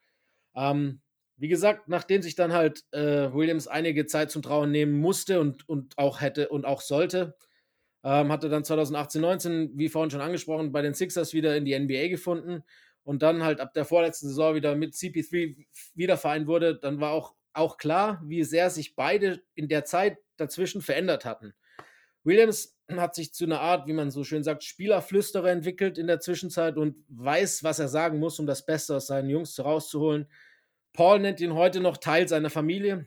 Ähm, 0.56 1.00
wie 1.36 1.48
gesagt, 1.48 1.88
nachdem 1.88 2.22
sich 2.22 2.34
dann 2.34 2.52
halt 2.52 2.84
äh, 2.92 3.32
Williams 3.32 3.68
einige 3.68 4.06
Zeit 4.06 4.30
zum 4.30 4.42
Trauern 4.42 4.70
nehmen 4.70 4.98
musste 4.98 5.40
und, 5.40 5.68
und 5.68 5.98
auch 5.98 6.20
hätte 6.20 6.48
und 6.48 6.64
auch 6.64 6.80
sollte, 6.80 7.36
ähm, 8.04 8.32
hatte 8.32 8.48
dann 8.48 8.64
2018, 8.64 9.20
19, 9.20 9.70
wie 9.74 9.88
vorhin 9.88 10.10
schon 10.10 10.20
angesprochen, 10.20 10.72
bei 10.72 10.82
den 10.82 10.94
Sixers 10.94 11.32
wieder 11.32 11.56
in 11.56 11.64
die 11.64 11.78
NBA 11.78 12.08
gefunden 12.08 12.64
und 13.04 13.22
dann 13.22 13.42
halt 13.42 13.60
ab 13.60 13.74
der 13.74 13.84
vorletzten 13.84 14.28
Saison 14.28 14.54
wieder 14.54 14.74
mit 14.74 14.94
CP3 14.94 15.66
wieder 15.94 16.16
vereint 16.16 16.46
wurde, 16.46 16.76
dann 16.76 17.00
war 17.00 17.12
auch, 17.12 17.34
auch 17.52 17.76
klar, 17.76 18.22
wie 18.24 18.44
sehr 18.44 18.70
sich 18.70 18.94
beide 18.94 19.42
in 19.54 19.68
der 19.68 19.84
Zeit 19.84 20.18
dazwischen 20.36 20.82
verändert 20.82 21.24
hatten. 21.24 21.54
Williams 22.24 22.76
hat 22.90 23.14
sich 23.14 23.32
zu 23.32 23.44
einer 23.44 23.60
Art, 23.60 23.86
wie 23.86 23.92
man 23.92 24.10
so 24.10 24.22
schön 24.22 24.44
sagt, 24.44 24.64
Spielerflüsterer 24.64 25.50
entwickelt 25.50 25.98
in 25.98 26.06
der 26.06 26.20
Zwischenzeit 26.20 26.76
und 26.76 26.96
weiß, 27.08 27.64
was 27.64 27.78
er 27.78 27.88
sagen 27.88 28.18
muss, 28.18 28.38
um 28.38 28.46
das 28.46 28.64
Beste 28.64 28.96
aus 28.96 29.08
seinen 29.08 29.30
Jungs 29.30 29.58
rauszuholen. 29.58 30.28
Paul 30.92 31.20
nennt 31.20 31.40
ihn 31.40 31.54
heute 31.54 31.80
noch 31.80 31.96
Teil 31.96 32.28
seiner 32.28 32.50
Familie. 32.50 33.06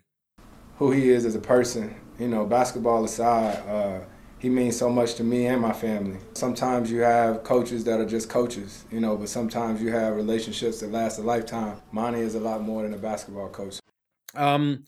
Who 0.79 0.91
he 0.91 1.11
is 1.11 1.25
as 1.25 1.35
a 1.35 1.39
person, 1.39 1.95
you 2.19 2.27
know, 2.27 2.45
basketball 2.45 3.03
aside, 3.05 3.63
uh 3.67 4.14
he 4.45 4.49
means 4.49 4.77
so 4.77 4.91
much 4.91 5.15
to 5.15 5.23
me 5.23 5.47
and 5.47 5.59
my 5.59 5.73
family. 5.73 6.19
Sometimes 6.35 6.91
you 6.91 6.99
have 7.01 7.43
coaches 7.43 7.83
that 7.85 7.99
are 7.99 8.05
just 8.05 8.29
coaches, 8.29 8.85
you 8.91 8.99
know, 8.99 9.17
but 9.17 9.27
sometimes 9.27 9.81
you 9.81 9.89
have 9.91 10.15
relationships 10.15 10.81
that 10.81 10.91
last 10.91 11.17
a 11.17 11.23
lifetime. 11.23 11.77
Monty 11.91 12.19
is 12.19 12.35
a 12.35 12.39
lot 12.39 12.61
more 12.61 12.83
than 12.83 12.93
a 12.93 12.97
basketball 12.97 13.49
coach. 13.49 13.79
Um, 14.35 14.85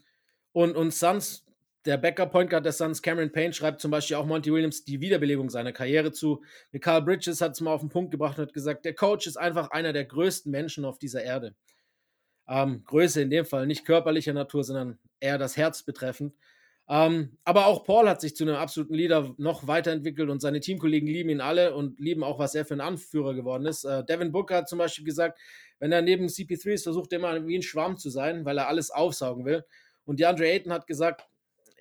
und, 0.53 0.75
und 0.75 0.93
Suns, 0.93 1.43
der 1.85 1.97
Backup 1.97 2.31
Point 2.31 2.51
Guard 2.51 2.65
der 2.65 2.71
Suns, 2.71 3.01
Cameron 3.01 3.31
Payne, 3.31 3.51
schreibt 3.51 3.81
zum 3.81 3.89
Beispiel 3.89 4.17
auch 4.17 4.27
Monty 4.27 4.53
Williams 4.53 4.85
die 4.85 5.01
Wiederbelebung 5.01 5.49
seiner 5.49 5.71
Karriere 5.71 6.11
zu. 6.11 6.43
Carl 6.79 7.01
Bridges 7.01 7.41
hat 7.41 7.53
es 7.53 7.61
mal 7.61 7.73
auf 7.73 7.81
den 7.81 7.89
Punkt 7.89 8.11
gebracht 8.11 8.37
und 8.37 8.45
hat 8.45 8.53
gesagt, 8.53 8.85
der 8.85 8.93
Coach 8.93 9.25
ist 9.25 9.37
einfach 9.37 9.71
einer 9.71 9.91
der 9.91 10.05
größten 10.05 10.51
Menschen 10.51 10.85
auf 10.85 10.99
dieser 10.99 11.23
Erde. 11.23 11.55
Ähm, 12.47 12.83
Größe 12.85 13.23
in 13.23 13.31
dem 13.31 13.45
Fall 13.45 13.65
nicht 13.65 13.85
körperlicher 13.85 14.33
Natur, 14.33 14.63
sondern 14.63 14.99
eher 15.19 15.39
das 15.39 15.57
Herz 15.57 15.81
betreffend. 15.81 16.35
Ähm, 16.89 17.37
aber 17.43 17.65
auch 17.65 17.83
Paul 17.83 18.07
hat 18.07 18.21
sich 18.21 18.35
zu 18.35 18.45
einem 18.45 18.55
absoluten 18.55 18.93
Leader 18.93 19.35
noch 19.37 19.67
weiterentwickelt 19.67 20.29
und 20.29 20.39
seine 20.39 20.61
Teamkollegen 20.61 21.09
lieben 21.09 21.29
ihn 21.29 21.41
alle 21.41 21.75
und 21.75 21.99
lieben 21.99 22.23
auch, 22.23 22.39
was 22.39 22.55
er 22.55 22.65
für 22.65 22.75
ein 22.75 22.81
Anführer 22.81 23.33
geworden 23.33 23.65
ist. 23.65 23.83
Äh, 23.83 24.05
Devin 24.05 24.31
Booker 24.31 24.55
hat 24.55 24.69
zum 24.69 24.79
Beispiel 24.79 25.03
gesagt, 25.03 25.37
wenn 25.79 25.91
er 25.91 26.01
neben 26.01 26.27
CP3 26.27 26.71
ist, 26.71 26.83
versucht 26.83 27.11
er 27.11 27.19
immer 27.19 27.45
wie 27.45 27.57
ein 27.57 27.61
Schwamm 27.61 27.97
zu 27.97 28.09
sein, 28.09 28.45
weil 28.45 28.57
er 28.57 28.69
alles 28.69 28.89
aufsaugen 28.89 29.45
will. 29.45 29.65
Und 30.05 30.21
DeAndre 30.21 30.47
Ayton 30.47 30.71
hat 30.71 30.87
gesagt, 30.87 31.27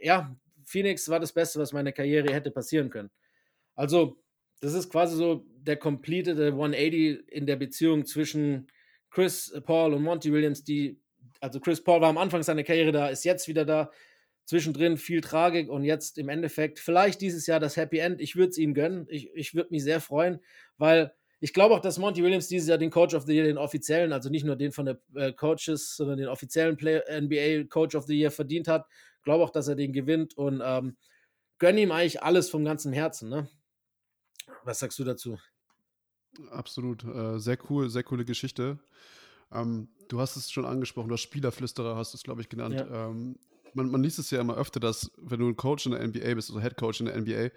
ja, 0.00 0.36
Phoenix 0.64 1.08
war 1.08 1.20
das 1.20 1.32
Beste, 1.32 1.60
was 1.60 1.72
meiner 1.72 1.92
Karriere 1.92 2.34
hätte 2.34 2.50
passieren 2.50 2.90
können. 2.90 3.10
Also, 3.76 4.20
das 4.60 4.74
ist 4.74 4.90
quasi 4.90 5.16
so 5.16 5.46
der 5.58 5.76
completed 5.76 6.38
180 6.40 7.28
in 7.28 7.46
der 7.46 7.56
Beziehung 7.56 8.04
zwischen 8.04 8.66
Chris 9.10 9.52
Paul 9.64 9.94
und 9.94 10.02
Monty 10.02 10.32
Williams, 10.32 10.64
die, 10.64 11.00
also 11.40 11.60
Chris 11.60 11.82
Paul 11.82 12.00
war 12.00 12.08
am 12.08 12.18
Anfang 12.18 12.42
seiner 12.42 12.64
Karriere 12.64 12.90
da, 12.90 13.08
ist 13.08 13.24
jetzt 13.24 13.46
wieder 13.46 13.64
da 13.64 13.90
zwischendrin 14.46 14.96
viel 14.96 15.20
Tragik 15.20 15.68
und 15.68 15.84
jetzt 15.84 16.18
im 16.18 16.28
Endeffekt 16.28 16.78
vielleicht 16.78 17.20
dieses 17.20 17.46
Jahr 17.46 17.60
das 17.60 17.76
Happy 17.76 17.98
End. 17.98 18.20
Ich 18.20 18.36
würde 18.36 18.50
es 18.50 18.58
ihm 18.58 18.74
gönnen. 18.74 19.06
Ich, 19.10 19.30
ich 19.34 19.54
würde 19.54 19.70
mich 19.70 19.82
sehr 19.82 20.00
freuen, 20.00 20.40
weil 20.78 21.12
ich 21.40 21.52
glaube 21.52 21.74
auch, 21.74 21.80
dass 21.80 21.98
Monty 21.98 22.22
Williams 22.22 22.48
dieses 22.48 22.68
Jahr 22.68 22.78
den 22.78 22.90
Coach 22.90 23.14
of 23.14 23.24
the 23.24 23.34
Year, 23.34 23.44
den 23.44 23.58
offiziellen, 23.58 24.12
also 24.12 24.30
nicht 24.30 24.44
nur 24.44 24.56
den 24.56 24.72
von 24.72 24.86
der 24.86 25.00
äh, 25.14 25.32
Coaches, 25.32 25.96
sondern 25.96 26.16
den 26.16 26.28
offiziellen 26.28 26.76
Play 26.76 27.02
NBA 27.20 27.68
Coach 27.68 27.94
of 27.94 28.06
the 28.06 28.16
Year 28.16 28.30
verdient 28.30 28.68
hat. 28.68 28.86
Glaube 29.22 29.44
auch, 29.44 29.50
dass 29.50 29.68
er 29.68 29.74
den 29.74 29.92
gewinnt 29.92 30.38
und 30.38 30.62
ähm, 30.64 30.96
gönne 31.58 31.82
ihm 31.82 31.90
eigentlich 31.90 32.22
alles 32.22 32.48
vom 32.48 32.64
ganzen 32.64 32.92
Herzen. 32.92 33.28
Ne? 33.28 33.48
Was 34.64 34.78
sagst 34.78 34.98
du 34.98 35.04
dazu? 35.04 35.38
Absolut. 36.50 37.04
Äh, 37.04 37.38
sehr 37.38 37.58
cool, 37.68 37.90
sehr 37.90 38.02
coole 38.04 38.24
Geschichte. 38.24 38.78
Ähm, 39.52 39.88
du 40.08 40.20
hast 40.20 40.36
es 40.36 40.50
schon 40.50 40.64
angesprochen, 40.64 41.08
du 41.08 41.14
hast 41.14 41.22
Spielerflüsterer, 41.22 41.96
hast 41.96 42.14
du 42.14 42.16
es, 42.16 42.22
glaube 42.22 42.40
ich, 42.40 42.48
genannt. 42.48 42.76
Ja. 42.76 43.08
Ähm, 43.08 43.38
man, 43.76 43.90
man 43.90 44.02
liest 44.02 44.18
es 44.18 44.30
ja 44.30 44.40
immer 44.40 44.56
öfter, 44.56 44.80
dass 44.80 45.10
wenn 45.16 45.38
du 45.38 45.48
ein 45.48 45.56
Coach 45.56 45.86
in 45.86 45.92
der 45.92 46.06
NBA 46.06 46.34
bist, 46.34 46.50
also 46.50 46.60
Head 46.60 46.76
Coach 46.76 47.00
in 47.00 47.06
der 47.06 47.20
NBA, 47.20 47.50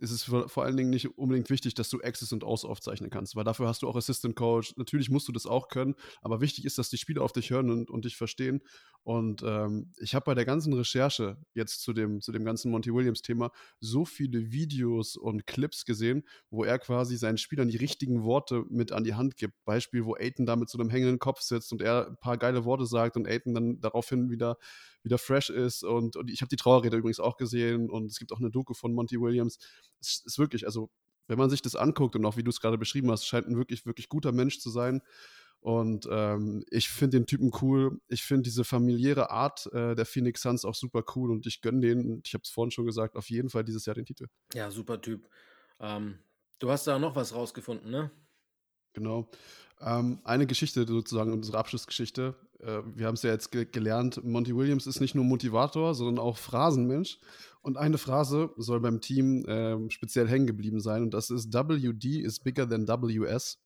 ist 0.00 0.10
es 0.10 0.24
vor 0.24 0.64
allen 0.64 0.76
Dingen 0.76 0.90
nicht 0.90 1.16
unbedingt 1.18 1.50
wichtig, 1.50 1.74
dass 1.74 1.88
du 1.88 2.00
Access 2.00 2.32
und 2.32 2.42
Aus 2.42 2.64
aufzeichnen 2.64 3.10
kannst, 3.10 3.36
weil 3.36 3.44
dafür 3.44 3.68
hast 3.68 3.82
du 3.82 3.88
auch 3.88 3.96
Assistant 3.96 4.34
Coach. 4.34 4.74
Natürlich 4.76 5.08
musst 5.08 5.28
du 5.28 5.32
das 5.32 5.46
auch 5.46 5.68
können, 5.68 5.94
aber 6.20 6.40
wichtig 6.40 6.64
ist, 6.64 6.78
dass 6.78 6.90
die 6.90 6.98
Spieler 6.98 7.22
auf 7.22 7.32
dich 7.32 7.50
hören 7.50 7.70
und, 7.70 7.90
und 7.90 8.04
dich 8.04 8.16
verstehen. 8.16 8.60
Und 9.04 9.42
ähm, 9.44 9.92
ich 9.98 10.14
habe 10.14 10.24
bei 10.24 10.34
der 10.34 10.46
ganzen 10.46 10.72
Recherche 10.72 11.36
jetzt 11.54 11.82
zu 11.82 11.92
dem, 11.92 12.20
zu 12.20 12.32
dem 12.32 12.44
ganzen 12.44 12.70
Monty 12.70 12.92
Williams-Thema 12.92 13.50
so 13.78 14.04
viele 14.04 14.50
Videos 14.50 15.16
und 15.16 15.46
Clips 15.46 15.84
gesehen, 15.84 16.24
wo 16.50 16.64
er 16.64 16.78
quasi 16.78 17.16
seinen 17.16 17.38
Spielern 17.38 17.68
die 17.68 17.76
richtigen 17.76 18.24
Worte 18.24 18.64
mit 18.70 18.92
an 18.92 19.04
die 19.04 19.14
Hand 19.14 19.36
gibt. 19.36 19.54
Beispiel, 19.64 20.04
wo 20.04 20.14
Aiton 20.14 20.46
da 20.46 20.56
mit 20.56 20.70
so 20.70 20.78
einem 20.78 20.90
hängenden 20.90 21.18
Kopf 21.18 21.40
sitzt 21.40 21.70
und 21.70 21.82
er 21.82 22.08
ein 22.08 22.16
paar 22.16 22.38
geile 22.38 22.64
Worte 22.64 22.86
sagt 22.86 23.16
und 23.16 23.28
Aiton 23.28 23.54
dann 23.54 23.80
daraufhin 23.80 24.30
wieder 24.30 24.56
wieder 25.04 25.18
fresh 25.18 25.50
ist. 25.50 25.84
Und, 25.84 26.16
und 26.16 26.30
ich 26.30 26.40
habe 26.40 26.48
die 26.48 26.56
Trauerrede 26.56 26.96
übrigens 26.96 27.20
auch 27.20 27.36
gesehen 27.36 27.90
und 27.90 28.10
es 28.10 28.18
gibt 28.18 28.32
auch 28.32 28.40
eine 28.40 28.50
Doku 28.50 28.74
von 28.74 28.92
Monty 28.94 29.20
Williams. 29.20 29.58
Es 30.00 30.22
ist 30.24 30.38
wirklich, 30.38 30.66
also 30.66 30.90
wenn 31.28 31.38
man 31.38 31.50
sich 31.50 31.62
das 31.62 31.76
anguckt 31.76 32.16
und 32.16 32.24
auch 32.24 32.36
wie 32.36 32.42
du 32.42 32.50
es 32.50 32.60
gerade 32.60 32.78
beschrieben 32.78 33.10
hast, 33.10 33.26
scheint 33.26 33.46
ein 33.46 33.56
wirklich, 33.56 33.86
wirklich 33.86 34.08
guter 34.08 34.32
Mensch 34.32 34.58
zu 34.58 34.70
sein. 34.70 35.02
Und 35.60 36.06
ähm, 36.10 36.62
ich 36.68 36.90
finde 36.90 37.18
den 37.18 37.26
Typen 37.26 37.50
cool. 37.62 37.98
Ich 38.08 38.22
finde 38.22 38.42
diese 38.42 38.64
familiäre 38.64 39.30
Art 39.30 39.66
äh, 39.72 39.94
der 39.94 40.04
Phoenix 40.04 40.42
Suns 40.42 40.64
auch 40.66 40.74
super 40.74 41.02
cool 41.14 41.30
und 41.30 41.46
ich 41.46 41.62
gönne 41.62 41.80
den, 41.80 42.20
ich 42.24 42.34
habe 42.34 42.42
es 42.42 42.50
vorhin 42.50 42.70
schon 42.70 42.84
gesagt, 42.84 43.16
auf 43.16 43.30
jeden 43.30 43.48
Fall 43.48 43.64
dieses 43.64 43.86
Jahr 43.86 43.94
den 43.94 44.04
Titel. 44.04 44.26
Ja, 44.52 44.70
super 44.70 45.00
Typ. 45.00 45.26
Ähm, 45.80 46.18
du 46.58 46.70
hast 46.70 46.86
da 46.86 46.98
noch 46.98 47.16
was 47.16 47.34
rausgefunden, 47.34 47.90
ne? 47.90 48.10
Genau. 48.94 49.28
Ähm, 49.80 50.18
eine 50.24 50.46
Geschichte 50.46 50.86
sozusagen, 50.86 51.32
unsere 51.32 51.58
Abschlussgeschichte. 51.58 52.34
Äh, 52.60 52.80
wir 52.94 53.06
haben 53.06 53.14
es 53.14 53.22
ja 53.22 53.30
jetzt 53.30 53.50
ge 53.52 53.66
gelernt, 53.70 54.24
Monty 54.24 54.56
Williams 54.56 54.86
ist 54.86 55.00
nicht 55.00 55.14
nur 55.14 55.24
Motivator, 55.24 55.94
sondern 55.94 56.18
auch 56.18 56.38
Phrasenmensch. 56.38 57.18
Und 57.60 57.76
eine 57.76 57.98
Phrase 57.98 58.50
soll 58.56 58.80
beim 58.80 59.00
Team 59.00 59.44
äh, 59.46 59.90
speziell 59.90 60.28
hängen 60.28 60.46
geblieben 60.46 60.80
sein 60.80 61.02
und 61.02 61.14
das 61.14 61.30
ist 61.30 61.52
WD 61.52 62.20
is 62.22 62.40
bigger 62.40 62.68
than 62.68 62.86
WS. 62.86 63.58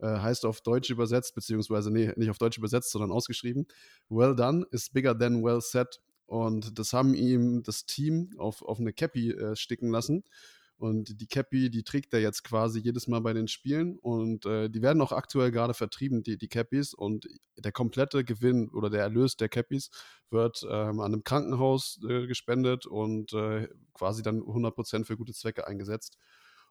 Äh, 0.00 0.18
heißt 0.18 0.44
auf 0.44 0.60
Deutsch 0.60 0.90
übersetzt, 0.90 1.34
beziehungsweise, 1.34 1.90
nee, 1.90 2.12
nicht 2.16 2.30
auf 2.30 2.38
Deutsch 2.38 2.58
übersetzt, 2.58 2.90
sondern 2.90 3.12
ausgeschrieben. 3.12 3.66
Well 4.08 4.34
done 4.34 4.66
is 4.70 4.90
bigger 4.90 5.16
than 5.16 5.42
well 5.44 5.60
said. 5.60 6.00
Und 6.26 6.78
das 6.78 6.92
haben 6.92 7.14
ihm 7.14 7.62
das 7.62 7.86
Team 7.86 8.30
auf, 8.38 8.62
auf 8.62 8.80
eine 8.80 8.92
Cappy 8.92 9.30
äh, 9.30 9.54
sticken 9.54 9.90
lassen. 9.90 10.24
Und 10.76 11.20
die 11.20 11.26
Cappy, 11.26 11.70
die 11.70 11.84
trägt 11.84 12.12
er 12.14 12.20
jetzt 12.20 12.42
quasi 12.42 12.80
jedes 12.80 13.06
Mal 13.06 13.20
bei 13.20 13.32
den 13.32 13.48
Spielen. 13.48 13.98
Und 13.98 14.44
äh, 14.44 14.68
die 14.68 14.82
werden 14.82 15.00
auch 15.00 15.12
aktuell 15.12 15.50
gerade 15.50 15.74
vertrieben, 15.74 16.22
die, 16.22 16.36
die 16.36 16.48
Cappies. 16.48 16.94
Und 16.94 17.28
der 17.56 17.72
komplette 17.72 18.24
Gewinn 18.24 18.68
oder 18.70 18.90
der 18.90 19.02
Erlös 19.02 19.36
der 19.36 19.48
Cappies 19.48 19.90
wird 20.30 20.66
ähm, 20.68 21.00
an 21.00 21.12
einem 21.12 21.24
Krankenhaus 21.24 22.00
äh, 22.08 22.26
gespendet 22.26 22.86
und 22.86 23.32
äh, 23.32 23.68
quasi 23.94 24.22
dann 24.22 24.40
100% 24.40 25.04
für 25.04 25.16
gute 25.16 25.32
Zwecke 25.32 25.66
eingesetzt. 25.66 26.18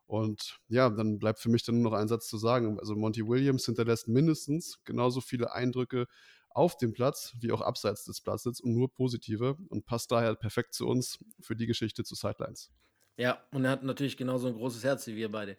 Und 0.05 0.59
ja, 0.67 0.89
dann 0.89 1.17
bleibt 1.17 1.39
für 1.39 1.49
mich 1.49 1.63
dann 1.63 1.81
nur 1.81 1.91
noch 1.91 1.97
ein 1.97 2.07
Satz 2.09 2.27
zu 2.27 2.37
sagen. 2.37 2.79
Also 2.79 2.95
Monty 2.95 3.25
Williams 3.25 3.65
hinterlässt 3.65 4.07
mindestens 4.07 4.79
genauso 4.83 5.21
viele 5.21 5.53
Eindrücke 5.53 6.07
auf 6.49 6.77
dem 6.77 6.93
Platz 6.93 7.33
wie 7.39 7.51
auch 7.51 7.61
abseits 7.61 8.05
des 8.05 8.21
Platzes 8.21 8.59
und 8.59 8.73
nur 8.73 8.93
positive 8.93 9.57
und 9.69 9.85
passt 9.85 10.11
daher 10.11 10.35
perfekt 10.35 10.73
zu 10.73 10.87
uns 10.87 11.19
für 11.39 11.55
die 11.55 11.65
Geschichte 11.65 12.03
zu 12.03 12.15
Sidelines. 12.15 12.69
Ja, 13.17 13.43
und 13.51 13.65
er 13.65 13.71
hat 13.71 13.83
natürlich 13.83 14.17
genauso 14.17 14.47
ein 14.47 14.55
großes 14.55 14.83
Herz 14.83 15.05
wie 15.07 15.15
wir 15.15 15.29
beide. 15.29 15.57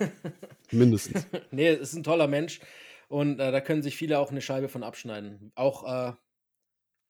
Mindestens. 0.70 1.26
nee, 1.50 1.72
ist 1.72 1.94
ein 1.94 2.02
toller 2.02 2.28
Mensch 2.28 2.60
und 3.08 3.40
äh, 3.40 3.52
da 3.52 3.60
können 3.60 3.82
sich 3.82 3.96
viele 3.96 4.18
auch 4.18 4.30
eine 4.30 4.40
Scheibe 4.40 4.68
von 4.68 4.82
abschneiden. 4.82 5.52
Auch 5.54 5.84
äh, 5.84 6.12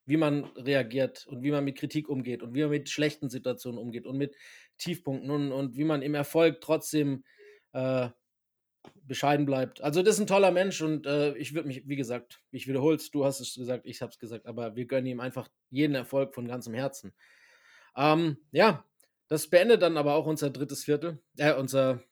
wie 0.06 0.16
man 0.16 0.44
reagiert 0.56 1.26
und 1.28 1.42
wie 1.42 1.50
man 1.50 1.64
mit 1.64 1.78
Kritik 1.78 2.08
umgeht 2.08 2.42
und 2.42 2.54
wie 2.54 2.62
man 2.62 2.70
mit 2.70 2.90
schlechten 2.90 3.30
Situationen 3.30 3.78
umgeht 3.78 4.06
und 4.06 4.16
mit 4.16 4.36
Tiefpunkten 4.78 5.30
und, 5.30 5.52
und 5.52 5.76
wie 5.76 5.84
man 5.84 6.02
im 6.02 6.14
Erfolg 6.14 6.60
trotzdem 6.60 7.24
äh, 7.72 8.08
bescheiden 9.02 9.46
bleibt. 9.46 9.80
Also 9.80 10.02
das 10.02 10.16
ist 10.16 10.20
ein 10.20 10.26
toller 10.26 10.50
Mensch 10.50 10.82
und 10.82 11.06
äh, 11.06 11.36
ich 11.36 11.54
würde 11.54 11.68
mich, 11.68 11.88
wie 11.88 11.96
gesagt, 11.96 12.42
ich 12.50 12.66
wiederhole 12.66 12.96
es, 12.96 13.10
du 13.10 13.24
hast 13.24 13.40
es 13.40 13.54
gesagt, 13.54 13.86
ich 13.86 14.02
habe 14.02 14.10
es 14.10 14.18
gesagt, 14.18 14.46
aber 14.46 14.76
wir 14.76 14.86
gönnen 14.86 15.06
ihm 15.06 15.20
einfach 15.20 15.48
jeden 15.70 15.94
Erfolg 15.94 16.34
von 16.34 16.46
ganzem 16.46 16.74
Herzen. 16.74 17.14
Ähm, 17.96 18.38
ja, 18.50 18.84
das 19.28 19.48
beendet 19.48 19.82
dann 19.82 19.96
aber 19.96 20.14
auch 20.14 20.26
unser 20.26 20.50
drittes 20.50 20.84
Viertel, 20.84 21.18
äh, 21.36 21.54
unser, 21.54 22.02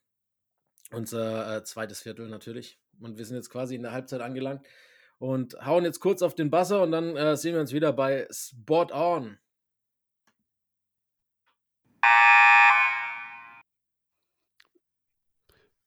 unser 0.90 1.56
äh, 1.56 1.64
zweites 1.64 2.00
Viertel 2.00 2.28
natürlich. 2.28 2.80
Und 3.00 3.18
wir 3.18 3.24
sind 3.24 3.36
jetzt 3.36 3.50
quasi 3.50 3.74
in 3.74 3.82
der 3.82 3.92
Halbzeit 3.92 4.20
angelangt 4.20 4.66
und 5.18 5.54
hauen 5.64 5.84
jetzt 5.84 6.00
kurz 6.00 6.22
auf 6.22 6.34
den 6.34 6.50
Basser 6.50 6.82
und 6.82 6.92
dann 6.92 7.16
äh, 7.16 7.36
sehen 7.36 7.54
wir 7.54 7.60
uns 7.60 7.72
wieder 7.72 7.92
bei 7.92 8.26
Spot 8.30 8.88
On. 8.92 9.38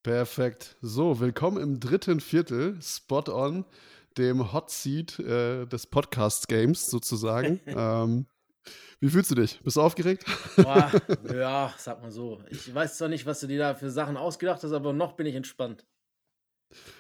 Perfekt. 0.04 0.78
So, 0.82 1.20
willkommen 1.20 1.58
im 1.58 1.80
dritten 1.80 2.20
Viertel, 2.20 2.80
Spot 2.80 3.24
On, 3.28 3.66
dem 4.20 4.54
Hot 4.54 4.70
Seat 4.70 5.18
äh, 5.20 5.66
des 5.66 5.88
Podcast-Games 5.88 6.86
sozusagen. 6.86 7.60
ähm, 7.66 8.28
wie 8.99 9.09
fühlst 9.09 9.32
du 9.32 9.36
dich? 9.36 9.59
Bist 9.61 9.78
du 9.78 9.82
aufgeregt? 9.82 10.26
Boah, 10.55 10.91
ja, 11.34 11.74
sag 11.78 12.01
mal 12.01 12.11
so. 12.11 12.41
Ich 12.49 12.74
weiß 12.74 12.97
zwar 12.97 13.07
nicht, 13.07 13.26
was 13.26 13.39
du 13.39 13.47
dir 13.47 13.59
da 13.59 13.76
für 13.76 13.91
Sachen 13.91 14.18
ausgedacht 14.18 14.63
hast, 14.63 14.72
aber 14.72 14.93
noch 14.93 15.13
bin 15.13 15.26
ich 15.26 15.36
entspannt. 15.36 15.86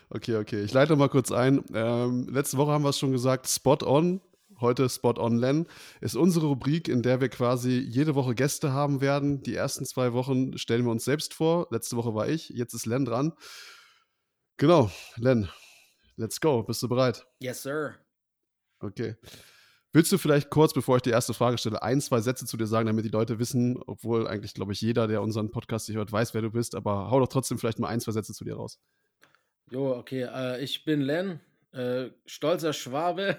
Okay, 0.09 0.37
okay. 0.37 0.61
Ich 0.61 0.73
leite 0.73 0.95
mal 0.95 1.09
kurz 1.09 1.31
ein. 1.31 1.63
Ähm, 1.73 2.27
letzte 2.29 2.57
Woche 2.57 2.71
haben 2.71 2.83
wir 2.83 2.89
es 2.89 2.99
schon 2.99 3.11
gesagt, 3.11 3.47
Spot 3.47 3.77
On. 3.83 4.21
Heute 4.61 4.87
Spot 4.87 5.15
On 5.17 5.37
Len 5.37 5.67
ist 5.99 6.15
unsere 6.15 6.47
Rubrik, 6.47 6.87
in 6.87 7.01
der 7.01 7.19
wir 7.19 7.27
quasi 7.27 7.71
jede 7.79 8.15
Woche 8.15 8.35
Gäste 8.35 8.71
haben 8.71 9.01
werden. 9.01 9.43
Die 9.43 9.55
ersten 9.55 9.85
zwei 9.85 10.13
Wochen 10.13 10.57
stellen 10.57 10.85
wir 10.85 10.91
uns 10.91 11.03
selbst 11.03 11.33
vor. 11.33 11.67
Letzte 11.71 11.97
Woche 11.97 12.13
war 12.13 12.29
ich, 12.29 12.49
jetzt 12.49 12.73
ist 12.73 12.85
Len 12.85 13.03
dran. 13.03 13.33
Genau, 14.57 14.89
Len, 15.17 15.49
let's 16.15 16.39
go. 16.39 16.63
Bist 16.63 16.81
du 16.81 16.87
bereit? 16.87 17.25
Yes, 17.39 17.63
sir. 17.63 17.95
Okay. 18.79 19.15
Willst 19.95 20.11
du 20.11 20.17
vielleicht 20.17 20.49
kurz, 20.49 20.73
bevor 20.73 20.97
ich 20.97 21.03
die 21.03 21.11
erste 21.11 21.33
Frage 21.33 21.57
stelle, 21.57 21.81
ein, 21.81 22.01
zwei 22.01 22.19
Sätze 22.19 22.45
zu 22.45 22.57
dir 22.57 22.67
sagen, 22.67 22.85
damit 22.85 23.05
die 23.05 23.09
Leute 23.09 23.39
wissen, 23.39 23.81
obwohl 23.87 24.27
eigentlich, 24.27 24.53
glaube 24.53 24.73
ich, 24.73 24.81
jeder, 24.81 25.07
der 25.07 25.21
unseren 25.21 25.51
Podcast 25.51 25.85
hier 25.85 25.95
hört, 25.95 26.11
weiß, 26.11 26.33
wer 26.33 26.41
du 26.41 26.51
bist, 26.51 26.75
aber 26.75 27.09
hau 27.09 27.21
doch 27.21 27.29
trotzdem 27.29 27.57
vielleicht 27.57 27.79
mal 27.79 27.87
ein, 27.87 28.01
zwei 28.01 28.11
Sätze 28.11 28.33
zu 28.33 28.43
dir 28.43 28.57
raus. 28.57 28.77
Jo, 29.71 29.95
okay. 29.95 30.23
Äh, 30.23 30.61
ich 30.61 30.83
bin 30.83 30.99
Len, 30.99 31.39
äh, 31.71 32.07
stolzer 32.25 32.73
Schwabe. 32.73 33.37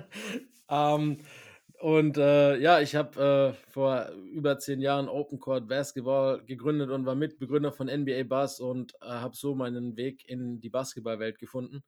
ähm, 0.70 1.18
und 1.78 2.16
äh, 2.16 2.56
ja, 2.56 2.80
ich 2.80 2.94
habe 2.94 3.52
äh, 3.60 3.70
vor 3.70 4.08
über 4.32 4.58
zehn 4.58 4.80
Jahren 4.80 5.10
Open 5.10 5.40
Court 5.40 5.68
Basketball 5.68 6.42
gegründet 6.46 6.88
und 6.88 7.04
war 7.04 7.16
Mitbegründer 7.16 7.70
von 7.70 7.88
NBA 7.88 8.22
Bass 8.22 8.60
und 8.60 8.94
äh, 9.02 9.08
habe 9.08 9.36
so 9.36 9.54
meinen 9.54 9.94
Weg 9.98 10.26
in 10.26 10.58
die 10.58 10.70
Basketballwelt 10.70 11.38
gefunden 11.38 11.84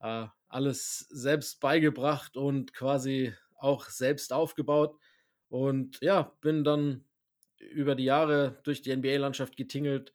äh, 0.00 0.26
alles 0.48 1.06
selbst 1.10 1.60
beigebracht 1.60 2.36
und 2.36 2.72
quasi 2.72 3.34
auch 3.56 3.86
selbst 3.86 4.32
aufgebaut. 4.32 4.96
Und 5.48 6.00
ja, 6.00 6.34
bin 6.40 6.64
dann 6.64 7.04
über 7.58 7.94
die 7.94 8.04
Jahre 8.04 8.60
durch 8.64 8.82
die 8.82 8.94
NBA-Landschaft 8.94 9.56
getingelt 9.56 10.12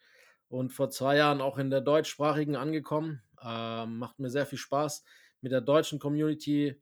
und 0.48 0.72
vor 0.72 0.90
zwei 0.90 1.18
Jahren 1.18 1.42
auch 1.42 1.58
in 1.58 1.70
der 1.70 1.82
deutschsprachigen 1.82 2.56
angekommen. 2.56 3.22
Äh, 3.42 3.86
macht 3.86 4.20
mir 4.20 4.30
sehr 4.30 4.46
viel 4.46 4.58
Spaß, 4.58 5.04
mit 5.42 5.52
der 5.52 5.62
deutschen 5.62 6.00
Community 6.00 6.82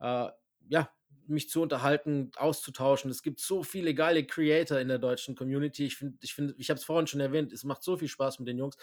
äh, 0.00 0.28
ja, 0.68 0.90
mich 1.28 1.48
zu 1.48 1.62
unterhalten, 1.62 2.30
auszutauschen. 2.36 3.10
Es 3.10 3.22
gibt 3.22 3.40
so 3.40 3.62
viele 3.62 3.94
geile 3.94 4.24
Creator 4.24 4.78
in 4.78 4.88
der 4.88 4.98
deutschen 4.98 5.34
Community. 5.34 5.86
Ich 5.86 5.96
finde, 5.96 6.18
ich 6.20 6.34
finde, 6.34 6.54
ich 6.58 6.70
habe 6.70 6.78
es 6.78 6.84
vorhin 6.84 7.06
schon 7.06 7.20
erwähnt, 7.20 7.52
es 7.52 7.64
macht 7.64 7.82
so 7.82 7.96
viel 7.96 8.08
Spaß 8.08 8.38
mit 8.38 8.48
den 8.48 8.58
Jungs. 8.58 8.76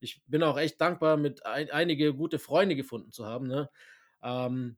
Ich 0.00 0.22
bin 0.26 0.42
auch 0.42 0.58
echt 0.58 0.80
dankbar, 0.80 1.16
mit 1.16 1.46
ein, 1.46 1.70
einige 1.70 2.14
gute 2.14 2.38
Freunde 2.38 2.76
gefunden 2.76 3.12
zu 3.12 3.26
haben. 3.26 3.46
Ne? 3.46 3.70
Ähm, 4.22 4.76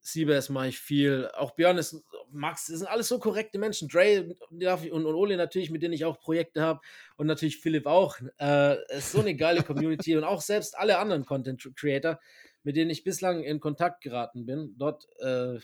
Siebes 0.00 0.48
mache 0.48 0.68
ich 0.68 0.78
viel. 0.78 1.30
Auch 1.34 1.52
Björn 1.52 1.78
ist, 1.78 2.02
Max, 2.30 2.66
das 2.66 2.78
sind 2.78 2.88
alles 2.88 3.08
so 3.08 3.18
korrekte 3.18 3.58
Menschen. 3.58 3.88
Dre 3.88 4.34
und, 4.50 5.06
und 5.06 5.14
Ole 5.14 5.36
natürlich, 5.36 5.70
mit 5.70 5.82
denen 5.82 5.94
ich 5.94 6.04
auch 6.04 6.18
Projekte 6.18 6.62
habe. 6.62 6.80
Und 7.16 7.26
natürlich 7.26 7.58
Philipp 7.58 7.86
auch. 7.86 8.16
Äh, 8.40 8.76
ist 8.96 9.12
so 9.12 9.20
eine 9.20 9.36
geile 9.36 9.62
Community. 9.62 10.16
und 10.16 10.24
auch 10.24 10.40
selbst 10.40 10.76
alle 10.76 10.98
anderen 10.98 11.24
Content 11.24 11.70
Creator, 11.76 12.20
mit 12.62 12.76
denen 12.76 12.90
ich 12.90 13.04
bislang 13.04 13.42
in 13.42 13.60
Kontakt 13.60 14.02
geraten 14.02 14.46
bin. 14.46 14.74
Dort 14.76 15.06
äh, 15.20 15.58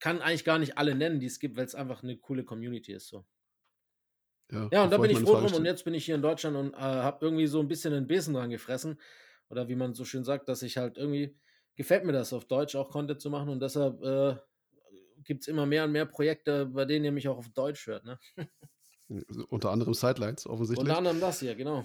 kann 0.00 0.20
eigentlich 0.20 0.44
gar 0.44 0.58
nicht 0.58 0.78
alle 0.78 0.94
nennen, 0.94 1.20
die 1.20 1.26
es 1.26 1.38
gibt, 1.38 1.56
weil 1.56 1.66
es 1.66 1.74
einfach 1.74 2.02
eine 2.02 2.16
coole 2.16 2.44
Community 2.44 2.92
ist. 2.92 3.08
So. 3.08 3.24
Ja, 4.50 4.68
ja 4.72 4.84
und 4.84 4.90
da 4.90 4.98
bin 4.98 5.10
ich 5.10 5.18
froh 5.18 5.40
drum. 5.40 5.52
Und 5.52 5.64
jetzt 5.64 5.84
bin 5.84 5.94
ich 5.94 6.04
hier 6.04 6.14
in 6.14 6.22
Deutschland 6.22 6.56
und 6.56 6.74
äh, 6.74 6.78
habe 6.78 7.24
irgendwie 7.24 7.46
so 7.46 7.60
ein 7.60 7.68
bisschen 7.68 7.92
den 7.92 8.06
Besen 8.06 8.34
dran 8.34 8.50
gefressen. 8.50 9.00
Oder 9.48 9.68
wie 9.68 9.76
man 9.76 9.94
so 9.94 10.04
schön 10.04 10.24
sagt, 10.24 10.48
dass 10.48 10.62
ich 10.62 10.76
halt 10.76 10.96
irgendwie 10.96 11.36
gefällt 11.76 12.04
mir 12.04 12.12
das 12.12 12.32
auf 12.32 12.44
Deutsch 12.44 12.76
auch 12.76 12.90
Content 12.90 13.20
zu 13.20 13.30
machen 13.30 13.48
und 13.48 13.60
deshalb 13.60 14.02
äh, 14.02 14.36
gibt 15.24 15.42
es 15.42 15.48
immer 15.48 15.66
mehr 15.66 15.84
und 15.84 15.92
mehr 15.92 16.06
Projekte, 16.06 16.66
bei 16.66 16.84
denen 16.84 17.04
ihr 17.04 17.12
mich 17.12 17.28
auch 17.28 17.38
auf 17.38 17.48
Deutsch 17.50 17.86
hört. 17.86 18.04
Ne? 18.04 18.18
Unter 19.48 19.70
anderem 19.70 19.94
Sidelines 19.94 20.46
offensichtlich. 20.46 20.86
Unter 20.86 20.98
anderem 20.98 21.20
das 21.20 21.40
hier, 21.40 21.54
genau. 21.54 21.84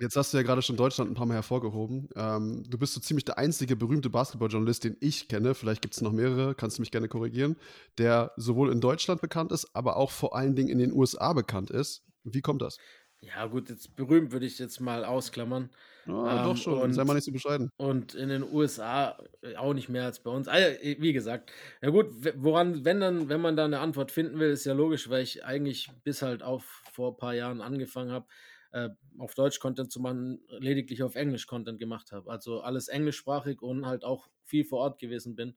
Jetzt 0.00 0.14
hast 0.14 0.32
du 0.32 0.36
ja 0.36 0.44
gerade 0.44 0.62
schon 0.62 0.76
Deutschland 0.76 1.10
ein 1.10 1.14
paar 1.14 1.26
Mal 1.26 1.34
hervorgehoben. 1.34 2.08
Ähm, 2.14 2.62
du 2.68 2.78
bist 2.78 2.94
so 2.94 3.00
ziemlich 3.00 3.24
der 3.24 3.36
einzige 3.36 3.74
berühmte 3.74 4.08
Basketballjournalist, 4.08 4.84
den 4.84 4.96
ich 5.00 5.26
kenne. 5.26 5.54
Vielleicht 5.54 5.82
gibt 5.82 5.94
es 5.94 6.02
noch 6.02 6.12
mehrere, 6.12 6.54
kannst 6.54 6.78
du 6.78 6.82
mich 6.82 6.92
gerne 6.92 7.08
korrigieren, 7.08 7.56
der 7.98 8.30
sowohl 8.36 8.70
in 8.70 8.80
Deutschland 8.80 9.20
bekannt 9.20 9.50
ist, 9.50 9.74
aber 9.74 9.96
auch 9.96 10.12
vor 10.12 10.36
allen 10.36 10.54
Dingen 10.54 10.68
in 10.68 10.78
den 10.78 10.92
USA 10.92 11.32
bekannt 11.32 11.70
ist. 11.70 12.04
Wie 12.22 12.42
kommt 12.42 12.62
das? 12.62 12.78
Ja, 13.20 13.46
gut, 13.46 13.68
jetzt 13.68 13.96
berühmt 13.96 14.30
würde 14.30 14.46
ich 14.46 14.60
jetzt 14.60 14.80
mal 14.80 15.04
ausklammern. 15.04 15.70
Ja, 16.06 16.38
ähm, 16.38 16.44
doch 16.44 16.56
schon, 16.56 16.78
und, 16.78 16.92
sei 16.92 17.02
mal 17.02 17.14
nicht 17.14 17.24
so 17.24 17.32
bescheiden. 17.32 17.68
Und 17.76 18.14
in 18.14 18.28
den 18.28 18.44
USA 18.44 19.18
äh, 19.42 19.56
auch 19.56 19.74
nicht 19.74 19.88
mehr 19.88 20.04
als 20.04 20.20
bei 20.22 20.30
uns. 20.30 20.46
Also, 20.46 20.80
wie 20.80 21.12
gesagt, 21.12 21.50
ja 21.82 21.90
gut, 21.90 22.06
woran, 22.36 22.84
wenn 22.84 23.00
dann, 23.00 23.28
wenn 23.28 23.40
man 23.40 23.56
da 23.56 23.64
eine 23.64 23.80
Antwort 23.80 24.12
finden 24.12 24.38
will, 24.38 24.50
ist 24.50 24.64
ja 24.64 24.74
logisch, 24.74 25.10
weil 25.10 25.24
ich 25.24 25.44
eigentlich 25.44 25.90
bis 26.04 26.22
halt 26.22 26.44
auf 26.44 26.82
vor 26.92 27.12
ein 27.12 27.16
paar 27.16 27.34
Jahren 27.34 27.60
angefangen 27.60 28.12
habe, 28.12 28.26
äh, 28.70 28.90
auf 29.18 29.34
Deutsch 29.34 29.60
Content 29.60 29.90
zu 29.90 30.00
machen, 30.00 30.40
lediglich 30.48 31.02
auf 31.02 31.14
Englisch 31.14 31.46
Content 31.46 31.78
gemacht 31.78 32.12
habe. 32.12 32.30
Also 32.30 32.60
alles 32.60 32.88
englischsprachig 32.88 33.62
und 33.62 33.86
halt 33.86 34.04
auch 34.04 34.28
viel 34.44 34.64
vor 34.64 34.80
Ort 34.80 34.98
gewesen 34.98 35.34
bin. 35.34 35.56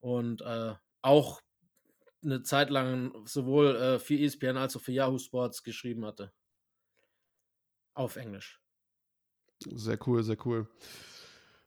Und 0.00 0.42
äh, 0.42 0.74
auch 1.02 1.40
eine 2.24 2.42
Zeit 2.42 2.70
lang 2.70 3.12
sowohl 3.26 3.76
äh, 3.76 3.98
für 3.98 4.18
ESPN 4.18 4.56
als 4.56 4.76
auch 4.76 4.80
für 4.80 4.92
Yahoo 4.92 5.18
Sports 5.18 5.62
geschrieben 5.62 6.04
hatte. 6.04 6.32
Auf 7.94 8.16
Englisch. 8.16 8.60
Sehr 9.66 9.98
cool, 10.06 10.22
sehr 10.22 10.38
cool. 10.46 10.68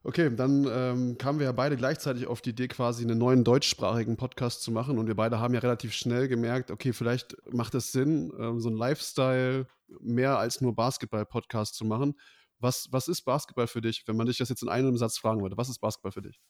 Okay, 0.02 0.30
dann 0.34 0.68
ähm, 0.70 1.18
kamen 1.18 1.40
wir 1.40 1.46
ja 1.46 1.52
beide 1.52 1.76
gleichzeitig 1.76 2.28
auf 2.28 2.40
die 2.40 2.50
Idee, 2.50 2.68
quasi 2.68 3.02
einen 3.02 3.18
neuen 3.18 3.42
deutschsprachigen 3.42 4.16
Podcast 4.16 4.62
zu 4.62 4.70
machen. 4.70 4.98
Und 4.98 5.08
wir 5.08 5.16
beide 5.16 5.40
haben 5.40 5.52
ja 5.52 5.60
relativ 5.60 5.94
schnell 5.94 6.28
gemerkt, 6.28 6.70
okay, 6.70 6.92
vielleicht 6.92 7.36
macht 7.52 7.74
es 7.74 7.90
Sinn, 7.90 8.32
ähm, 8.38 8.60
so 8.60 8.68
ein 8.68 8.76
Lifestyle 8.76 9.66
mehr 10.00 10.38
als 10.38 10.60
nur 10.60 10.74
Basketball-Podcast 10.74 11.74
zu 11.74 11.84
machen. 11.84 12.14
Was, 12.58 12.88
was 12.90 13.08
ist 13.08 13.22
Basketball 13.22 13.66
für 13.66 13.80
dich, 13.80 14.02
wenn 14.06 14.16
man 14.16 14.26
dich 14.26 14.38
das 14.38 14.48
jetzt 14.48 14.62
in 14.62 14.68
einem 14.68 14.96
Satz 14.96 15.18
fragen 15.18 15.42
würde? 15.42 15.56
Was 15.56 15.68
ist 15.68 15.78
Basketball 15.78 16.12
für 16.12 16.22
dich? 16.22 16.40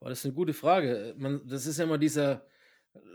Boah, 0.00 0.08
das 0.08 0.20
ist 0.20 0.24
eine 0.26 0.34
gute 0.34 0.52
Frage. 0.52 1.14
Man, 1.18 1.46
das 1.46 1.66
ist 1.66 1.78
ja 1.78 1.84
immer 1.84 1.98
dieser 1.98 2.44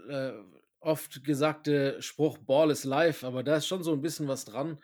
äh, 0.10 0.32
oft 0.80 1.24
gesagte 1.24 2.02
Spruch, 2.02 2.38
Ball 2.38 2.72
is 2.72 2.84
life, 2.84 3.26
aber 3.26 3.44
da 3.44 3.58
ist 3.58 3.68
schon 3.68 3.84
so 3.84 3.94
ein 3.94 4.02
bisschen 4.02 4.28
was 4.28 4.46
dran. 4.46 4.78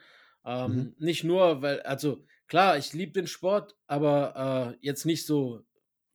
Ähm, 0.46 0.72
mhm. 0.72 0.96
Nicht 0.98 1.24
nur, 1.24 1.62
weil, 1.62 1.82
also 1.82 2.26
klar, 2.48 2.78
ich 2.78 2.94
liebe 2.94 3.12
den 3.12 3.28
Sport, 3.28 3.76
aber 3.88 4.76
äh, 4.76 4.86
jetzt 4.86 5.06
nicht 5.06 5.26
so 5.26 5.62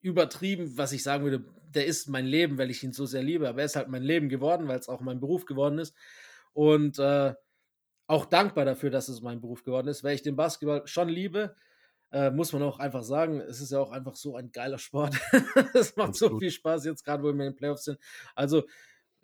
übertrieben, 0.00 0.76
was 0.76 0.92
ich 0.92 1.02
sagen 1.02 1.24
würde, 1.24 1.44
der 1.74 1.86
ist 1.86 2.08
mein 2.08 2.26
Leben, 2.26 2.58
weil 2.58 2.70
ich 2.70 2.82
ihn 2.82 2.92
so 2.92 3.06
sehr 3.06 3.22
liebe, 3.22 3.48
aber 3.48 3.60
er 3.60 3.66
ist 3.66 3.76
halt 3.76 3.88
mein 3.88 4.02
Leben 4.02 4.28
geworden, 4.28 4.68
weil 4.68 4.78
es 4.78 4.88
auch 4.88 5.00
mein 5.00 5.20
Beruf 5.20 5.44
geworden 5.44 5.78
ist. 5.78 5.94
Und 6.52 6.98
äh, 6.98 7.34
auch 8.06 8.26
dankbar 8.26 8.64
dafür, 8.64 8.90
dass 8.90 9.08
es 9.08 9.22
mein 9.22 9.40
Beruf 9.40 9.62
geworden 9.64 9.88
ist, 9.88 10.04
weil 10.04 10.14
ich 10.14 10.22
den 10.22 10.36
Basketball 10.36 10.86
schon 10.86 11.08
liebe. 11.08 11.54
Äh, 12.12 12.30
muss 12.30 12.52
man 12.52 12.62
auch 12.62 12.78
einfach 12.78 13.02
sagen, 13.02 13.40
es 13.40 13.60
ist 13.60 13.72
ja 13.72 13.80
auch 13.80 13.90
einfach 13.90 14.14
so 14.14 14.36
ein 14.36 14.52
geiler 14.52 14.78
Sport. 14.78 15.16
es 15.74 15.96
macht 15.96 16.10
Absolut. 16.10 16.34
so 16.34 16.38
viel 16.38 16.50
Spaß 16.50 16.84
jetzt 16.84 17.04
gerade, 17.04 17.22
wo 17.22 17.26
wir 17.26 17.32
in 17.32 17.38
den 17.38 17.56
Playoffs 17.56 17.84
sind. 17.84 17.98
Also, 18.34 18.64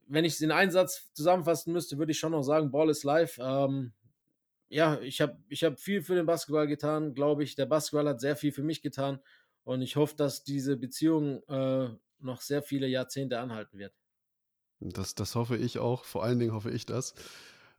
wenn 0.09 0.25
ich 0.25 0.33
es 0.33 0.41
in 0.41 0.51
einen 0.51 0.73
Satz 0.73 1.13
zusammenfassen 1.13 1.73
müsste, 1.73 1.99
würde 1.99 2.11
ich 2.11 2.19
schon 2.19 2.33
noch 2.33 2.43
sagen, 2.43 2.73
Ball 2.73 2.91
is 2.91 3.05
life. 3.05 3.41
Ähm, 3.41 3.93
ja, 4.69 4.99
ich 5.01 5.21
habe 5.21 5.37
ich 5.49 5.63
hab 5.63 5.79
viel 5.79 6.03
für 6.03 6.15
den 6.15 6.27
Basketball 6.27 6.67
getan, 6.67 7.15
glaube 7.15 7.45
ich. 7.45 7.55
Der 7.55 7.67
Basketball 7.67 8.09
hat 8.09 8.21
sehr 8.21 8.37
viel 8.37 8.51
für 8.51 8.63
mich 8.63 8.83
getan 8.83 9.21
und 9.65 9.83
ich 9.83 9.97
hoffe, 9.97 10.17
dass 10.17 10.43
diese 10.43 10.77
Beziehung 10.77 11.43
äh, 11.49 11.91
noch 12.19 12.41
sehr 12.41 12.63
viele 12.63 12.87
Jahrzehnte 12.87 13.39
anhalten 13.39 13.79
wird. 13.79 13.93
Das, 14.81 15.15
das 15.15 15.35
hoffe 15.35 15.57
ich 15.57 15.79
auch. 15.79 16.05
Vor 16.05 16.25
allen 16.25 16.39
Dingen 16.39 16.55
hoffe 16.55 16.71
ich 16.71 16.87
das. 16.87 17.15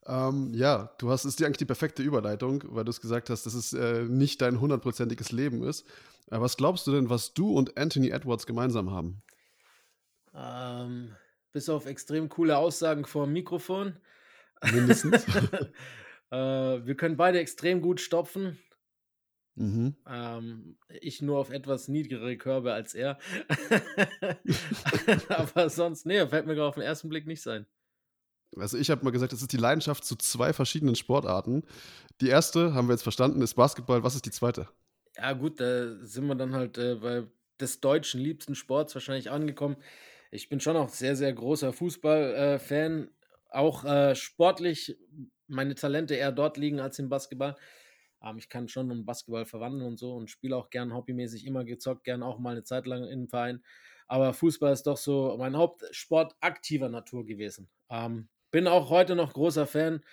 Ähm, 0.08 0.52
ja, 0.54 0.94
du 0.98 1.10
hast, 1.12 1.26
es 1.26 1.36
ist 1.36 1.44
eigentlich 1.44 1.58
die 1.58 1.66
perfekte 1.66 2.02
Überleitung, 2.02 2.64
weil 2.68 2.84
du 2.84 2.90
es 2.90 3.02
gesagt 3.02 3.30
hast, 3.30 3.46
dass 3.46 3.54
es 3.54 3.74
äh, 3.74 4.04
nicht 4.04 4.42
dein 4.42 4.60
hundertprozentiges 4.60 5.32
Leben 5.32 5.64
ist. 5.64 5.86
Äh, 6.32 6.40
was 6.40 6.58
glaubst 6.58 6.88
du 6.88 6.92
denn, 6.92 7.10
was 7.10 7.34
du 7.34 7.54
und 7.54 7.78
Anthony 7.78 8.10
Edwards 8.10 8.48
gemeinsam 8.48 8.92
haben? 8.92 9.22
Ähm, 10.34 11.16
bis 11.52 11.70
auf 11.70 11.86
extrem 11.86 12.30
coole 12.30 12.58
Aussagen 12.58 13.06
vor 13.06 13.26
dem 13.26 13.34
Mikrofon. 13.34 13.98
Mindestens. 14.72 15.26
Äh, 16.34 16.86
wir 16.86 16.96
können 16.96 17.18
beide 17.18 17.42
extrem 17.42 17.82
gut 17.82 18.00
stopfen. 18.00 18.58
Mhm. 19.56 19.98
Ähm, 20.08 20.78
ich 20.88 21.22
nur 21.22 21.40
auf 21.40 21.50
etwas 21.50 21.90
niedrigere 21.90 22.38
Körbe 22.38 22.72
als 22.72 22.94
er. 22.94 23.20
Aber 25.28 25.70
sonst, 25.70 26.06
nee, 26.06 26.26
fällt 26.26 26.48
mir 26.48 26.56
gerade 26.56 26.70
auf 26.70 26.76
den 26.76 26.86
ersten 26.86 27.10
Blick 27.10 27.28
nicht 27.28 27.42
sein. 27.42 27.66
Also 28.58 28.78
ich 28.78 28.90
habe 28.90 29.04
mal 29.04 29.12
gesagt, 29.12 29.34
es 29.34 29.42
ist 29.42 29.54
die 29.54 29.58
Leidenschaft 29.58 30.04
zu 30.04 30.16
zwei 30.16 30.54
verschiedenen 30.54 30.96
Sportarten. 30.96 31.64
Die 32.20 32.28
erste, 32.28 32.74
haben 32.74 32.88
wir 32.88 32.94
jetzt 32.94 33.04
verstanden, 33.04 33.42
ist 33.42 33.56
Basketball. 33.56 34.04
Was 34.04 34.16
ist 34.16 34.26
die 34.26 34.32
zweite? 34.32 34.68
Ja 35.18 35.34
gut, 35.34 35.60
da 35.60 35.96
sind 36.06 36.26
wir 36.28 36.36
dann 36.36 36.54
halt 36.54 36.78
äh, 36.78 36.96
bei 36.96 37.24
des 37.60 37.80
deutschen 37.80 38.20
liebsten 38.20 38.56
Sports 38.56 38.96
wahrscheinlich 38.96 39.32
angekommen. 39.32 39.78
Ich 40.32 40.50
bin 40.50 40.60
schon 40.60 40.76
auch 40.76 40.90
sehr, 40.90 41.16
sehr 41.16 41.32
großer 41.32 41.74
Fußball-Fan. 41.74 43.04
Äh, 43.04 43.08
auch 43.52 43.84
äh, 43.84 44.16
sportlich 44.16 44.98
meine 45.48 45.76
Talente 45.76 46.16
eher 46.16 46.32
dort 46.32 46.58
liegen 46.58 46.80
als 46.80 47.00
im 47.00 47.10
Basketball. 47.10 47.56
Ähm, 48.24 48.38
ich 48.38 48.50
kann 48.50 48.68
schon 48.68 48.90
im 48.92 49.06
Basketball 49.06 49.46
verwandeln 49.46 49.86
und 49.86 49.98
so 49.98 50.16
und 50.16 50.30
spiele 50.30 50.56
auch 50.56 50.70
gern 50.70 50.94
hobbymäßig 50.94 51.46
immer 51.46 51.66
gezockt, 51.66 52.04
gern 52.04 52.24
auch 52.24 52.40
mal 52.40 52.52
eine 52.52 52.64
Zeit 52.64 52.88
lang 52.88 53.04
im 53.04 53.28
Verein. 53.28 53.64
Aber 54.08 54.34
Fußball 54.34 54.74
ist 54.74 54.88
doch 54.88 54.98
so 54.98 55.36
mein 55.38 55.56
Hauptsport 55.56 56.36
aktiver 56.40 56.90
Natur 56.90 57.26
gewesen. 57.26 57.70
Ähm, 57.90 58.30
bin 58.52 58.68
auch 58.68 58.90
heute 58.90 59.16
noch 59.16 59.34
großer 59.34 59.66
Fan. 59.66 60.04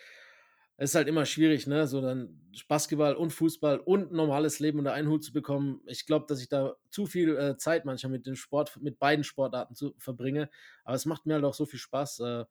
Es 0.77 0.91
ist 0.91 0.95
halt 0.95 1.09
immer 1.09 1.27
schwierig, 1.27 1.67
ne, 1.67 1.89
so 1.89 2.01
dann 2.01 2.41
Basketball 2.69 3.17
und 3.17 3.33
Fußball 3.33 3.79
und 3.81 4.13
normales 4.13 4.61
Leben 4.61 4.79
unter 4.79 4.93
einen 4.93 5.09
Hut 5.09 5.25
zu 5.25 5.33
bekommen. 5.33 5.81
Ich 5.87 6.07
glaube, 6.07 6.27
dass 6.29 6.41
ich 6.41 6.49
da 6.49 6.77
zu 6.91 7.07
viel 7.07 7.37
äh, 7.37 7.57
Zeit 7.57 7.85
manchmal 7.85 8.13
mit 8.13 8.27
dem 8.27 8.37
Sport, 8.37 8.81
mit 8.81 9.01
beiden 9.01 9.25
Sportarten 9.25 9.75
zu, 9.75 9.95
verbringe. 9.99 10.49
Aber 10.85 10.95
es 10.95 11.05
macht 11.05 11.27
mir 11.27 11.35
halt 11.35 11.45
auch 11.45 11.55
so 11.55 11.67
viel 11.67 11.81
Spaß. 11.81 12.21
Äh, 12.21 12.45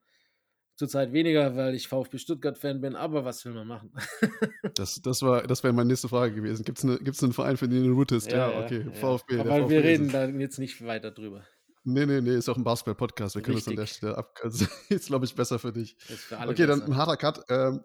Zurzeit 0.77 1.11
weniger, 1.11 1.55
weil 1.55 1.73
ich 1.73 1.88
VfB 1.88 2.19
Stuttgart-Fan 2.19 2.81
bin, 2.81 2.95
aber 2.95 3.25
was 3.25 3.43
will 3.45 3.53
man 3.53 3.65
machen? 3.65 3.91
das 4.75 5.01
das, 5.01 5.21
das 5.21 5.63
wäre 5.63 5.73
meine 5.73 5.88
nächste 5.88 6.07
Frage 6.07 6.35
gewesen. 6.35 6.63
Gibt 6.63 6.77
es 6.77 6.83
eine, 6.83 6.99
einen 6.99 7.33
Verein, 7.33 7.57
für 7.57 7.67
den 7.67 7.83
du 7.83 7.93
rootest? 7.93 8.31
Ja, 8.31 8.51
ja, 8.51 8.63
okay, 8.63 8.85
ja. 8.85 8.91
VfB. 8.91 9.39
Aber 9.39 9.61
VfB 9.61 9.69
wir 9.72 9.84
reden 9.84 10.11
da 10.11 10.27
jetzt 10.27 10.59
nicht 10.59 10.85
weiter 10.85 11.09
drüber. 11.09 11.47
Nee, 11.89 12.05
nee, 12.05 12.19
nee, 12.19 12.35
ist 12.35 12.49
auch 12.49 12.57
ein 12.57 12.65
Basketball-Podcast. 12.65 13.35
Wir 13.35 13.41
können 13.41 13.55
Richtig. 13.55 13.77
das 13.77 13.80
an 13.80 13.85
der 13.85 13.93
Stelle 13.93 14.18
abkürzen. 14.18 14.68
ist, 14.89 15.07
glaube 15.07 15.23
ich, 15.23 15.34
besser 15.34 15.57
für 15.57 15.72
dich. 15.72 15.95
Für 15.99 16.35
okay, 16.35 16.47
besser. 16.47 16.68
dann 16.68 16.81
ein 16.84 16.97
harter 16.97 17.15
Cut. 17.15 17.45
Ähm, 17.47 17.81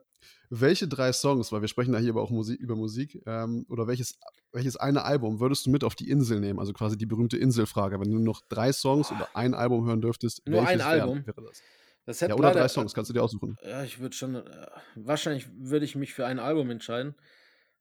welche 0.50 0.88
drei 0.88 1.12
Songs, 1.12 1.52
weil 1.52 1.60
wir 1.60 1.68
sprechen 1.68 1.94
ja 1.94 2.00
hier 2.00 2.10
aber 2.10 2.22
auch 2.22 2.30
Musik, 2.30 2.58
über 2.58 2.74
Musik, 2.74 3.22
ähm, 3.26 3.64
oder 3.68 3.86
welches, 3.86 4.18
welches 4.50 4.76
eine 4.76 5.04
Album 5.04 5.38
würdest 5.38 5.66
du 5.66 5.70
mit 5.70 5.84
auf 5.84 5.94
die 5.94 6.10
Insel 6.10 6.40
nehmen? 6.40 6.58
Also 6.58 6.72
quasi 6.72 6.98
die 6.98 7.06
berühmte 7.06 7.36
Inselfrage. 7.36 8.00
Wenn 8.00 8.10
du 8.10 8.16
nur 8.16 8.24
noch 8.24 8.42
drei 8.48 8.72
Songs 8.72 9.12
oder 9.12 9.28
ein 9.34 9.54
Album 9.54 9.86
hören 9.86 10.00
dürftest, 10.00 10.48
nur 10.48 10.66
ein 10.66 10.80
Album 10.80 11.24
wäre 11.24 11.40
das? 11.40 11.62
Das 12.04 12.18
ja, 12.18 12.34
oder 12.34 12.48
leider, 12.48 12.58
drei 12.58 12.68
Songs, 12.68 12.94
kannst 12.94 13.08
du 13.08 13.14
dir 13.14 13.22
aussuchen. 13.22 13.56
Ja, 13.62 13.84
ich 13.84 14.00
würde 14.00 14.16
schon, 14.16 14.34
äh, 14.34 14.66
wahrscheinlich 14.96 15.48
würde 15.54 15.84
ich 15.84 15.94
mich 15.94 16.12
für 16.12 16.26
ein 16.26 16.40
Album 16.40 16.70
entscheiden. 16.70 17.14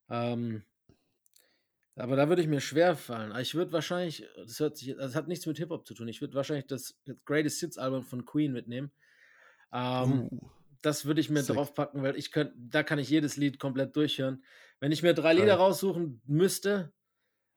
Ähm, 0.08 0.62
aber 1.96 2.16
da 2.16 2.30
würde 2.30 2.42
ich 2.42 2.48
mir 2.48 2.62
schwer 2.62 2.96
fallen. 2.96 3.36
Ich 3.40 3.56
würde 3.56 3.72
wahrscheinlich, 3.74 4.26
das 4.38 4.60
hört 4.60 4.78
sich, 4.78 4.96
das 4.96 5.16
hat 5.16 5.28
nichts 5.28 5.46
mit 5.46 5.58
Hip-Hop 5.58 5.86
zu 5.86 5.94
tun. 5.94 6.08
Ich 6.08 6.22
würde 6.22 6.34
wahrscheinlich 6.36 6.68
das 6.68 6.98
Greatest 7.26 7.60
Hits 7.60 7.78
Album 7.78 8.04
von 8.04 8.26
Queen 8.26 8.52
mitnehmen. 8.54 8.92
Ähm, 9.74 10.30
uh, 10.32 10.40
das 10.82 11.06
würde 11.06 11.22
ich 11.22 11.30
mir 11.30 11.44
sick. 11.44 11.56
draufpacken, 11.56 12.02
weil 12.02 12.16
ich 12.16 12.32
könnte, 12.32 12.54
da 12.58 12.84
kann 12.84 13.00
ich 13.00 13.10
jedes 13.10 13.38
Lied 13.38 13.60
komplett 13.60 13.96
durchhören. 13.96 14.44
Wenn 14.80 14.92
ich 14.92 15.04
mir 15.04 15.14
drei 15.14 15.34
Lieder 15.34 15.56
raussuchen 15.56 16.22
müsste, 16.26 16.92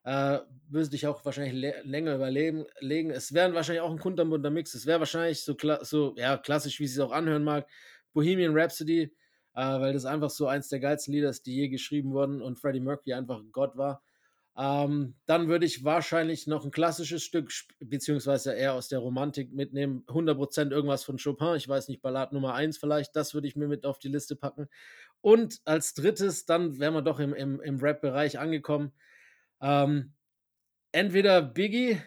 Äh, 0.07 0.41
müsste 0.69 0.95
ich 0.95 1.07
auch 1.07 1.25
wahrscheinlich 1.25 1.55
lä- 1.55 1.81
länger 1.81 2.13
überlegen. 2.13 2.67
Legen. 2.79 3.09
Es 3.09 3.33
wären 3.33 3.55
wahrscheinlich 3.55 3.81
auch 3.81 3.89
ein 3.89 3.97
kunterbunter 3.97 4.51
Mix. 4.51 4.75
Es 4.75 4.85
wäre 4.85 4.99
wahrscheinlich 4.99 5.43
so, 5.43 5.55
kla 5.55 5.83
so 5.83 6.13
ja, 6.15 6.37
klassisch, 6.37 6.79
wie 6.79 6.83
es 6.85 6.93
sich 6.93 7.01
auch 7.01 7.11
anhören 7.11 7.43
mag. 7.43 7.67
Bohemian 8.13 8.55
Rhapsody, 8.55 9.01
äh, 9.55 9.79
weil 9.79 9.93
das 9.93 10.05
einfach 10.05 10.29
so 10.29 10.45
eins 10.45 10.69
der 10.69 10.79
geilsten 10.79 11.11
Lieder 11.11 11.29
ist, 11.29 11.47
die 11.47 11.55
je 11.55 11.69
geschrieben 11.69 12.11
wurden 12.13 12.39
und 12.43 12.59
Freddie 12.59 12.81
Mercury 12.81 13.13
einfach 13.15 13.41
Gott 13.51 13.75
war. 13.77 14.03
Ähm, 14.57 15.15
dann 15.25 15.47
würde 15.49 15.65
ich 15.65 15.83
wahrscheinlich 15.83 16.47
noch 16.47 16.63
ein 16.63 16.71
klassisches 16.71 17.23
Stück, 17.23 17.51
beziehungsweise 17.79 18.53
eher 18.53 18.73
aus 18.73 18.87
der 18.87 18.99
Romantik 18.99 19.51
mitnehmen. 19.53 20.03
100% 20.07 20.71
irgendwas 20.71 21.03
von 21.03 21.17
Chopin. 21.17 21.55
Ich 21.55 21.67
weiß 21.67 21.89
nicht, 21.89 22.01
Ballad 22.01 22.31
Nummer 22.31 22.53
1 22.53 22.77
vielleicht. 22.77 23.15
Das 23.15 23.33
würde 23.33 23.47
ich 23.47 23.55
mir 23.55 23.67
mit 23.67 23.85
auf 23.85 23.99
die 23.99 24.07
Liste 24.07 24.35
packen. 24.35 24.69
Und 25.21 25.59
als 25.65 25.93
drittes, 25.93 26.45
dann 26.45 26.79
wären 26.79 26.93
wir 26.93 27.01
doch 27.01 27.19
im, 27.19 27.33
im, 27.33 27.59
im 27.59 27.79
Rap-Bereich 27.79 28.39
angekommen. 28.39 28.93
Ähm, 29.61 30.13
entweder 30.93 31.41
Biggie 31.41 31.99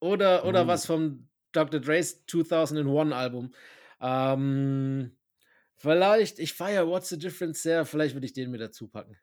oder, 0.00 0.44
oder 0.46 0.64
Oh. 0.64 0.66
was 0.66 0.86
vom 0.86 1.28
Dr. 1.52 1.80
Dre's 1.80 2.24
2001 2.26 3.12
Album. 3.12 3.54
Ähm, 4.00 5.16
vielleicht, 5.76 6.38
ich 6.38 6.54
feiere 6.54 6.86
What's 6.88 7.10
the 7.10 7.18
Difference 7.18 7.62
sehr, 7.62 7.84
vielleicht 7.84 8.14
würde 8.14 8.26
ich 8.26 8.32
den 8.32 8.50
mit 8.50 8.60
dazu 8.60 8.88
packen. 8.88 9.18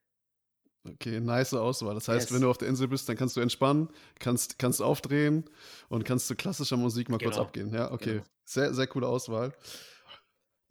Okay, 0.96 1.20
nice 1.20 1.54
Auswahl. 1.54 1.96
Das 1.96 2.08
heißt, 2.08 2.28
Yes. 2.30 2.34
wenn 2.34 2.42
du 2.42 2.50
auf 2.50 2.58
der 2.58 2.68
Insel 2.68 2.88
bist, 2.88 3.08
dann 3.10 3.16
kannst 3.18 3.36
du 3.38 3.42
entspannen, 3.42 3.90
kannst, 4.20 4.60
kannst 4.60 4.82
aufdrehen 4.82 5.46
und 5.90 6.06
kannst 6.06 6.28
zu 6.28 6.36
klassischer 6.36 6.78
Musik 6.78 7.10
mal 7.10 7.18
kurz 7.18 7.36
Genau. 7.36 7.46
abgehen. 7.46 7.74
Ja, 7.74 7.92
okay. 7.92 8.14
Genau. 8.14 8.24
Sehr, 8.46 8.74
sehr 8.74 8.88
coole 8.88 9.08
Auswahl. 9.08 9.54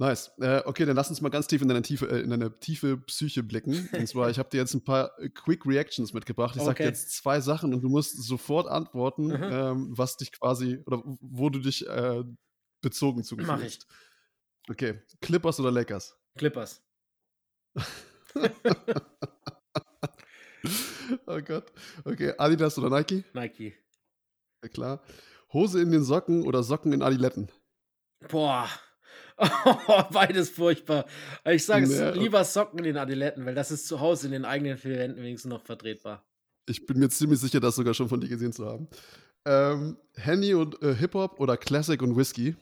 Nice. 0.00 0.30
Äh, 0.38 0.62
okay, 0.64 0.84
dann 0.86 0.94
lass 0.94 1.10
uns 1.10 1.20
mal 1.20 1.28
ganz 1.28 1.48
tief 1.48 1.60
in 1.60 1.66
deine 1.68 1.82
tiefe, 1.82 2.08
äh, 2.08 2.20
in 2.20 2.30
deine 2.30 2.56
tiefe 2.60 2.98
Psyche 2.98 3.42
blicken. 3.42 3.88
Und 3.92 4.06
zwar, 4.06 4.30
ich 4.30 4.38
habe 4.38 4.48
dir 4.48 4.58
jetzt 4.58 4.74
ein 4.74 4.84
paar 4.84 5.18
äh, 5.18 5.28
Quick 5.28 5.66
Reactions 5.66 6.12
mitgebracht. 6.12 6.54
Ich 6.56 6.62
Okay. 6.62 6.84
jetzt 6.84 7.16
zwei 7.16 7.40
Sachen 7.40 7.74
und 7.74 7.80
du 7.82 7.88
musst 7.88 8.16
sofort 8.22 8.68
antworten, 8.68 9.26
Mhm. 9.26 9.48
ähm, 9.50 9.98
was 9.98 10.16
dich 10.16 10.30
quasi 10.30 10.80
oder 10.86 11.02
wo 11.04 11.50
du 11.50 11.58
dich 11.58 11.84
äh, 11.88 12.22
bezogen 12.80 13.24
zu 13.24 13.36
Mach 13.38 13.60
ich. 13.60 13.80
Okay, 14.70 15.00
Clippers 15.20 15.58
oder 15.58 15.72
Lakers? 15.72 16.16
Clippers. 16.36 16.80
oh 21.26 21.40
Gott. 21.40 21.72
Okay, 22.04 22.32
Adidas 22.38 22.78
oder 22.78 22.90
Nike? 22.90 23.24
Nike. 23.32 23.74
Ja, 24.62 24.68
klar. 24.68 25.02
Hose 25.52 25.80
in 25.80 25.90
den 25.90 26.02
Socken 26.02 26.44
oder 26.44 26.62
Socken 26.62 26.92
in 26.92 27.02
Adiletten? 27.02 27.48
Boah. 28.28 28.68
Beides 30.12 30.50
furchtbar. 30.50 31.06
Ich 31.44 31.64
sage 31.64 31.84
es 31.84 31.90
Nee, 31.90 32.22
lieber 32.22 32.44
Socken 32.44 32.78
in 32.80 32.84
den 32.84 32.96
Adiletten, 32.96 33.46
weil 33.46 33.54
das 33.54 33.70
ist 33.70 33.86
zu 33.86 34.00
Hause 34.00 34.26
in 34.26 34.32
den 34.32 34.44
eigenen 34.44 34.76
vier 34.76 34.98
Wänden 34.98 35.22
wenigstens 35.22 35.50
noch 35.50 35.62
vertretbar. 35.62 36.26
Ich 36.68 36.84
bin 36.86 36.98
mir 36.98 37.08
ziemlich 37.08 37.40
sicher, 37.40 37.60
das 37.60 37.76
sogar 37.76 37.94
schon 37.94 38.08
von 38.08 38.20
dir 38.20 38.28
gesehen 38.28 38.52
zu 38.52 38.66
haben. 38.66 38.88
Ähm, 39.46 39.96
Henny 40.16 40.54
und 40.54 40.82
äh, 40.82 40.94
Hip-Hop 40.94 41.40
oder 41.40 41.56
Classic 41.56 42.00
und 42.02 42.16
Whisky? 42.16 42.56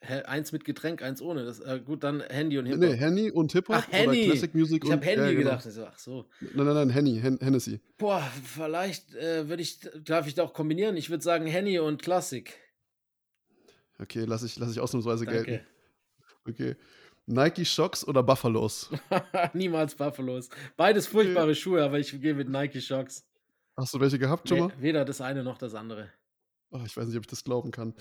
Eins 0.00 0.50
mit 0.52 0.64
Getränk, 0.64 1.02
eins 1.02 1.20
ohne. 1.20 1.44
Das, 1.44 1.60
äh, 1.60 1.78
gut, 1.84 2.02
dann 2.04 2.22
Handy 2.22 2.56
und 2.58 2.64
Hip-Hop. 2.64 2.80
Nee, 2.80 2.96
Henny 2.96 3.30
und 3.30 3.52
Hip-Hop 3.52 3.76
Ach, 3.76 3.88
oder. 3.88 4.12
Classic 4.12 4.54
Music 4.54 4.82
Ich 4.84 4.90
habe 4.90 5.04
Handy 5.04 5.22
ja, 5.22 5.30
genau. 5.32 5.50
gedacht. 5.50 5.62
So, 5.70 5.84
ach 5.84 5.98
so. 5.98 6.26
Nein, 6.40 6.64
nein, 6.64 6.74
nein, 6.74 6.90
Henny, 6.90 7.20
Hen 7.20 7.38
Hennessy. 7.38 7.80
Boah, 7.98 8.22
vielleicht 8.44 9.14
äh, 9.14 9.46
würde 9.48 9.62
ich, 9.62 9.80
darf 10.04 10.26
ich 10.26 10.34
da 10.34 10.44
auch 10.44 10.54
kombinieren. 10.54 10.96
Ich 10.96 11.10
würde 11.10 11.22
sagen 11.22 11.46
Henny 11.46 11.78
und 11.78 12.00
Klassik. 12.00 12.54
Okay, 13.98 14.24
lass 14.26 14.42
ich, 14.42 14.56
lass 14.58 14.70
ich 14.72 14.80
ausnahmsweise 14.80 15.26
Danke. 15.26 15.44
gelten. 15.44 15.66
Okay. 16.48 16.76
Nike 17.26 17.66
Shocks 17.66 18.06
oder 18.08 18.22
Buffalos? 18.22 18.90
Niemals 19.52 19.94
Buffalos. 19.94 20.48
Beides 20.76 21.06
furchtbare 21.06 21.54
Schuhe, 21.54 21.82
aber 21.84 21.98
ich 21.98 22.18
gehe 22.20 22.34
mit 22.34 22.48
Nike 22.48 22.80
Shocks. 22.80 23.26
Hast 23.76 23.94
du 23.94 24.00
welche 24.00 24.18
gehabt 24.18 24.48
schon 24.48 24.58
Nee, 24.58 24.64
mal? 24.64 24.72
weder 24.78 25.04
das 25.04 25.20
eine 25.20 25.44
noch 25.44 25.58
das 25.58 25.74
andere. 25.74 26.08
Oh, 26.72 26.80
ich 26.86 26.96
weiß 26.96 27.06
nicht, 27.06 27.16
ob 27.16 27.24
ich 27.24 27.30
das 27.30 27.42
glauben 27.42 27.72
kann. 27.72 27.94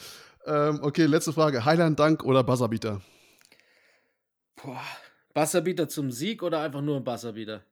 Ähm, 0.46 0.80
okay, 0.84 1.06
letzte 1.06 1.34
Frage. 1.34 1.66
Highland 1.66 2.00
Dunk 2.00 2.24
oder 2.24 2.44
Buzzerbeater? 2.44 3.02
Boah. 4.56 4.82
Buzzerbeater 5.34 5.88
zum 5.88 6.12
Sieg 6.12 6.44
oder 6.44 6.62
einfach 6.62 6.82
nur 6.82 6.98
ein 6.98 7.04
Buzzerbeater? 7.04 7.64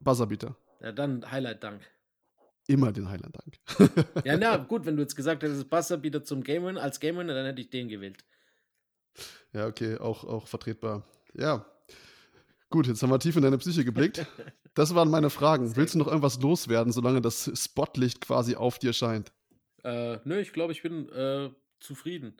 Buzzerbeater. 0.00 0.56
Ja, 0.80 0.92
dann 0.92 1.30
Highlight 1.30 1.62
Dank. 1.62 1.82
Immer 2.66 2.92
den 2.92 3.08
Highland 3.08 3.36
Dunk. 3.36 3.94
Ja, 4.24 4.36
na 4.36 4.56
gut, 4.56 4.84
wenn 4.84 4.96
du 4.96 5.02
jetzt 5.02 5.14
gesagt 5.16 5.42
hättest, 5.42 5.70
Buzzerbeater 5.70 6.24
zum 6.24 6.42
Game 6.42 6.64
Winner, 6.64 6.82
als 6.82 7.00
Game 7.00 7.16
Winner, 7.16 7.34
dann 7.34 7.46
hätte 7.46 7.60
ich 7.60 7.70
den 7.70 7.88
gewählt. 7.88 8.18
Ja, 9.52 9.66
okay, 9.66 9.96
auch, 9.96 10.24
auch 10.24 10.46
vertretbar. 10.46 11.04
Ja. 11.34 11.64
Gut, 12.68 12.86
jetzt 12.86 13.02
haben 13.02 13.10
wir 13.10 13.18
tief 13.18 13.36
in 13.36 13.42
deine 13.42 13.58
Psyche 13.58 13.84
geblickt. 13.84 14.26
Das 14.74 14.94
waren 14.94 15.08
meine 15.08 15.30
Fragen. 15.30 15.74
Willst 15.74 15.94
du 15.94 15.98
noch 15.98 16.06
irgendwas 16.06 16.38
loswerden, 16.38 16.92
solange 16.92 17.22
das 17.22 17.50
Spotlicht 17.54 18.20
quasi 18.20 18.56
auf 18.56 18.78
dir 18.78 18.92
scheint? 18.92 19.32
Äh, 19.86 20.18
nö, 20.24 20.40
ich 20.40 20.52
glaube, 20.52 20.72
ich 20.72 20.82
bin 20.82 21.08
äh, 21.10 21.50
zufrieden. 21.78 22.36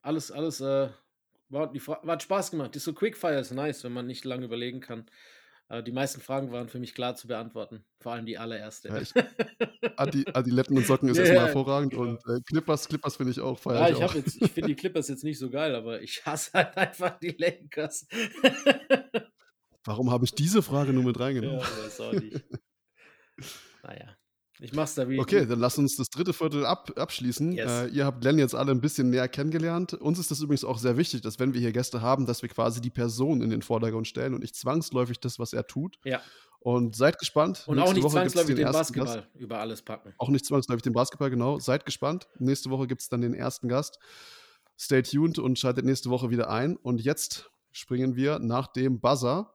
Alles, 0.00 0.32
alles, 0.32 0.60
äh, 0.62 0.88
war, 1.50 1.70
die 1.70 1.80
Fra 1.80 2.00
hat 2.06 2.22
Spaß 2.22 2.50
gemacht. 2.50 2.74
Die 2.74 2.78
so 2.78 2.94
Quickfire 2.94 3.38
ist 3.38 3.52
nice, 3.52 3.84
wenn 3.84 3.92
man 3.92 4.06
nicht 4.06 4.24
lange 4.24 4.46
überlegen 4.46 4.80
kann. 4.80 5.06
Äh, 5.68 5.82
die 5.82 5.92
meisten 5.92 6.22
Fragen 6.22 6.50
waren 6.50 6.70
für 6.70 6.78
mich 6.78 6.94
klar 6.94 7.16
zu 7.16 7.28
beantworten. 7.28 7.84
Vor 8.00 8.12
allem 8.12 8.24
die 8.24 8.38
allererste. 8.38 8.88
Ja, 8.88 8.98
ich, 8.98 9.12
Adi, 9.98 10.24
Adiletten 10.32 10.76
und 10.78 10.86
Socken 10.86 11.10
ist 11.10 11.18
Ja, 11.18 11.24
erstmal 11.24 11.42
ja, 11.42 11.46
hervorragend 11.46 11.92
genau. 11.92 12.02
und 12.02 12.20
äh, 12.28 12.40
Clippers, 12.46 12.88
Clippers 12.88 13.16
finde 13.16 13.32
ich 13.32 13.40
auch, 13.40 13.58
feier 13.58 13.90
Ja, 13.90 14.06
ich 14.14 14.26
ich, 14.26 14.42
ich 14.42 14.50
finde 14.50 14.68
die 14.68 14.74
Clippers 14.80 15.08
jetzt 15.08 15.24
nicht 15.24 15.38
so 15.38 15.50
geil, 15.50 15.74
aber 15.74 16.00
ich 16.00 16.24
hasse 16.24 16.52
halt 16.54 16.76
einfach 16.78 17.18
die 17.18 17.36
Lakers. 17.36 18.06
Warum 19.84 20.10
habe 20.10 20.24
ich 20.24 20.32
diese 20.34 20.62
Frage 20.62 20.94
nur 20.94 21.04
mit 21.04 21.18
ja, 21.18 21.24
reingenommen? 21.24 21.60
weiß 21.60 22.00
auch 22.00 22.12
nicht. 22.14 22.42
Naja, 23.82 24.17
ich 24.60 24.72
mach's 24.72 24.94
da 24.94 25.08
wie. 25.08 25.18
Okay, 25.18 25.46
dann 25.46 25.60
lass 25.60 25.78
uns 25.78 25.96
das 25.96 26.08
dritte 26.08 26.32
Viertel 26.32 26.66
ab, 26.66 26.92
abschließen. 26.96 27.52
Yes. 27.52 27.70
Äh, 27.70 27.86
ihr 27.88 28.04
habt 28.04 28.20
Glenn 28.20 28.38
jetzt 28.38 28.54
alle 28.54 28.72
ein 28.72 28.80
bisschen 28.80 29.10
näher 29.10 29.28
kennengelernt. 29.28 29.94
Uns 29.94 30.18
ist 30.18 30.30
das 30.30 30.40
übrigens 30.40 30.64
auch 30.64 30.78
sehr 30.78 30.96
wichtig, 30.96 31.22
dass 31.22 31.38
wenn 31.38 31.54
wir 31.54 31.60
hier 31.60 31.72
Gäste 31.72 32.02
haben, 32.02 32.26
dass 32.26 32.42
wir 32.42 32.48
quasi 32.48 32.80
die 32.80 32.90
Person 32.90 33.42
in 33.42 33.50
den 33.50 33.62
Vordergrund 33.62 34.08
stellen 34.08 34.34
und 34.34 34.40
nicht 34.40 34.56
zwangsläufig 34.56 35.20
das, 35.20 35.38
was 35.38 35.52
er 35.52 35.66
tut. 35.66 35.98
Ja. 36.04 36.20
Und 36.60 36.96
seid 36.96 37.18
gespannt. 37.18 37.64
Und 37.66 37.78
auch 37.78 37.84
Nächste 37.84 37.94
nicht 37.94 38.04
Woche 38.04 38.12
zwangsläufig 38.14 38.56
den, 38.56 38.64
Gast. 38.64 38.78
Basketball 38.78 39.28
über 39.34 39.60
alles 39.60 39.82
packen. 39.82 40.12
Auch 40.18 40.28
nicht 40.28 40.44
zwangsläufig 40.44 40.82
den 40.82 40.92
Basketball, 40.92 41.30
genau. 41.30 41.58
Seid 41.60 41.86
gespannt. 41.86 42.26
Nächste 42.38 42.70
Woche 42.70 42.88
gibt 42.88 43.00
es 43.00 43.08
dann 43.08 43.20
den 43.20 43.34
ersten 43.34 43.68
Gast. 43.68 43.98
Stay 44.76 45.02
tuned 45.02 45.38
und 45.38 45.58
schaltet 45.58 45.84
nächste 45.84 46.10
Woche 46.10 46.30
wieder 46.30 46.50
ein. 46.50 46.76
Und 46.76 47.00
jetzt 47.00 47.50
springen 47.70 48.16
wir 48.16 48.40
nach 48.40 48.66
dem 48.66 49.00
Buzzer 49.00 49.54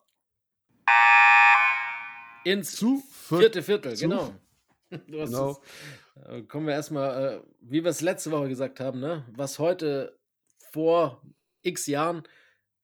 Ins 2.46 2.84
vierte 3.30 3.64
Viertel, 3.64 3.96
genau. 3.96 4.34
Genau. 5.08 5.52
es- 5.52 6.26
äh, 6.28 6.42
kommen 6.44 6.68
wir 6.68 6.74
erstmal, 6.74 7.38
äh, 7.38 7.42
wie 7.62 7.84
wir 7.84 7.90
es 7.90 8.02
letzte 8.02 8.32
Woche 8.32 8.50
gesagt 8.50 8.80
haben, 8.80 9.00
ne? 9.00 9.26
was 9.36 9.60
heute 9.60 10.18
vor 10.72 11.22
x 11.62 11.88
Jahren 11.88 12.24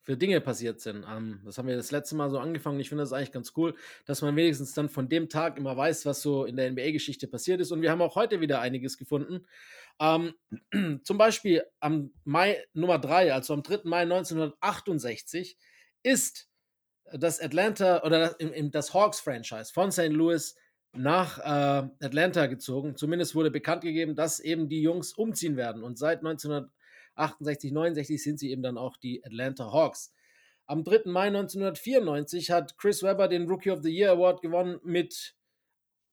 für 0.02 0.18
Dinge 0.18 0.42
passiert 0.42 0.80
sind. 0.80 1.06
Ähm, 1.08 1.42
das 1.46 1.58
haben 1.58 1.68
wir 1.68 1.76
das 1.76 1.92
letzte 1.92 2.16
Mal 2.16 2.30
so 2.32 2.40
angefangen. 2.40 2.80
Ich 2.80 2.90
finde 2.90 3.04
das 3.04 3.14
eigentlich 3.14 3.32
ganz 3.32 3.54
cool, 3.56 3.76
dass 4.06 4.22
man 4.22 4.36
wenigstens 4.36 4.74
dann 4.74 4.90
von 4.90 5.08
dem 5.08 5.30
Tag 5.30 5.58
immer 5.58 5.78
weiß, 5.78 6.06
was 6.06 6.22
so 6.22 6.46
in 6.46 6.56
der 6.56 6.72
NBA-Geschichte 6.72 7.28
passiert 7.28 7.62
ist. 7.62 7.72
Und 7.72 7.82
wir 7.82 7.92
haben 7.92 8.02
auch 8.02 8.16
heute 8.16 8.42
wieder 8.42 8.60
einiges 8.60 8.98
gefunden. 8.98 9.46
Ähm, 10.00 10.34
zum 11.04 11.18
Beispiel 11.18 11.64
am 11.80 12.12
Mai 12.24 12.64
Nummer 12.74 12.98
3, 12.98 13.34
also 13.34 13.54
am 13.54 13.62
3. 13.62 13.82
Mai 13.84 14.02
1968, 14.02 15.58
ist 16.02 16.50
das 17.12 17.40
Atlanta 17.40 18.02
oder 18.04 18.30
das, 18.30 18.38
das 18.72 18.94
Hawks-Franchise 18.94 19.72
von 19.74 19.92
St. 19.92 20.10
Louis 20.10 20.56
nach 20.94 21.40
äh, 21.40 22.06
Atlanta 22.06 22.48
gezogen. 22.48 22.96
Zumindest 22.96 23.36
wurde 23.36 23.52
bekannt 23.52 23.82
gegeben, 23.84 24.16
dass 24.16 24.40
eben 24.40 24.70
die 24.70 24.82
Jungs 24.82 25.14
umziehen 25.14 25.56
werden. 25.56 25.84
Und 25.84 25.98
seit 25.98 26.20
1968, 26.20 27.72
69 27.72 28.24
sind 28.24 28.40
sie 28.40 28.52
eben 28.52 28.64
dann 28.64 28.78
auch 28.78 28.98
die 28.98 29.24
Atlanta 29.24 29.72
Hawks. 29.72 30.14
Am 30.66 30.84
3. 30.84 31.10
Mai 31.10 31.28
1994 31.28 32.52
hat 32.52 32.78
Chris 32.78 33.02
Webber 33.02 33.28
den 33.28 33.48
Rookie 33.48 33.72
of 33.72 33.82
the 33.82 33.90
Year 33.90 34.12
Award 34.12 34.42
gewonnen 34.42 34.80
mit 34.84 35.36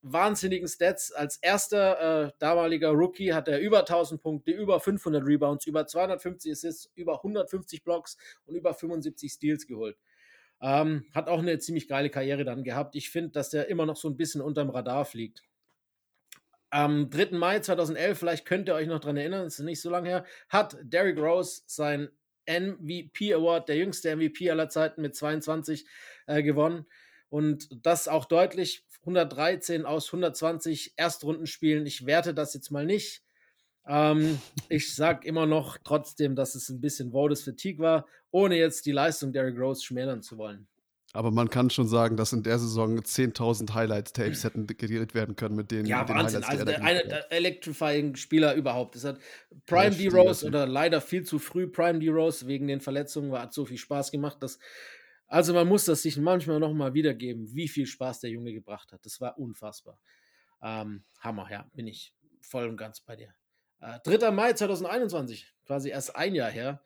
wahnsinnigen 0.02 0.68
Stats. 0.68 1.12
Als 1.12 1.36
erster 1.38 2.26
äh, 2.26 2.32
damaliger 2.38 2.90
Rookie 2.90 3.32
hat 3.32 3.48
er 3.48 3.60
über 3.60 3.80
1000 3.80 4.22
Punkte, 4.22 4.52
über 4.52 4.80
500 4.80 5.24
Rebounds, 5.26 5.66
über 5.66 5.86
250 5.86 6.52
Assists, 6.52 6.90
über 6.94 7.16
150 7.16 7.82
Blocks 7.82 8.16
und 8.46 8.54
über 8.54 8.72
75 8.72 9.30
Steals 9.32 9.66
geholt. 9.66 9.96
Ähm, 10.60 11.04
hat 11.12 11.28
auch 11.28 11.38
eine 11.38 11.58
ziemlich 11.58 11.88
geile 11.88 12.10
Karriere 12.10 12.44
dann 12.44 12.64
gehabt. 12.64 12.96
Ich 12.96 13.10
finde, 13.10 13.30
dass 13.30 13.50
der 13.50 13.68
immer 13.68 13.86
noch 13.86 13.96
so 13.96 14.08
ein 14.08 14.16
bisschen 14.16 14.40
unterm 14.40 14.70
Radar 14.70 15.04
fliegt. 15.04 15.42
Am 16.70 17.10
3. 17.10 17.36
Mai 17.36 17.60
2011, 17.60 18.18
vielleicht 18.18 18.46
könnt 18.46 18.68
ihr 18.68 18.74
euch 18.74 18.88
noch 18.88 19.00
daran 19.00 19.16
erinnern, 19.16 19.46
ist 19.46 19.58
nicht 19.60 19.80
so 19.80 19.90
lange 19.90 20.08
her, 20.08 20.24
hat 20.48 20.76
Derrick 20.82 21.18
Rose 21.18 21.62
sein 21.66 22.08
MVP 22.48 23.34
Award, 23.34 23.68
der 23.68 23.76
jüngste 23.76 24.14
MVP 24.14 24.50
aller 24.50 24.68
Zeiten 24.68 25.02
mit 25.02 25.14
22 25.14 25.86
äh, 26.26 26.42
gewonnen. 26.42 26.86
Und 27.28 27.68
das 27.84 28.08
auch 28.08 28.24
deutlich. 28.24 28.84
113 29.00 29.86
aus 29.86 30.06
120 30.08 30.94
Erstrundenspielen. 30.96 31.86
Ich 31.86 32.06
werte 32.06 32.34
das 32.34 32.54
jetzt 32.54 32.70
mal 32.70 32.84
nicht. 32.84 33.22
Ähm, 33.86 34.40
ich 34.68 34.94
sage 34.94 35.26
immer 35.26 35.46
noch 35.46 35.78
trotzdem, 35.78 36.34
dass 36.34 36.54
es 36.54 36.68
ein 36.68 36.80
bisschen 36.80 37.12
Votes 37.12 37.44
Fatigue 37.44 37.84
war, 37.84 38.06
ohne 38.36 38.58
jetzt 38.58 38.84
die 38.84 38.92
Leistung 38.92 39.32
Derrick 39.32 39.58
Rose 39.58 39.82
schmälern 39.82 40.20
zu 40.20 40.36
wollen. 40.36 40.68
Aber 41.14 41.30
man 41.30 41.48
kann 41.48 41.70
schon 41.70 41.88
sagen, 41.88 42.18
dass 42.18 42.34
in 42.34 42.42
der 42.42 42.58
Saison 42.58 42.98
10.000 42.98 43.72
Highlight-Tapes 43.72 44.44
hätten 44.44 44.66
gedreht 44.66 45.14
werden 45.14 45.34
können 45.34 45.56
mit 45.56 45.70
den, 45.70 45.86
Ja, 45.86 46.00
mit 46.00 46.10
den 46.10 46.16
Wahnsinn. 46.16 46.46
Highlights, 46.46 46.60
Also 46.60 46.72
er 46.72 46.78
der, 46.78 46.84
eine 46.84 47.08
der 47.08 47.32
electrifying 47.32 48.14
Spieler 48.16 48.54
überhaupt. 48.54 48.94
Das 48.94 49.04
hat 49.04 49.18
Prime 49.64 49.94
stimmt, 49.94 50.12
D-Rose 50.12 50.46
oder 50.46 50.66
leider 50.66 51.00
viel 51.00 51.22
zu 51.24 51.38
früh 51.38 51.66
Prime 51.66 51.98
D-Rose 51.98 52.46
wegen 52.46 52.66
den 52.68 52.82
Verletzungen 52.82 53.30
war, 53.30 53.40
hat 53.40 53.54
so 53.54 53.64
viel 53.64 53.78
Spaß 53.78 54.10
gemacht, 54.10 54.42
dass 54.42 54.58
also 55.28 55.54
man 55.54 55.66
muss 55.66 55.86
das 55.86 56.02
sich 56.02 56.18
manchmal 56.18 56.60
noch 56.60 56.74
mal 56.74 56.92
wiedergeben, 56.92 57.52
wie 57.54 57.68
viel 57.68 57.86
Spaß 57.86 58.20
der 58.20 58.30
Junge 58.30 58.52
gebracht 58.52 58.92
hat. 58.92 59.04
Das 59.06 59.18
war 59.20 59.38
unfassbar. 59.38 59.98
Ähm, 60.62 61.02
Hammer, 61.20 61.48
ja, 61.50 61.66
bin 61.72 61.86
ich 61.86 62.14
voll 62.42 62.68
und 62.68 62.76
ganz 62.76 63.00
bei 63.00 63.16
dir. 63.16 63.34
Äh, 63.80 63.98
3. 64.04 64.30
Mai 64.30 64.52
2021, 64.52 65.52
quasi 65.64 65.88
erst 65.88 66.14
ein 66.14 66.34
Jahr 66.34 66.50
her. 66.50 66.82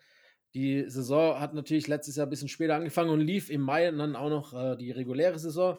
Die 0.55 0.85
Saison 0.89 1.39
hat 1.39 1.55
natürlich 1.55 1.87
letztes 1.87 2.17
Jahr 2.17 2.27
ein 2.27 2.31
bisschen 2.31 2.49
später 2.49 2.75
angefangen 2.75 3.11
und 3.11 3.21
lief 3.21 3.51
im 3.51 3.61
Mai 3.61 3.91
dann 3.91 4.17
auch 4.17 4.31
noch 4.31 4.53
äh, 4.53 4.77
die 4.77 4.91
reguläre 4.91 5.39
Saison. 5.39 5.79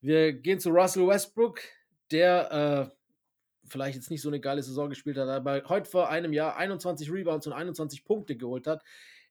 Wir 0.00 0.32
gehen 0.32 0.58
zu 0.58 0.70
Russell 0.70 1.06
Westbrook, 1.06 1.60
der 2.10 2.90
äh, 2.90 2.96
vielleicht 3.68 3.96
jetzt 3.96 4.10
nicht 4.10 4.22
so 4.22 4.28
eine 4.28 4.40
geile 4.40 4.62
Saison 4.62 4.88
gespielt 4.88 5.16
hat, 5.16 5.28
aber 5.28 5.62
heute 5.68 5.88
vor 5.88 6.08
einem 6.08 6.32
Jahr 6.32 6.56
21 6.56 7.12
Rebounds 7.12 7.46
und 7.46 7.52
21 7.52 8.04
Punkte 8.04 8.36
geholt 8.36 8.66
hat 8.66 8.82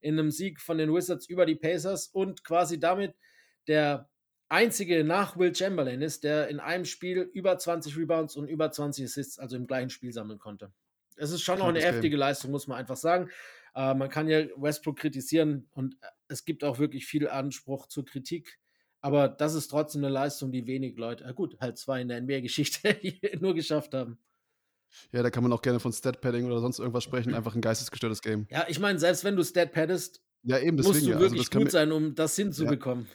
in 0.02 0.18
einem 0.18 0.32
Sieg 0.32 0.62
von 0.62 0.78
den 0.78 0.94
Wizards 0.94 1.28
über 1.28 1.46
die 1.46 1.56
Pacers 1.56 2.08
und 2.08 2.44
quasi 2.44 2.80
damit 2.80 3.16
der 3.68 4.10
einzige 4.48 5.04
nach 5.04 5.38
Will 5.38 5.54
Chamberlain 5.54 6.02
ist, 6.02 6.24
der 6.24 6.48
in 6.48 6.60
einem 6.60 6.86
Spiel 6.86 7.30
über 7.34 7.58
20 7.58 7.98
Rebounds 7.98 8.36
und 8.36 8.48
über 8.48 8.72
20 8.72 9.06
Assists, 9.06 9.40
also 9.40 9.56
im 9.56 9.68
gleichen 9.68 9.90
Spiel 9.90 10.12
sammeln 10.12 10.40
konnte. 10.40 10.72
Es 11.18 11.32
ist 11.32 11.42
schon 11.42 11.60
noch 11.60 11.68
eine 11.68 11.82
heftige 11.82 12.12
Game. 12.12 12.20
Leistung, 12.20 12.52
muss 12.52 12.68
man 12.68 12.78
einfach 12.78 12.96
sagen. 12.96 13.30
Äh, 13.76 13.94
man 13.94 14.10
kann 14.10 14.28
ja 14.28 14.46
Westbrook 14.58 14.98
kritisieren 14.98 15.68
und 15.72 15.96
äh, 16.02 16.08
es 16.28 16.46
gibt 16.46 16.64
auch 16.64 16.80
wirklich 16.80 17.06
viel 17.06 17.28
Anspruch 17.28 17.88
zur 17.88 18.06
Kritik. 18.06 18.60
Aber 19.02 19.30
das 19.30 19.56
ist 19.56 19.70
trotzdem 19.70 20.04
eine 20.04 20.14
Leistung, 20.14 20.52
die 20.52 20.68
wenig 20.68 20.98
Leute, 20.98 21.24
äh 21.24 21.34
gut, 21.34 21.58
halt 21.60 21.78
zwei 21.78 22.02
in 22.02 22.10
der 22.10 22.22
NBA-Geschichte 22.22 22.98
nur 23.40 23.54
geschafft 23.54 23.94
haben. 23.94 24.20
Ja, 25.12 25.24
da 25.24 25.30
kann 25.30 25.44
man 25.44 25.54
auch 25.54 25.62
gerne 25.62 25.80
von 25.80 25.94
Stat-Padding 25.94 26.46
oder 26.46 26.60
sonst 26.60 26.80
irgendwas 26.80 27.04
sprechen. 27.04 27.34
Einfach 27.34 27.56
ein 27.56 27.62
geistesgestörtes 27.62 28.22
Game. 28.22 28.48
Ja, 28.50 28.66
ich 28.68 28.80
meine, 28.80 29.00
selbst 29.00 29.24
wenn 29.24 29.36
du 29.36 29.44
Stat 29.44 29.72
paddest, 29.72 30.22
Ja, 30.44 30.58
eben, 30.58 30.78
musst 30.78 31.02
du 31.02 31.10
ja. 31.10 31.16
Also 31.16 31.32
wirklich 31.32 31.50
kann 31.50 31.64
gut 31.64 31.72
sein, 31.72 31.92
um 31.92 32.16
das 32.16 32.36
hinzubekommen. 32.36 33.08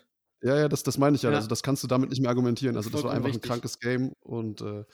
Ja, 0.43 0.59
ja, 0.59 0.69
das, 0.69 0.83
das 0.83 0.99
meine 0.99 1.17
ich 1.17 1.23
ja. 1.23 1.31
Ja. 1.31 1.37
Also 1.37 1.49
das 1.49 1.63
kannst 1.63 1.83
du 1.83 1.87
damit 1.89 2.11
nicht 2.11 2.21
mehr 2.21 2.29
argumentieren. 2.29 2.77
Also 2.77 2.91
das 2.91 3.03
war 3.03 3.13
einfach 3.13 3.29
richtig. 3.29 3.45
ein 3.45 3.49
krankes 3.49 3.81
Game 3.81 4.13
und 4.21 4.61
äh, 4.61 4.85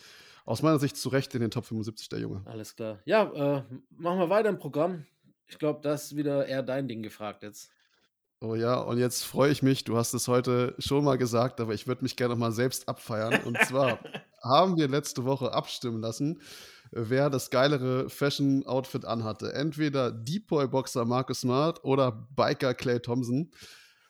aus 0.44 0.62
meiner 0.62 0.78
Sicht 0.78 0.96
zu 0.96 1.08
Recht 1.08 1.34
in 1.34 1.40
den 1.40 1.50
Top 1.50 1.64
75 1.66 2.08
der 2.08 2.20
Junge. 2.20 2.42
Alles 2.44 2.76
klar. 2.76 3.00
Ja, 3.04 3.58
äh, 3.58 3.62
machen 3.90 4.18
wir 4.18 4.30
weiter 4.30 4.48
im 4.48 4.58
Programm. 4.58 5.06
Ich 5.50 5.58
glaube, 5.58 5.80
das 5.82 6.04
ist 6.04 6.16
wieder 6.16 6.46
eher 6.46 6.62
dein 6.62 6.86
Ding 6.86 7.02
gefragt 7.02 7.42
jetzt. 7.42 7.70
Oh 8.40 8.54
ja, 8.54 8.80
und 8.80 8.98
jetzt 8.98 9.24
freue 9.24 9.50
ich 9.50 9.62
mich, 9.62 9.84
du 9.84 9.98
hast 9.98 10.14
es 10.14 10.28
heute 10.28 10.74
schon 10.78 11.04
mal 11.04 11.18
gesagt, 11.18 11.60
aber 11.60 11.74
ich 11.74 11.86
würde 11.86 12.02
mich 12.02 12.16
gerne 12.16 12.34
noch 12.34 12.38
mal 12.38 12.52
selbst 12.52 12.88
abfeiern. 12.88 13.42
Und 13.44 13.58
zwar 13.66 13.98
haben 14.42 14.78
wir 14.78 14.88
letzte 14.88 15.24
Woche 15.24 15.52
abstimmen 15.52 16.00
lassen, 16.00 16.40
wer 16.92 17.28
das 17.28 17.50
geilere 17.50 18.08
Fashion-Outfit 18.08 19.04
anhatte. 19.04 19.52
Entweder 19.52 20.12
Depoy-Boxer 20.12 21.04
Marcus 21.04 21.40
Smart 21.40 21.84
oder 21.84 22.28
Biker 22.34 22.72
Clay 22.72 23.00
Thompson. 23.00 23.50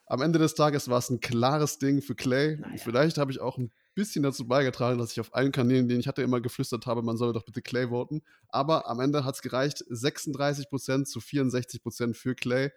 Am 0.06 0.20
Ende 0.20 0.38
des 0.38 0.54
Tages 0.54 0.88
war 0.88 0.98
es 0.98 1.10
ein 1.10 1.20
klares 1.20 1.78
Ding 1.78 2.02
für 2.02 2.14
Clay. 2.14 2.62
Vielleicht 2.76 3.18
habe 3.18 3.32
ich 3.32 3.40
auch 3.40 3.58
ein 3.58 3.72
bisschen 4.00 4.22
dazu 4.22 4.46
beigetragen, 4.48 4.98
dass 4.98 5.12
ich 5.12 5.20
auf 5.20 5.34
allen 5.34 5.52
Kanälen, 5.52 5.86
denen 5.88 6.00
ich 6.00 6.08
hatte, 6.08 6.22
immer 6.22 6.40
geflüstert 6.40 6.86
habe, 6.86 7.02
man 7.02 7.16
solle 7.18 7.32
doch 7.34 7.44
bitte 7.44 7.60
Clay 7.62 7.88
voten. 7.90 8.22
Aber 8.48 8.88
am 8.88 8.98
Ende 9.00 9.24
hat 9.24 9.34
es 9.34 9.42
gereicht, 9.42 9.84
36% 9.90 11.04
zu 11.04 11.20
64% 11.20 12.14
für 12.14 12.34
Clay. 12.34 12.70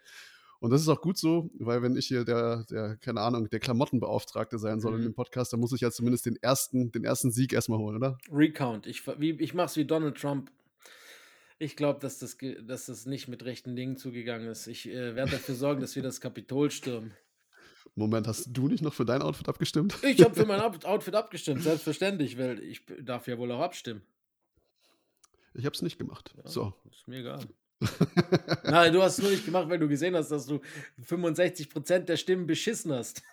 Und 0.60 0.70
das 0.70 0.80
ist 0.82 0.88
auch 0.88 1.00
gut 1.00 1.18
so, 1.18 1.50
weil 1.58 1.82
wenn 1.82 1.96
ich 1.96 2.06
hier 2.06 2.24
der, 2.24 2.64
der 2.70 2.96
keine 2.96 3.20
Ahnung, 3.20 3.48
der 3.50 3.60
Klamottenbeauftragte 3.60 4.58
sein 4.58 4.80
soll 4.80 4.94
in 4.94 5.00
Mhm. 5.00 5.04
dem 5.04 5.14
Podcast, 5.14 5.52
dann 5.52 5.60
muss 5.60 5.72
ich 5.72 5.80
ja 5.80 5.90
zumindest 5.90 6.26
den 6.26 6.36
ersten, 6.42 6.90
den 6.92 7.04
ersten 7.04 7.30
Sieg 7.30 7.52
erstmal 7.52 7.78
holen, 7.78 7.96
oder? 7.96 8.18
Recount. 8.30 8.86
Ich, 8.86 9.06
wie, 9.18 9.32
ich 9.32 9.52
mache 9.54 9.66
es 9.66 9.76
wie 9.76 9.84
Donald 9.84 10.16
Trump. 10.16 10.50
Ich 11.58 11.76
glaube, 11.76 12.00
dass 12.00 12.18
das, 12.18 12.36
dass 12.66 12.86
das 12.86 13.06
nicht 13.06 13.28
mit 13.28 13.44
rechten 13.44 13.76
Dingen 13.76 13.96
zugegangen 13.96 14.48
ist. 14.48 14.66
Ich 14.66 14.88
äh, 14.88 15.14
werde 15.14 15.32
dafür 15.32 15.54
sorgen, 15.54 15.80
dass 15.80 15.94
wir 15.96 16.02
das 16.02 16.20
Kapitol 16.20 16.70
stürmen. 16.70 17.12
Moment, 17.96 18.26
hast 18.26 18.48
du 18.48 18.68
nicht 18.68 18.82
noch 18.82 18.92
für 18.92 19.04
dein 19.04 19.22
Outfit 19.22 19.48
abgestimmt? 19.48 19.96
Ich 20.02 20.22
habe 20.22 20.34
für 20.34 20.46
mein 20.46 20.60
Out- 20.60 20.84
Outfit 20.84 21.14
abgestimmt, 21.14 21.62
selbstverständlich, 21.62 22.36
weil 22.38 22.60
ich 22.62 22.82
darf 23.02 23.28
ja 23.28 23.38
wohl 23.38 23.52
auch 23.52 23.60
abstimmen. 23.60 24.02
Ich 25.54 25.64
habe 25.64 25.74
es 25.74 25.82
nicht 25.82 25.98
gemacht. 25.98 26.34
So. 26.44 26.74
Ist 26.90 27.06
mir 27.06 27.20
egal. 27.20 27.40
Nein, 28.64 28.92
du 28.92 29.02
hast 29.02 29.18
es 29.18 29.22
nur 29.22 29.30
nicht 29.30 29.44
gemacht, 29.44 29.68
weil 29.68 29.78
du 29.78 29.88
gesehen 29.88 30.16
hast, 30.16 30.30
dass 30.30 30.46
du 30.46 30.60
65% 31.06 32.00
der 32.00 32.16
Stimmen 32.16 32.46
beschissen 32.46 32.92
hast. 32.92 33.22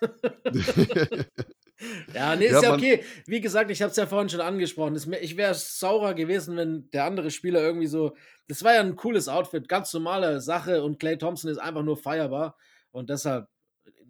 ja, 2.14 2.36
nee, 2.36 2.46
ist 2.46 2.52
Ja, 2.52 2.62
ja, 2.62 2.74
okay. 2.74 3.02
Wie 3.26 3.40
gesagt, 3.40 3.70
ich 3.70 3.82
habe 3.82 3.90
es 3.90 3.96
ja 3.96 4.06
vorhin 4.06 4.28
schon 4.28 4.40
angesprochen. 4.40 4.94
Ich 5.20 5.36
wäre 5.36 5.54
saurer 5.54 6.14
gewesen, 6.14 6.56
wenn 6.56 6.88
der 6.90 7.04
andere 7.06 7.30
Spieler 7.30 7.60
irgendwie 7.62 7.86
so. 7.86 8.14
Das 8.46 8.62
war 8.62 8.74
ja 8.74 8.80
ein 8.80 8.96
cooles 8.96 9.28
Outfit, 9.28 9.68
ganz 9.68 9.92
normale 9.92 10.40
Sache 10.40 10.82
und 10.82 10.98
Clay 11.00 11.16
Thompson 11.18 11.50
ist 11.50 11.58
einfach 11.58 11.82
nur 11.82 11.96
feierbar. 11.96 12.56
Und 12.90 13.10
deshalb 13.10 13.48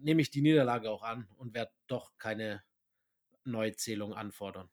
nehme 0.03 0.21
ich 0.21 0.29
die 0.31 0.41
Niederlage 0.41 0.89
auch 0.89 1.03
an 1.03 1.27
und 1.37 1.53
werde 1.53 1.71
doch 1.87 2.11
keine 2.17 2.61
Neuzählung 3.45 4.13
anfordern. 4.13 4.69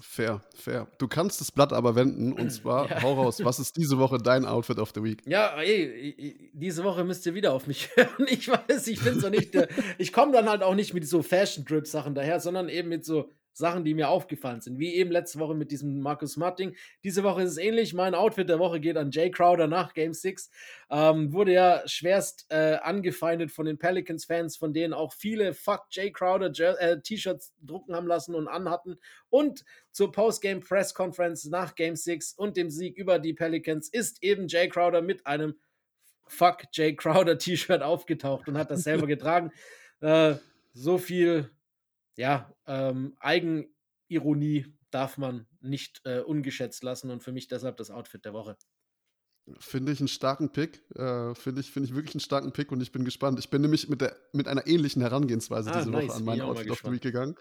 Fair, 0.00 0.42
fair. 0.54 0.88
Du 0.98 1.08
kannst 1.08 1.40
das 1.40 1.50
Blatt 1.52 1.72
aber 1.72 1.94
wenden 1.94 2.32
und 2.32 2.50
zwar, 2.52 2.90
Ja. 2.90 3.02
hau 3.02 3.14
raus, 3.14 3.42
was 3.42 3.58
ist 3.58 3.76
diese 3.76 3.98
Woche 3.98 4.18
dein 4.18 4.44
Outfit 4.44 4.78
of 4.78 4.92
the 4.94 5.02
Week? 5.02 5.22
Ja, 5.26 5.60
ey, 5.60 6.50
diese 6.52 6.84
Woche 6.84 7.04
müsst 7.04 7.24
ihr 7.26 7.34
wieder 7.34 7.52
auf 7.52 7.66
mich 7.66 7.88
hören. 7.96 8.26
Ich 8.28 8.48
weiß, 8.48 8.86
ich 8.88 9.00
finde 9.00 9.20
so 9.20 9.28
nicht. 9.30 9.54
äh, 9.54 9.68
ich 9.98 10.12
komme 10.12 10.32
dann 10.32 10.48
halt 10.48 10.62
auch 10.62 10.74
nicht 10.74 10.92
mit 10.92 11.06
so 11.08 11.22
Fashion-Drip-Sachen 11.22 12.14
daher, 12.14 12.40
sondern 12.40 12.68
eben 12.68 12.88
mit 12.88 13.04
so 13.04 13.30
Sachen, 13.56 13.84
die 13.84 13.94
mir 13.94 14.08
aufgefallen 14.08 14.60
sind. 14.60 14.78
Wie 14.78 14.94
eben 14.94 15.10
letzte 15.10 15.38
Woche 15.38 15.54
mit 15.54 15.70
diesem 15.70 16.00
Marcus 16.00 16.32
Smart-Ding. 16.32 16.76
Diese 17.02 17.22
Woche 17.22 17.42
ist 17.42 17.52
es 17.52 17.56
ähnlich. 17.56 17.94
Mein 17.94 18.14
Outfit 18.14 18.48
der 18.48 18.58
Woche 18.58 18.80
geht 18.80 18.96
an 18.96 19.10
Jay 19.10 19.30
Crowder 19.30 19.66
nach 19.66 19.94
Game 19.94 20.12
6. 20.12 20.50
Ähm, 20.90 21.32
wurde 21.32 21.52
ja 21.52 21.82
schwerst 21.86 22.46
äh, 22.50 22.76
angefeindet 22.82 23.50
von 23.50 23.64
den 23.66 23.78
Pelicans-Fans, 23.78 24.56
von 24.56 24.74
denen 24.74 24.92
auch 24.92 25.14
viele 25.14 25.54
Fuck 25.54 25.86
Jay 25.90 26.12
Crowder 26.12 26.50
äh, 26.80 27.00
T-Shirts 27.00 27.54
drucken 27.62 27.94
haben 27.94 28.06
lassen 28.06 28.34
und 28.34 28.46
anhatten. 28.46 28.98
Und 29.30 29.64
zur 29.90 30.12
Postgame 30.12 30.60
Press 30.60 30.92
Conference 30.92 31.46
nach 31.46 31.74
Game 31.74 31.96
6 31.96 32.34
und 32.34 32.56
dem 32.58 32.68
Sieg 32.68 32.98
über 32.98 33.18
die 33.18 33.32
Pelicans 33.32 33.88
ist 33.88 34.22
eben 34.22 34.48
Jay 34.48 34.68
Crowder 34.68 35.00
mit 35.00 35.26
einem 35.26 35.54
Fuck 36.26 36.64
Jay 36.72 36.94
Crowder 36.94 37.38
T-Shirt 37.38 37.82
aufgetaucht 37.82 38.48
und 38.48 38.58
hat 38.58 38.70
das 38.70 38.82
selber 38.82 39.06
getragen. 39.06 39.52
Äh, 40.00 40.34
so 40.74 40.98
viel, 40.98 41.50
ja, 42.16 42.52
ähm, 42.66 43.16
Eigenironie 43.20 44.66
darf 44.90 45.18
man 45.18 45.46
nicht 45.60 46.00
äh, 46.04 46.20
ungeschätzt 46.20 46.82
lassen 46.82 47.10
und 47.10 47.22
für 47.22 47.32
mich 47.32 47.48
deshalb 47.48 47.76
das 47.76 47.90
Outfit 47.90 48.24
der 48.24 48.32
Woche. 48.32 48.56
Finde 49.58 49.92
ich 49.92 50.00
einen 50.00 50.08
starken 50.08 50.50
Pick. 50.50 50.82
Äh, 50.96 51.34
Finde 51.36 51.60
ich, 51.60 51.70
finde 51.70 51.88
ich 51.88 51.94
wirklich 51.94 52.14
einen 52.16 52.20
starken 52.20 52.52
Pick 52.52 52.72
und 52.72 52.80
ich 52.80 52.90
bin 52.90 53.04
gespannt. 53.04 53.38
Ich 53.38 53.48
bin 53.48 53.62
nämlich 53.62 53.88
mit, 53.88 54.00
der, 54.00 54.16
mit 54.32 54.48
einer 54.48 54.66
ähnlichen 54.66 55.02
Herangehensweise 55.02 55.70
Ah, 55.70 55.78
diese 55.78 55.90
nice. 55.90 56.08
Woche 56.08 56.12
an 56.14 56.18
Bin 56.18 56.24
mein 56.26 56.36
ich 56.36 56.42
auch 56.42 56.46
mal 56.48 56.52
Outfit 56.56 56.70
of 56.72 56.82
the. 56.84 56.90
Week 56.90 57.02
gegangen. 57.02 57.36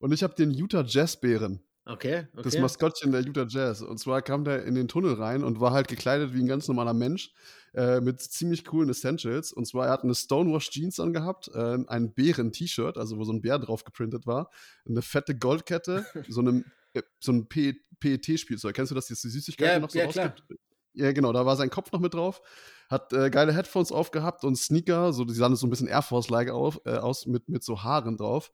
Und 0.00 0.12
ich 0.12 0.22
habe 0.22 0.34
den 0.34 0.50
Utah 0.50 0.82
Jazz-Bären. 0.84 1.62
Okay, 1.88 2.26
okay. 2.34 2.42
Das 2.42 2.58
Maskottchen 2.58 3.12
der 3.12 3.22
Utah 3.22 3.46
Jazz. 3.48 3.80
Und 3.80 3.98
zwar 3.98 4.20
kam 4.20 4.44
der 4.44 4.64
in 4.64 4.74
den 4.74 4.88
Tunnel 4.88 5.14
rein 5.14 5.42
und 5.42 5.58
war 5.58 5.72
halt 5.72 5.88
gekleidet 5.88 6.34
wie 6.34 6.40
ein 6.40 6.46
ganz 6.46 6.68
normaler 6.68 6.92
Mensch 6.92 7.32
äh, 7.72 8.02
mit 8.02 8.20
ziemlich 8.20 8.66
coolen 8.66 8.90
Essentials. 8.90 9.52
Und 9.52 9.66
zwar, 9.66 9.86
er 9.86 9.92
hat 9.92 10.04
eine 10.04 10.14
Stonewash 10.14 10.68
Jeans 10.68 11.00
angehabt, 11.00 11.48
äh, 11.54 11.78
ein 11.86 12.12
Bären-T-Shirt, 12.12 12.98
also 12.98 13.16
wo 13.16 13.24
so 13.24 13.32
ein 13.32 13.40
Bär 13.40 13.58
drauf 13.58 13.84
geprintet 13.84 14.26
war, 14.26 14.50
eine 14.86 15.00
fette 15.00 15.34
Goldkette, 15.34 16.04
so, 16.28 16.42
eine, 16.42 16.62
äh, 16.92 17.02
so 17.20 17.32
ein 17.32 17.48
PET-Spielzeug. 17.48 18.74
Kennst 18.74 18.90
du 18.90 18.94
das, 18.94 19.06
diese 19.06 19.30
Süßigkeiten 19.30 19.72
Ja, 19.72 19.78
noch 19.80 19.90
so 19.90 19.98
ja, 19.98 20.08
klar. 20.08 20.26
rausgibt? 20.26 20.60
Ja, 20.92 21.12
genau, 21.12 21.32
da 21.32 21.46
war 21.46 21.56
sein 21.56 21.70
Kopf 21.70 21.90
noch 21.92 22.00
mit 22.00 22.12
drauf. 22.12 22.42
Hat 22.90 23.14
äh, 23.14 23.30
geile 23.30 23.54
Headphones 23.54 23.92
aufgehabt 23.92 24.44
und 24.44 24.56
Sneaker, 24.56 25.14
so, 25.14 25.24
die 25.24 25.32
sahen 25.32 25.56
so 25.56 25.66
ein 25.66 25.70
bisschen 25.70 25.88
Air 25.88 26.02
Force-like 26.02 26.48
äh, 26.48 26.50
aus, 26.50 27.24
mit, 27.26 27.48
mit 27.48 27.62
so 27.62 27.82
Haaren 27.82 28.18
drauf. 28.18 28.50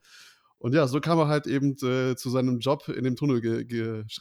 Und 0.65 0.74
ja, 0.74 0.86
so 0.86 0.99
kam 0.99 1.19
er 1.19 1.28
halt 1.28 1.47
eben 1.47 1.73
äh, 1.82 2.16
zu 2.16 2.31
seinem 2.31 2.59
Job 2.59 2.89
in 2.89 3.05
dem 3.05 3.16
Tunnel 3.16 3.66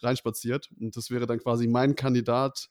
reinspaziert. 0.01 0.69
Und 0.77 0.97
das 0.97 1.09
wäre 1.09 1.25
dann 1.25 1.39
quasi 1.39 1.69
mein 1.69 1.95
Kandidat 1.95 2.67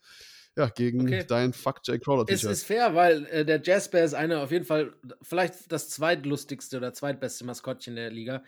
ja, 0.59 0.69
gegen 0.69 1.01
Okay. 1.01 1.25
dein 1.27 1.55
Fuck 1.55 1.81
Jay 1.85 1.99
Crowder 1.99 2.31
Es 2.31 2.43
T-Shirt. 2.43 2.51
ist 2.51 2.65
fair, 2.67 2.95
weil 2.95 3.25
äh, 3.29 3.47
der 3.47 3.63
Jazzbär 3.65 4.05
ist 4.05 4.13
eine 4.13 4.41
auf 4.41 4.51
jeden 4.51 4.67
Fall 4.67 4.93
vielleicht 5.23 5.73
das 5.73 5.89
zweitlustigste 5.89 6.77
oder 6.77 6.93
zweitbeste 6.93 7.47
Maskottchen 7.47 7.97
der 7.97 8.11
Liga 8.11 8.45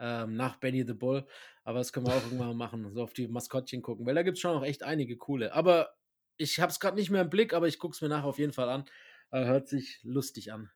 ähm, 0.00 0.34
nach 0.34 0.56
Benny 0.56 0.84
the 0.84 0.92
Bull. 0.92 1.24
Aber 1.62 1.78
das 1.78 1.92
können 1.92 2.06
wir 2.06 2.12
auch 2.12 2.24
irgendwann 2.24 2.48
mal 2.48 2.54
machen, 2.54 2.92
so 2.92 3.00
auf 3.04 3.12
die 3.12 3.28
Maskottchen 3.28 3.80
gucken, 3.80 4.04
weil 4.06 4.16
da 4.16 4.24
gibt 4.24 4.38
es 4.38 4.40
schon 4.40 4.56
auch 4.56 4.64
echt 4.64 4.82
einige 4.82 5.16
coole. 5.16 5.52
Aber 5.54 5.90
ich 6.36 6.58
habe 6.58 6.72
es 6.72 6.80
gerade 6.80 6.96
nicht 6.96 7.10
mehr 7.10 7.22
im 7.22 7.30
Blick, 7.30 7.54
aber 7.54 7.68
ich 7.68 7.78
gucke 7.78 7.94
es 7.94 8.00
mir 8.02 8.08
nachher 8.08 8.24
auf 8.26 8.40
jeden 8.40 8.52
Fall 8.52 8.68
an. 8.68 8.86
Äh, 9.30 9.44
hört 9.44 9.68
sich 9.68 10.00
lustig 10.02 10.52
an. 10.52 10.70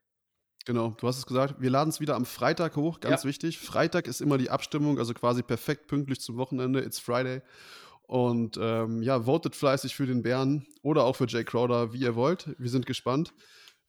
Genau, 0.68 0.94
du 1.00 1.08
hast 1.08 1.16
es 1.16 1.24
gesagt. 1.24 1.54
Wir 1.62 1.70
laden 1.70 1.88
es 1.88 1.98
wieder 1.98 2.14
am 2.14 2.26
Freitag 2.26 2.76
hoch, 2.76 3.00
ganz 3.00 3.22
Ja. 3.22 3.28
wichtig. 3.30 3.58
Freitag 3.58 4.06
ist 4.06 4.20
immer 4.20 4.36
die 4.36 4.50
Abstimmung, 4.50 4.98
also 4.98 5.14
quasi 5.14 5.42
perfekt 5.42 5.86
pünktlich 5.86 6.20
zum 6.20 6.36
Wochenende. 6.36 6.82
It's 6.82 6.98
Friday. 6.98 7.40
Und 8.02 8.58
ähm, 8.60 9.00
ja, 9.00 9.22
votet 9.24 9.56
fleißig 9.56 9.96
für 9.96 10.04
den 10.04 10.22
Bären 10.22 10.66
oder 10.82 11.04
auch 11.04 11.16
für 11.16 11.26
Jay 11.26 11.42
Crowder, 11.42 11.94
wie 11.94 12.00
ihr 12.00 12.16
wollt. 12.16 12.54
Wir 12.58 12.68
sind 12.68 12.84
gespannt. 12.84 13.32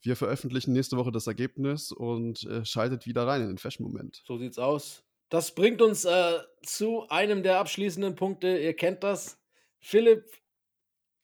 Wir 0.00 0.16
veröffentlichen 0.16 0.72
nächste 0.72 0.96
Woche 0.96 1.12
das 1.12 1.26
Ergebnis 1.26 1.92
und 1.92 2.44
äh, 2.44 2.64
schaltet 2.64 3.04
wieder 3.04 3.26
rein 3.26 3.42
in 3.42 3.48
den 3.48 3.58
Fashion-Moment. 3.58 4.22
So 4.24 4.38
sieht's 4.38 4.58
aus. 4.58 5.02
Das 5.28 5.54
bringt 5.54 5.82
uns 5.82 6.06
äh, 6.06 6.38
zu 6.64 7.06
einem 7.10 7.42
der 7.42 7.58
abschließenden 7.58 8.14
Punkte. 8.14 8.56
Ihr 8.56 8.74
kennt 8.74 9.04
das. 9.04 9.38
Philipp, 9.80 10.24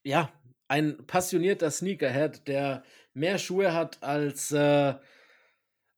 ja, 0.03 0.31
ein 0.67 1.03
passionierter 1.07 1.71
Sneakerhead, 1.71 2.47
der 2.47 2.83
mehr 3.15 3.39
Schuhe 3.39 3.73
hat 3.73 4.03
als 4.03 4.51
äh, 4.51 4.93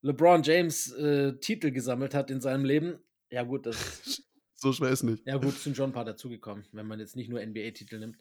LeBron 0.02 0.44
James 0.44 0.92
äh, 0.94 1.34
Titel 1.40 1.72
gesammelt 1.72 2.14
hat 2.14 2.32
in 2.32 2.42
seinem 2.42 2.66
Leben. 2.66 3.00
Ja, 3.32 3.44
gut, 3.44 3.66
das. 3.66 4.24
so 4.56 4.74
schwer 4.74 4.90
ist 4.90 5.04
nicht. 5.04 5.26
Ja, 5.26 5.38
gut, 5.38 5.54
sind 5.56 5.76
schon 5.76 5.90
ein 5.90 5.94
paar 5.94 6.06
dazugekommen, 6.06 6.66
wenn 6.72 6.88
man 6.88 7.00
jetzt 7.00 7.16
nicht 7.16 7.30
nur 7.30 7.46
NBA-Titel 7.46 8.00
nimmt. 8.00 8.18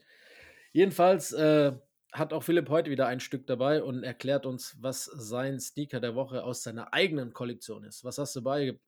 Jedenfalls 0.73 1.33
äh, 1.33 1.73
hat 2.13 2.33
auch 2.33 2.43
Philipp 2.43 2.69
heute 2.69 2.91
wieder 2.91 3.07
ein 3.07 3.21
Stück 3.21 3.47
dabei 3.47 3.83
und 3.83 4.03
erklärt 4.03 4.47
uns, 4.47 4.77
was 4.81 5.05
sein 5.05 5.61
Sneaker 5.61 6.01
der 6.01 6.15
Woche 6.15 6.43
aus 6.45 6.63
seiner 6.63 6.93
eigenen 6.93 7.33
Kollektion 7.33 7.85
ist. 7.85 8.05
Was 8.05 8.19
hast 8.19 8.35
du 8.37 8.43
bei? 8.43 8.79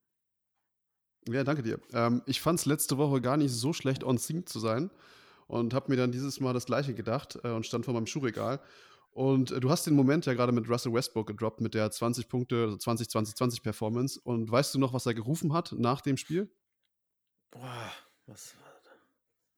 Ja, 1.28 1.44
danke 1.44 1.62
dir. 1.62 1.80
Ähm, 1.92 2.22
ich 2.26 2.40
fand 2.40 2.58
es 2.58 2.66
letzte 2.66 2.98
Woche 2.98 3.20
gar 3.20 3.36
nicht 3.36 3.52
so 3.52 3.72
schlecht, 3.72 4.04
on 4.04 4.18
sync 4.18 4.48
zu 4.48 4.58
sein 4.58 4.90
und 5.46 5.74
habe 5.74 5.90
mir 5.90 5.96
dann 5.96 6.12
dieses 6.12 6.40
Mal 6.40 6.54
das 6.54 6.66
gleiche 6.66 6.94
gedacht 6.94 7.38
äh, 7.44 7.48
und 7.48 7.66
stand 7.66 7.84
vor 7.84 7.94
meinem 7.94 8.06
Schuhregal. 8.06 8.60
Und 9.10 9.50
äh, 9.50 9.60
du 9.60 9.70
hast 9.70 9.86
den 9.86 9.94
Moment 9.94 10.26
ja 10.26 10.34
gerade 10.34 10.52
mit 10.52 10.68
Russell 10.68 10.92
Westbrook 10.92 11.26
gedroppt, 11.26 11.60
mit 11.60 11.74
der 11.74 11.90
20 11.90 12.28
Punkte, 12.28 12.64
also 12.64 12.76
20, 12.76 13.08
20, 13.08 13.34
20 13.34 13.62
Performance. 13.62 14.20
Und 14.20 14.50
weißt 14.50 14.74
du 14.74 14.78
noch, 14.78 14.92
was 14.92 15.06
er 15.06 15.14
gerufen 15.14 15.52
hat 15.52 15.72
nach 15.72 16.00
dem 16.00 16.16
Spiel? 16.16 16.50
Boah, 17.50 17.92
was 18.26 18.54
war 18.56 18.80
das? 18.84 18.92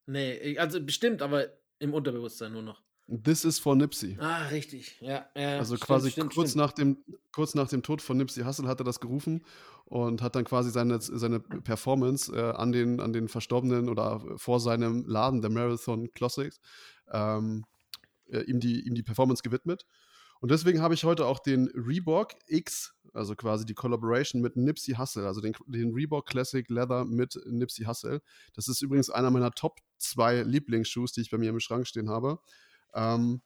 Nee, 0.06 0.58
also 0.58 0.82
bestimmt, 0.82 1.22
aber 1.22 1.48
im 1.78 1.94
Unterbewusstsein 1.94 2.52
nur 2.52 2.62
noch. 2.62 2.82
This 3.08 3.44
is 3.44 3.58
for 3.58 3.76
Nipsey. 3.76 4.16
Ah, 4.20 4.46
richtig. 4.46 4.98
Ja, 5.00 5.26
ja 5.36 5.58
also 5.58 5.76
stimmt, 5.76 5.86
quasi 5.86 6.10
stimmt, 6.10 6.34
kurz, 6.34 6.50
stimmt. 6.50 6.64
Nach 6.64 6.72
dem, 6.72 7.04
kurz 7.32 7.54
nach 7.54 7.68
dem 7.68 7.82
Tod 7.82 8.00
von 8.00 8.16
Nipsey 8.16 8.44
Hussle 8.44 8.68
hat 8.68 8.80
er 8.80 8.84
das 8.84 9.00
gerufen 9.00 9.44
und 9.84 10.22
hat 10.22 10.34
dann 10.34 10.44
quasi 10.44 10.70
seine, 10.70 11.00
seine 11.00 11.40
Performance 11.40 12.32
äh, 12.34 12.52
an, 12.52 12.72
den, 12.72 13.00
an 13.00 13.12
den 13.12 13.28
Verstorbenen 13.28 13.88
oder 13.88 14.22
vor 14.36 14.60
seinem 14.60 15.04
Laden, 15.06 15.42
der 15.42 15.50
Marathon 15.50 16.10
Classics, 16.14 16.60
ähm, 17.12 17.64
äh, 18.28 18.42
ihm, 18.42 18.60
die, 18.60 18.86
ihm 18.86 18.94
die 18.94 19.02
Performance 19.02 19.42
gewidmet. 19.42 19.86
Und 20.40 20.50
deswegen 20.50 20.80
habe 20.80 20.94
ich 20.94 21.04
heute 21.04 21.26
auch 21.26 21.38
den 21.38 21.68
Reebok 21.68 22.32
X, 22.48 22.94
also 23.14 23.36
quasi 23.36 23.64
die 23.64 23.74
Collaboration 23.74 24.42
mit 24.42 24.56
Nipsey 24.56 24.94
Hussle, 24.96 25.26
also 25.26 25.40
den, 25.40 25.54
den 25.68 25.94
Reebok 25.94 26.26
Classic 26.26 26.68
Leather 26.68 27.04
mit 27.04 27.38
Nipsey 27.46 27.84
Hussle. 27.84 28.22
Das 28.54 28.66
ist 28.66 28.82
übrigens 28.82 29.08
einer 29.08 29.30
meiner 29.30 29.52
Top 29.52 29.78
2 29.98 30.42
Lieblingsschuhs, 30.42 31.12
die 31.12 31.20
ich 31.20 31.30
bei 31.30 31.38
mir 31.38 31.50
im 31.50 31.60
Schrank 31.60 31.86
stehen 31.86 32.10
habe. 32.10 32.40
Ähm, 32.92 33.42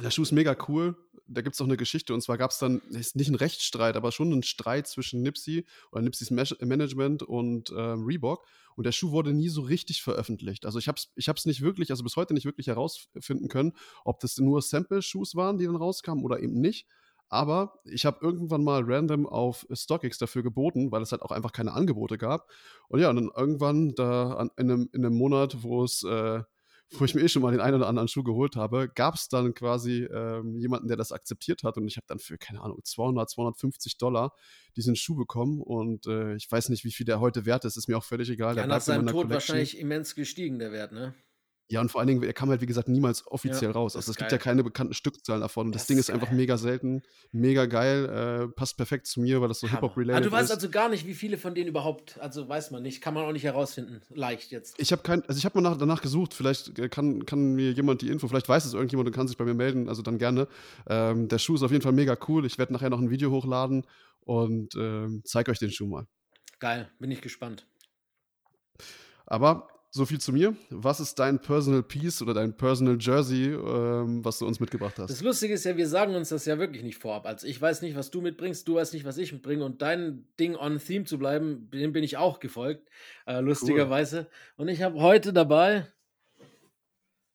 der 0.00 0.10
Schuh 0.10 0.22
ist 0.22 0.32
mega 0.32 0.56
cool. 0.68 0.96
Da 1.26 1.42
gibt 1.42 1.54
es 1.54 1.60
auch 1.60 1.66
eine 1.66 1.76
Geschichte. 1.76 2.12
Und 2.12 2.22
zwar 2.22 2.38
gab 2.38 2.50
es 2.50 2.58
dann, 2.58 2.80
ist 2.90 3.14
nicht 3.14 3.28
einen 3.28 3.36
Rechtsstreit, 3.36 3.96
aber 3.96 4.10
schon 4.10 4.32
einen 4.32 4.42
Streit 4.42 4.88
zwischen 4.88 5.22
Nipsey 5.22 5.64
oder 5.92 6.02
Nipseys 6.02 6.30
Mas- 6.30 6.56
Management 6.60 7.22
und 7.22 7.72
ähm, 7.76 8.04
Reebok. 8.04 8.44
Und 8.76 8.84
der 8.84 8.92
Schuh 8.92 9.12
wurde 9.12 9.32
nie 9.32 9.48
so 9.48 9.62
richtig 9.62 10.02
veröffentlicht. 10.02 10.66
Also 10.66 10.78
ich 10.78 10.88
habe 10.88 10.96
es 10.96 11.12
ich 11.14 11.28
hab's 11.28 11.46
nicht 11.46 11.60
wirklich, 11.60 11.90
also 11.90 12.02
bis 12.02 12.16
heute 12.16 12.34
nicht 12.34 12.46
wirklich 12.46 12.66
herausfinden 12.66 13.48
können, 13.48 13.72
ob 14.04 14.20
das 14.20 14.38
nur 14.38 14.62
Sample-Shoes 14.62 15.34
waren, 15.34 15.58
die 15.58 15.66
dann 15.66 15.76
rauskamen 15.76 16.24
oder 16.24 16.40
eben 16.40 16.60
nicht. 16.60 16.86
Aber 17.28 17.78
ich 17.84 18.06
habe 18.06 18.18
irgendwann 18.22 18.64
mal 18.64 18.82
random 18.84 19.24
auf 19.24 19.64
StockX 19.72 20.18
dafür 20.18 20.42
geboten, 20.42 20.90
weil 20.90 21.02
es 21.02 21.12
halt 21.12 21.22
auch 21.22 21.30
einfach 21.30 21.52
keine 21.52 21.72
Angebote 21.72 22.18
gab. 22.18 22.48
Und 22.88 22.98
ja, 22.98 23.08
und 23.08 23.16
dann 23.16 23.30
irgendwann 23.36 23.94
da 23.94 24.32
an, 24.32 24.50
in, 24.56 24.70
einem, 24.70 24.88
in 24.92 25.06
einem 25.06 25.16
Monat, 25.16 25.62
wo 25.62 25.84
es 25.84 26.02
äh, 26.02 26.42
wo 26.98 27.04
ich 27.04 27.14
mir 27.14 27.22
eh 27.22 27.28
schon 27.28 27.42
mal 27.42 27.52
den 27.52 27.60
einen 27.60 27.76
oder 27.76 27.88
anderen 27.88 28.08
Schuh 28.08 28.22
geholt 28.22 28.56
habe, 28.56 28.88
gab 28.88 29.14
es 29.14 29.28
dann 29.28 29.54
quasi 29.54 30.04
ähm, 30.04 30.58
jemanden, 30.58 30.88
der 30.88 30.96
das 30.96 31.12
akzeptiert 31.12 31.62
hat 31.62 31.76
und 31.76 31.86
ich 31.86 31.96
habe 31.96 32.06
dann 32.08 32.18
für, 32.18 32.36
keine 32.36 32.60
Ahnung, 32.60 32.80
200, 32.82 33.30
250 33.30 33.98
Dollar 33.98 34.34
diesen 34.76 34.96
Schuh 34.96 35.14
bekommen 35.14 35.60
und 35.60 36.06
äh, 36.06 36.34
ich 36.34 36.50
weiß 36.50 36.68
nicht, 36.68 36.84
wie 36.84 36.92
viel 36.92 37.06
der 37.06 37.20
heute 37.20 37.46
wert 37.46 37.64
ist, 37.64 37.76
ist 37.76 37.88
mir 37.88 37.96
auch 37.96 38.04
völlig 38.04 38.28
egal. 38.30 38.50
Ja, 38.50 38.62
der 38.62 38.66
nach 38.66 38.80
seinem 38.80 39.06
Tod 39.06 39.12
Collection. 39.12 39.30
wahrscheinlich 39.30 39.78
immens 39.78 40.14
gestiegen, 40.14 40.58
der 40.58 40.72
Wert, 40.72 40.92
ne? 40.92 41.14
Ja, 41.70 41.80
und 41.80 41.88
vor 41.88 42.00
allen 42.00 42.08
Dingen, 42.08 42.22
er 42.24 42.32
kam 42.32 42.50
halt, 42.50 42.60
wie 42.60 42.66
gesagt, 42.66 42.88
niemals 42.88 43.24
offiziell 43.28 43.70
Ja, 43.70 43.76
raus. 43.76 43.94
Also 43.94 44.06
ist 44.06 44.08
es 44.10 44.16
gibt 44.16 44.30
geil. 44.30 44.38
ja 44.38 44.42
keine 44.42 44.64
bekannten 44.64 44.92
Stückzahlen 44.92 45.40
davon. 45.40 45.66
Und 45.66 45.74
das, 45.74 45.82
Das 45.82 45.86
Ding 45.86 45.98
ist 45.98 46.08
ist 46.08 46.14
einfach 46.14 46.26
geil. 46.26 46.36
mega 46.36 46.58
selten, 46.58 47.02
mega 47.30 47.66
geil, 47.66 48.48
äh, 48.50 48.52
passt 48.52 48.76
perfekt 48.76 49.06
zu 49.06 49.20
mir, 49.20 49.40
weil 49.40 49.46
das 49.46 49.60
so. 49.60 49.68
Hip-Hop-related 49.68 50.16
Ah, 50.16 50.20
du 50.20 50.32
weißt 50.32 50.46
ist. 50.50 50.56
also 50.56 50.68
gar 50.68 50.88
nicht, 50.88 51.06
wie 51.06 51.14
viele 51.14 51.38
von 51.38 51.54
denen 51.54 51.68
überhaupt, 51.68 52.18
also 52.20 52.48
weiß 52.48 52.72
man 52.72 52.82
nicht, 52.82 53.00
kann 53.00 53.14
man 53.14 53.24
auch 53.24 53.32
nicht 53.32 53.44
herausfinden. 53.44 54.00
Leicht 54.10 54.50
jetzt. 54.50 54.74
Ich 54.80 54.90
habe 54.90 55.02
kein, 55.02 55.22
also 55.26 55.38
ich 55.38 55.44
habe 55.44 55.60
mal 55.60 55.70
nach, 55.70 55.78
danach 55.78 56.02
gesucht, 56.02 56.34
vielleicht 56.34 56.76
äh, 56.80 56.88
kann, 56.88 57.24
kann 57.24 57.54
mir 57.54 57.70
jemand 57.70 58.02
die 58.02 58.08
Info, 58.08 58.26
vielleicht 58.26 58.48
weiß 58.48 58.64
es 58.64 58.74
irgendjemand 58.74 59.06
und 59.08 59.14
kann 59.14 59.28
sich 59.28 59.36
bei 59.36 59.44
mir 59.44 59.54
melden, 59.54 59.88
also 59.88 60.02
dann 60.02 60.18
gerne. 60.18 60.48
Ähm, 60.88 61.28
der 61.28 61.38
Schuh 61.38 61.54
ist 61.54 61.62
auf 61.62 61.70
jeden 61.70 61.82
Fall 61.82 61.92
mega 61.92 62.16
cool. 62.26 62.44
Ich 62.46 62.58
werde 62.58 62.72
nachher 62.72 62.90
noch 62.90 62.98
ein 63.00 63.10
Video 63.10 63.30
hochladen 63.30 63.86
und 64.22 64.74
ähm, 64.74 65.22
zeige 65.24 65.52
euch 65.52 65.60
den 65.60 65.70
Schuh 65.70 65.86
mal. 65.86 66.06
Geil, 66.58 66.90
bin 66.98 67.10
ich 67.12 67.20
gespannt. 67.20 67.64
Aber 69.26 69.68
so 69.92 70.06
viel 70.06 70.20
zu 70.20 70.32
mir. 70.32 70.56
Was 70.70 71.00
ist 71.00 71.18
dein 71.18 71.40
Personal 71.40 71.82
Piece 71.82 72.22
oder 72.22 72.32
dein 72.32 72.56
Personal 72.56 72.96
Jersey, 73.00 73.46
ähm, 73.46 74.24
was 74.24 74.38
du 74.38 74.46
uns 74.46 74.60
mitgebracht 74.60 74.98
hast? 74.98 75.10
Das 75.10 75.20
Lustige 75.20 75.54
ist 75.54 75.64
ja, 75.64 75.76
wir 75.76 75.88
sagen 75.88 76.14
uns 76.14 76.28
das 76.28 76.46
ja 76.46 76.58
wirklich 76.58 76.84
nicht 76.84 76.98
vorab. 76.98 77.26
Also 77.26 77.46
ich 77.46 77.60
weiß 77.60 77.82
nicht, 77.82 77.96
was 77.96 78.10
du 78.10 78.20
mitbringst, 78.20 78.66
du 78.68 78.76
weißt 78.76 78.94
nicht, 78.94 79.04
was 79.04 79.18
ich 79.18 79.32
mitbringe. 79.32 79.64
Und 79.64 79.82
dein 79.82 80.28
Ding 80.38 80.54
on 80.54 80.78
Theme 80.78 81.04
zu 81.04 81.18
bleiben, 81.18 81.68
dem 81.72 81.92
bin 81.92 82.04
ich 82.04 82.16
auch 82.16 82.38
gefolgt, 82.38 82.88
äh, 83.26 83.40
lustigerweise. 83.40 84.28
Und 84.56 84.68
ich 84.68 84.82
habe 84.82 85.00
heute 85.00 85.32
dabei, 85.32 85.86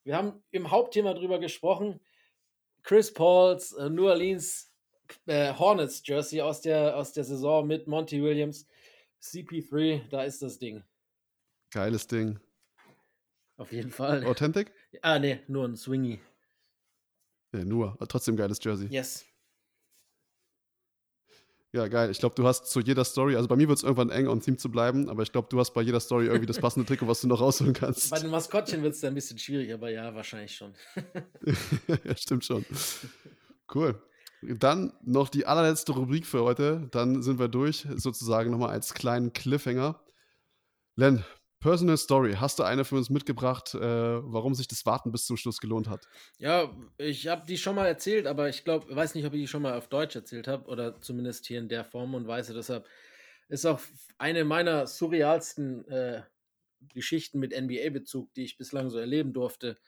wir 0.05 0.15
haben 0.15 0.41
im 0.51 0.71
Hauptthema 0.71 1.13
drüber 1.13 1.39
gesprochen, 1.39 1.99
Chris 2.83 3.13
Pauls 3.13 3.73
äh, 3.73 3.89
New 3.89 4.07
Orleans 4.07 4.71
äh, 5.25 5.53
Hornets 5.53 6.01
Jersey 6.05 6.41
aus 6.41 6.61
der, 6.61 6.95
aus 6.95 7.11
der 7.11 7.25
Saison 7.25 7.67
mit 7.67 7.87
Monty 7.87 8.23
Williams. 8.23 8.65
CP3, 9.21 10.07
da 10.09 10.23
ist 10.23 10.41
das 10.41 10.59
Ding. 10.59 10.83
Geiles 11.71 12.07
Ding. 12.07 12.39
Auf 13.57 13.71
jeden 13.71 13.91
Fall. 13.91 14.25
Authentic? 14.25 14.71
Ah, 15.01 15.19
nee, 15.19 15.39
nur 15.47 15.65
ein 15.65 15.75
Swingy. 15.75 16.19
Ja, 17.53 17.63
nur. 17.63 17.93
Aber 17.93 18.07
trotzdem 18.07 18.35
geiles 18.35 18.59
Jersey. 18.61 18.87
Yes. 18.89 19.25
Ja, 21.75 21.89
geil. 21.89 22.09
Ich 22.09 22.19
glaube, 22.19 22.35
du 22.35 22.47
hast 22.47 22.67
zu 22.67 22.79
jeder 22.79 23.03
Story, 23.03 23.35
also 23.35 23.49
bei 23.49 23.57
mir 23.57 23.67
wird 23.67 23.77
es 23.77 23.83
irgendwann 23.83 24.09
eng, 24.09 24.29
on 24.29 24.39
Theme 24.39 24.55
zu 24.55 24.71
bleiben, 24.71 25.09
aber 25.09 25.23
ich 25.23 25.33
glaube, 25.33 25.49
du 25.51 25.59
hast 25.59 25.71
bei 25.71 25.81
jeder 25.81 25.99
Story 25.99 26.25
irgendwie 26.27 26.45
das 26.45 26.57
passende 26.57 26.85
Trikot, 26.85 27.07
was 27.07 27.19
du 27.19 27.27
noch 27.27 27.41
rausholen 27.41 27.73
kannst. 27.73 28.11
Bei 28.11 28.19
den 28.19 28.29
Maskottchen 28.29 28.81
wird 28.81 28.93
es 28.93 29.01
dann 29.01 29.11
ein 29.11 29.15
bisschen 29.15 29.37
schwierig, 29.37 29.73
aber 29.73 29.89
ja, 29.89 30.15
wahrscheinlich 30.15 30.55
schon. 30.55 30.73
ja, 32.05 32.15
stimmt 32.15 32.45
schon. 32.45 32.65
Cool. 33.73 34.01
Dann 34.41 34.93
noch 35.03 35.27
die 35.27 35.45
allerletzte 35.45 35.91
Rubrik 35.91 36.25
für 36.25 36.43
heute. 36.43 36.87
Dann 36.91 37.21
sind 37.21 37.39
wir 37.39 37.49
durch, 37.49 37.85
sozusagen 37.95 38.51
nochmal 38.51 38.69
als 38.69 38.93
kleinen 38.93 39.33
Cliffhanger. 39.33 40.01
Len, 40.95 41.25
Personal 41.65 41.97
Story. 41.97 42.35
Hast 42.39 42.59
du 42.59 42.63
eine 42.63 42.85
für 42.85 42.93
uns 42.93 43.09
mitgebracht, 43.09 43.73
äh, 43.73 43.79
warum 43.79 44.53
sich 44.53 44.67
das 44.67 44.85
Warten 44.85 45.11
bis 45.11 45.25
zum 45.25 45.35
Schluss 45.35 45.59
gelohnt 45.59 45.89
hat? 45.89 46.07
Ja, 46.37 46.71
ich 46.99 47.25
habe 47.25 47.47
die 47.47 47.57
schon 47.57 47.73
mal 47.73 47.87
erzählt, 47.87 48.27
aber 48.27 48.49
ich 48.49 48.63
glaube, 48.63 48.95
weiß 48.95 49.15
nicht, 49.15 49.25
ob 49.25 49.33
ich 49.33 49.41
die 49.41 49.47
schon 49.47 49.63
mal 49.63 49.75
auf 49.75 49.87
Deutsch 49.87 50.15
erzählt 50.15 50.47
habe 50.47 50.69
oder 50.69 51.01
zumindest 51.01 51.47
hier 51.47 51.57
in 51.57 51.67
der 51.67 51.83
Form 51.83 52.13
und 52.13 52.27
Weise. 52.27 52.53
Deshalb 52.53 52.87
ist 53.49 53.65
auch 53.65 53.79
eine 54.19 54.45
meiner 54.45 54.85
surrealsten 54.85 55.87
äh, 55.87 56.21
Geschichten 56.93 57.39
mit 57.39 57.59
NBA-Bezug, 57.59 58.31
die 58.35 58.43
ich 58.43 58.59
bislang 58.59 58.91
so 58.91 58.99
erleben 58.99 59.33
durfte. 59.33 59.79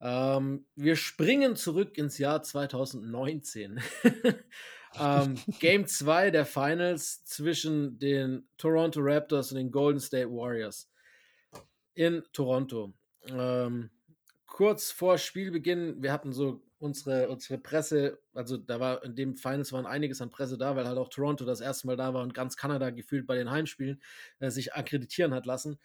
Ähm, 0.00 0.66
wir 0.74 0.96
springen 0.96 1.54
zurück 1.54 1.96
ins 1.96 2.18
Jahr 2.18 2.42
2019. 2.42 3.80
ähm, 5.00 5.36
Game 5.60 5.86
2 5.86 6.30
der 6.30 6.46
Finals 6.46 7.24
zwischen 7.24 7.98
den 7.98 8.48
Toronto 8.56 9.00
Raptors 9.02 9.52
und 9.52 9.58
den 9.58 9.70
Golden 9.70 10.00
State 10.00 10.30
Warriors 10.30 10.90
in 11.94 12.22
Toronto. 12.32 12.94
Ähm, 13.26 13.90
kurz 14.46 14.90
vor 14.90 15.18
Spielbeginn, 15.18 16.02
wir 16.02 16.12
hatten 16.12 16.32
so 16.32 16.62
unsere, 16.78 17.28
unsere 17.28 17.58
Presse, 17.58 18.20
also 18.34 18.56
da 18.56 18.80
war 18.80 19.04
in 19.04 19.16
dem 19.16 19.36
Finals 19.36 19.72
waren 19.72 19.86
einiges 19.86 20.20
an 20.20 20.30
Presse 20.30 20.56
da, 20.58 20.76
weil 20.76 20.86
halt 20.86 20.98
auch 20.98 21.08
Toronto 21.08 21.44
das 21.44 21.60
erste 21.60 21.86
Mal 21.86 21.96
da 21.96 22.14
war 22.14 22.22
und 22.22 22.34
ganz 22.34 22.56
Kanada 22.56 22.90
gefühlt 22.90 23.26
bei 23.26 23.36
den 23.36 23.50
Heimspielen 23.50 24.00
äh, 24.38 24.50
sich 24.50 24.74
akkreditieren 24.74 25.34
hat 25.34 25.46
lassen. 25.46 25.78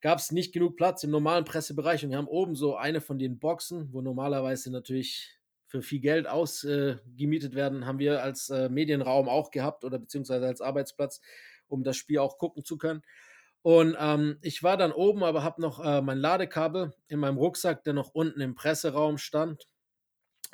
Gab 0.00 0.18
es 0.18 0.32
nicht 0.32 0.52
genug 0.52 0.76
Platz 0.76 1.04
im 1.04 1.10
normalen 1.10 1.44
Pressebereich 1.44 2.04
und 2.04 2.10
wir 2.10 2.18
haben 2.18 2.26
oben 2.26 2.56
so 2.56 2.74
eine 2.74 3.00
von 3.00 3.18
den 3.18 3.38
Boxen, 3.38 3.92
wo 3.92 4.02
normalerweise 4.02 4.72
natürlich 4.72 5.38
für 5.72 5.80
viel 5.80 6.00
Geld 6.00 6.26
ausgemietet 6.28 7.54
werden, 7.54 7.86
haben 7.86 7.98
wir 7.98 8.22
als 8.22 8.50
äh, 8.50 8.68
Medienraum 8.68 9.26
auch 9.26 9.50
gehabt 9.50 9.86
oder 9.86 9.98
beziehungsweise 9.98 10.46
als 10.46 10.60
Arbeitsplatz, 10.60 11.22
um 11.66 11.82
das 11.82 11.96
Spiel 11.96 12.18
auch 12.18 12.36
gucken 12.36 12.62
zu 12.62 12.76
können. 12.76 13.00
Und 13.62 13.96
ähm, 13.98 14.36
ich 14.42 14.62
war 14.62 14.76
dann 14.76 14.92
oben, 14.92 15.24
aber 15.24 15.42
habe 15.42 15.62
noch 15.62 15.82
äh, 15.82 16.02
mein 16.02 16.18
Ladekabel 16.18 16.92
in 17.08 17.20
meinem 17.20 17.38
Rucksack, 17.38 17.84
der 17.84 17.94
noch 17.94 18.10
unten 18.12 18.42
im 18.42 18.54
Presseraum 18.54 19.16
stand, 19.16 19.66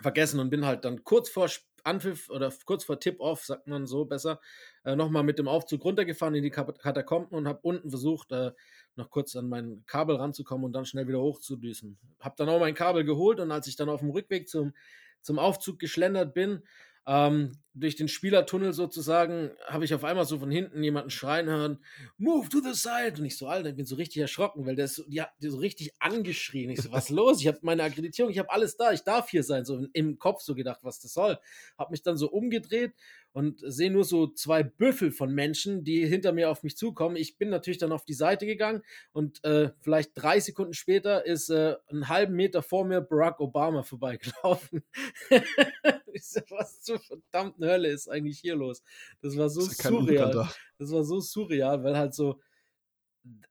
vergessen 0.01 0.39
und 0.39 0.51
bin 0.51 0.65
halt 0.65 0.85
dann 0.85 1.03
kurz 1.03 1.28
vor 1.28 1.49
Anpfiff 1.82 2.31
oder 2.31 2.53
kurz 2.65 2.85
vor 2.85 3.01
Tip-Off, 3.01 3.45
sagt 3.45 3.66
man 3.66 3.86
so 3.86 4.05
besser, 4.05 4.40
äh, 4.85 4.95
nochmal 4.95 5.24
mit 5.24 5.40
dem 5.40 5.49
Aufzug 5.49 5.85
runtergefahren 5.85 6.36
in 6.36 6.45
die 6.45 6.51
Katakomben 6.51 7.36
und 7.36 7.49
habe 7.49 7.59
unten 7.62 7.90
versucht, 7.90 8.31
äh, 8.31 8.53
noch 8.95 9.11
kurz 9.11 9.35
an 9.36 9.49
mein 9.49 9.82
Kabel 9.86 10.16
ranzukommen 10.16 10.65
und 10.65 10.73
dann 10.73 10.85
schnell 10.85 11.09
wieder 11.09 11.20
hochzudüsen. 11.20 11.99
Habe 12.20 12.35
dann 12.36 12.49
auch 12.49 12.61
mein 12.61 12.74
Kabel 12.74 13.05
geholt 13.05 13.40
und 13.40 13.51
als 13.51 13.66
ich 13.66 13.77
dann 13.77 13.89
auf 13.89 14.01
dem 14.01 14.11
Rückweg 14.11 14.49
zum, 14.49 14.74
zum 15.23 15.39
Aufzug 15.39 15.78
geschlendert 15.78 16.35
bin, 16.35 16.62
ähm, 17.09 17.53
durch 17.73 17.97
den 17.97 18.09
Spielertunnel 18.09 18.74
sozusagen 18.74 19.51
habe 19.66 19.86
ich 19.86 19.95
auf 19.95 20.05
einmal 20.05 20.27
so 20.27 20.39
von 20.39 20.51
hinten 20.51 20.82
jemanden 20.82 21.09
schreien 21.09 21.47
hören, 21.47 21.78
move 22.19 22.51
to 22.51 22.61
the 22.61 22.74
side. 22.74 23.15
Und 23.19 23.24
ich 23.24 23.39
so, 23.39 23.47
Alter, 23.47 23.70
ich 23.70 23.77
bin 23.77 23.86
so 23.86 23.97
richtig 23.97 24.20
erschrocken, 24.20 24.66
weil 24.66 24.77
der 24.77 24.85
ist 24.86 24.97
so, 24.97 25.05
die 25.09 25.23
hat 25.23 25.31
die 25.40 25.49
so 25.49 25.57
richtig 25.57 25.93
angeschrien. 26.01 26.69
Ich 26.70 26.82
so, 26.82 26.93
was 26.93 27.05
ist 27.05 27.11
los? 27.11 27.40
Ich 27.40 27.47
habe 27.47 27.61
meine 27.62 27.82
Akkreditierung, 27.82 28.31
ich 28.31 28.39
habe 28.39 28.51
alles 28.51 28.77
da, 28.77 28.93
ich 28.93 29.05
darf 29.05 29.31
hier 29.31 29.43
sein. 29.43 29.65
So 29.65 29.86
im 29.95 30.19
Kopf 30.19 30.43
so 30.43 30.55
gedacht, 30.55 30.81
was 30.82 31.01
das 31.01 31.15
soll. 31.15 31.39
Habe 31.78 31.93
mich 31.93 32.03
dann 32.03 32.19
so 32.19 32.28
umgedreht 32.31 32.93
und 33.33 33.61
sehe 33.65 33.91
nur 33.91 34.05
so 34.05 34.27
zwei 34.27 34.63
Büffel 34.63 35.11
von 35.13 35.33
Menschen, 35.33 35.85
die 35.85 36.07
hinter 36.07 36.33
mir 36.33 36.51
auf 36.51 36.63
mich 36.63 36.77
zukommen. 36.77 37.17
Ich 37.17 37.37
bin 37.39 37.51
natürlich 37.51 37.79
dann 37.79 37.93
auf 37.93 38.05
die 38.05 38.15
Seite 38.15 38.47
gegangen 38.47 38.83
und 39.13 39.45
äh, 39.45 39.71
vielleicht 39.81 40.13
drei 40.15 40.41
Sekunden 40.41 40.75
später 40.75 41.25
ist 41.27 41.51
äh, 41.51 41.77
einen 41.87 42.09
halben 42.09 42.35
Meter 42.35 42.63
vor 42.63 42.85
mir 42.85 43.01
Barack 43.01 43.41
Obama 43.41 43.83
vorbeigelaufen. 43.83 44.83
so, 46.21 46.41
was 46.51 46.81
zur 46.83 46.99
verdammten 46.99 47.65
Hölle 47.65 47.89
ist 47.89 48.09
eigentlich 48.09 48.39
hier 48.41 48.57
los? 48.57 48.83
Das 49.21 49.37
war 49.37 49.49
so 49.49 49.61
kein 49.61 49.93
surreal. 49.93 50.49
Das 50.79 50.91
war 50.91 51.05
so 51.05 51.21
surreal, 51.21 51.83
weil 51.85 51.97
halt 51.97 52.15
so, 52.15 52.41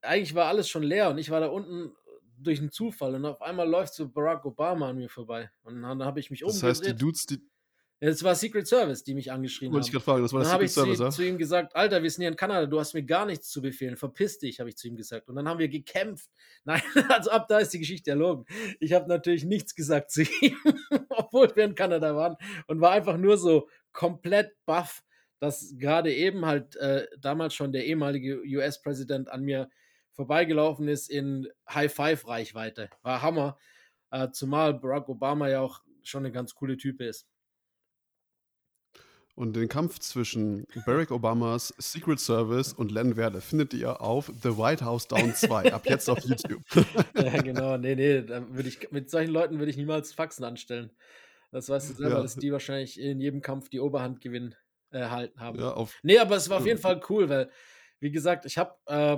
eigentlich 0.02 0.36
war 0.36 0.48
alles 0.48 0.70
schon 0.70 0.84
leer 0.84 1.10
und 1.10 1.18
ich 1.18 1.30
war 1.30 1.40
da 1.40 1.48
unten 1.48 1.92
durch 2.40 2.60
einen 2.60 2.72
Zufall 2.72 3.16
und 3.16 3.26
auf 3.26 3.42
einmal 3.42 3.68
läuft 3.70 3.94
so 3.94 4.08
Barack 4.08 4.46
Obama 4.46 4.90
an 4.90 4.98
mir 4.98 5.10
vorbei. 5.10 5.50
Und 5.64 5.82
dann 5.82 6.04
habe 6.04 6.20
ich 6.20 6.30
mich 6.30 6.42
Das 6.42 6.50
umgedreht. 6.54 6.70
heißt, 6.70 6.86
die 6.88 6.96
Dudes, 6.96 7.26
die. 7.26 7.42
Es 8.00 8.24
war 8.24 8.36
Secret 8.36 8.68
Service, 8.68 9.04
die 9.04 9.16
mich 9.16 9.32
angeschrien 9.32 9.74
Wollte 9.74 9.88
ich 9.88 9.88
haben. 9.88 9.94
gerade 9.94 10.06
fragen, 10.06 10.22
das 10.22 10.34
war 10.34 10.44
dann 10.44 10.52
habe 10.52 10.68
Secret 10.68 10.88
ich 10.88 10.96
Service, 10.96 10.98
zu, 10.98 11.04
ja? 11.04 11.10
zu 11.10 11.26
ihm 11.26 11.38
gesagt, 11.40 11.76
Alter, 11.76 12.04
wir 12.04 12.12
sind 12.12 12.22
hier 12.22 12.30
in 12.30 12.36
Kanada, 12.36 12.68
du 12.68 12.80
hast 12.80 12.94
mir 12.94 13.04
gar 13.04 13.26
nichts 13.26 13.50
zu 13.50 13.62
befehlen, 13.62 13.98
verpiss 13.98 14.38
dich, 14.38 14.60
habe 14.60 14.70
ich 14.70 14.78
zu 14.78 14.88
ihm 14.88 14.96
gesagt. 14.96 15.28
Und 15.30 15.36
dann 15.36 15.48
haben 15.50 15.58
wir 15.60 15.68
gekämpft. 15.68 16.30
Nein, 16.64 16.82
also 17.10 17.32
ab 17.32 17.48
da 17.48 17.58
ist 17.58 17.74
die 17.74 17.80
Geschichte 17.80 18.12
erlogen. 18.12 18.46
Ich 18.80 18.94
habe 18.94 19.08
natürlich 19.08 19.46
nichts 19.46 19.74
gesagt 19.74 20.12
zu 20.12 20.24
ihm, 20.24 20.58
obwohl 21.10 21.56
wir 21.56 21.66
in 21.66 21.76
Kanada 21.76 22.16
waren 22.16 22.36
und 22.68 22.82
war 22.82 22.92
einfach 22.92 23.18
nur 23.18 23.38
so 23.38 23.68
komplett 23.94 24.52
baff, 24.66 25.04
dass 25.40 25.76
gerade 25.78 26.14
eben 26.14 26.46
halt 26.46 26.76
äh, 26.76 27.08
damals 27.20 27.56
schon 27.56 27.72
der 27.72 27.86
ehemalige 27.86 28.42
US-Präsident 28.44 29.30
an 29.30 29.42
mir 29.44 29.70
vorbeigelaufen 30.12 30.88
ist 30.88 31.10
in 31.10 31.48
High-Five-Reichweite. 31.70 32.90
War 33.02 33.22
Hammer. 33.22 33.58
Äh, 34.12 34.30
zumal 34.32 34.74
Barack 34.74 35.10
Obama 35.10 35.50
ja 35.50 35.62
auch 35.62 35.82
schon 36.04 36.26
eine 36.26 36.32
ganz 36.32 36.56
coole 36.56 36.78
Type 36.78 37.04
ist. 37.04 37.28
Und 39.38 39.56
den 39.56 39.68
Kampf 39.70 40.00
zwischen 40.00 40.66
Barack 40.88 41.12
Obamas 41.12 41.72
Secret 41.78 42.20
Service 42.20 42.74
und 42.74 42.92
Len 42.92 43.14
Verde 43.16 43.40
findet 43.40 43.72
ihr 43.76 44.02
auf 44.02 44.32
The 44.42 44.58
White 44.58 44.84
House 44.84 45.08
Down 45.08 45.36
2, 45.36 45.74
ab 45.74 45.86
jetzt 45.90 46.10
auf 46.10 46.20
YouTube. 46.26 46.64
ja, 47.16 47.42
genau. 47.44 47.78
Nee, 47.78 47.94
nee, 47.96 48.24
da 48.24 48.52
würde 48.52 48.68
ich, 48.68 48.92
mit 48.92 49.12
solchen 49.12 49.32
Leuten 49.32 49.60
würde 49.60 49.70
ich 49.70 49.78
niemals 49.78 50.12
Faxen 50.12 50.44
anstellen. 50.44 50.90
Das 51.52 51.70
weißt 51.70 51.92
du 51.92 51.94
selber, 51.94 52.16
Ja. 52.16 52.22
dass 52.24 52.36
die 52.36 52.52
wahrscheinlich 52.52 53.00
in 53.00 53.20
jedem 53.22 53.42
Kampf 53.42 53.70
die 53.70 53.80
Oberhand 53.80 54.22
gewinnen 54.22 54.56
äh, 54.92 54.98
erhalten 54.98 55.40
haben. 55.40 55.60
Ja, 55.60 55.72
auf- 55.74 56.00
nee, 56.02 56.18
aber 56.18 56.36
es 56.36 56.50
war 56.50 56.58
auf 56.58 56.66
jeden 56.66 56.80
Fall 56.82 57.00
cool, 57.10 57.30
weil, 57.30 57.52
wie 58.00 58.10
gesagt, 58.12 58.46
ich 58.46 58.58
habe, 58.58 58.74
äh, 58.88 59.18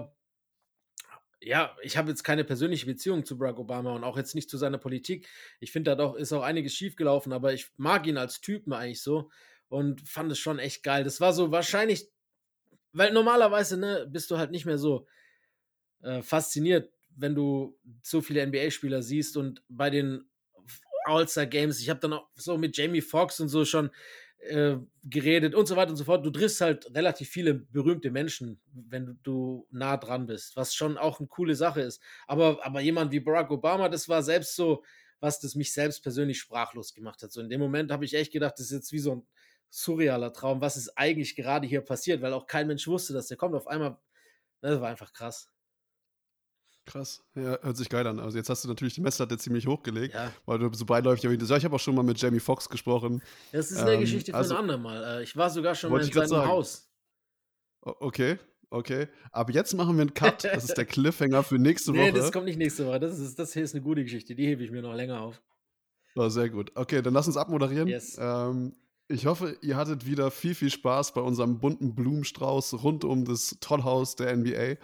ja, 1.41 1.73
ich 1.81 1.95
habe 1.95 2.09
jetzt 2.09 2.23
keine 2.23 2.43
persönliche 2.43 2.85
Beziehung 2.85 3.23
zu 3.23 3.37
Barack 3.37 3.57
Obama 3.57 3.93
und 3.95 4.03
auch 4.03 4.17
jetzt 4.17 4.35
nicht 4.35 4.49
zu 4.49 4.57
seiner 4.57 4.77
Politik. 4.79 5.29
Ich 5.61 5.71
finde, 5.71 5.91
da 5.91 5.95
doch 5.95 6.15
ist 6.15 6.33
auch 6.33 6.43
einiges 6.43 6.73
schiefgelaufen, 6.73 7.31
aber 7.31 7.53
ich 7.53 7.69
mag 7.77 8.05
ihn 8.05 8.17
als 8.17 8.41
Typen 8.41 8.73
eigentlich 8.73 9.01
so 9.01 9.31
und 9.69 10.07
fand 10.07 10.31
es 10.31 10.39
schon 10.39 10.59
echt 10.59 10.83
geil. 10.83 11.03
Das 11.03 11.21
war 11.21 11.31
so 11.33 11.51
wahrscheinlich, 11.51 12.09
weil 12.91 13.13
normalerweise, 13.13 13.77
ne, 13.77 14.07
bist 14.09 14.29
du 14.31 14.37
halt 14.37 14.51
nicht 14.51 14.65
mehr 14.65 14.77
so 14.77 15.07
äh, 16.01 16.21
fasziniert, 16.21 16.91
wenn 17.15 17.35
du 17.35 17.77
so 18.01 18.21
viele 18.21 18.45
NBA-Spieler 18.45 19.01
siehst 19.01 19.37
und 19.37 19.63
bei 19.69 19.89
den 19.89 20.29
All-Star 21.05 21.45
Games, 21.45 21.79
ich 21.79 21.89
habe 21.89 21.99
dann 21.99 22.13
auch 22.13 22.27
so 22.35 22.57
mit 22.57 22.75
Jamie 22.77 23.01
Foxx 23.01 23.39
und 23.39 23.49
so 23.49 23.65
schon 23.65 23.89
äh, 24.39 24.77
geredet 25.03 25.55
und 25.55 25.67
so 25.67 25.75
weiter 25.75 25.91
und 25.91 25.97
so 25.97 26.03
fort. 26.03 26.25
Du 26.25 26.31
triffst 26.31 26.61
halt 26.61 26.93
relativ 26.95 27.29
viele 27.29 27.53
berühmte 27.53 28.11
Menschen, 28.11 28.59
wenn 28.73 29.19
du, 29.23 29.67
nah 29.71 29.97
dran 29.97 30.25
bist, 30.27 30.55
was 30.55 30.73
schon 30.73 30.97
auch 30.97 31.19
eine 31.19 31.27
coole 31.27 31.55
Sache 31.55 31.81
ist. 31.81 32.01
Aber, 32.27 32.65
aber 32.65 32.79
jemand 32.79 33.11
wie 33.11 33.19
Barack 33.19 33.51
Obama, 33.51 33.89
das 33.89 34.07
war 34.07 34.23
selbst 34.23 34.55
so, 34.55 34.83
was 35.19 35.39
das 35.39 35.55
mich 35.55 35.73
selbst 35.73 36.01
persönlich 36.01 36.39
sprachlos 36.39 36.93
gemacht 36.93 37.21
hat. 37.21 37.31
So 37.31 37.41
in 37.41 37.49
dem 37.49 37.59
Moment 37.59 37.91
habe 37.91 38.05
ich 38.05 38.13
echt 38.13 38.31
gedacht, 38.31 38.53
das 38.57 38.67
ist 38.67 38.71
jetzt 38.71 38.91
wie 38.93 38.99
so 38.99 39.11
ein 39.13 39.27
surrealer 39.69 40.33
Traum. 40.33 40.61
Was 40.61 40.77
ist 40.77 40.89
eigentlich 40.97 41.35
gerade 41.35 41.67
hier 41.67 41.81
passiert? 41.81 42.21
Weil 42.21 42.33
auch 42.33 42.47
kein 42.47 42.67
Mensch 42.67 42.87
wusste, 42.87 43.13
dass 43.13 43.27
der 43.27 43.37
kommt. 43.37 43.55
Auf 43.55 43.67
einmal, 43.67 43.97
das 44.61 44.79
war 44.81 44.89
einfach 44.89 45.13
krass. 45.13 45.49
Krass, 46.85 47.23
ja, 47.35 47.59
hört 47.61 47.77
sich 47.77 47.87
geil 47.87 48.07
an. 48.07 48.19
Also 48.19 48.37
jetzt 48.37 48.49
hast 48.49 48.63
du 48.63 48.67
natürlich 48.67 48.95
die 48.95 49.01
Messlatte 49.01 49.37
ziemlich 49.37 49.67
hochgelegt, 49.67 50.15
Ja. 50.15 50.31
weil 50.47 50.57
du 50.57 50.73
so 50.73 50.85
beiläufig 50.85 51.23
erwähnt 51.23 51.41
hast. 51.43 51.49
Ja, 51.49 51.57
ich 51.57 51.63
habe 51.65 51.75
auch 51.75 51.79
schon 51.79 51.93
mal 51.93 52.01
mit 52.03 52.19
Jamie 52.19 52.39
Foxx 52.39 52.67
gesprochen. 52.67 53.21
Das 53.51 53.69
ist 53.69 53.77
eine 53.77 53.93
Ähm, 53.93 53.99
Geschichte 54.01 54.31
für 54.31 54.37
also- 54.37 54.55
ein 54.55 54.61
andermal. 54.61 55.19
Äh, 55.19 55.23
Ich 55.23 55.35
war 55.37 55.51
sogar 55.51 55.75
schon 55.75 55.91
mal 55.91 56.01
in 56.03 56.11
seinem 56.11 56.27
sagen. 56.27 56.47
Haus. 56.47 56.89
Okay, 57.81 58.39
okay. 58.71 59.07
Aber 59.31 59.51
jetzt 59.53 59.73
machen 59.75 59.95
wir 59.97 60.01
einen 60.01 60.13
Cut. 60.15 60.43
Das 60.45 60.63
ist 60.63 60.77
der 60.77 60.85
Cliffhanger 60.85 61.43
für 61.43 61.59
nächste 61.59 61.91
Nee, 61.91 62.11
Woche. 62.11 62.13
das 62.19 62.31
kommt 62.31 62.45
nicht 62.45 62.57
nächste 62.57 62.87
Woche. 62.87 62.99
Das, 62.99 63.19
ist, 63.19 63.37
das 63.37 63.53
hier 63.53 63.63
ist 63.63 63.75
eine 63.75 63.83
gute 63.83 64.03
Geschichte. 64.03 64.33
Die 64.33 64.47
hebe 64.47 64.63
ich 64.63 64.71
mir 64.71 64.81
noch 64.81 64.95
länger 64.95 65.21
auf. 65.21 65.39
Oh, 66.15 66.27
sehr 66.29 66.49
gut. 66.49 66.71
Okay, 66.75 67.03
dann 67.03 67.13
lass 67.13 67.27
uns 67.27 67.37
abmoderieren. 67.37 67.87
Yes. 67.87 68.17
Ähm, 68.19 68.75
ich 69.09 69.25
hoffe, 69.25 69.57
ihr 69.61 69.75
hattet 69.75 70.05
wieder 70.05 70.29
viel, 70.29 70.53
viel 70.53 70.69
Spaß 70.69 71.13
bei 71.13 71.21
unserem 71.21 71.59
bunten 71.59 71.95
Blumenstrauß 71.95 72.83
rund 72.83 73.03
um 73.03 73.25
das 73.25 73.57
Tollhaus 73.59 74.15
der 74.15 74.35
NBA. 74.37 74.75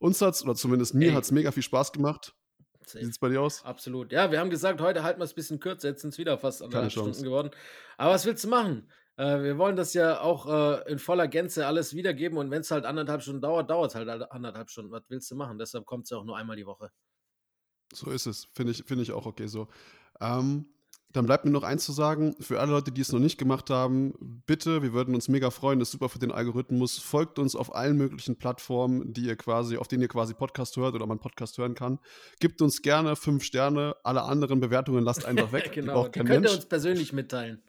Uns 0.00 0.20
hat's, 0.20 0.42
oder 0.42 0.56
zumindest 0.56 0.94
mir 0.94 1.10
Ey. 1.10 1.14
hat's 1.14 1.30
mega 1.30 1.52
viel 1.52 1.62
Spaß 1.62 1.92
gemacht. 1.92 2.34
Wie 2.80 2.88
Safe. 2.88 3.04
sieht's 3.04 3.18
bei 3.20 3.28
dir 3.28 3.40
aus? 3.40 3.64
Absolut. 3.64 4.10
Ja, 4.10 4.32
wir 4.32 4.40
haben 4.40 4.50
gesagt, 4.50 4.80
heute 4.80 5.04
halten 5.04 5.20
wir 5.20 5.24
es 5.24 5.32
ein 5.32 5.36
bisschen 5.36 5.60
kürzer. 5.60 5.88
Jetzt 5.88 6.02
sind 6.02 6.10
es 6.10 6.18
wieder 6.18 6.36
fast 6.36 6.62
anderthalb. 6.62 6.90
Stunden 6.90 7.22
geworden. 7.22 7.50
Aber 7.96 8.12
was 8.12 8.26
willst 8.26 8.42
du 8.42 8.48
machen? 8.48 8.90
Äh, 9.16 9.42
wir 9.42 9.56
wollen 9.56 9.76
das 9.76 9.94
ja 9.94 10.20
auch 10.20 10.48
äh, 10.48 10.90
in 10.90 10.98
voller 10.98 11.28
Gänze 11.28 11.66
alles 11.66 11.94
wiedergeben. 11.94 12.38
Und 12.38 12.50
wenn 12.50 12.62
es 12.62 12.72
halt 12.72 12.84
anderthalb 12.84 13.22
Stunden 13.22 13.40
dauert, 13.40 13.70
dauert 13.70 13.90
es 13.90 13.94
halt 13.94 14.08
anderthalb 14.32 14.68
Stunden. 14.70 14.90
Was 14.90 15.04
willst 15.08 15.30
du 15.30 15.36
machen? 15.36 15.58
Deshalb 15.58 15.86
kommt 15.86 16.04
es 16.04 16.10
ja 16.10 16.16
auch 16.16 16.24
nur 16.24 16.36
einmal 16.36 16.56
die 16.56 16.66
Woche. 16.66 16.90
So 17.92 18.10
ist 18.10 18.26
es. 18.26 18.48
Finde 18.52 18.72
ich, 18.72 18.82
finde 18.84 19.04
ich 19.04 19.12
auch 19.12 19.26
okay 19.26 19.46
so. 19.46 19.68
Ähm, 20.20 20.66
dann 21.12 21.26
bleibt 21.26 21.44
mir 21.44 21.50
noch 21.50 21.62
eins 21.62 21.84
zu 21.84 21.92
sagen, 21.92 22.34
für 22.40 22.60
alle 22.60 22.70
Leute, 22.72 22.92
die 22.92 23.00
es 23.00 23.10
noch 23.12 23.18
nicht 23.18 23.38
gemacht 23.38 23.70
haben, 23.70 24.14
bitte, 24.46 24.82
wir 24.82 24.92
würden 24.92 25.14
uns 25.14 25.28
mega 25.28 25.50
freuen, 25.50 25.78
das 25.78 25.88
ist 25.88 25.92
super 25.92 26.08
für 26.08 26.18
den 26.18 26.30
Algorithmus. 26.32 26.98
Folgt 26.98 27.38
uns 27.38 27.56
auf 27.56 27.74
allen 27.74 27.96
möglichen 27.96 28.36
Plattformen, 28.36 29.12
die 29.12 29.22
ihr 29.26 29.36
quasi, 29.36 29.76
auf 29.76 29.88
denen 29.88 30.02
ihr 30.02 30.08
quasi 30.08 30.34
Podcast 30.34 30.76
hört 30.76 30.94
oder 30.94 31.06
man 31.06 31.18
Podcast 31.18 31.58
hören 31.58 31.74
kann. 31.74 31.98
Gebt 32.38 32.62
uns 32.62 32.82
gerne 32.82 33.16
fünf 33.16 33.42
Sterne, 33.44 33.96
alle 34.04 34.22
anderen 34.22 34.60
Bewertungen 34.60 35.04
lasst 35.04 35.24
einfach 35.24 35.52
weg. 35.52 35.72
Die 35.74 35.80
genau. 35.80 36.04
Die 36.04 36.10
kein 36.10 36.26
könnt 36.26 36.44
ihr 36.44 36.50
Mensch. 36.50 36.54
uns 36.54 36.66
persönlich 36.66 37.12
mitteilen. 37.12 37.62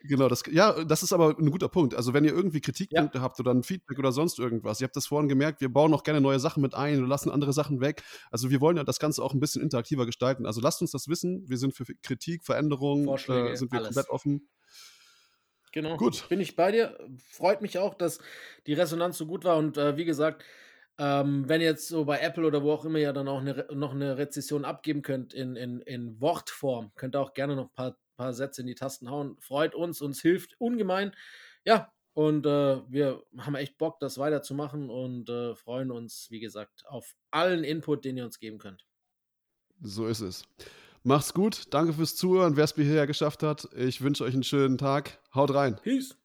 Genau, 0.00 0.28
das, 0.28 0.42
ja, 0.50 0.84
das 0.84 1.02
ist 1.02 1.12
aber 1.12 1.36
ein 1.38 1.50
guter 1.50 1.68
Punkt. 1.68 1.94
Also, 1.94 2.14
wenn 2.14 2.24
ihr 2.24 2.32
irgendwie 2.32 2.60
Kritikpunkte 2.60 3.20
habt 3.20 3.40
oder 3.40 3.52
ein 3.52 3.62
Feedback 3.62 3.98
oder 3.98 4.12
sonst 4.12 4.38
irgendwas, 4.38 4.80
ihr 4.80 4.86
habt 4.86 4.96
das 4.96 5.06
vorhin 5.06 5.28
gemerkt, 5.28 5.60
wir 5.60 5.68
bauen 5.68 5.92
auch 5.92 6.04
gerne 6.04 6.20
neue 6.20 6.38
Sachen 6.38 6.62
mit 6.62 6.74
ein 6.74 6.98
oder 6.98 7.08
lassen 7.08 7.30
andere 7.30 7.52
Sachen 7.52 7.80
weg. 7.80 8.02
Also, 8.30 8.50
wir 8.50 8.60
wollen 8.60 8.76
ja 8.76 8.84
das 8.84 8.98
Ganze 8.98 9.22
auch 9.22 9.34
ein 9.34 9.40
bisschen 9.40 9.62
interaktiver 9.62 10.06
gestalten. 10.06 10.46
Also, 10.46 10.60
lasst 10.60 10.80
uns 10.82 10.92
das 10.92 11.08
wissen. 11.08 11.48
Wir 11.48 11.58
sind 11.58 11.74
für 11.74 11.84
Kritik, 12.02 12.44
Veränderungen, 12.44 13.06
Vorschläge, 13.06 13.50
äh, 13.50 13.56
sind 13.56 13.72
wir 13.72 13.78
alles. 13.78 13.88
komplett 13.88 14.10
offen. 14.10 14.48
Genau. 15.72 15.96
Gut. 15.96 16.28
Bin 16.28 16.40
ich 16.40 16.56
bei 16.56 16.72
dir. 16.72 16.98
Freut 17.30 17.60
mich 17.60 17.78
auch, 17.78 17.94
dass 17.94 18.18
die 18.66 18.74
Resonanz 18.74 19.18
so 19.18 19.26
gut 19.26 19.44
war. 19.44 19.56
Und 19.56 19.76
äh, 19.76 19.96
wie 19.96 20.04
gesagt, 20.04 20.44
ähm, 20.98 21.48
wenn 21.48 21.60
ihr 21.60 21.68
jetzt 21.68 21.88
so 21.88 22.04
bei 22.04 22.18
Apple 22.18 22.46
oder 22.46 22.62
wo 22.62 22.72
auch 22.72 22.84
immer 22.84 22.98
ihr 22.98 23.12
dann 23.12 23.28
auch 23.28 23.40
eine, 23.40 23.66
noch 23.72 23.92
eine 23.92 24.18
Rezession 24.18 24.64
abgeben 24.64 25.02
könnt 25.02 25.32
in, 25.32 25.54
in, 25.54 25.80
in 25.80 26.20
Wortform, 26.20 26.90
könnt 26.96 27.14
ihr 27.14 27.20
auch 27.20 27.34
gerne 27.34 27.54
noch 27.54 27.66
ein 27.66 27.74
paar, 27.74 27.96
paar 28.18 28.34
Sätze 28.34 28.60
in 28.60 28.66
die 28.66 28.74
Tasten 28.74 29.08
hauen. 29.08 29.36
Freut 29.40 29.74
uns, 29.74 30.02
uns 30.02 30.20
hilft 30.20 30.60
ungemein. 30.60 31.14
Ja, 31.64 31.92
und 32.12 32.44
äh, 32.46 32.82
wir 32.90 33.22
haben 33.38 33.54
echt 33.54 33.78
Bock, 33.78 34.00
das 34.00 34.18
weiterzumachen 34.18 34.90
und 34.90 35.30
äh, 35.30 35.54
freuen 35.54 35.90
uns, 35.90 36.26
wie 36.30 36.40
gesagt, 36.40 36.84
auf 36.86 37.14
allen 37.30 37.64
Input, 37.64 38.04
den 38.04 38.16
ihr 38.16 38.24
uns 38.24 38.40
geben 38.40 38.58
könnt. 38.58 38.84
So 39.80 40.06
ist 40.08 40.20
es. 40.20 40.42
Macht's 41.04 41.32
gut. 41.32 41.66
Danke 41.70 41.92
fürs 41.92 42.16
Zuhören, 42.16 42.56
wer 42.56 42.64
es 42.64 42.72
bis 42.72 42.86
hierher 42.86 43.06
geschafft 43.06 43.44
hat. 43.44 43.68
Ich 43.76 44.00
wünsche 44.00 44.24
euch 44.24 44.34
einen 44.34 44.42
schönen 44.42 44.78
Tag. 44.78 45.22
Haut 45.32 45.54
rein. 45.54 45.76
Peace. 45.76 46.17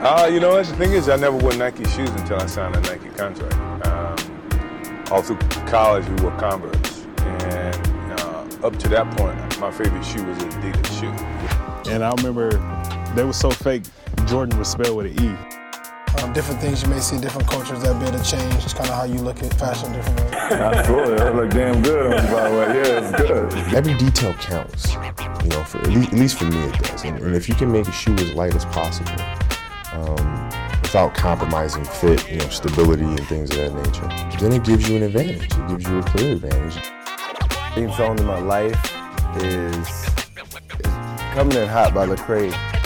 Uh, 0.00 0.26
you 0.32 0.40
know, 0.40 0.56
the 0.56 0.64
thing 0.76 0.92
is, 0.92 1.10
I 1.10 1.16
never 1.16 1.36
wore 1.36 1.54
Nike 1.56 1.84
shoes 1.84 2.08
until 2.08 2.40
I 2.40 2.46
signed 2.46 2.74
a 2.74 2.80
Nike 2.80 3.10
contract. 3.10 3.54
Um, 3.86 5.04
all 5.10 5.20
through 5.20 5.36
college, 5.66 6.08
we 6.08 6.14
wore 6.22 6.34
Converse. 6.38 7.04
And 7.18 8.18
uh, 8.18 8.46
up 8.66 8.78
to 8.78 8.88
that 8.88 9.14
point, 9.18 9.60
my 9.60 9.70
favorite 9.70 10.02
shoe 10.02 10.24
was 10.24 10.42
an 10.42 10.50
Adidas 10.52 10.98
shoe. 10.98 11.90
And 11.90 12.02
I 12.02 12.12
remember 12.12 12.48
they 13.14 13.24
were 13.24 13.34
so 13.34 13.50
fake, 13.50 13.82
Jordan 14.24 14.58
was 14.58 14.68
spelled 14.68 14.96
with 14.96 15.18
an 15.18 15.22
E. 15.22 15.36
Um, 16.22 16.32
different 16.32 16.62
things 16.62 16.82
you 16.82 16.88
may 16.88 16.98
see, 17.00 17.16
in 17.16 17.20
different 17.20 17.46
cultures 17.46 17.82
that 17.82 18.00
be 18.00 18.06
able 18.06 18.18
to 18.18 18.24
change. 18.24 18.54
It's 18.54 18.72
kind 18.72 18.88
of 18.88 18.94
how 18.94 19.04
you 19.04 19.18
look 19.18 19.42
at 19.42 19.52
fashion 19.52 19.92
different 19.92 20.18
ways. 20.18 20.32
Absolutely, 20.34 21.16
that 21.16 21.36
look 21.36 21.50
damn 21.50 21.82
good 21.82 22.06
on 22.14 22.24
you, 22.24 22.30
by 22.32 22.48
the 22.48 22.56
way. 22.56 22.66
Yeah, 22.66 23.00
it's 23.00 23.22
good. 23.22 23.74
Every 23.74 23.94
detail 23.98 24.32
counts, 24.34 24.94
you 25.42 25.50
know. 25.50 25.62
For 25.62 25.78
at 25.78 25.88
least, 25.88 26.12
at 26.12 26.18
least 26.18 26.38
for 26.38 26.46
me, 26.46 26.58
it 26.64 26.72
does. 26.82 27.04
And, 27.04 27.18
and 27.18 27.36
if 27.36 27.50
you 27.50 27.54
can 27.54 27.70
make 27.70 27.86
a 27.86 27.92
shoe 27.92 28.14
as 28.14 28.32
light 28.32 28.54
as 28.54 28.64
possible, 28.64 29.12
um, 29.92 30.50
without 30.82 31.14
compromising 31.14 31.84
fit, 31.84 32.28
you 32.30 32.38
know, 32.38 32.48
stability 32.48 33.04
and 33.04 33.26
things 33.26 33.50
of 33.50 33.56
that 33.56 33.74
nature. 33.74 34.38
Then 34.40 34.52
it 34.52 34.64
gives 34.64 34.88
you 34.88 34.96
an 34.96 35.02
advantage. 35.04 35.44
It 35.44 35.68
gives 35.68 35.88
you 35.88 35.98
a 35.98 36.02
clear 36.02 36.32
advantage. 36.32 36.82
Theme 37.74 37.92
song 37.92 38.18
in 38.18 38.26
my 38.26 38.40
life 38.40 38.78
is, 39.36 39.76
is 39.76 40.94
Coming 41.32 41.56
in 41.56 41.68
Hot 41.68 41.92
by 41.94 42.06
the 42.06 42.16
Lecrae. 42.16 42.79